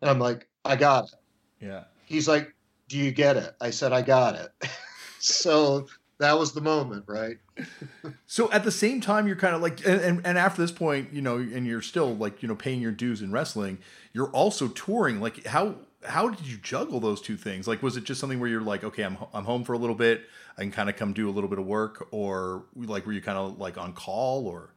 And 0.02 0.10
I'm 0.10 0.20
like, 0.20 0.48
I 0.64 0.76
got 0.76 1.06
it. 1.06 1.66
Yeah. 1.66 1.84
He's 2.06 2.28
like, 2.28 2.54
do 2.88 2.98
you 2.98 3.12
get 3.12 3.38
it? 3.38 3.56
I 3.62 3.70
said, 3.70 3.91
I 3.91 4.02
got 4.02 4.36
it. 4.36 4.50
so 5.20 5.88
that 6.20 6.38
was 6.38 6.54
the 6.54 6.62
moment, 6.62 7.06
right? 7.08 7.38
so 8.28 8.52
at 8.52 8.64
the 8.64 8.72
same 8.72 9.02
time, 9.02 9.26
you're 9.26 9.36
kind 9.36 9.56
of 9.56 9.62
like, 9.62 9.86
and, 9.86 10.02
and, 10.02 10.22
and, 10.26 10.38
after 10.38 10.62
this 10.62 10.72
point, 10.72 11.14
you 11.14 11.22
know, 11.22 11.38
and 11.38 11.66
you're 11.66 11.82
still 11.82 12.16
like, 12.16 12.41
you 12.41 12.48
know, 12.48 12.56
paying 12.56 12.82
your 12.82 12.91
dues 12.91 13.22
in 13.22 13.32
wrestling. 13.32 13.80
You're 14.14 14.30
also 14.32 14.68
touring. 14.68 15.22
Like, 15.22 15.46
how 15.46 15.76
how 16.06 16.30
did 16.30 16.46
you 16.46 16.58
juggle 16.58 17.00
those 17.00 17.22
two 17.22 17.36
things? 17.36 17.68
Like, 17.68 17.84
was 17.84 17.98
it 17.98 18.04
just 18.04 18.20
something 18.20 18.40
where 18.40 18.50
you're 18.50 18.62
like, 18.62 18.84
okay, 18.84 19.04
I'm 19.04 19.18
I'm 19.34 19.46
home 19.46 19.64
for 19.64 19.74
a 19.74 19.78
little 19.78 19.96
bit, 19.96 20.24
I 20.58 20.62
can 20.62 20.72
kind 20.72 20.90
of 20.90 20.96
come 20.96 21.14
do 21.14 21.30
a 21.30 21.32
little 21.32 21.50
bit 21.50 21.60
of 21.60 21.66
work, 21.66 22.08
or 22.12 22.66
like, 22.76 23.06
were 23.06 23.14
you 23.14 23.22
kind 23.22 23.38
of 23.38 23.58
like 23.58 23.78
on 23.78 23.94
call, 23.94 24.48
or? 24.48 24.74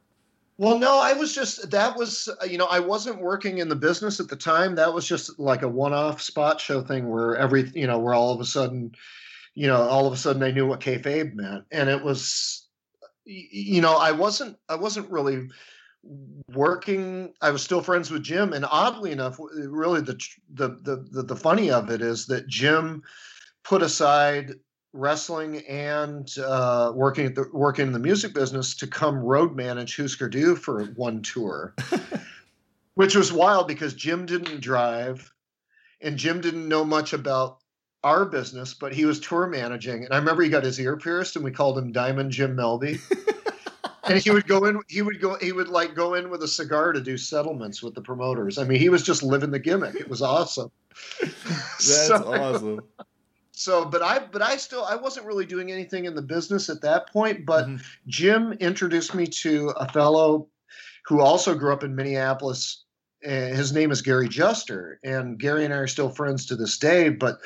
Well, 0.57 0.77
no, 0.77 0.99
I 0.99 1.13
was 1.13 1.33
just 1.33 1.71
that 1.71 1.97
was 1.97 2.29
uh, 2.41 2.45
you 2.45 2.57
know 2.57 2.67
I 2.67 2.79
wasn't 2.79 3.21
working 3.21 3.57
in 3.57 3.69
the 3.69 3.75
business 3.75 4.19
at 4.19 4.29
the 4.29 4.35
time. 4.35 4.75
That 4.75 4.93
was 4.93 5.05
just 5.05 5.39
like 5.39 5.61
a 5.61 5.67
one-off 5.67 6.21
spot 6.21 6.61
show 6.61 6.81
thing 6.81 7.09
where 7.09 7.35
every 7.35 7.69
you 7.73 7.87
know 7.87 7.99
where 7.99 8.13
all 8.13 8.33
of 8.33 8.39
a 8.39 8.45
sudden, 8.45 8.93
you 9.55 9.67
know, 9.67 9.81
all 9.81 10.07
of 10.07 10.13
a 10.13 10.17
sudden 10.17 10.43
I 10.43 10.51
knew 10.51 10.67
what 10.67 10.79
kayfabe 10.79 11.35
meant, 11.35 11.65
and 11.71 11.89
it 11.89 12.03
was, 12.03 12.67
you 13.25 13.81
know, 13.81 13.95
I 13.95 14.11
wasn't 14.11 14.57
I 14.67 14.75
wasn't 14.75 15.11
really 15.11 15.49
working. 16.53 17.33
I 17.41 17.51
was 17.51 17.63
still 17.63 17.81
friends 17.81 18.09
with 18.09 18.23
Jim, 18.23 18.53
and 18.53 18.65
oddly 18.69 19.11
enough, 19.11 19.39
really 19.39 20.01
the 20.01 20.19
the 20.53 20.69
the 20.81 21.07
the, 21.11 21.23
the 21.23 21.35
funny 21.35 21.69
of 21.69 21.89
it 21.89 22.01
is 22.01 22.25
that 22.27 22.47
Jim 22.47 23.03
put 23.63 23.81
aside 23.81 24.53
wrestling 24.93 25.65
and 25.67 26.29
uh, 26.37 26.91
working 26.93 27.25
at 27.25 27.35
the 27.35 27.45
working 27.51 27.87
in 27.87 27.93
the 27.93 27.99
music 27.99 28.33
business 28.33 28.75
to 28.75 28.87
come 28.87 29.17
road 29.17 29.55
manage 29.55 29.95
Husker 29.97 30.29
Du 30.29 30.55
for 30.55 30.85
one 30.95 31.21
tour, 31.21 31.75
which 32.95 33.15
was 33.15 33.31
wild 33.31 33.67
because 33.67 33.93
Jim 33.93 34.25
didn't 34.25 34.61
drive, 34.61 35.31
and 36.01 36.17
Jim 36.17 36.41
didn't 36.41 36.67
know 36.67 36.83
much 36.83 37.13
about 37.13 37.62
our 38.03 38.25
business, 38.25 38.73
but 38.73 38.93
he 38.93 39.05
was 39.05 39.19
tour 39.19 39.47
managing. 39.47 40.03
And 40.03 40.13
I 40.13 40.17
remember 40.17 40.43
he 40.43 40.49
got 40.49 40.63
his 40.63 40.79
ear 40.79 40.97
pierced, 40.97 41.35
and 41.35 41.45
we 41.45 41.51
called 41.51 41.77
him 41.77 41.91
Diamond 41.91 42.31
Jim 42.31 42.55
Melby. 42.55 42.99
and 44.05 44.19
he 44.19 44.31
would 44.31 44.47
go 44.47 44.65
in 44.65 44.79
he 44.87 45.01
would 45.01 45.19
go 45.21 45.35
he 45.35 45.51
would 45.51 45.67
like 45.67 45.95
go 45.95 46.13
in 46.15 46.29
with 46.29 46.43
a 46.43 46.47
cigar 46.47 46.91
to 46.91 47.01
do 47.01 47.17
settlements 47.17 47.81
with 47.81 47.93
the 47.95 48.01
promoters 48.01 48.57
i 48.57 48.63
mean 48.63 48.79
he 48.79 48.89
was 48.89 49.03
just 49.03 49.23
living 49.23 49.51
the 49.51 49.59
gimmick 49.59 49.95
it 49.95 50.09
was 50.09 50.21
awesome 50.21 50.71
that's 51.21 52.07
so, 52.07 52.33
awesome 52.33 52.81
so 53.51 53.85
but 53.85 54.01
i 54.01 54.19
but 54.19 54.41
i 54.41 54.57
still 54.57 54.83
i 54.85 54.95
wasn't 54.95 55.25
really 55.25 55.45
doing 55.45 55.71
anything 55.71 56.05
in 56.05 56.15
the 56.15 56.21
business 56.21 56.69
at 56.69 56.81
that 56.81 57.11
point 57.11 57.45
but 57.45 57.65
mm-hmm. 57.65 57.83
jim 58.07 58.53
introduced 58.53 59.13
me 59.15 59.25
to 59.25 59.69
a 59.77 59.87
fellow 59.91 60.47
who 61.05 61.21
also 61.21 61.55
grew 61.55 61.73
up 61.73 61.83
in 61.83 61.95
minneapolis 61.95 62.83
And 63.23 63.55
his 63.55 63.73
name 63.73 63.91
is 63.91 64.01
gary 64.01 64.27
juster 64.27 64.99
and 65.03 65.39
gary 65.39 65.65
and 65.65 65.73
i 65.73 65.77
are 65.77 65.87
still 65.87 66.09
friends 66.09 66.45
to 66.47 66.55
this 66.55 66.77
day 66.77 67.09
but 67.09 67.39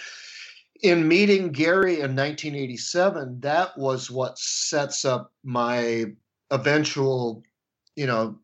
in 0.81 1.07
meeting 1.07 1.51
gary 1.51 1.95
in 1.95 2.15
1987 2.15 3.39
that 3.39 3.77
was 3.77 4.11
what 4.11 4.37
sets 4.37 5.05
up 5.05 5.31
my 5.43 6.05
eventual 6.51 7.43
you 7.95 8.05
know 8.05 8.37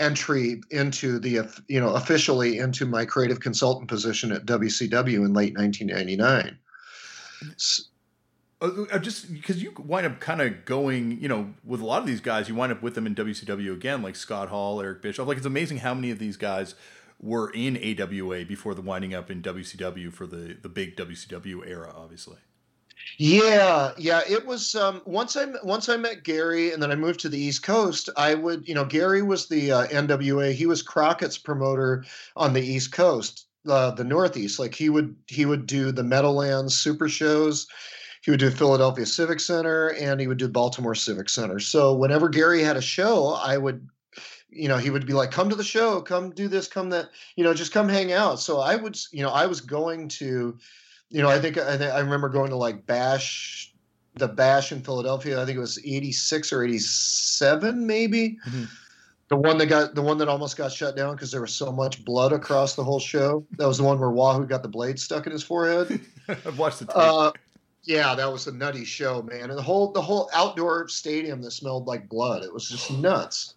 entry 0.00 0.60
into 0.70 1.18
the 1.18 1.40
you 1.68 1.78
know 1.78 1.94
officially 1.94 2.58
into 2.58 2.86
my 2.86 3.04
creative 3.04 3.40
consultant 3.40 3.88
position 3.88 4.32
at 4.32 4.46
WCW 4.46 5.26
in 5.26 5.34
late 5.34 5.54
1999 5.56 6.58
uh, 8.62 8.98
just 8.98 9.32
because 9.32 9.62
you 9.62 9.72
wind 9.78 10.06
up 10.06 10.20
kind 10.20 10.42
of 10.42 10.66
going, 10.66 11.18
you 11.18 11.28
know, 11.28 11.54
with 11.64 11.80
a 11.80 11.86
lot 11.86 12.00
of 12.00 12.06
these 12.06 12.20
guys, 12.20 12.46
you 12.46 12.54
wind 12.54 12.70
up 12.70 12.82
with 12.82 12.94
them 12.94 13.06
in 13.06 13.14
WCW 13.14 13.72
again, 13.72 14.02
like 14.02 14.14
Scott 14.14 14.50
Hall, 14.50 14.82
Eric 14.82 15.00
Bischoff. 15.00 15.26
Like 15.26 15.38
it's 15.38 15.46
amazing 15.46 15.78
how 15.78 15.94
many 15.94 16.10
of 16.10 16.18
these 16.18 16.36
guys 16.36 16.74
were 17.20 17.50
in 17.50 17.76
AWA 17.76 18.44
before 18.44 18.74
the 18.74 18.82
winding 18.82 19.14
up 19.14 19.30
in 19.30 19.42
WCW 19.42 20.12
for 20.12 20.26
the 20.26 20.56
the 20.60 20.68
big 20.68 20.96
WCW 20.96 21.66
era, 21.66 21.92
obviously. 21.96 22.38
Yeah, 23.16 23.92
yeah. 23.96 24.20
It 24.28 24.46
was 24.46 24.74
um, 24.74 25.02
once 25.04 25.36
I 25.36 25.46
once 25.62 25.88
I 25.88 25.96
met 25.96 26.24
Gary, 26.24 26.72
and 26.72 26.82
then 26.82 26.90
I 26.90 26.96
moved 26.96 27.20
to 27.20 27.28
the 27.28 27.38
East 27.38 27.62
Coast. 27.62 28.10
I 28.16 28.34
would, 28.34 28.66
you 28.68 28.74
know, 28.74 28.84
Gary 28.84 29.22
was 29.22 29.48
the 29.48 29.72
uh, 29.72 29.86
NWA. 29.88 30.52
He 30.52 30.66
was 30.66 30.82
Crockett's 30.82 31.38
promoter 31.38 32.04
on 32.36 32.52
the 32.52 32.62
East 32.62 32.92
Coast 32.92 33.46
uh, 33.68 33.90
the 33.92 34.04
Northeast. 34.04 34.58
Like 34.58 34.74
he 34.74 34.88
would 34.88 35.16
he 35.26 35.46
would 35.46 35.66
do 35.66 35.92
the 35.92 36.02
Meadowlands 36.02 36.76
Super 36.76 37.08
shows. 37.08 37.66
He 38.22 38.30
would 38.30 38.40
do 38.40 38.50
Philadelphia 38.50 39.06
Civic 39.06 39.40
Center 39.40 39.88
and 39.94 40.20
he 40.20 40.26
would 40.26 40.38
do 40.38 40.48
Baltimore 40.48 40.94
Civic 40.94 41.28
Center. 41.28 41.58
So 41.58 41.94
whenever 41.94 42.28
Gary 42.28 42.62
had 42.62 42.76
a 42.76 42.82
show, 42.82 43.28
I 43.28 43.56
would 43.56 43.88
you 44.50 44.68
know 44.68 44.76
he 44.76 44.90
would 44.90 45.06
be 45.06 45.12
like 45.12 45.30
come 45.30 45.48
to 45.48 45.56
the 45.56 45.64
show 45.64 46.00
come 46.00 46.30
do 46.30 46.48
this 46.48 46.66
come 46.66 46.90
that 46.90 47.10
you 47.36 47.44
know 47.44 47.54
just 47.54 47.72
come 47.72 47.88
hang 47.88 48.12
out 48.12 48.40
so 48.40 48.60
i 48.60 48.76
would 48.76 48.98
you 49.12 49.22
know 49.22 49.30
i 49.30 49.46
was 49.46 49.60
going 49.60 50.08
to 50.08 50.56
you 51.08 51.22
know 51.22 51.28
i 51.28 51.38
think 51.38 51.58
i, 51.58 51.76
I 51.76 52.00
remember 52.00 52.28
going 52.28 52.50
to 52.50 52.56
like 52.56 52.86
bash 52.86 53.72
the 54.14 54.28
bash 54.28 54.72
in 54.72 54.82
philadelphia 54.82 55.40
i 55.40 55.46
think 55.46 55.56
it 55.56 55.60
was 55.60 55.78
86 55.78 56.52
or 56.52 56.64
87 56.64 57.86
maybe 57.86 58.38
mm-hmm. 58.46 58.64
The 59.30 59.36
one 59.36 59.58
that 59.58 59.66
got 59.66 59.94
the 59.94 60.02
one 60.02 60.18
that 60.18 60.28
almost 60.28 60.56
got 60.56 60.72
shut 60.72 60.96
down 60.96 61.14
because 61.14 61.30
there 61.30 61.40
was 61.40 61.54
so 61.54 61.70
much 61.70 62.04
blood 62.04 62.32
across 62.32 62.74
the 62.74 62.82
whole 62.82 62.98
show. 62.98 63.46
That 63.58 63.68
was 63.68 63.78
the 63.78 63.84
one 63.84 64.00
where 64.00 64.10
Wahoo 64.10 64.44
got 64.44 64.64
the 64.64 64.68
blade 64.68 64.98
stuck 64.98 65.24
in 65.24 65.30
his 65.30 65.44
forehead. 65.44 66.00
I've 66.28 66.58
watched 66.58 66.80
the 66.80 66.86
tape. 66.86 66.96
Uh, 66.96 67.30
yeah, 67.84 68.16
that 68.16 68.30
was 68.30 68.48
a 68.48 68.52
nutty 68.52 68.84
show, 68.84 69.22
man. 69.22 69.50
And 69.50 69.56
the 69.56 69.62
whole 69.62 69.92
the 69.92 70.02
whole 70.02 70.30
outdoor 70.34 70.88
stadium 70.88 71.40
that 71.42 71.52
smelled 71.52 71.86
like 71.86 72.08
blood. 72.08 72.42
It 72.42 72.52
was 72.52 72.68
just 72.68 72.90
nuts. 72.90 73.54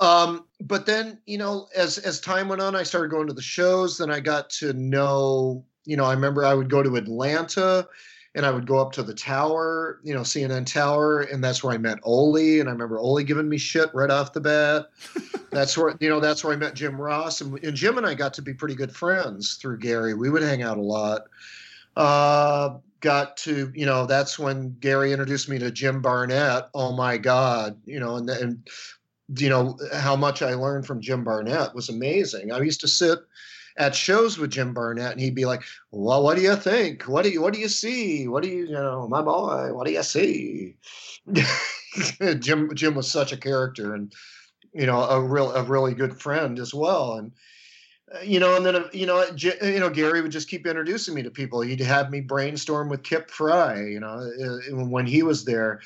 Um, 0.00 0.46
but 0.60 0.86
then, 0.86 1.18
you 1.26 1.38
know, 1.38 1.68
as 1.76 1.98
as 1.98 2.20
time 2.20 2.48
went 2.48 2.62
on, 2.62 2.74
I 2.74 2.82
started 2.82 3.10
going 3.10 3.26
to 3.28 3.32
the 3.32 3.42
shows. 3.42 3.98
Then 3.98 4.10
I 4.10 4.20
got 4.20 4.50
to 4.50 4.72
know, 4.72 5.64
you 5.84 5.96
know, 5.96 6.04
I 6.04 6.12
remember 6.12 6.44
I 6.44 6.54
would 6.54 6.70
go 6.70 6.82
to 6.82 6.96
Atlanta 6.96 7.86
and 8.34 8.46
I 8.46 8.50
would 8.50 8.66
go 8.66 8.78
up 8.78 8.92
to 8.92 9.02
the 9.02 9.14
tower, 9.14 10.00
you 10.02 10.14
know, 10.14 10.20
CNN 10.20 10.64
Tower, 10.64 11.20
and 11.20 11.44
that's 11.44 11.62
where 11.62 11.74
I 11.74 11.78
met 11.78 11.98
Ole. 12.02 12.60
And 12.60 12.68
I 12.68 12.72
remember 12.72 12.98
Ole 12.98 13.22
giving 13.22 13.48
me 13.48 13.58
shit 13.58 13.90
right 13.92 14.10
off 14.10 14.32
the 14.32 14.40
bat. 14.40 14.86
that's 15.50 15.76
where, 15.76 15.94
you 16.00 16.08
know, 16.08 16.18
that's 16.18 16.42
where 16.42 16.54
I 16.54 16.56
met 16.56 16.74
Jim 16.74 17.00
Ross. 17.00 17.42
And, 17.42 17.62
and, 17.62 17.76
Jim 17.76 17.98
and 17.98 18.06
I 18.06 18.14
got 18.14 18.32
to 18.34 18.42
be 18.42 18.54
pretty 18.54 18.74
good 18.74 18.94
friends 18.94 19.56
through 19.56 19.78
Gary. 19.78 20.14
We 20.14 20.30
would 20.30 20.42
hang 20.42 20.62
out 20.62 20.78
a 20.78 20.82
lot. 20.82 21.24
Uh, 21.94 22.78
got 23.00 23.36
to, 23.36 23.70
you 23.74 23.84
know, 23.84 24.06
that's 24.06 24.38
when 24.38 24.76
Gary 24.80 25.12
introduced 25.12 25.50
me 25.50 25.58
to 25.58 25.70
Jim 25.70 26.00
Barnett. 26.00 26.70
Oh 26.72 26.92
my 26.92 27.18
God, 27.18 27.76
you 27.84 28.00
know, 28.00 28.16
and, 28.16 28.30
and 28.30 28.66
you 29.36 29.48
know, 29.48 29.78
how 29.94 30.16
much 30.16 30.42
I 30.42 30.54
learned 30.54 30.86
from 30.86 31.00
Jim 31.00 31.24
Barnett 31.24 31.74
was 31.74 31.88
amazing. 31.88 32.52
I 32.52 32.60
used 32.60 32.80
to 32.80 32.88
sit 32.88 33.20
at 33.76 33.94
shows 33.94 34.38
with 34.38 34.50
Jim 34.50 34.74
Barnett, 34.74 35.12
and 35.12 35.20
he'd 35.20 35.34
be 35.34 35.44
like, 35.44 35.62
"Well, 35.90 36.22
what 36.22 36.36
do 36.36 36.42
you 36.42 36.56
think? 36.56 37.04
What 37.04 37.22
do 37.22 37.30
you 37.30 37.40
what 37.40 37.54
do 37.54 37.60
you 37.60 37.68
see? 37.68 38.28
What 38.28 38.42
do 38.42 38.48
you 38.48 38.66
you 38.66 38.72
know, 38.72 39.08
my 39.08 39.22
boy? 39.22 39.72
What 39.72 39.86
do 39.86 39.92
you 39.92 40.02
see?" 40.02 40.76
Jim 42.38 42.74
Jim 42.74 42.94
was 42.94 43.10
such 43.10 43.32
a 43.32 43.36
character, 43.36 43.94
and 43.94 44.12
you 44.72 44.86
know, 44.86 45.02
a 45.02 45.20
real 45.20 45.52
a 45.52 45.62
really 45.62 45.94
good 45.94 46.20
friend 46.20 46.58
as 46.58 46.74
well, 46.74 47.14
and 47.14 47.32
uh, 48.14 48.20
you 48.20 48.40
know, 48.40 48.56
and 48.56 48.66
then 48.66 48.76
uh, 48.76 48.88
you 48.92 49.06
know, 49.06 49.24
you 49.36 49.80
know, 49.80 49.90
Gary 49.90 50.20
would 50.20 50.32
just 50.32 50.48
keep 50.48 50.66
introducing 50.66 51.14
me 51.14 51.22
to 51.22 51.30
people. 51.30 51.60
He'd 51.60 51.80
have 51.80 52.10
me 52.10 52.20
brainstorm 52.20 52.88
with 52.88 53.02
Kip 53.02 53.30
Frey, 53.30 53.90
you 53.92 54.00
know, 54.00 54.30
uh, 54.42 54.84
when 54.84 55.06
he 55.06 55.22
was 55.22 55.44
there 55.44 55.80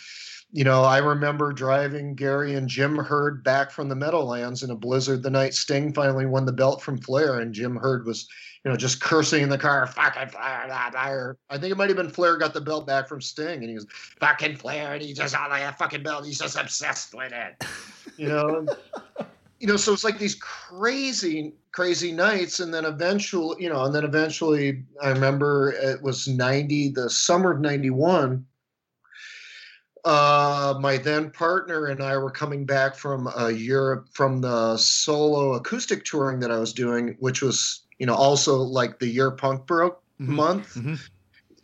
you 0.52 0.64
know, 0.64 0.85
I 0.85 0.98
remember 0.98 1.52
driving 1.52 2.14
Gary 2.14 2.55
and 2.55 2.68
Jim 2.68 2.97
Herd 2.97 3.43
back 3.43 3.70
from 3.70 3.89
the 3.89 3.97
Meadowlands 3.97 4.62
in 4.62 4.70
a 4.70 4.77
blizzard 4.77 5.23
the 5.23 5.31
night 5.31 5.55
Sting 5.55 5.93
finally 5.93 6.27
won 6.27 6.47
the 6.47 6.52
belt 6.52 6.81
from 6.81 6.98
Flair, 6.98 7.40
and 7.40 7.52
Jim 7.52 7.77
Herd 7.77 8.06
was, 8.06 8.28
you 8.64 8.70
know, 8.70 8.77
just 8.77 9.01
cursing 9.01 9.43
in 9.43 9.48
the 9.48 9.59
car, 9.59 9.86
fucking 9.86 10.28
Flair. 10.28 11.36
I 11.51 11.59
think 11.59 11.73
it 11.73 11.77
might 11.77 11.89
have 11.89 11.97
been 11.97 12.10
Flair 12.10 12.36
got 12.36 12.55
the 12.55 12.60
belt 12.60 12.86
back 12.86 13.09
from 13.09 13.20
Sting, 13.20 13.60
and 13.60 13.68
he 13.68 13.74
was 13.74 13.86
fucking 14.20 14.56
Flair, 14.56 14.94
and 14.94 15.02
he 15.02 15.12
just 15.12 15.35
oh 15.35 15.40
all 15.40 15.51
that 15.51 15.78
fucking 15.78 16.02
belt, 16.02 16.24
he's 16.24 16.39
just 16.39 16.56
obsessed 16.56 17.14
with 17.14 17.32
it, 17.32 17.64
you 18.16 18.28
know. 18.28 18.66
you 19.59 19.66
know, 19.66 19.77
so 19.77 19.93
it's 19.93 20.05
like 20.05 20.18
these 20.18 20.36
crazy, 20.36 21.55
crazy 21.73 22.12
nights, 22.12 22.60
and 22.60 22.73
then 22.73 22.85
eventually, 22.85 23.62
you 23.62 23.68
know, 23.68 23.85
and 23.85 23.94
then 23.94 24.05
eventually, 24.05 24.85
I 25.02 25.09
remember 25.09 25.73
it 25.73 26.01
was 26.02 26.28
ninety, 26.28 26.89
the 26.89 27.10
summer 27.10 27.51
of 27.51 27.60
ninety 27.60 27.90
one 27.90 28.47
uh, 30.06 30.78
my 30.80 30.96
then 30.96 31.30
partner 31.32 31.86
and 31.86 32.00
I 32.00 32.16
were 32.16 32.30
coming 32.30 32.64
back 32.64 32.94
from 32.94 33.26
uh, 33.26 33.48
Europe 33.48 34.06
from 34.12 34.40
the 34.40 34.76
solo 34.76 35.54
acoustic 35.54 36.04
touring 36.04 36.38
that 36.40 36.52
I 36.52 36.58
was 36.58 36.72
doing, 36.72 37.16
which 37.18 37.42
was, 37.42 37.82
you 37.98 38.06
know, 38.06 38.14
also 38.14 38.58
like 38.58 39.00
the 39.00 39.08
year 39.08 39.32
punk 39.32 39.66
broke 39.66 40.00
mm-hmm. 40.20 40.36
month. 40.36 40.74
Mm-hmm. 40.76 40.94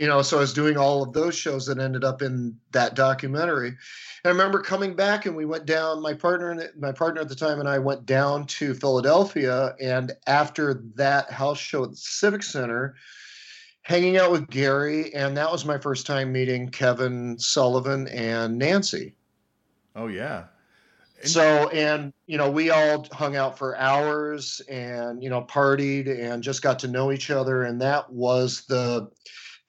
You 0.01 0.09
know, 0.09 0.23
so 0.23 0.39
I 0.39 0.41
was 0.41 0.53
doing 0.53 0.77
all 0.77 1.05
of 1.05 1.13
those 1.13 1.37
shows 1.37 1.67
that 1.67 1.79
ended 1.79 2.03
up 2.03 2.21
in 2.21 2.59
that 2.73 2.97
documentary. 2.97 3.69
And 3.69 3.77
I 4.25 4.29
remember 4.31 4.61
coming 4.61 4.97
back 4.97 5.27
and 5.27 5.37
we 5.37 5.45
went 5.45 5.65
down. 5.65 6.03
My 6.03 6.15
partner, 6.15 6.69
my 6.77 6.91
partner 6.91 7.21
at 7.21 7.29
the 7.29 7.37
time, 7.37 7.61
and 7.61 7.69
I 7.69 7.79
went 7.79 8.07
down 8.07 8.47
to 8.47 8.75
Philadelphia. 8.75 9.77
And 9.81 10.11
after 10.27 10.83
that 10.97 11.31
house 11.31 11.59
show 11.59 11.85
at 11.85 11.91
the 11.91 11.97
Civic 11.97 12.43
Center, 12.43 12.97
hanging 13.83 14.17
out 14.17 14.31
with 14.31 14.49
Gary, 14.49 15.13
and 15.15 15.37
that 15.37 15.51
was 15.51 15.65
my 15.65 15.79
first 15.79 16.07
time 16.07 16.33
meeting 16.33 16.71
Kevin 16.71 17.39
Sullivan 17.39 18.09
and 18.09 18.59
Nancy. 18.59 19.15
Oh 19.95 20.07
yeah. 20.07 20.45
And- 21.21 21.31
so 21.31 21.69
and 21.69 22.13
you 22.27 22.37
know 22.39 22.51
we 22.51 22.71
all 22.71 23.07
hung 23.13 23.37
out 23.37 23.59
for 23.59 23.77
hours 23.77 24.61
and 24.69 25.23
you 25.23 25.31
know 25.31 25.43
partied 25.43 26.09
and 26.09 26.43
just 26.43 26.63
got 26.63 26.81
to 26.81 26.89
know 26.89 27.13
each 27.13 27.31
other 27.31 27.63
and 27.63 27.81
that 27.81 28.13
was 28.13 28.65
the 28.67 29.09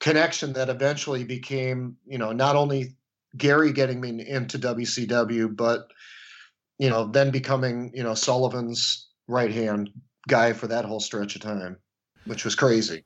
connection 0.00 0.52
that 0.54 0.68
eventually 0.68 1.22
became 1.22 1.96
you 2.06 2.18
know 2.18 2.32
not 2.32 2.56
only 2.56 2.96
Gary 3.36 3.72
getting 3.72 4.00
me 4.00 4.26
into 4.26 4.58
WCW 4.58 5.54
but 5.54 5.92
you 6.78 6.90
know 6.90 7.06
then 7.06 7.30
becoming 7.30 7.92
you 7.94 8.02
know 8.02 8.14
Sullivan's 8.14 9.06
right 9.28 9.52
hand 9.52 9.90
guy 10.26 10.52
for 10.52 10.66
that 10.66 10.84
whole 10.84 11.00
stretch 11.00 11.36
of 11.36 11.42
time 11.42 11.76
which 12.26 12.44
was 12.44 12.56
crazy 12.56 13.04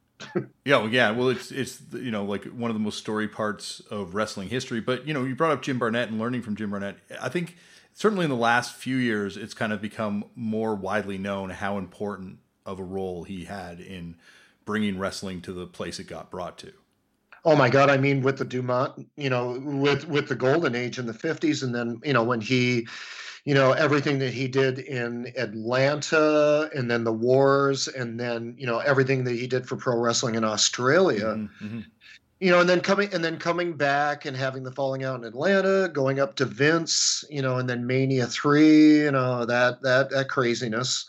yeah, 0.65 0.79
well, 0.79 0.89
yeah. 0.89 1.11
Well, 1.11 1.29
it's 1.29 1.51
it's 1.51 1.81
you 1.93 2.11
know 2.11 2.25
like 2.25 2.45
one 2.45 2.71
of 2.71 2.75
the 2.75 2.81
most 2.81 2.99
story 2.99 3.29
parts 3.29 3.81
of 3.91 4.15
wrestling 4.15 4.49
history. 4.49 4.81
But 4.81 5.07
you 5.07 5.15
know, 5.15 5.25
you 5.25 5.35
brought 5.35 5.53
up 5.53 5.63
Jim 5.63 5.79
Barnett 5.79 6.09
and 6.09 6.19
learning 6.19 6.43
from 6.43 6.57
Jim 6.57 6.71
Barnett. 6.71 6.97
I 7.21 7.29
think 7.29 7.57
certainly 7.95 8.25
in 8.25 8.31
the 8.31 8.37
last 8.37 8.75
few 8.75 8.97
years, 8.97 9.37
it's 9.37 9.55
kind 9.55 9.73
of 9.73 9.81
become 9.81 10.25
more 10.35 10.75
widely 10.75 11.19
known 11.19 11.51
how 11.51 11.79
important 11.79 12.39
of 12.65 12.79
a 12.79 12.85
role 12.85 13.25
he 13.25 13.45
had 13.45 13.81
in 13.81 14.17
bringing 14.65 14.99
wrestling 14.99 15.41
to 15.41 15.53
the 15.53 15.67
place 15.67 15.99
it 15.99 16.05
got 16.05 16.31
brought 16.31 16.59
to. 16.59 16.73
Oh 17.45 17.57
my 17.57 17.71
God! 17.71 17.89
I 17.89 17.97
mean, 17.97 18.23
with 18.23 18.39
the 18.39 18.45
Dumont, 18.45 19.09
you 19.17 19.31
know, 19.31 19.59
with 19.59 20.07
with 20.09 20.29
the 20.29 20.35
golden 20.35 20.75
age 20.75 20.99
in 20.99 21.07
the 21.07 21.13
'50s, 21.13 21.63
and 21.63 21.75
then 21.75 22.01
you 22.05 22.13
know 22.13 22.23
when 22.25 22.41
he, 22.41 22.87
you 23.49 23.55
know, 23.55 23.73
everything 23.73 24.19
that 24.19 24.35
he 24.35 24.47
did 24.47 24.79
in 24.79 25.33
Atlanta, 25.35 26.69
and 26.75 26.91
then 26.91 27.03
the 27.03 27.15
wars, 27.15 27.89
and 27.89 28.21
then 28.21 28.55
you 28.59 28.67
know 28.67 28.81
everything 28.81 29.25
that 29.25 29.37
he 29.37 29.47
did 29.47 29.67
for 29.67 29.75
pro 29.75 29.97
wrestling 29.97 30.35
in 30.35 30.45
Australia. 30.45 31.29
Mm-hmm, 31.29 31.65
mm-hmm. 31.65 31.81
You 32.41 32.51
know, 32.51 32.61
and 32.61 32.69
then 32.69 32.83
coming 32.83 33.09
and 33.15 33.25
then 33.25 33.39
coming 33.39 33.73
back 33.73 34.27
and 34.27 34.37
having 34.37 34.65
the 34.65 34.73
falling 34.73 35.03
out 35.03 35.19
in 35.19 35.25
Atlanta, 35.25 35.89
going 35.89 36.21
up 36.21 36.35
to 36.35 36.45
Vince, 36.45 37.25
you 37.31 37.41
know, 37.41 37.57
and 37.57 37.71
then 37.71 37.87
Mania 37.87 38.27
three, 38.27 38.99
you 39.05 39.13
know, 39.13 39.47
that 39.47 39.81
that 39.81 40.11
that 40.11 40.29
craziness. 40.29 41.09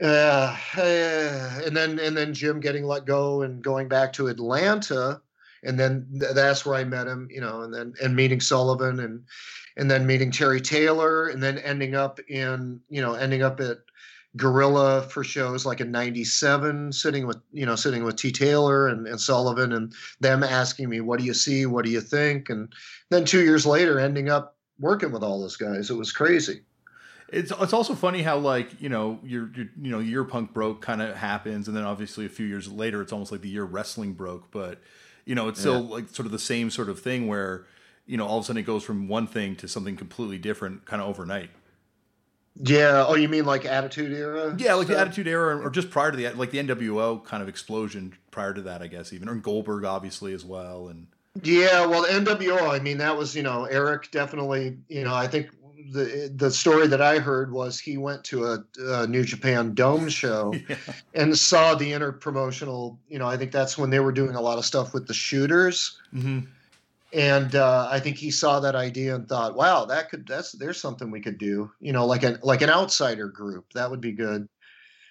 Uh, 0.00 0.56
and 0.76 1.76
then 1.76 1.98
and 1.98 2.16
then 2.16 2.34
Jim 2.34 2.60
getting 2.60 2.84
let 2.84 3.04
go 3.04 3.42
and 3.42 3.64
going 3.64 3.88
back 3.88 4.12
to 4.12 4.28
Atlanta, 4.28 5.20
and 5.64 5.76
then 5.76 6.06
th- 6.20 6.34
that's 6.36 6.64
where 6.64 6.76
I 6.76 6.84
met 6.84 7.08
him, 7.08 7.26
you 7.32 7.40
know, 7.40 7.62
and 7.62 7.74
then 7.74 7.94
and 8.00 8.14
meeting 8.14 8.40
Sullivan 8.40 9.00
and 9.00 9.24
and 9.76 9.90
then 9.90 10.06
meeting 10.06 10.30
Terry 10.30 10.60
Taylor, 10.60 11.28
and 11.28 11.42
then 11.42 11.58
ending 11.58 11.94
up 11.94 12.18
in 12.28 12.80
you 12.88 13.00
know 13.00 13.14
ending 13.14 13.42
up 13.42 13.60
at 13.60 13.78
Gorilla 14.36 15.02
for 15.02 15.24
shows 15.24 15.66
like 15.66 15.80
in 15.80 15.90
'97, 15.90 16.92
sitting 16.92 17.26
with 17.26 17.38
you 17.52 17.66
know 17.66 17.76
sitting 17.76 18.04
with 18.04 18.16
T 18.16 18.32
Taylor 18.32 18.88
and, 18.88 19.06
and 19.06 19.20
Sullivan, 19.20 19.72
and 19.72 19.92
them 20.20 20.42
asking 20.42 20.88
me, 20.88 21.00
"What 21.00 21.18
do 21.18 21.24
you 21.24 21.34
see? 21.34 21.66
What 21.66 21.84
do 21.84 21.90
you 21.90 22.00
think?" 22.00 22.50
And 22.50 22.72
then 23.10 23.24
two 23.24 23.42
years 23.42 23.66
later, 23.66 23.98
ending 23.98 24.28
up 24.28 24.56
working 24.78 25.12
with 25.12 25.22
all 25.22 25.40
those 25.40 25.56
guys. 25.56 25.90
It 25.90 25.94
was 25.96 26.12
crazy. 26.12 26.62
It's 27.28 27.52
it's 27.60 27.72
also 27.72 27.94
funny 27.94 28.22
how 28.22 28.38
like 28.38 28.80
you 28.80 28.88
know 28.88 29.18
your, 29.24 29.50
your 29.54 29.66
you 29.80 29.90
know 29.90 29.98
year 29.98 30.24
punk 30.24 30.52
broke 30.52 30.80
kind 30.80 31.02
of 31.02 31.16
happens, 31.16 31.66
and 31.66 31.76
then 31.76 31.84
obviously 31.84 32.24
a 32.24 32.28
few 32.30 32.46
years 32.46 32.70
later, 32.70 33.02
it's 33.02 33.12
almost 33.12 33.32
like 33.32 33.40
the 33.40 33.48
year 33.48 33.64
wrestling 33.64 34.12
broke. 34.12 34.50
But 34.50 34.80
you 35.24 35.34
know, 35.34 35.48
it's 35.48 35.58
still 35.58 35.82
yeah. 35.82 35.94
like 35.94 36.08
sort 36.10 36.26
of 36.26 36.32
the 36.32 36.38
same 36.38 36.70
sort 36.70 36.88
of 36.88 37.00
thing 37.00 37.26
where 37.26 37.66
you 38.06 38.16
know 38.16 38.26
all 38.26 38.38
of 38.38 38.44
a 38.44 38.46
sudden 38.46 38.60
it 38.60 38.66
goes 38.66 38.84
from 38.84 39.08
one 39.08 39.26
thing 39.26 39.56
to 39.56 39.68
something 39.68 39.96
completely 39.96 40.38
different, 40.38 40.84
kind 40.84 41.02
of 41.02 41.08
overnight. 41.08 41.50
Yeah. 42.62 43.04
Oh, 43.06 43.14
you 43.14 43.28
mean 43.28 43.44
like 43.44 43.64
Attitude 43.64 44.12
Era? 44.12 44.54
Yeah, 44.58 44.74
like 44.74 44.86
stuff? 44.86 44.96
the 44.96 45.00
Attitude 45.00 45.28
Era, 45.28 45.58
or 45.58 45.70
just 45.70 45.90
prior 45.90 46.10
to 46.10 46.16
the 46.16 46.30
like 46.30 46.50
the 46.50 46.58
NWO 46.58 47.22
kind 47.24 47.42
of 47.42 47.48
explosion 47.48 48.14
prior 48.30 48.54
to 48.54 48.62
that, 48.62 48.82
I 48.82 48.86
guess 48.86 49.12
even, 49.12 49.28
or 49.28 49.34
Goldberg 49.34 49.84
obviously 49.84 50.32
as 50.32 50.44
well, 50.44 50.88
and. 50.88 51.08
Yeah, 51.42 51.84
well, 51.84 52.00
the 52.00 52.08
NWO. 52.08 52.70
I 52.70 52.78
mean, 52.78 52.96
that 52.96 53.14
was 53.14 53.36
you 53.36 53.42
know 53.42 53.64
Eric 53.64 54.10
definitely. 54.10 54.78
You 54.88 55.04
know, 55.04 55.14
I 55.14 55.26
think 55.26 55.50
the 55.92 56.32
the 56.34 56.50
story 56.50 56.86
that 56.86 57.00
I 57.00 57.18
heard 57.18 57.52
was 57.52 57.78
he 57.78 57.96
went 57.96 58.24
to 58.24 58.46
a, 58.46 58.64
a 58.78 59.06
New 59.06 59.24
Japan 59.24 59.74
Dome 59.74 60.08
show 60.08 60.54
yeah. 60.68 60.76
and 61.14 61.36
saw 61.36 61.74
the 61.74 61.92
interpromotional. 61.92 62.96
You 63.08 63.18
know, 63.18 63.26
I 63.26 63.36
think 63.36 63.52
that's 63.52 63.76
when 63.76 63.90
they 63.90 64.00
were 64.00 64.12
doing 64.12 64.34
a 64.34 64.40
lot 64.40 64.58
of 64.58 64.64
stuff 64.64 64.94
with 64.94 65.06
the 65.06 65.14
shooters. 65.14 65.98
Mm-hmm. 66.14 66.46
And 67.16 67.54
uh, 67.54 67.88
I 67.90 67.98
think 67.98 68.18
he 68.18 68.30
saw 68.30 68.60
that 68.60 68.74
idea 68.74 69.14
and 69.14 69.26
thought, 69.26 69.56
"Wow, 69.56 69.86
that 69.86 70.10
could 70.10 70.26
that's 70.28 70.52
there's 70.52 70.78
something 70.78 71.10
we 71.10 71.22
could 71.22 71.38
do. 71.38 71.72
You 71.80 71.92
know, 71.92 72.04
like 72.04 72.22
an 72.22 72.38
like 72.42 72.60
an 72.60 72.68
outsider 72.68 73.28
group 73.28 73.72
that 73.72 73.90
would 73.90 74.02
be 74.02 74.12
good." 74.12 74.46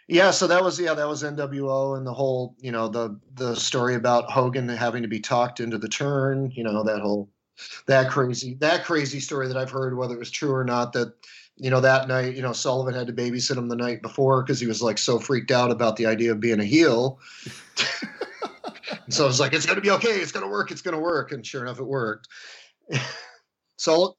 Yeah, 0.08 0.30
so 0.30 0.46
that 0.46 0.64
was 0.64 0.80
yeah, 0.80 0.94
that 0.94 1.08
was 1.08 1.24
NWO 1.24 1.98
and 1.98 2.06
the 2.06 2.14
whole 2.14 2.56
you 2.60 2.72
know 2.72 2.88
the 2.88 3.20
the 3.34 3.56
story 3.56 3.96
about 3.96 4.30
Hogan 4.30 4.70
having 4.70 5.02
to 5.02 5.08
be 5.08 5.20
talked 5.20 5.60
into 5.60 5.80
the 5.80 5.90
turn. 5.90 6.52
You 6.52 6.64
know 6.64 6.84
that 6.84 7.02
whole 7.02 7.28
that 7.88 8.12
crazy 8.12 8.54
that 8.60 8.86
crazy 8.86 9.20
story 9.20 9.48
that 9.48 9.58
I've 9.58 9.72
heard, 9.72 9.98
whether 9.98 10.14
it 10.14 10.20
was 10.20 10.30
true 10.30 10.54
or 10.54 10.64
not, 10.64 10.94
that 10.94 11.12
you 11.58 11.72
know 11.72 11.82
that 11.82 12.08
night, 12.08 12.36
you 12.36 12.44
know 12.44 12.54
Sullivan 12.54 12.94
had 12.94 13.08
to 13.08 13.14
babysit 13.14 13.58
him 13.58 13.68
the 13.68 13.76
night 13.76 14.04
before 14.04 14.44
because 14.44 14.60
he 14.60 14.68
was 14.68 14.84
like 14.84 15.00
so 15.00 15.18
freaked 15.18 15.50
out 15.50 15.72
about 15.72 15.96
the 15.96 16.06
idea 16.06 16.34
of 16.34 16.40
being 16.40 16.60
a 16.60 16.66
heel. 16.66 17.20
So 19.10 19.24
I 19.24 19.28
was 19.28 19.40
like, 19.40 19.54
it's 19.54 19.66
gonna 19.66 19.82
be 19.82 19.92
okay, 19.92 20.10
it's 20.10 20.32
gonna 20.32 20.48
work, 20.48 20.72
it's 20.72 20.82
gonna 20.82 21.00
work, 21.00 21.32
and 21.32 21.46
sure 21.46 21.64
enough, 21.64 21.80
it 21.80 21.86
worked. 21.86 22.28
so 23.78 24.16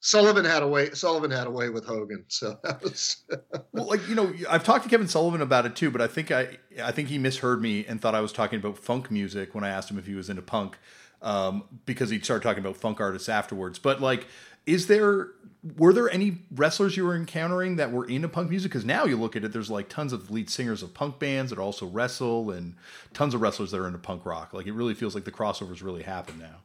Sullivan 0.00 0.44
had 0.44 0.62
a 0.62 0.68
way. 0.68 0.90
Sullivan 0.90 1.30
had 1.30 1.46
a 1.46 1.50
way 1.50 1.70
with 1.70 1.86
Hogan, 1.86 2.26
so 2.28 2.58
that 2.62 2.82
was. 2.82 3.24
well, 3.72 3.86
like 3.86 4.06
you 4.06 4.14
know, 4.14 4.34
I've 4.50 4.62
talked 4.62 4.84
to 4.84 4.90
Kevin 4.90 5.08
Sullivan 5.08 5.40
about 5.40 5.64
it 5.64 5.76
too, 5.76 5.90
but 5.90 6.02
I 6.02 6.06
think 6.06 6.30
I, 6.30 6.58
I 6.82 6.92
think 6.92 7.08
he 7.08 7.16
misheard 7.16 7.62
me 7.62 7.86
and 7.86 8.00
thought 8.00 8.14
I 8.14 8.20
was 8.20 8.30
talking 8.30 8.58
about 8.58 8.76
funk 8.76 9.10
music 9.10 9.54
when 9.54 9.64
I 9.64 9.70
asked 9.70 9.90
him 9.90 9.98
if 9.98 10.06
he 10.06 10.14
was 10.14 10.28
into 10.28 10.42
punk 10.42 10.76
um, 11.22 11.64
because 11.86 12.10
he 12.10 12.20
started 12.20 12.42
talking 12.42 12.62
about 12.62 12.76
funk 12.76 13.00
artists 13.00 13.30
afterwards. 13.30 13.78
But 13.78 14.02
like, 14.02 14.26
is 14.66 14.86
there 14.86 15.28
were 15.76 15.94
there 15.94 16.10
any 16.10 16.38
wrestlers 16.54 16.96
you 16.96 17.04
were 17.04 17.16
encountering 17.16 17.76
that 17.76 17.90
were 17.90 18.06
into 18.06 18.28
punk 18.28 18.50
music? 18.50 18.70
Because 18.70 18.84
now 18.84 19.04
you 19.04 19.16
look 19.16 19.34
at 19.34 19.44
it, 19.44 19.52
there's 19.52 19.70
like 19.70 19.88
tons 19.88 20.12
of 20.12 20.30
lead 20.30 20.50
singers 20.50 20.82
of 20.82 20.92
punk 20.92 21.18
bands 21.18 21.50
that 21.50 21.58
also 21.58 21.86
wrestle, 21.86 22.50
and 22.50 22.74
tons 23.14 23.34
of 23.34 23.40
wrestlers 23.40 23.70
that 23.70 23.80
are 23.80 23.86
into 23.86 23.98
punk 23.98 24.26
rock. 24.26 24.52
Like 24.52 24.66
it 24.66 24.72
really 24.72 24.94
feels 24.94 25.14
like 25.14 25.24
the 25.24 25.32
crossovers 25.32 25.82
really 25.82 26.02
happen 26.02 26.38
now. 26.38 26.56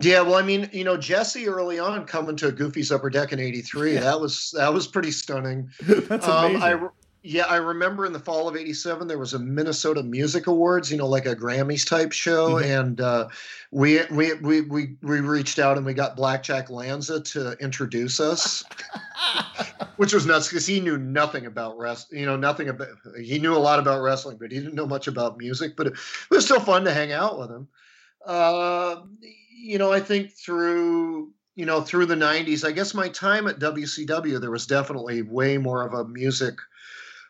Yeah, 0.00 0.22
well, 0.22 0.36
I 0.36 0.42
mean, 0.42 0.70
you 0.72 0.84
know, 0.84 0.96
Jesse 0.96 1.46
early 1.46 1.78
on 1.78 2.06
coming 2.06 2.34
to 2.36 2.50
Goofy's 2.50 2.90
Upper 2.90 3.10
Deck 3.10 3.32
in 3.32 3.40
'83, 3.40 3.94
yeah. 3.94 4.00
that 4.00 4.20
was 4.20 4.54
that 4.56 4.72
was 4.72 4.86
pretty 4.86 5.10
stunning. 5.10 5.70
That's 5.82 6.26
amazing. 6.26 6.62
Um, 6.62 6.62
I, 6.62 6.88
yeah, 7.24 7.44
I 7.44 7.56
remember 7.56 8.04
in 8.04 8.12
the 8.12 8.18
fall 8.18 8.48
of 8.48 8.56
'87 8.56 9.06
there 9.06 9.18
was 9.18 9.32
a 9.32 9.38
Minnesota 9.38 10.02
Music 10.02 10.48
Awards, 10.48 10.90
you 10.90 10.96
know, 10.96 11.06
like 11.06 11.24
a 11.24 11.36
Grammys 11.36 11.86
type 11.86 12.10
show, 12.10 12.54
mm-hmm. 12.54 12.70
and 12.70 13.00
uh, 13.00 13.28
we, 13.70 14.00
we 14.10 14.34
we 14.34 14.62
we 14.62 14.96
we 15.02 15.20
reached 15.20 15.60
out 15.60 15.76
and 15.76 15.86
we 15.86 15.94
got 15.94 16.16
Blackjack 16.16 16.68
Lanza 16.68 17.20
to 17.20 17.52
introduce 17.60 18.18
us, 18.18 18.64
which 19.98 20.12
was 20.12 20.26
nuts 20.26 20.48
because 20.48 20.66
he 20.66 20.80
knew 20.80 20.98
nothing 20.98 21.46
about 21.46 21.78
wrestling. 21.78 22.20
You 22.20 22.26
know, 22.26 22.36
nothing 22.36 22.68
about. 22.68 22.88
He 23.16 23.38
knew 23.38 23.54
a 23.54 23.58
lot 23.58 23.78
about 23.78 24.02
wrestling, 24.02 24.38
but 24.40 24.50
he 24.50 24.58
didn't 24.58 24.74
know 24.74 24.86
much 24.86 25.06
about 25.06 25.38
music. 25.38 25.76
But 25.76 25.86
it, 25.86 25.92
it 25.92 26.34
was 26.34 26.44
still 26.44 26.60
fun 26.60 26.84
to 26.84 26.92
hang 26.92 27.12
out 27.12 27.38
with 27.38 27.50
him. 27.50 27.68
Uh, 28.26 29.02
you 29.48 29.78
know, 29.78 29.92
I 29.92 30.00
think 30.00 30.32
through 30.32 31.30
you 31.54 31.66
know 31.66 31.82
through 31.82 32.06
the 32.06 32.16
'90s, 32.16 32.66
I 32.66 32.72
guess 32.72 32.94
my 32.94 33.08
time 33.10 33.46
at 33.46 33.60
WCW, 33.60 34.40
there 34.40 34.50
was 34.50 34.66
definitely 34.66 35.22
way 35.22 35.56
more 35.56 35.86
of 35.86 35.94
a 35.94 36.04
music 36.04 36.56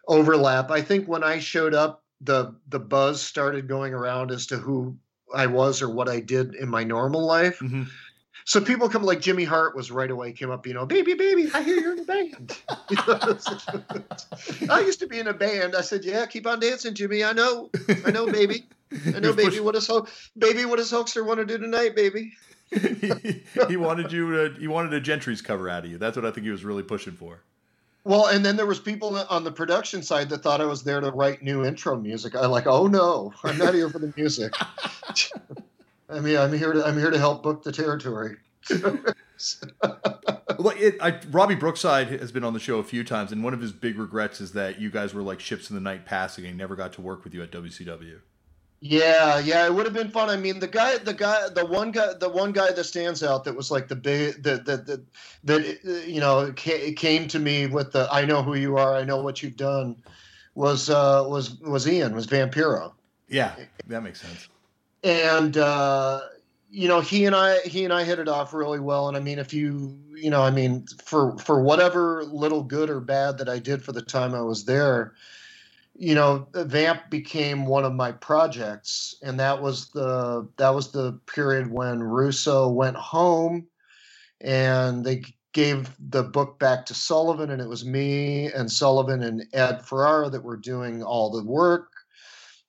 overlap. 0.08 0.70
I 0.70 0.82
think 0.82 1.06
when 1.06 1.24
I 1.24 1.38
showed 1.38 1.74
up, 1.74 2.02
the 2.20 2.54
the 2.68 2.78
buzz 2.78 3.20
started 3.20 3.68
going 3.68 3.92
around 3.92 4.30
as 4.30 4.46
to 4.46 4.56
who 4.56 4.96
I 5.34 5.46
was 5.46 5.82
or 5.82 5.88
what 5.88 6.08
I 6.08 6.20
did 6.20 6.54
in 6.54 6.68
my 6.68 6.84
normal 6.84 7.24
life. 7.24 7.58
Mm-hmm. 7.58 7.84
So 8.44 8.60
people 8.60 8.88
come 8.88 9.04
like 9.04 9.20
Jimmy 9.20 9.44
Hart 9.44 9.76
was 9.76 9.90
right 9.90 10.10
away 10.10 10.32
came 10.32 10.50
up, 10.50 10.66
you 10.66 10.74
know, 10.74 10.84
baby, 10.84 11.14
baby, 11.14 11.48
I 11.54 11.62
hear 11.62 11.76
you're 11.76 11.92
in 11.92 12.00
a 12.00 12.04
band. 12.04 12.58
I 14.68 14.80
used 14.80 14.98
to 14.98 15.06
be 15.06 15.20
in 15.20 15.28
a 15.28 15.32
band. 15.32 15.76
I 15.76 15.80
said, 15.80 16.04
yeah, 16.04 16.26
keep 16.26 16.46
on 16.46 16.58
dancing, 16.58 16.94
Jimmy. 16.94 17.22
I 17.22 17.32
know, 17.32 17.70
I 18.04 18.10
know, 18.10 18.26
baby. 18.26 18.66
I 19.06 19.10
know, 19.20 19.32
baby. 19.32 19.60
What 19.60 19.74
does 19.74 19.86
Ho- 19.86 20.06
baby? 20.36 20.64
What 20.64 20.76
does 20.76 20.90
Hulkster 20.90 21.24
want 21.24 21.38
to 21.38 21.46
do 21.46 21.58
tonight, 21.58 21.94
baby? 21.94 22.32
he, 22.70 23.42
he 23.68 23.76
wanted 23.76 24.12
you 24.12 24.30
to. 24.30 24.60
He 24.60 24.66
wanted 24.66 24.92
a 24.94 25.00
Gentry's 25.00 25.42
cover 25.42 25.68
out 25.68 25.84
of 25.84 25.90
you. 25.90 25.98
That's 25.98 26.16
what 26.16 26.24
I 26.24 26.30
think 26.30 26.44
he 26.44 26.50
was 26.50 26.64
really 26.64 26.82
pushing 26.82 27.14
for. 27.14 27.40
Well, 28.04 28.26
and 28.26 28.44
then 28.44 28.56
there 28.56 28.66
was 28.66 28.80
people 28.80 29.16
on 29.30 29.44
the 29.44 29.52
production 29.52 30.02
side 30.02 30.28
that 30.30 30.42
thought 30.42 30.60
I 30.60 30.64
was 30.64 30.82
there 30.82 31.00
to 31.00 31.12
write 31.12 31.42
new 31.42 31.64
intro 31.64 31.96
music. 31.96 32.34
I'm 32.34 32.50
like, 32.50 32.66
oh 32.66 32.88
no, 32.88 33.32
I'm 33.44 33.58
not 33.58 33.74
here 33.74 33.88
for 33.88 34.00
the 34.00 34.12
music. 34.16 34.52
I 36.08 36.20
mean, 36.20 36.36
I'm 36.36 36.52
here 36.52 36.72
to 36.72 36.84
I'm 36.84 36.98
here 36.98 37.10
to 37.10 37.18
help 37.18 37.42
book 37.42 37.62
the 37.62 37.72
territory. 37.72 38.36
well, 38.70 40.74
it, 40.76 40.96
I, 41.00 41.20
Robbie 41.30 41.54
Brookside 41.54 42.08
has 42.20 42.32
been 42.32 42.44
on 42.44 42.54
the 42.54 42.60
show 42.60 42.78
a 42.78 42.84
few 42.84 43.04
times, 43.04 43.32
and 43.32 43.42
one 43.42 43.54
of 43.54 43.60
his 43.60 43.72
big 43.72 43.98
regrets 43.98 44.40
is 44.40 44.52
that 44.52 44.80
you 44.80 44.90
guys 44.90 45.14
were 45.14 45.22
like 45.22 45.40
ships 45.40 45.70
in 45.70 45.76
the 45.76 45.80
night 45.80 46.04
passing, 46.04 46.44
and 46.44 46.54
he 46.54 46.58
never 46.58 46.74
got 46.74 46.92
to 46.94 47.00
work 47.00 47.24
with 47.24 47.34
you 47.34 47.42
at 47.42 47.52
WCW. 47.52 48.18
Yeah, 48.84 49.38
yeah, 49.38 49.64
it 49.64 49.72
would 49.72 49.84
have 49.86 49.94
been 49.94 50.10
fun. 50.10 50.28
I 50.28 50.36
mean, 50.36 50.58
the 50.58 50.66
guy, 50.66 50.98
the 50.98 51.14
guy, 51.14 51.48
the 51.50 51.64
one 51.64 51.92
guy, 51.92 52.14
the 52.18 52.28
one 52.28 52.50
guy 52.50 52.72
that 52.72 52.82
stands 52.82 53.22
out 53.22 53.44
that 53.44 53.54
was 53.54 53.70
like 53.70 53.86
the 53.86 53.94
big, 53.94 54.42
that 54.42 54.66
that 54.66 55.04
that 55.44 56.04
you 56.08 56.18
know 56.18 56.52
came 56.52 57.28
to 57.28 57.38
me 57.38 57.68
with 57.68 57.92
the 57.92 58.08
"I 58.10 58.24
know 58.24 58.42
who 58.42 58.56
you 58.56 58.76
are, 58.78 58.96
I 58.96 59.04
know 59.04 59.22
what 59.22 59.40
you've 59.40 59.56
done," 59.56 60.02
was 60.56 60.90
uh, 60.90 61.24
was 61.28 61.60
was 61.60 61.86
Ian, 61.86 62.12
was 62.12 62.26
Vampiro. 62.26 62.92
Yeah, 63.28 63.54
that 63.86 64.02
makes 64.02 64.20
sense. 64.20 64.48
And 65.04 65.56
uh, 65.56 66.22
you 66.68 66.88
know, 66.88 67.00
he 67.00 67.24
and 67.26 67.36
I, 67.36 67.60
he 67.60 67.84
and 67.84 67.92
I 67.92 68.02
hit 68.02 68.18
it 68.18 68.26
off 68.26 68.52
really 68.52 68.80
well. 68.80 69.06
And 69.06 69.16
I 69.16 69.20
mean, 69.20 69.38
if 69.38 69.54
you, 69.54 69.96
you 70.16 70.28
know, 70.28 70.42
I 70.42 70.50
mean, 70.50 70.86
for 71.04 71.38
for 71.38 71.62
whatever 71.62 72.24
little 72.24 72.64
good 72.64 72.90
or 72.90 72.98
bad 72.98 73.38
that 73.38 73.48
I 73.48 73.60
did 73.60 73.84
for 73.84 73.92
the 73.92 74.02
time 74.02 74.34
I 74.34 74.40
was 74.40 74.64
there 74.64 75.14
you 76.02 76.16
know 76.16 76.48
vamp 76.52 77.08
became 77.10 77.64
one 77.64 77.84
of 77.84 77.92
my 77.94 78.10
projects 78.10 79.14
and 79.22 79.38
that 79.38 79.62
was 79.62 79.88
the 79.90 80.48
that 80.56 80.70
was 80.70 80.90
the 80.90 81.12
period 81.32 81.70
when 81.70 82.02
russo 82.02 82.68
went 82.68 82.96
home 82.96 83.64
and 84.40 85.04
they 85.04 85.22
gave 85.52 85.94
the 86.10 86.24
book 86.24 86.58
back 86.58 86.84
to 86.84 86.92
sullivan 86.92 87.50
and 87.50 87.62
it 87.62 87.68
was 87.68 87.84
me 87.84 88.50
and 88.52 88.72
sullivan 88.72 89.22
and 89.22 89.46
ed 89.52 89.86
ferrara 89.86 90.28
that 90.28 90.42
were 90.42 90.56
doing 90.56 91.04
all 91.04 91.30
the 91.30 91.44
work. 91.44 91.92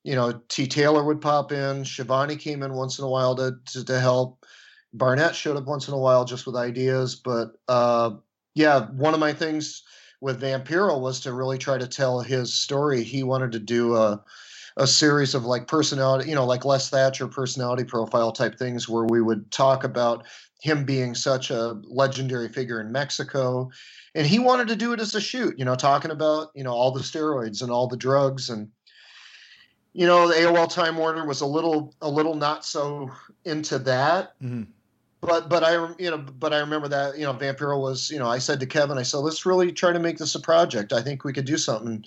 You 0.04 0.14
know 0.14 0.40
t. 0.48 0.68
Taylor 0.68 1.02
would 1.02 1.20
pop 1.20 1.50
in 1.50 1.84
Schiavone 1.84 2.36
came 2.36 2.62
in 2.62 2.74
once 2.74 3.00
in 3.00 3.04
a 3.04 3.08
while 3.08 3.34
to, 3.34 3.56
to, 3.72 3.84
to 3.84 3.98
help. 3.98 4.44
Barnett 4.92 5.34
showed 5.34 5.56
up 5.56 5.64
once 5.64 5.88
in 5.88 5.94
a 5.94 5.98
while 5.98 6.24
just 6.24 6.46
with 6.46 6.54
ideas 6.54 7.16
but 7.16 7.52
uh 7.66 8.10
yeah, 8.54 8.86
one 8.90 9.14
of 9.14 9.20
my 9.20 9.32
things 9.32 9.82
with 10.24 10.40
Vampiro 10.40 10.98
was 10.98 11.20
to 11.20 11.34
really 11.34 11.58
try 11.58 11.76
to 11.76 11.86
tell 11.86 12.18
his 12.20 12.50
story. 12.50 13.04
He 13.04 13.22
wanted 13.22 13.52
to 13.52 13.58
do 13.58 13.94
a 13.94 14.24
a 14.76 14.86
series 14.88 15.36
of 15.36 15.44
like 15.44 15.68
personality, 15.68 16.28
you 16.28 16.34
know, 16.34 16.46
like 16.46 16.64
Les 16.64 16.88
Thatcher 16.88 17.28
personality 17.28 17.84
profile 17.84 18.32
type 18.32 18.58
things 18.58 18.88
where 18.88 19.04
we 19.04 19.20
would 19.20 19.48
talk 19.52 19.84
about 19.84 20.26
him 20.60 20.84
being 20.84 21.14
such 21.14 21.50
a 21.50 21.78
legendary 21.84 22.48
figure 22.48 22.80
in 22.80 22.90
Mexico. 22.90 23.70
And 24.16 24.26
he 24.26 24.40
wanted 24.40 24.66
to 24.68 24.76
do 24.76 24.92
it 24.92 24.98
as 24.98 25.14
a 25.14 25.20
shoot, 25.20 25.56
you 25.58 25.64
know, 25.64 25.76
talking 25.76 26.10
about, 26.10 26.48
you 26.56 26.64
know, 26.64 26.72
all 26.72 26.90
the 26.90 27.00
steroids 27.00 27.62
and 27.62 27.70
all 27.70 27.86
the 27.86 27.96
drugs 27.96 28.48
and 28.48 28.68
you 29.92 30.06
know, 30.08 30.26
the 30.26 30.34
AOL 30.34 30.68
Time 30.68 30.96
Warner 30.96 31.24
was 31.24 31.40
a 31.40 31.46
little 31.46 31.94
a 32.00 32.08
little 32.08 32.34
not 32.34 32.64
so 32.64 33.10
into 33.44 33.78
that. 33.80 34.40
Mm-hmm 34.42 34.72
but 35.26 35.48
but 35.48 35.64
I 35.64 35.72
you 35.98 36.10
know 36.10 36.18
but 36.18 36.52
I 36.52 36.58
remember 36.58 36.88
that 36.88 37.18
you 37.18 37.24
know 37.24 37.34
Vampiro 37.34 37.80
was 37.80 38.10
you 38.10 38.18
know 38.18 38.28
I 38.28 38.38
said 38.38 38.60
to 38.60 38.66
Kevin 38.66 38.98
I 38.98 39.02
said 39.02 39.18
let's 39.18 39.46
really 39.46 39.72
try 39.72 39.92
to 39.92 39.98
make 39.98 40.18
this 40.18 40.34
a 40.34 40.40
project 40.40 40.92
I 40.92 41.02
think 41.02 41.24
we 41.24 41.32
could 41.32 41.46
do 41.46 41.58
something. 41.58 42.04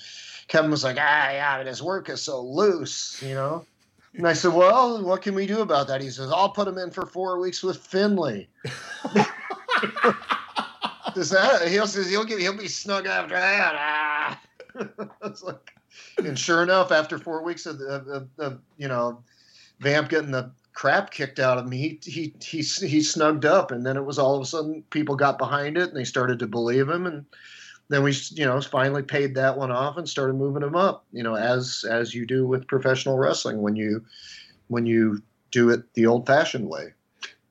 Kevin 0.47 0.71
was 0.71 0.83
like 0.83 0.97
ah 0.99 1.31
yeah 1.31 1.57
but 1.57 1.67
his 1.67 1.81
work 1.83 2.09
is 2.09 2.21
so 2.21 2.41
loose 2.41 3.21
you 3.25 3.33
know. 3.33 3.65
And 4.13 4.27
I 4.27 4.33
said, 4.33 4.53
"Well, 4.53 5.03
what 5.03 5.21
can 5.21 5.35
we 5.35 5.45
do 5.45 5.61
about 5.61 5.87
that?" 5.89 6.01
He 6.01 6.09
says, 6.09 6.31
"I'll 6.31 6.49
put 6.49 6.67
him 6.67 6.79
in 6.79 6.89
for 6.89 7.05
four 7.05 7.39
weeks 7.39 7.61
with 7.61 7.77
Finlay." 7.77 8.47
Does 11.13 11.29
that? 11.29 11.67
He'll 11.67 11.85
says 11.85 12.09
he'll 12.09 12.23
get 12.23 12.39
he'll 12.39 12.57
be 12.57 12.67
snug 12.67 13.05
after 13.05 13.35
that. 13.35 13.75
Ah. 13.77 14.41
like, 15.43 15.73
and 16.17 16.37
sure 16.37 16.63
enough, 16.63 16.91
after 16.91 17.17
four 17.19 17.43
weeks 17.43 17.65
of, 17.65 17.79
of, 17.81 18.07
of, 18.07 18.29
of 18.39 18.59
you 18.77 18.87
know, 18.87 19.23
Vamp 19.79 20.09
getting 20.09 20.31
the 20.31 20.51
crap 20.77 21.09
kicked 21.09 21.39
out 21.39 21.57
of 21.57 21.67
me. 21.67 21.77
He 21.77 21.99
he 22.11 22.33
he 22.39 22.57
he 22.59 23.01
snugged 23.01 23.45
up, 23.45 23.71
and 23.71 23.83
then 23.83 23.97
it 23.97 24.05
was 24.05 24.19
all 24.19 24.35
of 24.35 24.43
a 24.43 24.45
sudden 24.45 24.83
people 24.91 25.15
got 25.15 25.39
behind 25.39 25.75
it 25.75 25.89
and 25.89 25.97
they 25.97 26.03
started 26.03 26.37
to 26.37 26.47
believe 26.47 26.87
him, 26.87 27.07
and 27.07 27.25
then 27.89 28.03
we 28.03 28.13
you 28.33 28.45
know 28.45 28.61
finally 28.61 29.01
paid 29.01 29.33
that 29.33 29.57
one 29.57 29.71
off 29.71 29.97
and 29.97 30.07
started 30.07 30.35
moving 30.35 30.61
him 30.61 30.75
up. 30.75 31.03
You 31.11 31.23
know, 31.23 31.35
as 31.35 31.83
as 31.89 32.13
you 32.13 32.27
do 32.27 32.45
with 32.45 32.67
professional 32.67 33.17
wrestling 33.17 33.63
when 33.63 33.75
you 33.75 34.05
when 34.67 34.85
you 34.85 35.23
do 35.49 35.71
it 35.71 35.91
the 35.95 36.05
old 36.05 36.27
fashioned 36.27 36.69
way. 36.69 36.93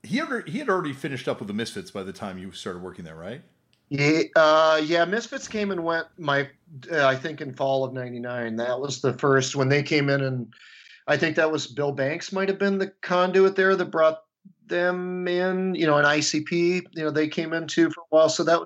He 0.05 0.19
had, 0.19 0.47
he 0.47 0.61
had 0.61 0.69
already 0.69 0.93
finished 0.93 1.27
up 1.27 1.41
with 1.41 1.49
the 1.49 1.55
Misfits 1.55 1.91
by 1.91 2.05
the 2.05 2.13
time 2.13 2.39
you 2.39 2.53
started 2.53 2.81
working 2.81 3.05
there, 3.05 3.17
right? 3.17 3.43
Yeah, 3.89 4.21
uh, 4.37 4.81
yeah. 4.85 5.05
Misfits 5.05 5.49
came 5.49 5.73
and 5.73 5.83
went. 5.83 6.07
My, 6.17 6.49
uh, 6.93 7.05
I 7.05 7.17
think 7.17 7.41
in 7.41 7.55
fall 7.55 7.83
of 7.83 7.93
'99. 7.93 8.55
That 8.55 8.81
was 8.81 9.01
the 9.01 9.15
first 9.15 9.57
when 9.57 9.69
they 9.69 9.83
came 9.83 10.11
in 10.11 10.21
and 10.21 10.55
I 11.07 11.17
think 11.17 11.37
that 11.37 11.53
was 11.53 11.67
Bill 11.67 11.93
Banks 11.93 12.33
might 12.33 12.49
have 12.49 12.59
been 12.59 12.79
the 12.79 12.93
conduit 13.03 13.57
there 13.57 13.77
that 13.77 13.91
brought 13.91 14.23
them 14.67 15.29
in, 15.29 15.75
you 15.75 15.87
know, 15.87 15.97
an 15.97 16.05
ICP, 16.05 16.83
you 16.93 17.05
know, 17.05 17.11
they 17.11 17.29
came 17.29 17.53
into 17.53 17.91
for 17.91 18.01
a 18.01 18.07
while. 18.11 18.29
So 18.29 18.45
that, 18.45 18.61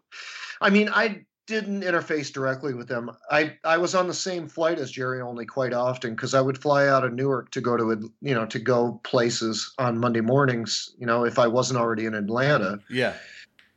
I 0.61 0.71
mean, 0.71 0.89
I 0.93 1.25
didn't 1.47 1.83
interface 1.83 2.33
directly 2.33 2.75
with 2.75 2.89
them. 2.89 3.11
I, 3.31 3.57
I 3.65 3.77
was 3.77 3.95
on 3.95 4.07
the 4.07 4.15
same 4.15 4.49
flight 4.49 4.79
as 4.79 4.91
Jerry 4.91 5.21
only 5.21 5.45
quite 5.45 5.73
often 5.73 6.15
because 6.15 6.35
I 6.35 6.41
would 6.41 6.57
fly 6.57 6.87
out 6.87 7.05
of 7.05 7.13
Newark 7.13 7.51
to 7.51 7.61
go 7.61 7.77
to, 7.77 8.11
you 8.21 8.35
know, 8.35 8.47
to 8.47 8.59
go 8.59 9.01
places 9.05 9.75
on 9.79 9.99
Monday 9.99 10.21
mornings, 10.21 10.95
you 10.99 11.07
know, 11.07 11.25
if 11.25 11.39
I 11.39 11.49
wasn't 11.49 11.81
already 11.81 12.07
in 12.07 12.15
Atlanta. 12.15 12.79
Yeah. 12.89 13.15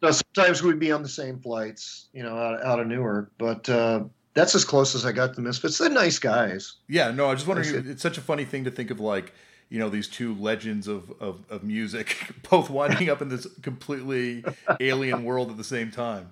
So 0.04 0.12
sometimes 0.12 0.62
we'd 0.62 0.80
be 0.80 0.92
on 0.92 1.02
the 1.02 1.10
same 1.10 1.40
flights, 1.40 2.10
you 2.14 2.24
know, 2.24 2.38
out, 2.38 2.64
out 2.64 2.80
of 2.80 2.88
Newark. 2.88 3.32
But, 3.38 3.68
uh, 3.68 4.04
that's 4.34 4.56
as 4.56 4.66
close 4.66 4.96
as 4.96 5.06
I 5.06 5.12
got 5.12 5.36
to 5.36 5.42
Misfits. 5.42 5.78
They're 5.78 5.90
nice 5.90 6.20
guys. 6.20 6.76
Yeah, 6.88 7.12
no, 7.12 7.28
I 7.30 7.36
just 7.36 7.48
wondering. 7.48 7.88
It's 7.88 8.02
such 8.02 8.18
a 8.18 8.22
funny 8.22 8.46
thing 8.46 8.64
to 8.64 8.72
think 8.72 8.92
of, 8.92 9.00
like 9.00 9.34
you 9.70 9.80
know, 9.80 9.90
these 9.90 10.08
two 10.08 10.36
legends 10.36 10.88
of 10.88 11.12
of, 11.20 11.44
of 11.50 11.64
music 11.64 12.18
both 12.50 12.70
winding 12.70 13.10
up 13.10 13.22
in 13.22 13.30
this 13.30 13.48
completely 13.62 14.44
alien 14.80 15.24
world 15.24 15.50
at 15.50 15.58
the 15.58 15.64
same 15.64 15.92
time. 15.92 16.30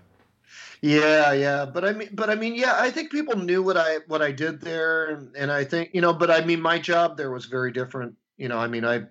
Yeah, 0.81 1.31
yeah, 1.33 1.65
but 1.65 1.85
I 1.85 1.93
mean, 1.93 2.09
but 2.11 2.29
I 2.29 2.35
mean, 2.35 2.55
yeah, 2.55 2.73
I 2.77 2.89
think 2.89 3.11
people 3.11 3.37
knew 3.37 3.61
what 3.61 3.77
I 3.77 3.97
what 4.07 4.21
I 4.21 4.31
did 4.31 4.61
there, 4.61 5.05
and, 5.11 5.35
and 5.35 5.51
I 5.51 5.63
think 5.63 5.91
you 5.93 6.01
know, 6.01 6.13
but 6.13 6.31
I 6.31 6.43
mean, 6.43 6.61
my 6.61 6.79
job 6.79 7.17
there 7.17 7.31
was 7.31 7.45
very 7.45 7.71
different 7.71 8.15
you 8.41 8.47
know, 8.47 8.57
I 8.57 8.67
mean, 8.67 8.83
I 8.83 9.03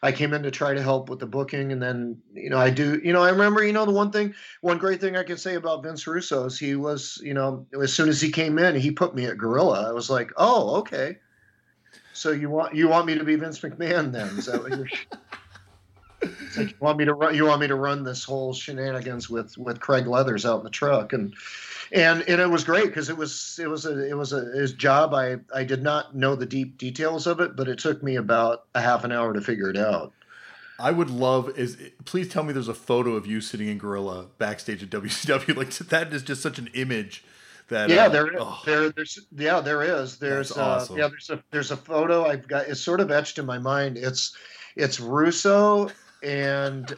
I 0.00 0.12
came 0.12 0.32
in 0.32 0.44
to 0.44 0.50
try 0.52 0.72
to 0.72 0.80
help 0.80 1.10
with 1.10 1.18
the 1.18 1.26
booking, 1.26 1.72
and 1.72 1.82
then 1.82 2.22
you 2.32 2.50
know, 2.50 2.58
I 2.58 2.70
do. 2.70 3.00
You 3.02 3.12
know, 3.12 3.20
I 3.20 3.30
remember, 3.30 3.64
you 3.64 3.72
know, 3.72 3.84
the 3.84 3.90
one 3.90 4.12
thing, 4.12 4.32
one 4.60 4.78
great 4.78 5.00
thing 5.00 5.16
I 5.16 5.24
can 5.24 5.38
say 5.38 5.56
about 5.56 5.82
Vince 5.82 6.06
Russo 6.06 6.44
is 6.44 6.56
he 6.56 6.76
was, 6.76 7.20
you 7.20 7.34
know, 7.34 7.66
as 7.82 7.92
soon 7.92 8.08
as 8.08 8.20
he 8.20 8.30
came 8.30 8.60
in, 8.60 8.76
he 8.76 8.92
put 8.92 9.12
me 9.12 9.26
at 9.26 9.38
Gorilla. 9.38 9.88
I 9.88 9.92
was 9.92 10.08
like, 10.08 10.30
oh, 10.36 10.76
okay. 10.76 11.18
So 12.12 12.30
you 12.30 12.48
want 12.48 12.76
you 12.76 12.86
want 12.86 13.08
me 13.08 13.18
to 13.18 13.24
be 13.24 13.34
Vince 13.34 13.58
McMahon 13.58 14.12
then? 14.12 14.28
Is 14.38 14.46
that 14.46 14.62
what 14.62 14.70
you're? 14.70 14.88
like 16.56 16.70
you 16.70 16.76
want 16.78 16.96
me 16.96 17.04
to 17.06 17.12
run 17.12 17.34
you 17.34 17.44
want 17.44 17.60
me 17.60 17.66
to 17.66 17.74
run 17.74 18.04
this 18.04 18.22
whole 18.22 18.54
shenanigans 18.54 19.28
with 19.28 19.58
with 19.58 19.80
Craig 19.80 20.06
Leathers 20.06 20.46
out 20.46 20.58
in 20.58 20.64
the 20.64 20.70
truck 20.70 21.12
and 21.12 21.34
and 21.92 22.22
and 22.22 22.40
it 22.40 22.50
was 22.50 22.64
great 22.64 22.86
because 22.86 23.08
it 23.08 23.16
was 23.16 23.58
it 23.62 23.68
was 23.68 23.86
a 23.86 24.08
it 24.08 24.16
was 24.16 24.32
a 24.32 24.44
his 24.52 24.72
job. 24.72 25.14
I 25.14 25.36
I 25.54 25.64
did 25.64 25.82
not 25.82 26.14
know 26.14 26.34
the 26.34 26.46
deep 26.46 26.78
details 26.78 27.26
of 27.26 27.40
it, 27.40 27.56
but 27.56 27.68
it 27.68 27.78
took 27.78 28.02
me 28.02 28.16
about 28.16 28.64
a 28.74 28.80
half 28.80 29.04
an 29.04 29.12
hour 29.12 29.32
to 29.32 29.40
figure 29.40 29.70
it 29.70 29.76
out. 29.76 30.12
I 30.78 30.90
would 30.90 31.10
love 31.10 31.58
is 31.58 31.78
please 32.04 32.28
tell 32.28 32.42
me 32.42 32.52
there's 32.52 32.68
a 32.68 32.74
photo 32.74 33.12
of 33.12 33.26
you 33.26 33.40
sitting 33.40 33.68
in 33.68 33.78
Gorilla 33.78 34.26
backstage 34.38 34.82
at 34.82 34.90
WCW. 34.90 35.56
Like 35.56 35.70
that 35.70 36.12
is 36.12 36.22
just 36.22 36.42
such 36.42 36.58
an 36.58 36.68
image. 36.74 37.24
That, 37.68 37.90
yeah, 37.90 38.06
uh, 38.06 38.08
there, 38.10 38.30
oh. 38.38 38.62
there, 38.64 38.90
there's, 38.90 39.18
yeah, 39.36 39.58
there 39.60 39.82
is. 39.82 40.18
There's, 40.18 40.52
awesome. 40.52 40.94
uh, 40.94 40.98
yeah, 40.98 41.08
there's 41.08 41.30
a, 41.30 41.42
there's 41.50 41.70
a 41.72 41.76
photo 41.76 42.24
I've 42.24 42.46
got. 42.46 42.68
It's 42.68 42.80
sort 42.80 43.00
of 43.00 43.10
etched 43.10 43.38
in 43.38 43.46
my 43.46 43.58
mind. 43.58 43.96
It's, 43.96 44.36
it's 44.76 45.00
Russo 45.00 45.90
and 46.22 46.96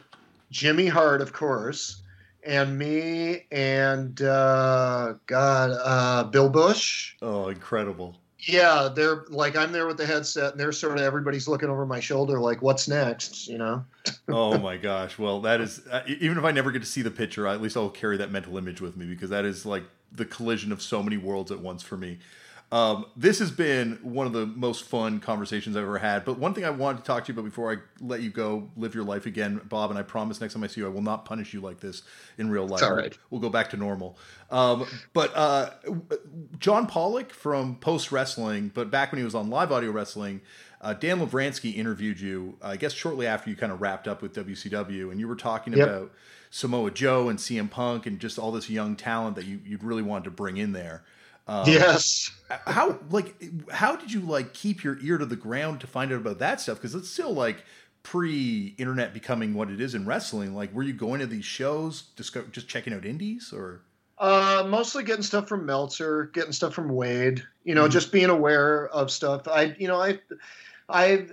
Jimmy 0.51 0.85
Hart, 0.85 1.21
of 1.21 1.33
course, 1.33 2.03
and 2.43 2.77
me 2.77 3.45
and 3.51 4.21
uh, 4.21 5.15
God, 5.25 5.71
uh, 5.83 6.23
Bill 6.25 6.49
Busch. 6.49 7.15
Oh, 7.21 7.49
incredible! 7.49 8.17
Yeah, 8.39 8.89
they're 8.93 9.25
like 9.29 9.57
I'm 9.57 9.71
there 9.71 9.85
with 9.85 9.97
the 9.97 10.05
headset, 10.05 10.51
and 10.51 10.59
they're 10.59 10.71
sort 10.71 10.97
of 10.97 11.03
everybody's 11.03 11.47
looking 11.47 11.69
over 11.69 11.85
my 11.85 11.99
shoulder, 11.99 12.39
like, 12.39 12.61
"What's 12.61 12.87
next?" 12.87 13.47
You 13.47 13.57
know. 13.57 13.85
oh 14.29 14.57
my 14.57 14.77
gosh! 14.77 15.17
Well, 15.17 15.41
that 15.41 15.59
is 15.59 15.85
uh, 15.87 16.03
even 16.07 16.37
if 16.37 16.43
I 16.43 16.51
never 16.51 16.71
get 16.71 16.79
to 16.79 16.87
see 16.87 17.01
the 17.01 17.11
picture, 17.11 17.47
at 17.47 17.61
least 17.61 17.75
I'll 17.75 17.89
carry 17.89 18.17
that 18.17 18.31
mental 18.31 18.57
image 18.57 18.81
with 18.81 18.95
me 18.95 19.07
because 19.07 19.29
that 19.31 19.45
is 19.45 19.65
like 19.65 19.83
the 20.11 20.25
collision 20.25 20.71
of 20.71 20.81
so 20.81 21.03
many 21.03 21.17
worlds 21.17 21.51
at 21.51 21.59
once 21.59 21.83
for 21.83 21.97
me. 21.97 22.19
Um, 22.71 23.07
this 23.15 23.39
has 23.39 23.49
been 23.49 23.99
one 24.03 24.27
of 24.27 24.33
the 24.33 24.45
most 24.45 24.83
fun 24.83 25.19
conversations 25.19 25.75
I've 25.75 25.83
ever 25.83 25.97
had. 25.97 26.23
But 26.23 26.37
one 26.37 26.53
thing 26.53 26.65
I 26.65 26.69
wanted 26.69 26.99
to 26.99 27.03
talk 27.03 27.25
to 27.25 27.33
you 27.33 27.39
about 27.39 27.49
before 27.49 27.71
I 27.73 27.77
let 27.99 28.21
you 28.21 28.29
go 28.29 28.69
live 28.77 28.93
your 28.93 29.03
life 29.03 29.25
again, 29.25 29.59
Bob, 29.67 29.89
and 29.89 29.97
I 29.97 30.03
promise 30.03 30.39
next 30.39 30.53
time 30.53 30.63
I 30.63 30.67
see 30.67 30.81
you, 30.81 30.87
I 30.87 30.89
will 30.89 31.01
not 31.01 31.25
punish 31.25 31.53
you 31.53 31.61
like 31.61 31.79
this 31.79 32.03
in 32.37 32.49
real 32.49 32.67
life. 32.67 32.81
It's 32.81 32.83
all 32.83 32.95
right. 32.95 33.17
We'll 33.31 33.41
go 33.41 33.49
back 33.49 33.71
to 33.71 33.77
normal. 33.77 34.17
Um, 34.51 34.85
but 35.13 35.35
uh, 35.35 35.71
John 36.59 36.85
Pollock 36.85 37.33
from 37.33 37.75
Post 37.77 38.11
Wrestling, 38.11 38.69
but 38.73 38.91
back 38.91 39.11
when 39.11 39.17
he 39.17 39.25
was 39.25 39.35
on 39.35 39.49
Live 39.49 39.71
Audio 39.71 39.89
Wrestling, 39.89 40.41
uh, 40.81 40.93
Dan 40.93 41.19
Lovranski 41.19 41.75
interviewed 41.75 42.19
you, 42.19 42.55
I 42.61 42.77
guess, 42.77 42.93
shortly 42.93 43.25
after 43.25 43.49
you 43.49 43.55
kind 43.55 43.71
of 43.71 43.81
wrapped 43.81 44.07
up 44.07 44.21
with 44.21 44.33
WCW, 44.33 45.11
and 45.11 45.19
you 45.19 45.27
were 45.27 45.35
talking 45.35 45.73
yep. 45.73 45.87
about 45.87 46.11
Samoa 46.51 46.91
Joe 46.91 47.29
and 47.29 47.39
CM 47.39 47.69
Punk 47.69 48.05
and 48.05 48.19
just 48.19 48.37
all 48.37 48.51
this 48.51 48.69
young 48.69 48.95
talent 48.95 49.35
that 49.35 49.45
you, 49.45 49.59
you'd 49.65 49.83
really 49.83 50.03
wanted 50.03 50.25
to 50.25 50.31
bring 50.31 50.57
in 50.57 50.71
there. 50.71 51.03
Um, 51.49 51.67
yes. 51.67 52.29
How 52.67 52.99
like 53.09 53.35
how 53.71 53.95
did 53.95 54.13
you 54.13 54.19
like 54.19 54.53
keep 54.53 54.83
your 54.83 54.99
ear 55.01 55.17
to 55.17 55.25
the 55.25 55.35
ground 55.35 55.81
to 55.81 55.87
find 55.87 56.11
out 56.11 56.19
about 56.19 56.37
that 56.39 56.61
stuff? 56.61 56.77
Because 56.77 56.93
it's 56.93 57.09
still 57.09 57.33
like 57.33 57.63
pre-internet 58.03 59.15
becoming 59.15 59.55
what 59.55 59.71
it 59.71 59.81
is 59.81 59.95
in 59.95 60.05
wrestling. 60.05 60.53
Like, 60.53 60.73
were 60.73 60.83
you 60.83 60.93
going 60.93 61.19
to 61.21 61.25
these 61.25 61.45
shows, 61.45 62.03
discover, 62.15 62.47
just 62.51 62.67
checking 62.67 62.93
out 62.93 63.03
indies, 63.03 63.51
or? 63.51 63.81
Uh, 64.19 64.63
mostly 64.67 65.03
getting 65.03 65.23
stuff 65.23 65.47
from 65.47 65.65
Meltzer, 65.65 66.29
getting 66.33 66.51
stuff 66.51 66.73
from 66.73 66.89
Wade. 66.89 67.43
You 67.63 67.73
know, 67.73 67.83
mm-hmm. 67.83 67.91
just 67.91 68.11
being 68.11 68.29
aware 68.29 68.87
of 68.89 69.09
stuff. 69.09 69.47
I, 69.47 69.75
you 69.79 69.87
know, 69.87 69.99
I, 69.99 70.19
I 70.87 71.25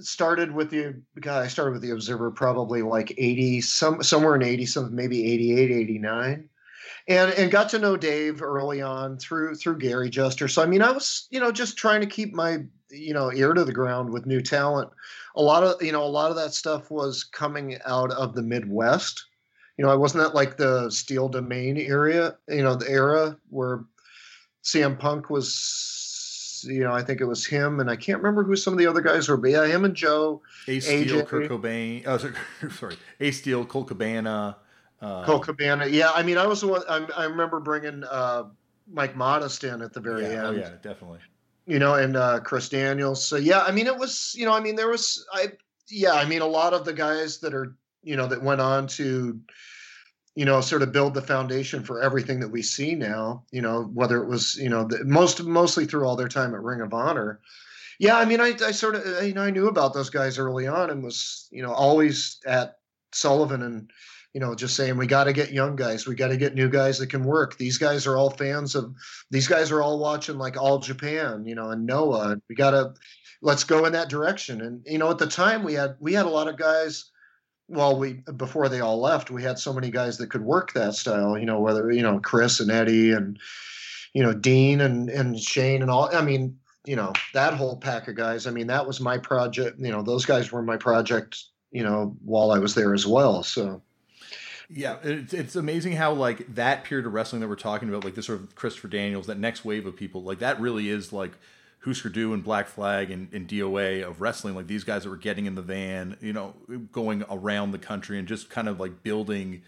started 0.00 0.50
with 0.50 0.70
the 0.70 0.94
God, 1.20 1.42
I 1.42 1.48
started 1.48 1.72
with 1.72 1.82
the 1.82 1.90
Observer 1.90 2.30
probably 2.30 2.80
like 2.80 3.12
eighty, 3.18 3.60
some 3.60 4.02
somewhere 4.02 4.34
in 4.34 4.42
eighty, 4.42 4.64
some 4.64 4.94
maybe 4.94 5.30
88, 5.30 5.70
89 5.70 6.48
and 7.08 7.32
and 7.32 7.50
got 7.50 7.70
to 7.70 7.78
know 7.78 7.96
Dave 7.96 8.42
early 8.42 8.82
on 8.82 9.16
through 9.16 9.56
through 9.56 9.78
Gary 9.78 10.10
Juster. 10.10 10.46
So 10.46 10.62
I 10.62 10.66
mean, 10.66 10.82
I 10.82 10.92
was 10.92 11.26
you 11.30 11.40
know 11.40 11.50
just 11.50 11.76
trying 11.76 12.02
to 12.02 12.06
keep 12.06 12.34
my 12.34 12.58
you 12.90 13.14
know 13.14 13.32
ear 13.32 13.54
to 13.54 13.64
the 13.64 13.72
ground 13.72 14.10
with 14.10 14.26
new 14.26 14.42
talent. 14.42 14.90
A 15.34 15.42
lot 15.42 15.64
of 15.64 15.82
you 15.82 15.90
know 15.90 16.04
a 16.04 16.06
lot 16.06 16.30
of 16.30 16.36
that 16.36 16.52
stuff 16.52 16.90
was 16.90 17.24
coming 17.24 17.78
out 17.86 18.12
of 18.12 18.34
the 18.34 18.42
Midwest. 18.42 19.24
You 19.78 19.84
know, 19.84 19.90
I 19.90 19.96
wasn't 19.96 20.24
at 20.24 20.34
like 20.34 20.56
the 20.56 20.90
Steel 20.90 21.28
Domain 21.28 21.78
area. 21.78 22.36
You 22.48 22.62
know, 22.62 22.74
the 22.74 22.90
era 22.90 23.36
where 23.48 23.84
CM 24.62 24.98
Punk 24.98 25.30
was. 25.30 25.94
You 26.66 26.80
know, 26.80 26.92
I 26.92 27.02
think 27.02 27.20
it 27.20 27.24
was 27.24 27.46
him, 27.46 27.78
and 27.78 27.88
I 27.88 27.94
can't 27.94 28.18
remember 28.18 28.42
who 28.42 28.56
some 28.56 28.72
of 28.72 28.80
the 28.80 28.86
other 28.88 29.00
guys 29.00 29.28
were. 29.28 29.36
But 29.36 29.52
yeah, 29.52 29.66
him 29.66 29.84
and 29.84 29.94
Joe, 29.94 30.42
Ace 30.66 30.86
Steel, 30.86 31.24
Kurt 31.24 31.48
Cobain. 31.48 32.02
Oh, 32.04 32.14
uh, 32.14 32.18
sorry, 32.18 32.34
sorry, 32.72 32.96
Ace 33.20 33.38
Steel, 33.38 33.64
Colt 33.64 33.86
Cabana. 33.86 34.56
Uh, 35.00 35.24
Colt 35.24 35.44
Cabana. 35.44 35.86
Yeah, 35.86 36.10
I 36.14 36.22
mean, 36.22 36.38
I 36.38 36.46
was 36.46 36.60
the 36.60 36.68
one. 36.68 36.82
I, 36.88 37.06
I 37.16 37.24
remember 37.24 37.60
bringing 37.60 38.04
uh, 38.04 38.44
Mike 38.90 39.16
Modest 39.16 39.64
in 39.64 39.80
at 39.82 39.92
the 39.92 40.00
very 40.00 40.22
yeah, 40.22 40.28
oh, 40.28 40.48
end. 40.48 40.56
Oh 40.56 40.60
yeah, 40.60 40.70
definitely. 40.82 41.20
You 41.66 41.78
know, 41.78 41.94
and 41.94 42.16
uh, 42.16 42.40
Chris 42.40 42.68
Daniels. 42.68 43.24
So 43.24 43.36
yeah, 43.36 43.62
I 43.62 43.70
mean, 43.70 43.86
it 43.86 43.96
was. 43.96 44.34
You 44.36 44.46
know, 44.46 44.54
I 44.54 44.60
mean, 44.60 44.76
there 44.76 44.88
was. 44.88 45.24
I 45.32 45.52
yeah, 45.88 46.12
I 46.12 46.24
mean, 46.24 46.42
a 46.42 46.46
lot 46.46 46.74
of 46.74 46.84
the 46.84 46.92
guys 46.92 47.38
that 47.38 47.54
are 47.54 47.76
you 48.02 48.16
know 48.16 48.26
that 48.26 48.42
went 48.42 48.60
on 48.60 48.86
to 48.88 49.40
you 50.38 50.44
know, 50.44 50.60
sort 50.60 50.82
of 50.82 50.92
build 50.92 51.14
the 51.14 51.20
foundation 51.20 51.82
for 51.82 52.00
everything 52.00 52.38
that 52.38 52.48
we 52.48 52.62
see 52.62 52.94
now. 52.94 53.42
You 53.50 53.60
know, 53.60 53.90
whether 53.92 54.22
it 54.22 54.28
was, 54.28 54.54
you 54.54 54.68
know, 54.68 54.84
the, 54.84 55.04
most 55.04 55.42
mostly 55.42 55.84
through 55.84 56.06
all 56.06 56.14
their 56.14 56.28
time 56.28 56.54
at 56.54 56.62
Ring 56.62 56.80
of 56.80 56.94
Honor. 56.94 57.40
Yeah, 57.98 58.16
I 58.18 58.24
mean, 58.24 58.40
I, 58.40 58.54
I 58.64 58.70
sort 58.70 58.94
of, 58.94 59.24
you 59.26 59.34
know, 59.34 59.42
I 59.42 59.50
knew 59.50 59.66
about 59.66 59.94
those 59.94 60.10
guys 60.10 60.38
early 60.38 60.68
on 60.68 60.90
and 60.90 61.02
was, 61.02 61.48
you 61.50 61.60
know, 61.60 61.72
always 61.72 62.38
at 62.46 62.78
Sullivan 63.12 63.62
and, 63.62 63.90
you 64.38 64.44
know, 64.44 64.54
just 64.54 64.76
saying 64.76 64.96
we 64.96 65.08
got 65.08 65.24
to 65.24 65.32
get 65.32 65.50
young 65.50 65.74
guys, 65.74 66.06
we 66.06 66.14
got 66.14 66.28
to 66.28 66.36
get 66.36 66.54
new 66.54 66.68
guys 66.68 67.00
that 67.00 67.10
can 67.10 67.24
work. 67.24 67.58
These 67.58 67.76
guys 67.76 68.06
are 68.06 68.16
all 68.16 68.30
fans 68.30 68.76
of, 68.76 68.94
these 69.32 69.48
guys 69.48 69.72
are 69.72 69.82
all 69.82 69.98
watching 69.98 70.38
like 70.38 70.56
All 70.56 70.78
Japan, 70.78 71.44
you 71.44 71.56
know, 71.56 71.70
and 71.70 71.84
Noah. 71.84 72.40
We 72.48 72.54
got 72.54 72.70
to, 72.70 72.94
let's 73.42 73.64
go 73.64 73.84
in 73.84 73.92
that 73.94 74.08
direction. 74.08 74.60
And 74.60 74.80
you 74.86 74.96
know, 74.98 75.10
at 75.10 75.18
the 75.18 75.26
time 75.26 75.64
we 75.64 75.74
had 75.74 75.96
we 75.98 76.12
had 76.12 76.24
a 76.24 76.30
lot 76.30 76.46
of 76.46 76.56
guys 76.56 77.10
well, 77.66 77.98
we 77.98 78.22
before 78.36 78.68
they 78.68 78.78
all 78.78 79.00
left, 79.00 79.28
we 79.28 79.42
had 79.42 79.58
so 79.58 79.72
many 79.72 79.90
guys 79.90 80.18
that 80.18 80.30
could 80.30 80.42
work 80.42 80.72
that 80.72 80.94
style. 80.94 81.36
You 81.36 81.44
know, 81.44 81.58
whether 81.58 81.90
you 81.90 82.02
know 82.02 82.20
Chris 82.20 82.60
and 82.60 82.70
Eddie 82.70 83.10
and 83.10 83.40
you 84.14 84.22
know 84.22 84.34
Dean 84.34 84.80
and 84.80 85.10
and 85.10 85.36
Shane 85.36 85.82
and 85.82 85.90
all. 85.90 86.14
I 86.14 86.22
mean, 86.22 86.56
you 86.86 86.94
know 86.94 87.12
that 87.34 87.54
whole 87.54 87.76
pack 87.76 88.06
of 88.06 88.14
guys. 88.14 88.46
I 88.46 88.52
mean, 88.52 88.68
that 88.68 88.86
was 88.86 89.00
my 89.00 89.18
project. 89.18 89.80
You 89.80 89.90
know, 89.90 90.02
those 90.02 90.24
guys 90.24 90.52
were 90.52 90.62
my 90.62 90.76
project. 90.76 91.42
You 91.72 91.82
know, 91.82 92.16
while 92.24 92.52
I 92.52 92.60
was 92.60 92.76
there 92.76 92.94
as 92.94 93.04
well. 93.04 93.42
So. 93.42 93.82
Yeah, 94.70 94.98
it's, 95.02 95.32
it's 95.32 95.56
amazing 95.56 95.92
how 95.92 96.12
like 96.12 96.54
that 96.54 96.84
period 96.84 97.06
of 97.06 97.14
wrestling 97.14 97.40
that 97.40 97.48
we're 97.48 97.56
talking 97.56 97.88
about, 97.88 98.04
like 98.04 98.14
this 98.14 98.26
sort 98.26 98.40
of 98.40 98.54
Christopher 98.54 98.88
Daniels, 98.88 99.26
that 99.26 99.38
next 99.38 99.64
wave 99.64 99.86
of 99.86 99.96
people, 99.96 100.22
like 100.22 100.40
that 100.40 100.60
really 100.60 100.90
is 100.90 101.12
like 101.12 101.32
Husker 101.84 102.10
Du 102.10 102.34
and 102.34 102.44
Black 102.44 102.68
Flag 102.68 103.10
and, 103.10 103.32
and 103.32 103.48
DOA 103.48 104.06
of 104.06 104.20
wrestling, 104.20 104.54
like 104.54 104.66
these 104.66 104.84
guys 104.84 105.04
that 105.04 105.10
were 105.10 105.16
getting 105.16 105.46
in 105.46 105.54
the 105.54 105.62
van, 105.62 106.18
you 106.20 106.34
know, 106.34 106.54
going 106.92 107.24
around 107.30 107.72
the 107.72 107.78
country 107.78 108.18
and 108.18 108.28
just 108.28 108.50
kind 108.50 108.68
of 108.68 108.78
like 108.78 109.02
building 109.02 109.62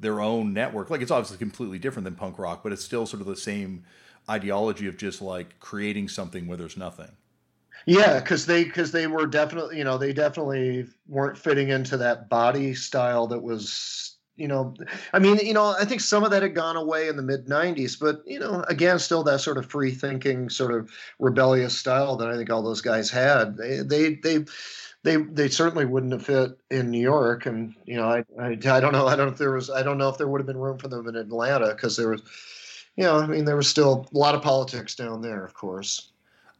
their 0.00 0.20
own 0.20 0.54
network. 0.54 0.88
Like 0.88 1.02
it's 1.02 1.10
obviously 1.10 1.38
completely 1.38 1.78
different 1.78 2.04
than 2.04 2.14
punk 2.14 2.38
rock, 2.38 2.62
but 2.62 2.72
it's 2.72 2.84
still 2.84 3.04
sort 3.04 3.20
of 3.20 3.26
the 3.26 3.36
same 3.36 3.84
ideology 4.28 4.86
of 4.86 4.96
just 4.96 5.20
like 5.20 5.58
creating 5.60 6.08
something 6.08 6.46
where 6.46 6.56
there's 6.56 6.76
nothing. 6.76 7.10
Yeah, 7.84 8.18
because 8.20 8.46
they 8.46 8.64
because 8.64 8.90
they 8.90 9.06
were 9.06 9.26
definitely 9.26 9.78
you 9.78 9.84
know 9.84 9.98
they 9.98 10.12
definitely 10.12 10.86
weren't 11.06 11.38
fitting 11.38 11.68
into 11.68 11.96
that 11.98 12.28
body 12.28 12.74
style 12.74 13.26
that 13.28 13.42
was 13.42 14.15
you 14.36 14.48
know, 14.48 14.74
I 15.12 15.18
mean, 15.18 15.38
you 15.38 15.54
know, 15.54 15.74
I 15.78 15.84
think 15.84 16.00
some 16.00 16.24
of 16.24 16.30
that 16.30 16.42
had 16.42 16.54
gone 16.54 16.76
away 16.76 17.08
in 17.08 17.16
the 17.16 17.22
mid 17.22 17.46
90s, 17.46 17.98
but, 17.98 18.22
you 18.26 18.38
know, 18.38 18.64
again, 18.68 18.98
still 18.98 19.22
that 19.24 19.40
sort 19.40 19.58
of 19.58 19.66
free 19.66 19.90
thinking, 19.90 20.50
sort 20.50 20.72
of 20.72 20.90
rebellious 21.18 21.76
style 21.76 22.16
that 22.16 22.28
I 22.28 22.36
think 22.36 22.50
all 22.50 22.62
those 22.62 22.82
guys 22.82 23.10
had. 23.10 23.56
They, 23.56 23.78
they, 23.78 24.14
they, 24.14 24.44
they, 25.02 25.16
they 25.16 25.48
certainly 25.48 25.86
wouldn't 25.86 26.12
have 26.12 26.26
fit 26.26 26.58
in 26.70 26.90
New 26.90 27.00
York. 27.00 27.46
And, 27.46 27.74
you 27.86 27.96
know, 27.96 28.08
I, 28.08 28.24
I, 28.38 28.48
I 28.50 28.80
don't 28.80 28.92
know. 28.92 29.06
I 29.06 29.16
don't 29.16 29.26
know 29.26 29.32
if 29.32 29.38
there 29.38 29.52
was, 29.52 29.70
I 29.70 29.82
don't 29.82 29.98
know 29.98 30.08
if 30.08 30.18
there 30.18 30.28
would 30.28 30.40
have 30.40 30.46
been 30.46 30.58
room 30.58 30.78
for 30.78 30.88
them 30.88 31.08
in 31.08 31.16
Atlanta 31.16 31.68
because 31.68 31.96
there 31.96 32.10
was, 32.10 32.22
you 32.96 33.04
know, 33.04 33.18
I 33.18 33.26
mean, 33.26 33.44
there 33.44 33.56
was 33.56 33.68
still 33.68 34.06
a 34.12 34.18
lot 34.18 34.34
of 34.34 34.42
politics 34.42 34.94
down 34.94 35.22
there, 35.22 35.44
of 35.44 35.54
course. 35.54 36.12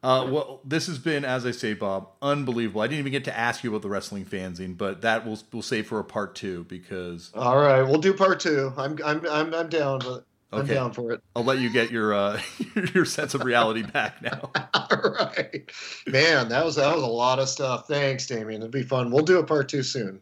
Uh, 0.06 0.24
well, 0.30 0.60
this 0.64 0.86
has 0.86 1.00
been, 1.00 1.24
as 1.24 1.44
I 1.44 1.50
say, 1.50 1.74
Bob, 1.74 2.10
unbelievable. 2.22 2.80
I 2.80 2.86
didn't 2.86 3.00
even 3.00 3.10
get 3.10 3.24
to 3.24 3.36
ask 3.36 3.64
you 3.64 3.70
about 3.70 3.82
the 3.82 3.88
wrestling 3.88 4.24
fanzine, 4.24 4.78
but 4.78 5.00
that 5.00 5.26
we'll 5.26 5.40
we'll 5.52 5.62
save 5.62 5.88
for 5.88 5.98
a 5.98 6.04
part 6.04 6.36
two 6.36 6.62
because. 6.68 7.32
All 7.34 7.56
right, 7.56 7.82
we'll 7.82 8.00
do 8.00 8.14
part 8.14 8.38
two. 8.38 8.72
I'm 8.76 8.96
I'm 9.04 9.26
I'm, 9.28 9.52
I'm 9.52 9.68
down 9.68 9.98
with 9.98 10.18
it. 10.18 10.24
I'm 10.52 10.60
okay. 10.60 10.74
down 10.74 10.92
for 10.92 11.10
it. 11.10 11.24
I'll 11.34 11.42
let 11.42 11.58
you 11.58 11.70
get 11.70 11.90
your 11.90 12.14
uh, 12.14 12.40
your 12.94 13.04
sense 13.04 13.34
of 13.34 13.42
reality 13.42 13.82
back 13.82 14.22
now. 14.22 14.52
All 14.74 15.10
right, 15.18 15.68
man. 16.06 16.50
That 16.50 16.64
was 16.64 16.76
that 16.76 16.94
was 16.94 17.02
a 17.02 17.08
lot 17.08 17.40
of 17.40 17.48
stuff. 17.48 17.88
Thanks, 17.88 18.28
Damian. 18.28 18.62
It'll 18.62 18.70
be 18.70 18.84
fun. 18.84 19.10
We'll 19.10 19.24
do 19.24 19.40
a 19.40 19.44
part 19.44 19.68
two 19.68 19.82
soon. 19.82 20.18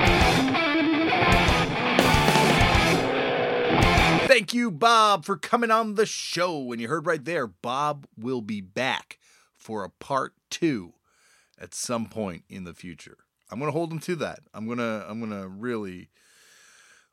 Thank 4.28 4.54
you, 4.54 4.70
Bob, 4.70 5.26
for 5.26 5.36
coming 5.36 5.70
on 5.70 5.96
the 5.96 6.06
show. 6.06 6.72
And 6.72 6.80
you 6.80 6.88
heard 6.88 7.04
right 7.04 7.22
there, 7.22 7.46
Bob 7.46 8.06
will 8.16 8.40
be 8.40 8.62
back 8.62 9.18
for 9.64 9.82
a 9.82 9.88
part 9.88 10.34
two 10.50 10.92
at 11.58 11.74
some 11.74 12.06
point 12.06 12.44
in 12.50 12.64
the 12.64 12.74
future. 12.74 13.16
I'm 13.50 13.58
gonna 13.58 13.72
hold 13.72 13.90
him 13.90 13.98
to 14.00 14.16
that. 14.16 14.40
I'm 14.52 14.68
gonna 14.68 15.06
I'm 15.08 15.20
gonna 15.20 15.48
really 15.48 16.10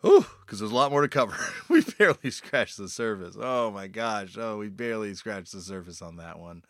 Oh, 0.03 0.28
because 0.41 0.60
there's 0.60 0.72
a 0.72 0.76
lot 0.76 0.91
more 0.91 1.02
to 1.02 1.07
cover. 1.07 1.38
we 1.69 1.82
barely 1.82 2.30
scratched 2.32 2.78
the 2.78 2.90
surface. 2.90 3.38
Oh 3.40 3.72
my 3.72 3.88
gosh. 3.88 4.36
Oh, 4.38 4.57
we 4.57 4.68
barely 4.68 5.14
scratched 5.14 5.53
the 5.53 5.61
surface 5.61 6.02
on 6.02 6.18
that 6.18 6.40
one. 6.40 6.64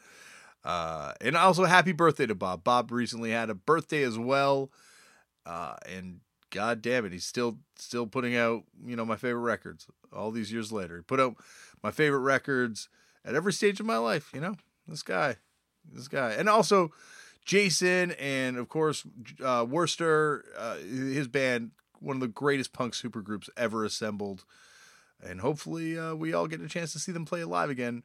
Uh, 0.63 1.13
and 1.21 1.35
also 1.35 1.63
happy 1.63 1.93
birthday 1.93 2.27
to 2.27 2.35
Bob. 2.35 2.63
Bob 2.63 2.91
recently 2.91 3.31
had 3.31 3.49
a 3.49 3.55
birthday 3.55 4.03
as 4.03 4.19
well. 4.19 4.71
Uh, 5.45 5.75
and 5.89 6.19
god 6.51 6.81
damn 6.81 7.05
it, 7.05 7.13
he's 7.13 7.25
still 7.25 7.57
still 7.79 8.05
putting 8.05 8.35
out, 8.35 8.63
you 8.85 8.95
know, 8.95 9.05
my 9.05 9.15
favorite 9.15 9.41
records 9.41 9.87
all 10.13 10.29
these 10.29 10.51
years 10.51 10.71
later. 10.71 10.97
He 10.97 11.01
put 11.01 11.19
out 11.19 11.35
my 11.81 11.89
favorite 11.89 12.19
records 12.19 12.89
at 13.25 13.33
every 13.33 13.53
stage 13.53 13.79
of 13.79 13.87
my 13.87 13.97
life, 13.97 14.29
you 14.35 14.41
know. 14.41 14.55
This 14.87 15.03
guy 15.03 15.37
this 15.91 16.07
guy, 16.07 16.31
and 16.31 16.49
also 16.49 16.91
Jason, 17.45 18.11
and 18.11 18.57
of 18.57 18.69
course 18.69 19.03
uh, 19.41 19.65
Wurster, 19.65 20.41
uh, 20.57 20.77
his 20.77 21.27
band, 21.27 21.71
one 21.99 22.15
of 22.15 22.21
the 22.21 22.27
greatest 22.27 22.73
punk 22.73 22.93
supergroups 22.93 23.49
ever 23.57 23.83
assembled, 23.83 24.43
and 25.21 25.41
hopefully 25.41 25.97
uh, 25.97 26.13
we 26.15 26.33
all 26.33 26.47
get 26.47 26.61
a 26.61 26.67
chance 26.67 26.93
to 26.93 26.99
see 26.99 27.11
them 27.11 27.25
play 27.25 27.43
live 27.43 27.69
again 27.69 28.03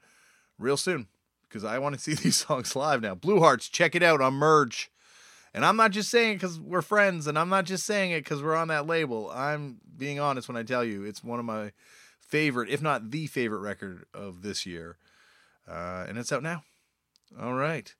real 0.58 0.76
soon 0.76 1.08
because 1.48 1.64
I 1.64 1.78
want 1.78 1.94
to 1.94 2.00
see 2.02 2.14
these 2.14 2.36
songs 2.36 2.76
live 2.76 3.02
now. 3.02 3.14
Blue 3.14 3.40
Hearts, 3.40 3.68
check 3.68 3.94
it 3.94 4.02
out 4.02 4.20
on 4.20 4.34
Merge. 4.34 4.90
And 5.54 5.64
I'm 5.64 5.76
not 5.76 5.90
just 5.90 6.10
saying 6.10 6.32
it 6.32 6.34
because 6.34 6.60
we're 6.60 6.82
friends, 6.82 7.26
and 7.26 7.38
I'm 7.38 7.48
not 7.48 7.64
just 7.64 7.86
saying 7.86 8.10
it 8.10 8.24
because 8.24 8.42
we're 8.42 8.56
on 8.56 8.68
that 8.68 8.86
label. 8.86 9.30
I'm 9.30 9.78
being 9.96 10.20
honest 10.20 10.48
when 10.48 10.56
I 10.56 10.62
tell 10.62 10.84
you 10.84 11.04
it's 11.04 11.24
one 11.24 11.38
of 11.38 11.46
my 11.46 11.72
favorite, 12.20 12.68
if 12.68 12.82
not 12.82 13.10
the 13.10 13.26
favorite 13.26 13.60
record 13.60 14.04
of 14.12 14.42
this 14.42 14.66
year. 14.66 14.98
Uh, 15.66 16.04
and 16.06 16.18
it's 16.18 16.30
out 16.30 16.42
now. 16.42 16.62
All 17.40 17.54
right. 17.54 17.94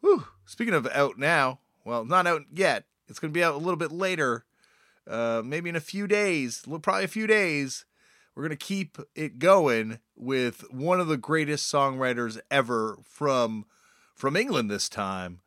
Whew. 0.00 0.26
Speaking 0.46 0.74
of 0.74 0.86
out 0.88 1.18
now, 1.18 1.60
well, 1.84 2.04
not 2.04 2.26
out 2.26 2.42
yet. 2.52 2.84
It's 3.08 3.18
going 3.18 3.32
to 3.32 3.38
be 3.38 3.44
out 3.44 3.54
a 3.54 3.58
little 3.58 3.76
bit 3.76 3.92
later, 3.92 4.44
uh, 5.08 5.42
maybe 5.44 5.68
in 5.68 5.76
a 5.76 5.80
few 5.80 6.06
days, 6.06 6.64
probably 6.82 7.04
a 7.04 7.08
few 7.08 7.26
days. 7.26 7.84
We're 8.34 8.44
going 8.44 8.56
to 8.56 8.64
keep 8.64 8.98
it 9.14 9.38
going 9.38 9.98
with 10.16 10.64
one 10.70 11.00
of 11.00 11.08
the 11.08 11.16
greatest 11.16 11.72
songwriters 11.72 12.40
ever 12.50 12.98
from 13.02 13.66
from 14.14 14.36
England 14.36 14.70
this 14.70 14.88
time. 14.88 15.40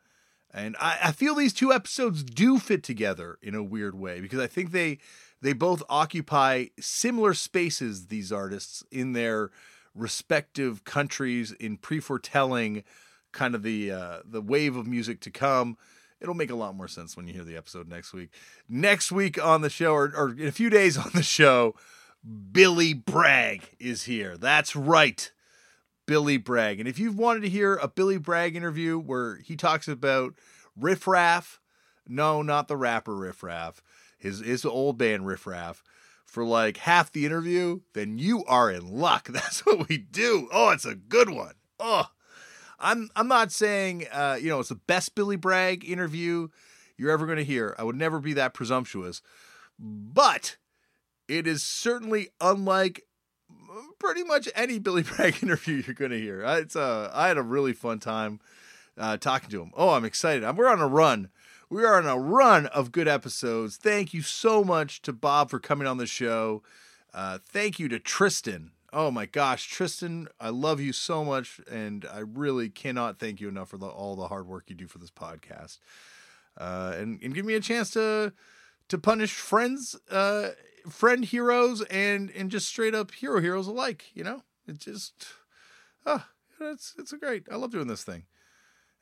And 0.53 0.75
I, 0.79 0.97
I 1.05 1.11
feel 1.11 1.35
these 1.35 1.53
two 1.53 1.71
episodes 1.71 2.23
do 2.23 2.59
fit 2.59 2.83
together 2.83 3.39
in 3.41 3.55
a 3.55 3.63
weird 3.63 3.95
way 3.95 4.19
because 4.19 4.39
I 4.39 4.47
think 4.47 4.71
they 4.71 4.99
they 5.41 5.53
both 5.53 5.83
occupy 5.89 6.67
similar 6.79 7.33
spaces, 7.33 8.07
these 8.07 8.31
artists, 8.31 8.83
in 8.91 9.13
their 9.13 9.51
respective 9.95 10.83
countries 10.83 11.51
in 11.51 11.77
pre-foretelling 11.77 12.83
kind 13.31 13.55
of 13.55 13.63
the 13.63 13.91
uh, 13.91 14.19
the 14.23 14.41
wave 14.41 14.75
of 14.75 14.87
music 14.87 15.19
to 15.21 15.31
come. 15.31 15.77
It'll 16.21 16.35
make 16.35 16.51
a 16.51 16.55
lot 16.55 16.75
more 16.75 16.87
sense 16.87 17.17
when 17.17 17.27
you 17.27 17.33
hear 17.33 17.43
the 17.43 17.57
episode 17.57 17.89
next 17.89 18.13
week. 18.13 18.29
Next 18.69 19.11
week 19.11 19.43
on 19.43 19.61
the 19.61 19.69
show, 19.69 19.93
or, 19.93 20.13
or 20.15 20.31
in 20.31 20.47
a 20.47 20.51
few 20.53 20.69
days 20.69 20.97
on 21.05 21.11
the 21.13 21.23
show, 21.23 21.75
Billy 22.51 22.93
Bragg 22.93 23.75
is 23.79 24.03
here. 24.03 24.37
That's 24.37 24.75
right. 24.75 25.31
Billy 26.05 26.37
Bragg. 26.37 26.79
And 26.79 26.87
if 26.87 26.99
you've 26.99 27.17
wanted 27.17 27.41
to 27.41 27.49
hear 27.49 27.75
a 27.75 27.87
Billy 27.87 28.17
Bragg 28.17 28.55
interview 28.55 28.99
where 28.99 29.37
he 29.37 29.55
talks 29.55 29.87
about 29.87 30.33
Riff 30.77 31.07
Raff, 31.07 31.59
no, 32.07 32.41
not 32.41 32.67
the 32.67 32.77
rapper 32.77 33.15
Riff 33.15 33.41
Raff, 33.41 33.81
his, 34.17 34.39
his 34.39 34.65
old 34.65 34.97
band 34.97 35.27
Riff 35.27 35.47
Raff, 35.47 35.81
for 36.33 36.43
like 36.43 36.77
half 36.77 37.11
the 37.11 37.27
interview, 37.27 37.81
then 37.93 38.17
you 38.17 38.43
are 38.45 38.71
in 38.71 38.91
luck. 38.99 39.27
That's 39.29 39.63
what 39.67 39.87
we 39.87 39.99
do. 39.99 40.49
Oh, 40.51 40.71
it's 40.71 40.85
a 40.85 40.95
good 40.95 41.29
one. 41.29 41.53
Oh, 41.79 42.07
I'm 42.79 43.09
I'm 43.15 43.27
not 43.27 43.51
saying 43.51 44.07
uh, 44.11 44.39
you 44.41 44.49
know 44.49 44.59
it's 44.59 44.69
the 44.69 44.75
best 44.75 45.13
Billy 45.13 45.35
Bragg 45.35 45.87
interview 45.87 46.47
you're 46.97 47.11
ever 47.11 47.27
going 47.27 47.37
to 47.37 47.43
hear. 47.43 47.75
I 47.77 47.83
would 47.83 47.95
never 47.95 48.19
be 48.19 48.33
that 48.33 48.55
presumptuous, 48.55 49.21
but 49.77 50.57
it 51.27 51.45
is 51.45 51.61
certainly 51.61 52.29
unlike 52.41 53.03
pretty 53.99 54.23
much 54.23 54.49
any 54.55 54.79
Billy 54.79 55.03
Bragg 55.15 55.43
interview 55.43 55.83
you're 55.85 55.93
going 55.93 56.11
to 56.11 56.19
hear. 56.19 56.41
It's 56.41 56.75
uh, 56.75 57.11
I 57.13 57.27
had 57.27 57.37
a 57.37 57.43
really 57.43 57.73
fun 57.73 57.99
time 57.99 58.39
uh, 58.97 59.17
talking 59.17 59.51
to 59.51 59.61
him. 59.61 59.71
Oh, 59.75 59.91
I'm 59.91 60.05
excited. 60.05 60.57
We're 60.57 60.67
on 60.67 60.81
a 60.81 60.87
run 60.87 61.29
we 61.69 61.83
are 61.83 61.97
on 61.97 62.05
a 62.05 62.17
run 62.17 62.67
of 62.67 62.91
good 62.91 63.07
episodes. 63.07 63.77
Thank 63.77 64.13
you 64.13 64.21
so 64.21 64.63
much 64.63 65.01
to 65.03 65.13
Bob 65.13 65.49
for 65.49 65.59
coming 65.59 65.87
on 65.87 65.97
the 65.97 66.05
show. 66.05 66.63
Uh, 67.13 67.37
thank 67.41 67.79
you 67.79 67.87
to 67.89 67.99
Tristan. 67.99 68.71
Oh 68.91 69.09
my 69.09 69.25
gosh, 69.25 69.65
Tristan, 69.67 70.27
I 70.39 70.49
love 70.49 70.79
you 70.79 70.93
so 70.93 71.25
much, 71.25 71.59
and 71.69 72.05
I 72.13 72.19
really 72.19 72.69
cannot 72.69 73.17
thank 73.17 73.41
you 73.41 73.47
enough 73.47 73.69
for 73.69 73.77
the, 73.77 73.87
all 73.87 74.15
the 74.15 74.27
hard 74.27 74.47
work 74.47 74.65
you 74.67 74.75
do 74.75 74.87
for 74.87 74.99
this 74.99 75.09
podcast, 75.09 75.79
uh, 76.59 76.93
and 76.95 77.19
and 77.23 77.33
give 77.33 77.43
me 77.43 77.55
a 77.55 77.59
chance 77.59 77.89
to 77.91 78.33
to 78.89 78.97
punish 78.99 79.33
friends, 79.33 79.95
uh, 80.11 80.49
friend 80.87 81.25
heroes, 81.25 81.81
and 81.83 82.29
and 82.31 82.51
just 82.51 82.67
straight 82.67 82.93
up 82.93 83.09
hero 83.11 83.41
heroes 83.41 83.65
alike. 83.65 84.11
You 84.13 84.23
know, 84.25 84.43
it 84.67 84.77
just, 84.77 85.25
oh, 86.05 86.25
it's 86.61 86.93
it's 86.99 87.13
a 87.13 87.17
great. 87.17 87.47
I 87.51 87.55
love 87.55 87.71
doing 87.71 87.87
this 87.87 88.03
thing. 88.03 88.25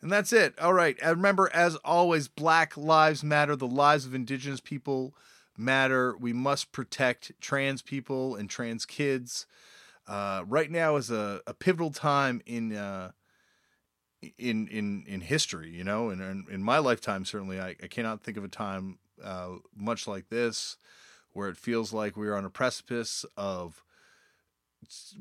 And 0.01 0.11
that's 0.11 0.33
it. 0.33 0.57
All 0.59 0.73
right. 0.73 0.97
And 1.01 1.17
remember, 1.17 1.49
as 1.53 1.75
always, 1.77 2.27
Black 2.27 2.75
Lives 2.75 3.23
Matter. 3.23 3.55
The 3.55 3.67
lives 3.67 4.05
of 4.05 4.15
Indigenous 4.15 4.59
people 4.59 5.13
matter. 5.57 6.15
We 6.17 6.33
must 6.33 6.71
protect 6.71 7.31
trans 7.39 7.81
people 7.81 8.35
and 8.35 8.49
trans 8.49 8.85
kids. 8.85 9.45
Uh, 10.07 10.43
right 10.47 10.71
now 10.71 10.95
is 10.95 11.11
a, 11.11 11.41
a 11.45 11.53
pivotal 11.53 11.91
time 11.91 12.41
in 12.45 12.75
uh, 12.75 13.11
in 14.37 14.67
in 14.67 15.05
in 15.07 15.21
history, 15.21 15.69
you 15.69 15.83
know, 15.83 16.09
and 16.09 16.21
in, 16.21 16.45
in, 16.51 16.63
my 16.63 16.79
lifetime 16.79 17.23
certainly, 17.23 17.59
I, 17.59 17.75
I 17.81 17.87
cannot 17.87 18.23
think 18.23 18.37
of 18.37 18.43
a 18.43 18.49
time 18.49 18.97
uh, 19.23 19.57
much 19.75 20.07
like 20.07 20.29
this 20.29 20.77
where 21.33 21.47
it 21.47 21.57
feels 21.57 21.93
like 21.93 22.17
we're 22.17 22.35
on 22.35 22.43
a 22.43 22.49
precipice 22.49 23.25
of 23.37 23.83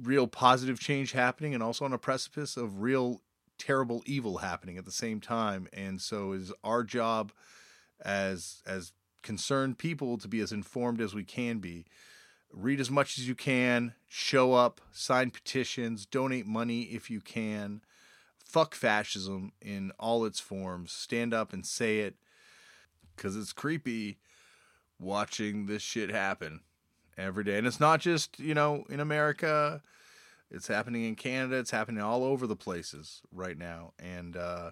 real 0.01 0.27
positive 0.27 0.81
change 0.81 1.13
happening 1.13 1.55
and 1.55 1.63
also 1.63 1.85
on 1.85 1.93
a 1.93 1.99
precipice 1.99 2.57
of 2.57 2.81
real 2.81 3.21
terrible 3.61 4.03
evil 4.07 4.39
happening 4.39 4.79
at 4.79 4.87
the 4.87 4.91
same 4.91 5.21
time 5.21 5.69
and 5.73 6.01
so 6.01 6.33
is 6.33 6.51
our 6.65 6.83
job 6.83 7.31
as 8.03 8.63
as 8.67 8.93
concerned 9.23 9.77
people 9.77 10.17
to 10.17 10.27
be 10.27 10.41
as 10.41 10.51
informed 10.51 11.01
as 11.01 11.15
we 11.15 11.23
can 11.23 11.59
be. 11.59 11.85
Read 12.53 12.81
as 12.81 12.91
much 12.91 13.19
as 13.19 13.29
you 13.29 13.35
can 13.35 13.93
show 14.09 14.55
up 14.55 14.81
sign 14.91 15.31
petitions 15.31 16.07
donate 16.07 16.47
money 16.47 16.83
if 16.85 17.11
you 17.11 17.21
can. 17.21 17.83
Fuck 18.43 18.75
fascism 18.75 19.53
in 19.61 19.93
all 20.01 20.25
its 20.25 20.41
forms. 20.41 20.91
Stand 20.91 21.35
up 21.35 21.53
and 21.53 21.65
say 21.65 22.01
it 22.01 22.17
because 23.15 23.37
it's 23.37 23.53
creepy 23.53 24.19
watching 24.99 25.67
this 25.67 25.83
shit 25.83 26.11
happen 26.11 26.61
every 27.19 27.45
day. 27.45 27.59
And 27.59 27.67
it's 27.67 27.79
not 27.79 28.01
just, 28.01 28.41
you 28.41 28.55
know, 28.55 28.85
in 28.89 29.01
America, 29.01 29.83
it's 30.51 30.69
happening 30.69 31.05
in 31.05 31.15
Canada, 31.17 31.59
it's 31.59 31.71
happening 31.71 32.03
all 32.03 32.25
over 32.25 32.47
the 32.47 32.57
places 32.57 33.23
right 33.33 33.57
now. 33.59 33.93
And 33.99 34.37
uh 34.37 34.71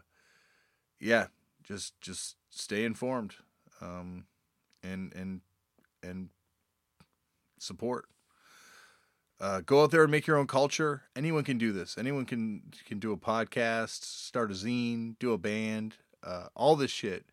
yeah, 1.00 1.26
just 1.62 2.00
just 2.00 2.36
stay 2.50 2.84
informed. 2.84 3.36
Um 3.80 4.26
and 4.82 5.12
and 5.14 5.40
and 6.02 6.30
support. 7.59 8.06
Uh, 9.40 9.60
go 9.60 9.82
out 9.84 9.92
there 9.92 10.02
and 10.02 10.10
make 10.10 10.26
your 10.26 10.36
own 10.36 10.48
culture. 10.48 11.02
Anyone 11.14 11.44
can 11.44 11.59
do 11.59 11.72
this. 11.72 11.96
Anyone 11.96 12.24
can 12.24 12.62
can 12.86 12.98
do 12.98 13.12
a 13.12 13.16
podcast, 13.16 14.02
start 14.02 14.50
a 14.50 14.55
zine, 14.55 15.16
do 15.20 15.32
a 15.32 15.38
band. 15.38 15.94
Uh, 16.24 16.46
all 16.56 16.74
this 16.74 16.90
shit 16.90 17.26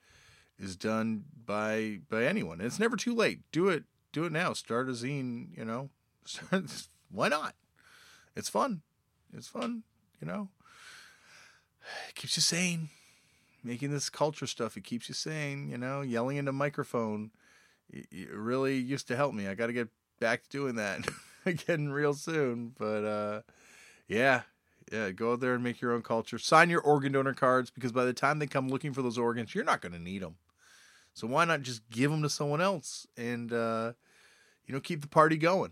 is 0.59 0.75
done 0.75 1.23
by 1.45 1.99
by 2.09 2.25
anyone. 2.25 2.59
And 2.59 2.67
it's 2.67 2.79
never 2.79 2.95
too 2.95 3.15
late. 3.15 3.39
Do 3.51 3.69
it. 3.69 3.85
Do 4.11 4.25
it 4.25 4.31
now. 4.31 4.53
Start 4.53 4.87
a 4.87 4.91
zine. 4.91 5.57
You 5.57 5.65
know, 5.65 5.89
why 7.11 7.27
not? 7.27 7.55
It's 8.35 8.49
fun. 8.49 8.81
It's 9.33 9.47
fun. 9.47 9.83
You 10.21 10.27
know, 10.27 10.49
it 12.09 12.15
keeps 12.15 12.37
you 12.37 12.41
sane. 12.41 12.89
Making 13.63 13.91
this 13.91 14.09
culture 14.09 14.45
stuff, 14.45 14.77
it 14.77 14.83
keeps 14.83 15.09
you 15.09 15.15
sane. 15.15 15.69
You 15.69 15.77
know, 15.77 16.01
yelling 16.01 16.37
into 16.37 16.51
microphone, 16.51 17.31
it, 17.89 18.29
really 18.31 18.77
used 18.77 19.07
to 19.07 19.15
help 19.15 19.33
me. 19.33 19.47
I 19.47 19.55
got 19.55 19.67
to 19.67 19.73
get 19.73 19.89
back 20.19 20.43
to 20.43 20.49
doing 20.49 20.75
that 20.75 21.07
again 21.45 21.89
real 21.91 22.13
soon. 22.13 22.73
But 22.77 23.03
uh, 23.03 23.41
yeah, 24.07 24.41
yeah, 24.91 25.11
go 25.11 25.33
out 25.33 25.39
there 25.39 25.55
and 25.55 25.63
make 25.63 25.81
your 25.81 25.93
own 25.93 26.03
culture. 26.03 26.37
Sign 26.37 26.69
your 26.69 26.81
organ 26.81 27.13
donor 27.13 27.33
cards 27.33 27.71
because 27.71 27.91
by 27.91 28.05
the 28.05 28.13
time 28.13 28.39
they 28.39 28.47
come 28.47 28.69
looking 28.69 28.93
for 28.93 29.01
those 29.01 29.17
organs, 29.17 29.55
you're 29.55 29.63
not 29.63 29.81
going 29.81 29.93
to 29.93 29.99
need 29.99 30.21
them. 30.21 30.35
So 31.13 31.27
why 31.27 31.45
not 31.45 31.61
just 31.61 31.89
give 31.89 32.11
them 32.11 32.21
to 32.23 32.29
someone 32.29 32.61
else 32.61 33.07
and 33.15 33.51
uh, 33.51 33.93
you 34.67 34.73
know 34.73 34.81
keep 34.81 35.01
the 35.01 35.07
party 35.07 35.37
going? 35.37 35.71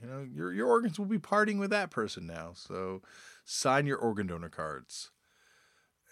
You 0.00 0.08
know 0.08 0.26
your 0.32 0.52
your 0.52 0.68
organs 0.68 0.98
will 0.98 1.06
be 1.06 1.18
partying 1.18 1.58
with 1.58 1.70
that 1.70 1.90
person 1.90 2.26
now. 2.26 2.52
So 2.54 3.02
sign 3.44 3.86
your 3.86 3.98
organ 3.98 4.26
donor 4.26 4.48
cards, 4.48 5.10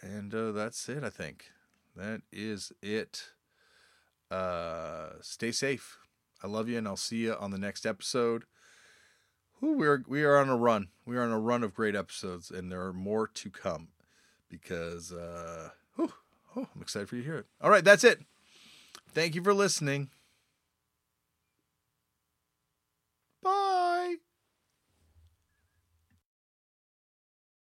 and 0.01 0.35
uh, 0.35 0.53
that's 0.53 0.89
it. 0.89 1.05
I 1.05 1.11
think 1.11 1.51
that 1.95 2.23
is 2.33 2.73
it. 2.83 3.31
Uh, 4.31 5.11
stay 5.21 5.53
safe. 5.53 5.99
I 6.43 6.49
love 6.49 6.69
you, 6.69 6.79
and 6.79 6.87
I'll 6.87 6.97
see 6.97 7.19
you 7.19 7.35
on 7.35 7.51
the 7.51 7.59
next 7.59 7.87
episode. 7.87 8.45
Ooh, 9.63 9.73
we 9.73 9.87
are 9.87 10.03
we 10.07 10.25
are 10.25 10.37
on 10.37 10.49
a 10.49 10.57
run. 10.57 10.89
We 11.05 11.17
are 11.17 11.23
on 11.23 11.31
a 11.31 11.39
run 11.39 11.63
of 11.63 11.75
great 11.75 11.95
episodes, 11.95 12.51
and 12.51 12.71
there 12.71 12.83
are 12.83 12.93
more 12.93 13.27
to 13.27 13.51
come 13.51 13.89
because 14.51 15.13
uh, 15.13 15.71
oh, 15.99 16.13
I'm 16.57 16.83
excited 16.83 17.09
for 17.09 17.17
you 17.17 17.23
to 17.23 17.29
hear 17.29 17.39
it. 17.39 17.47
All 17.61 17.71
right, 17.71 17.85
that's 17.85 18.05
it. 18.05 18.21
Thank 19.13 19.35
you 19.35 19.43
for 19.43 19.55
listening. 19.55 20.11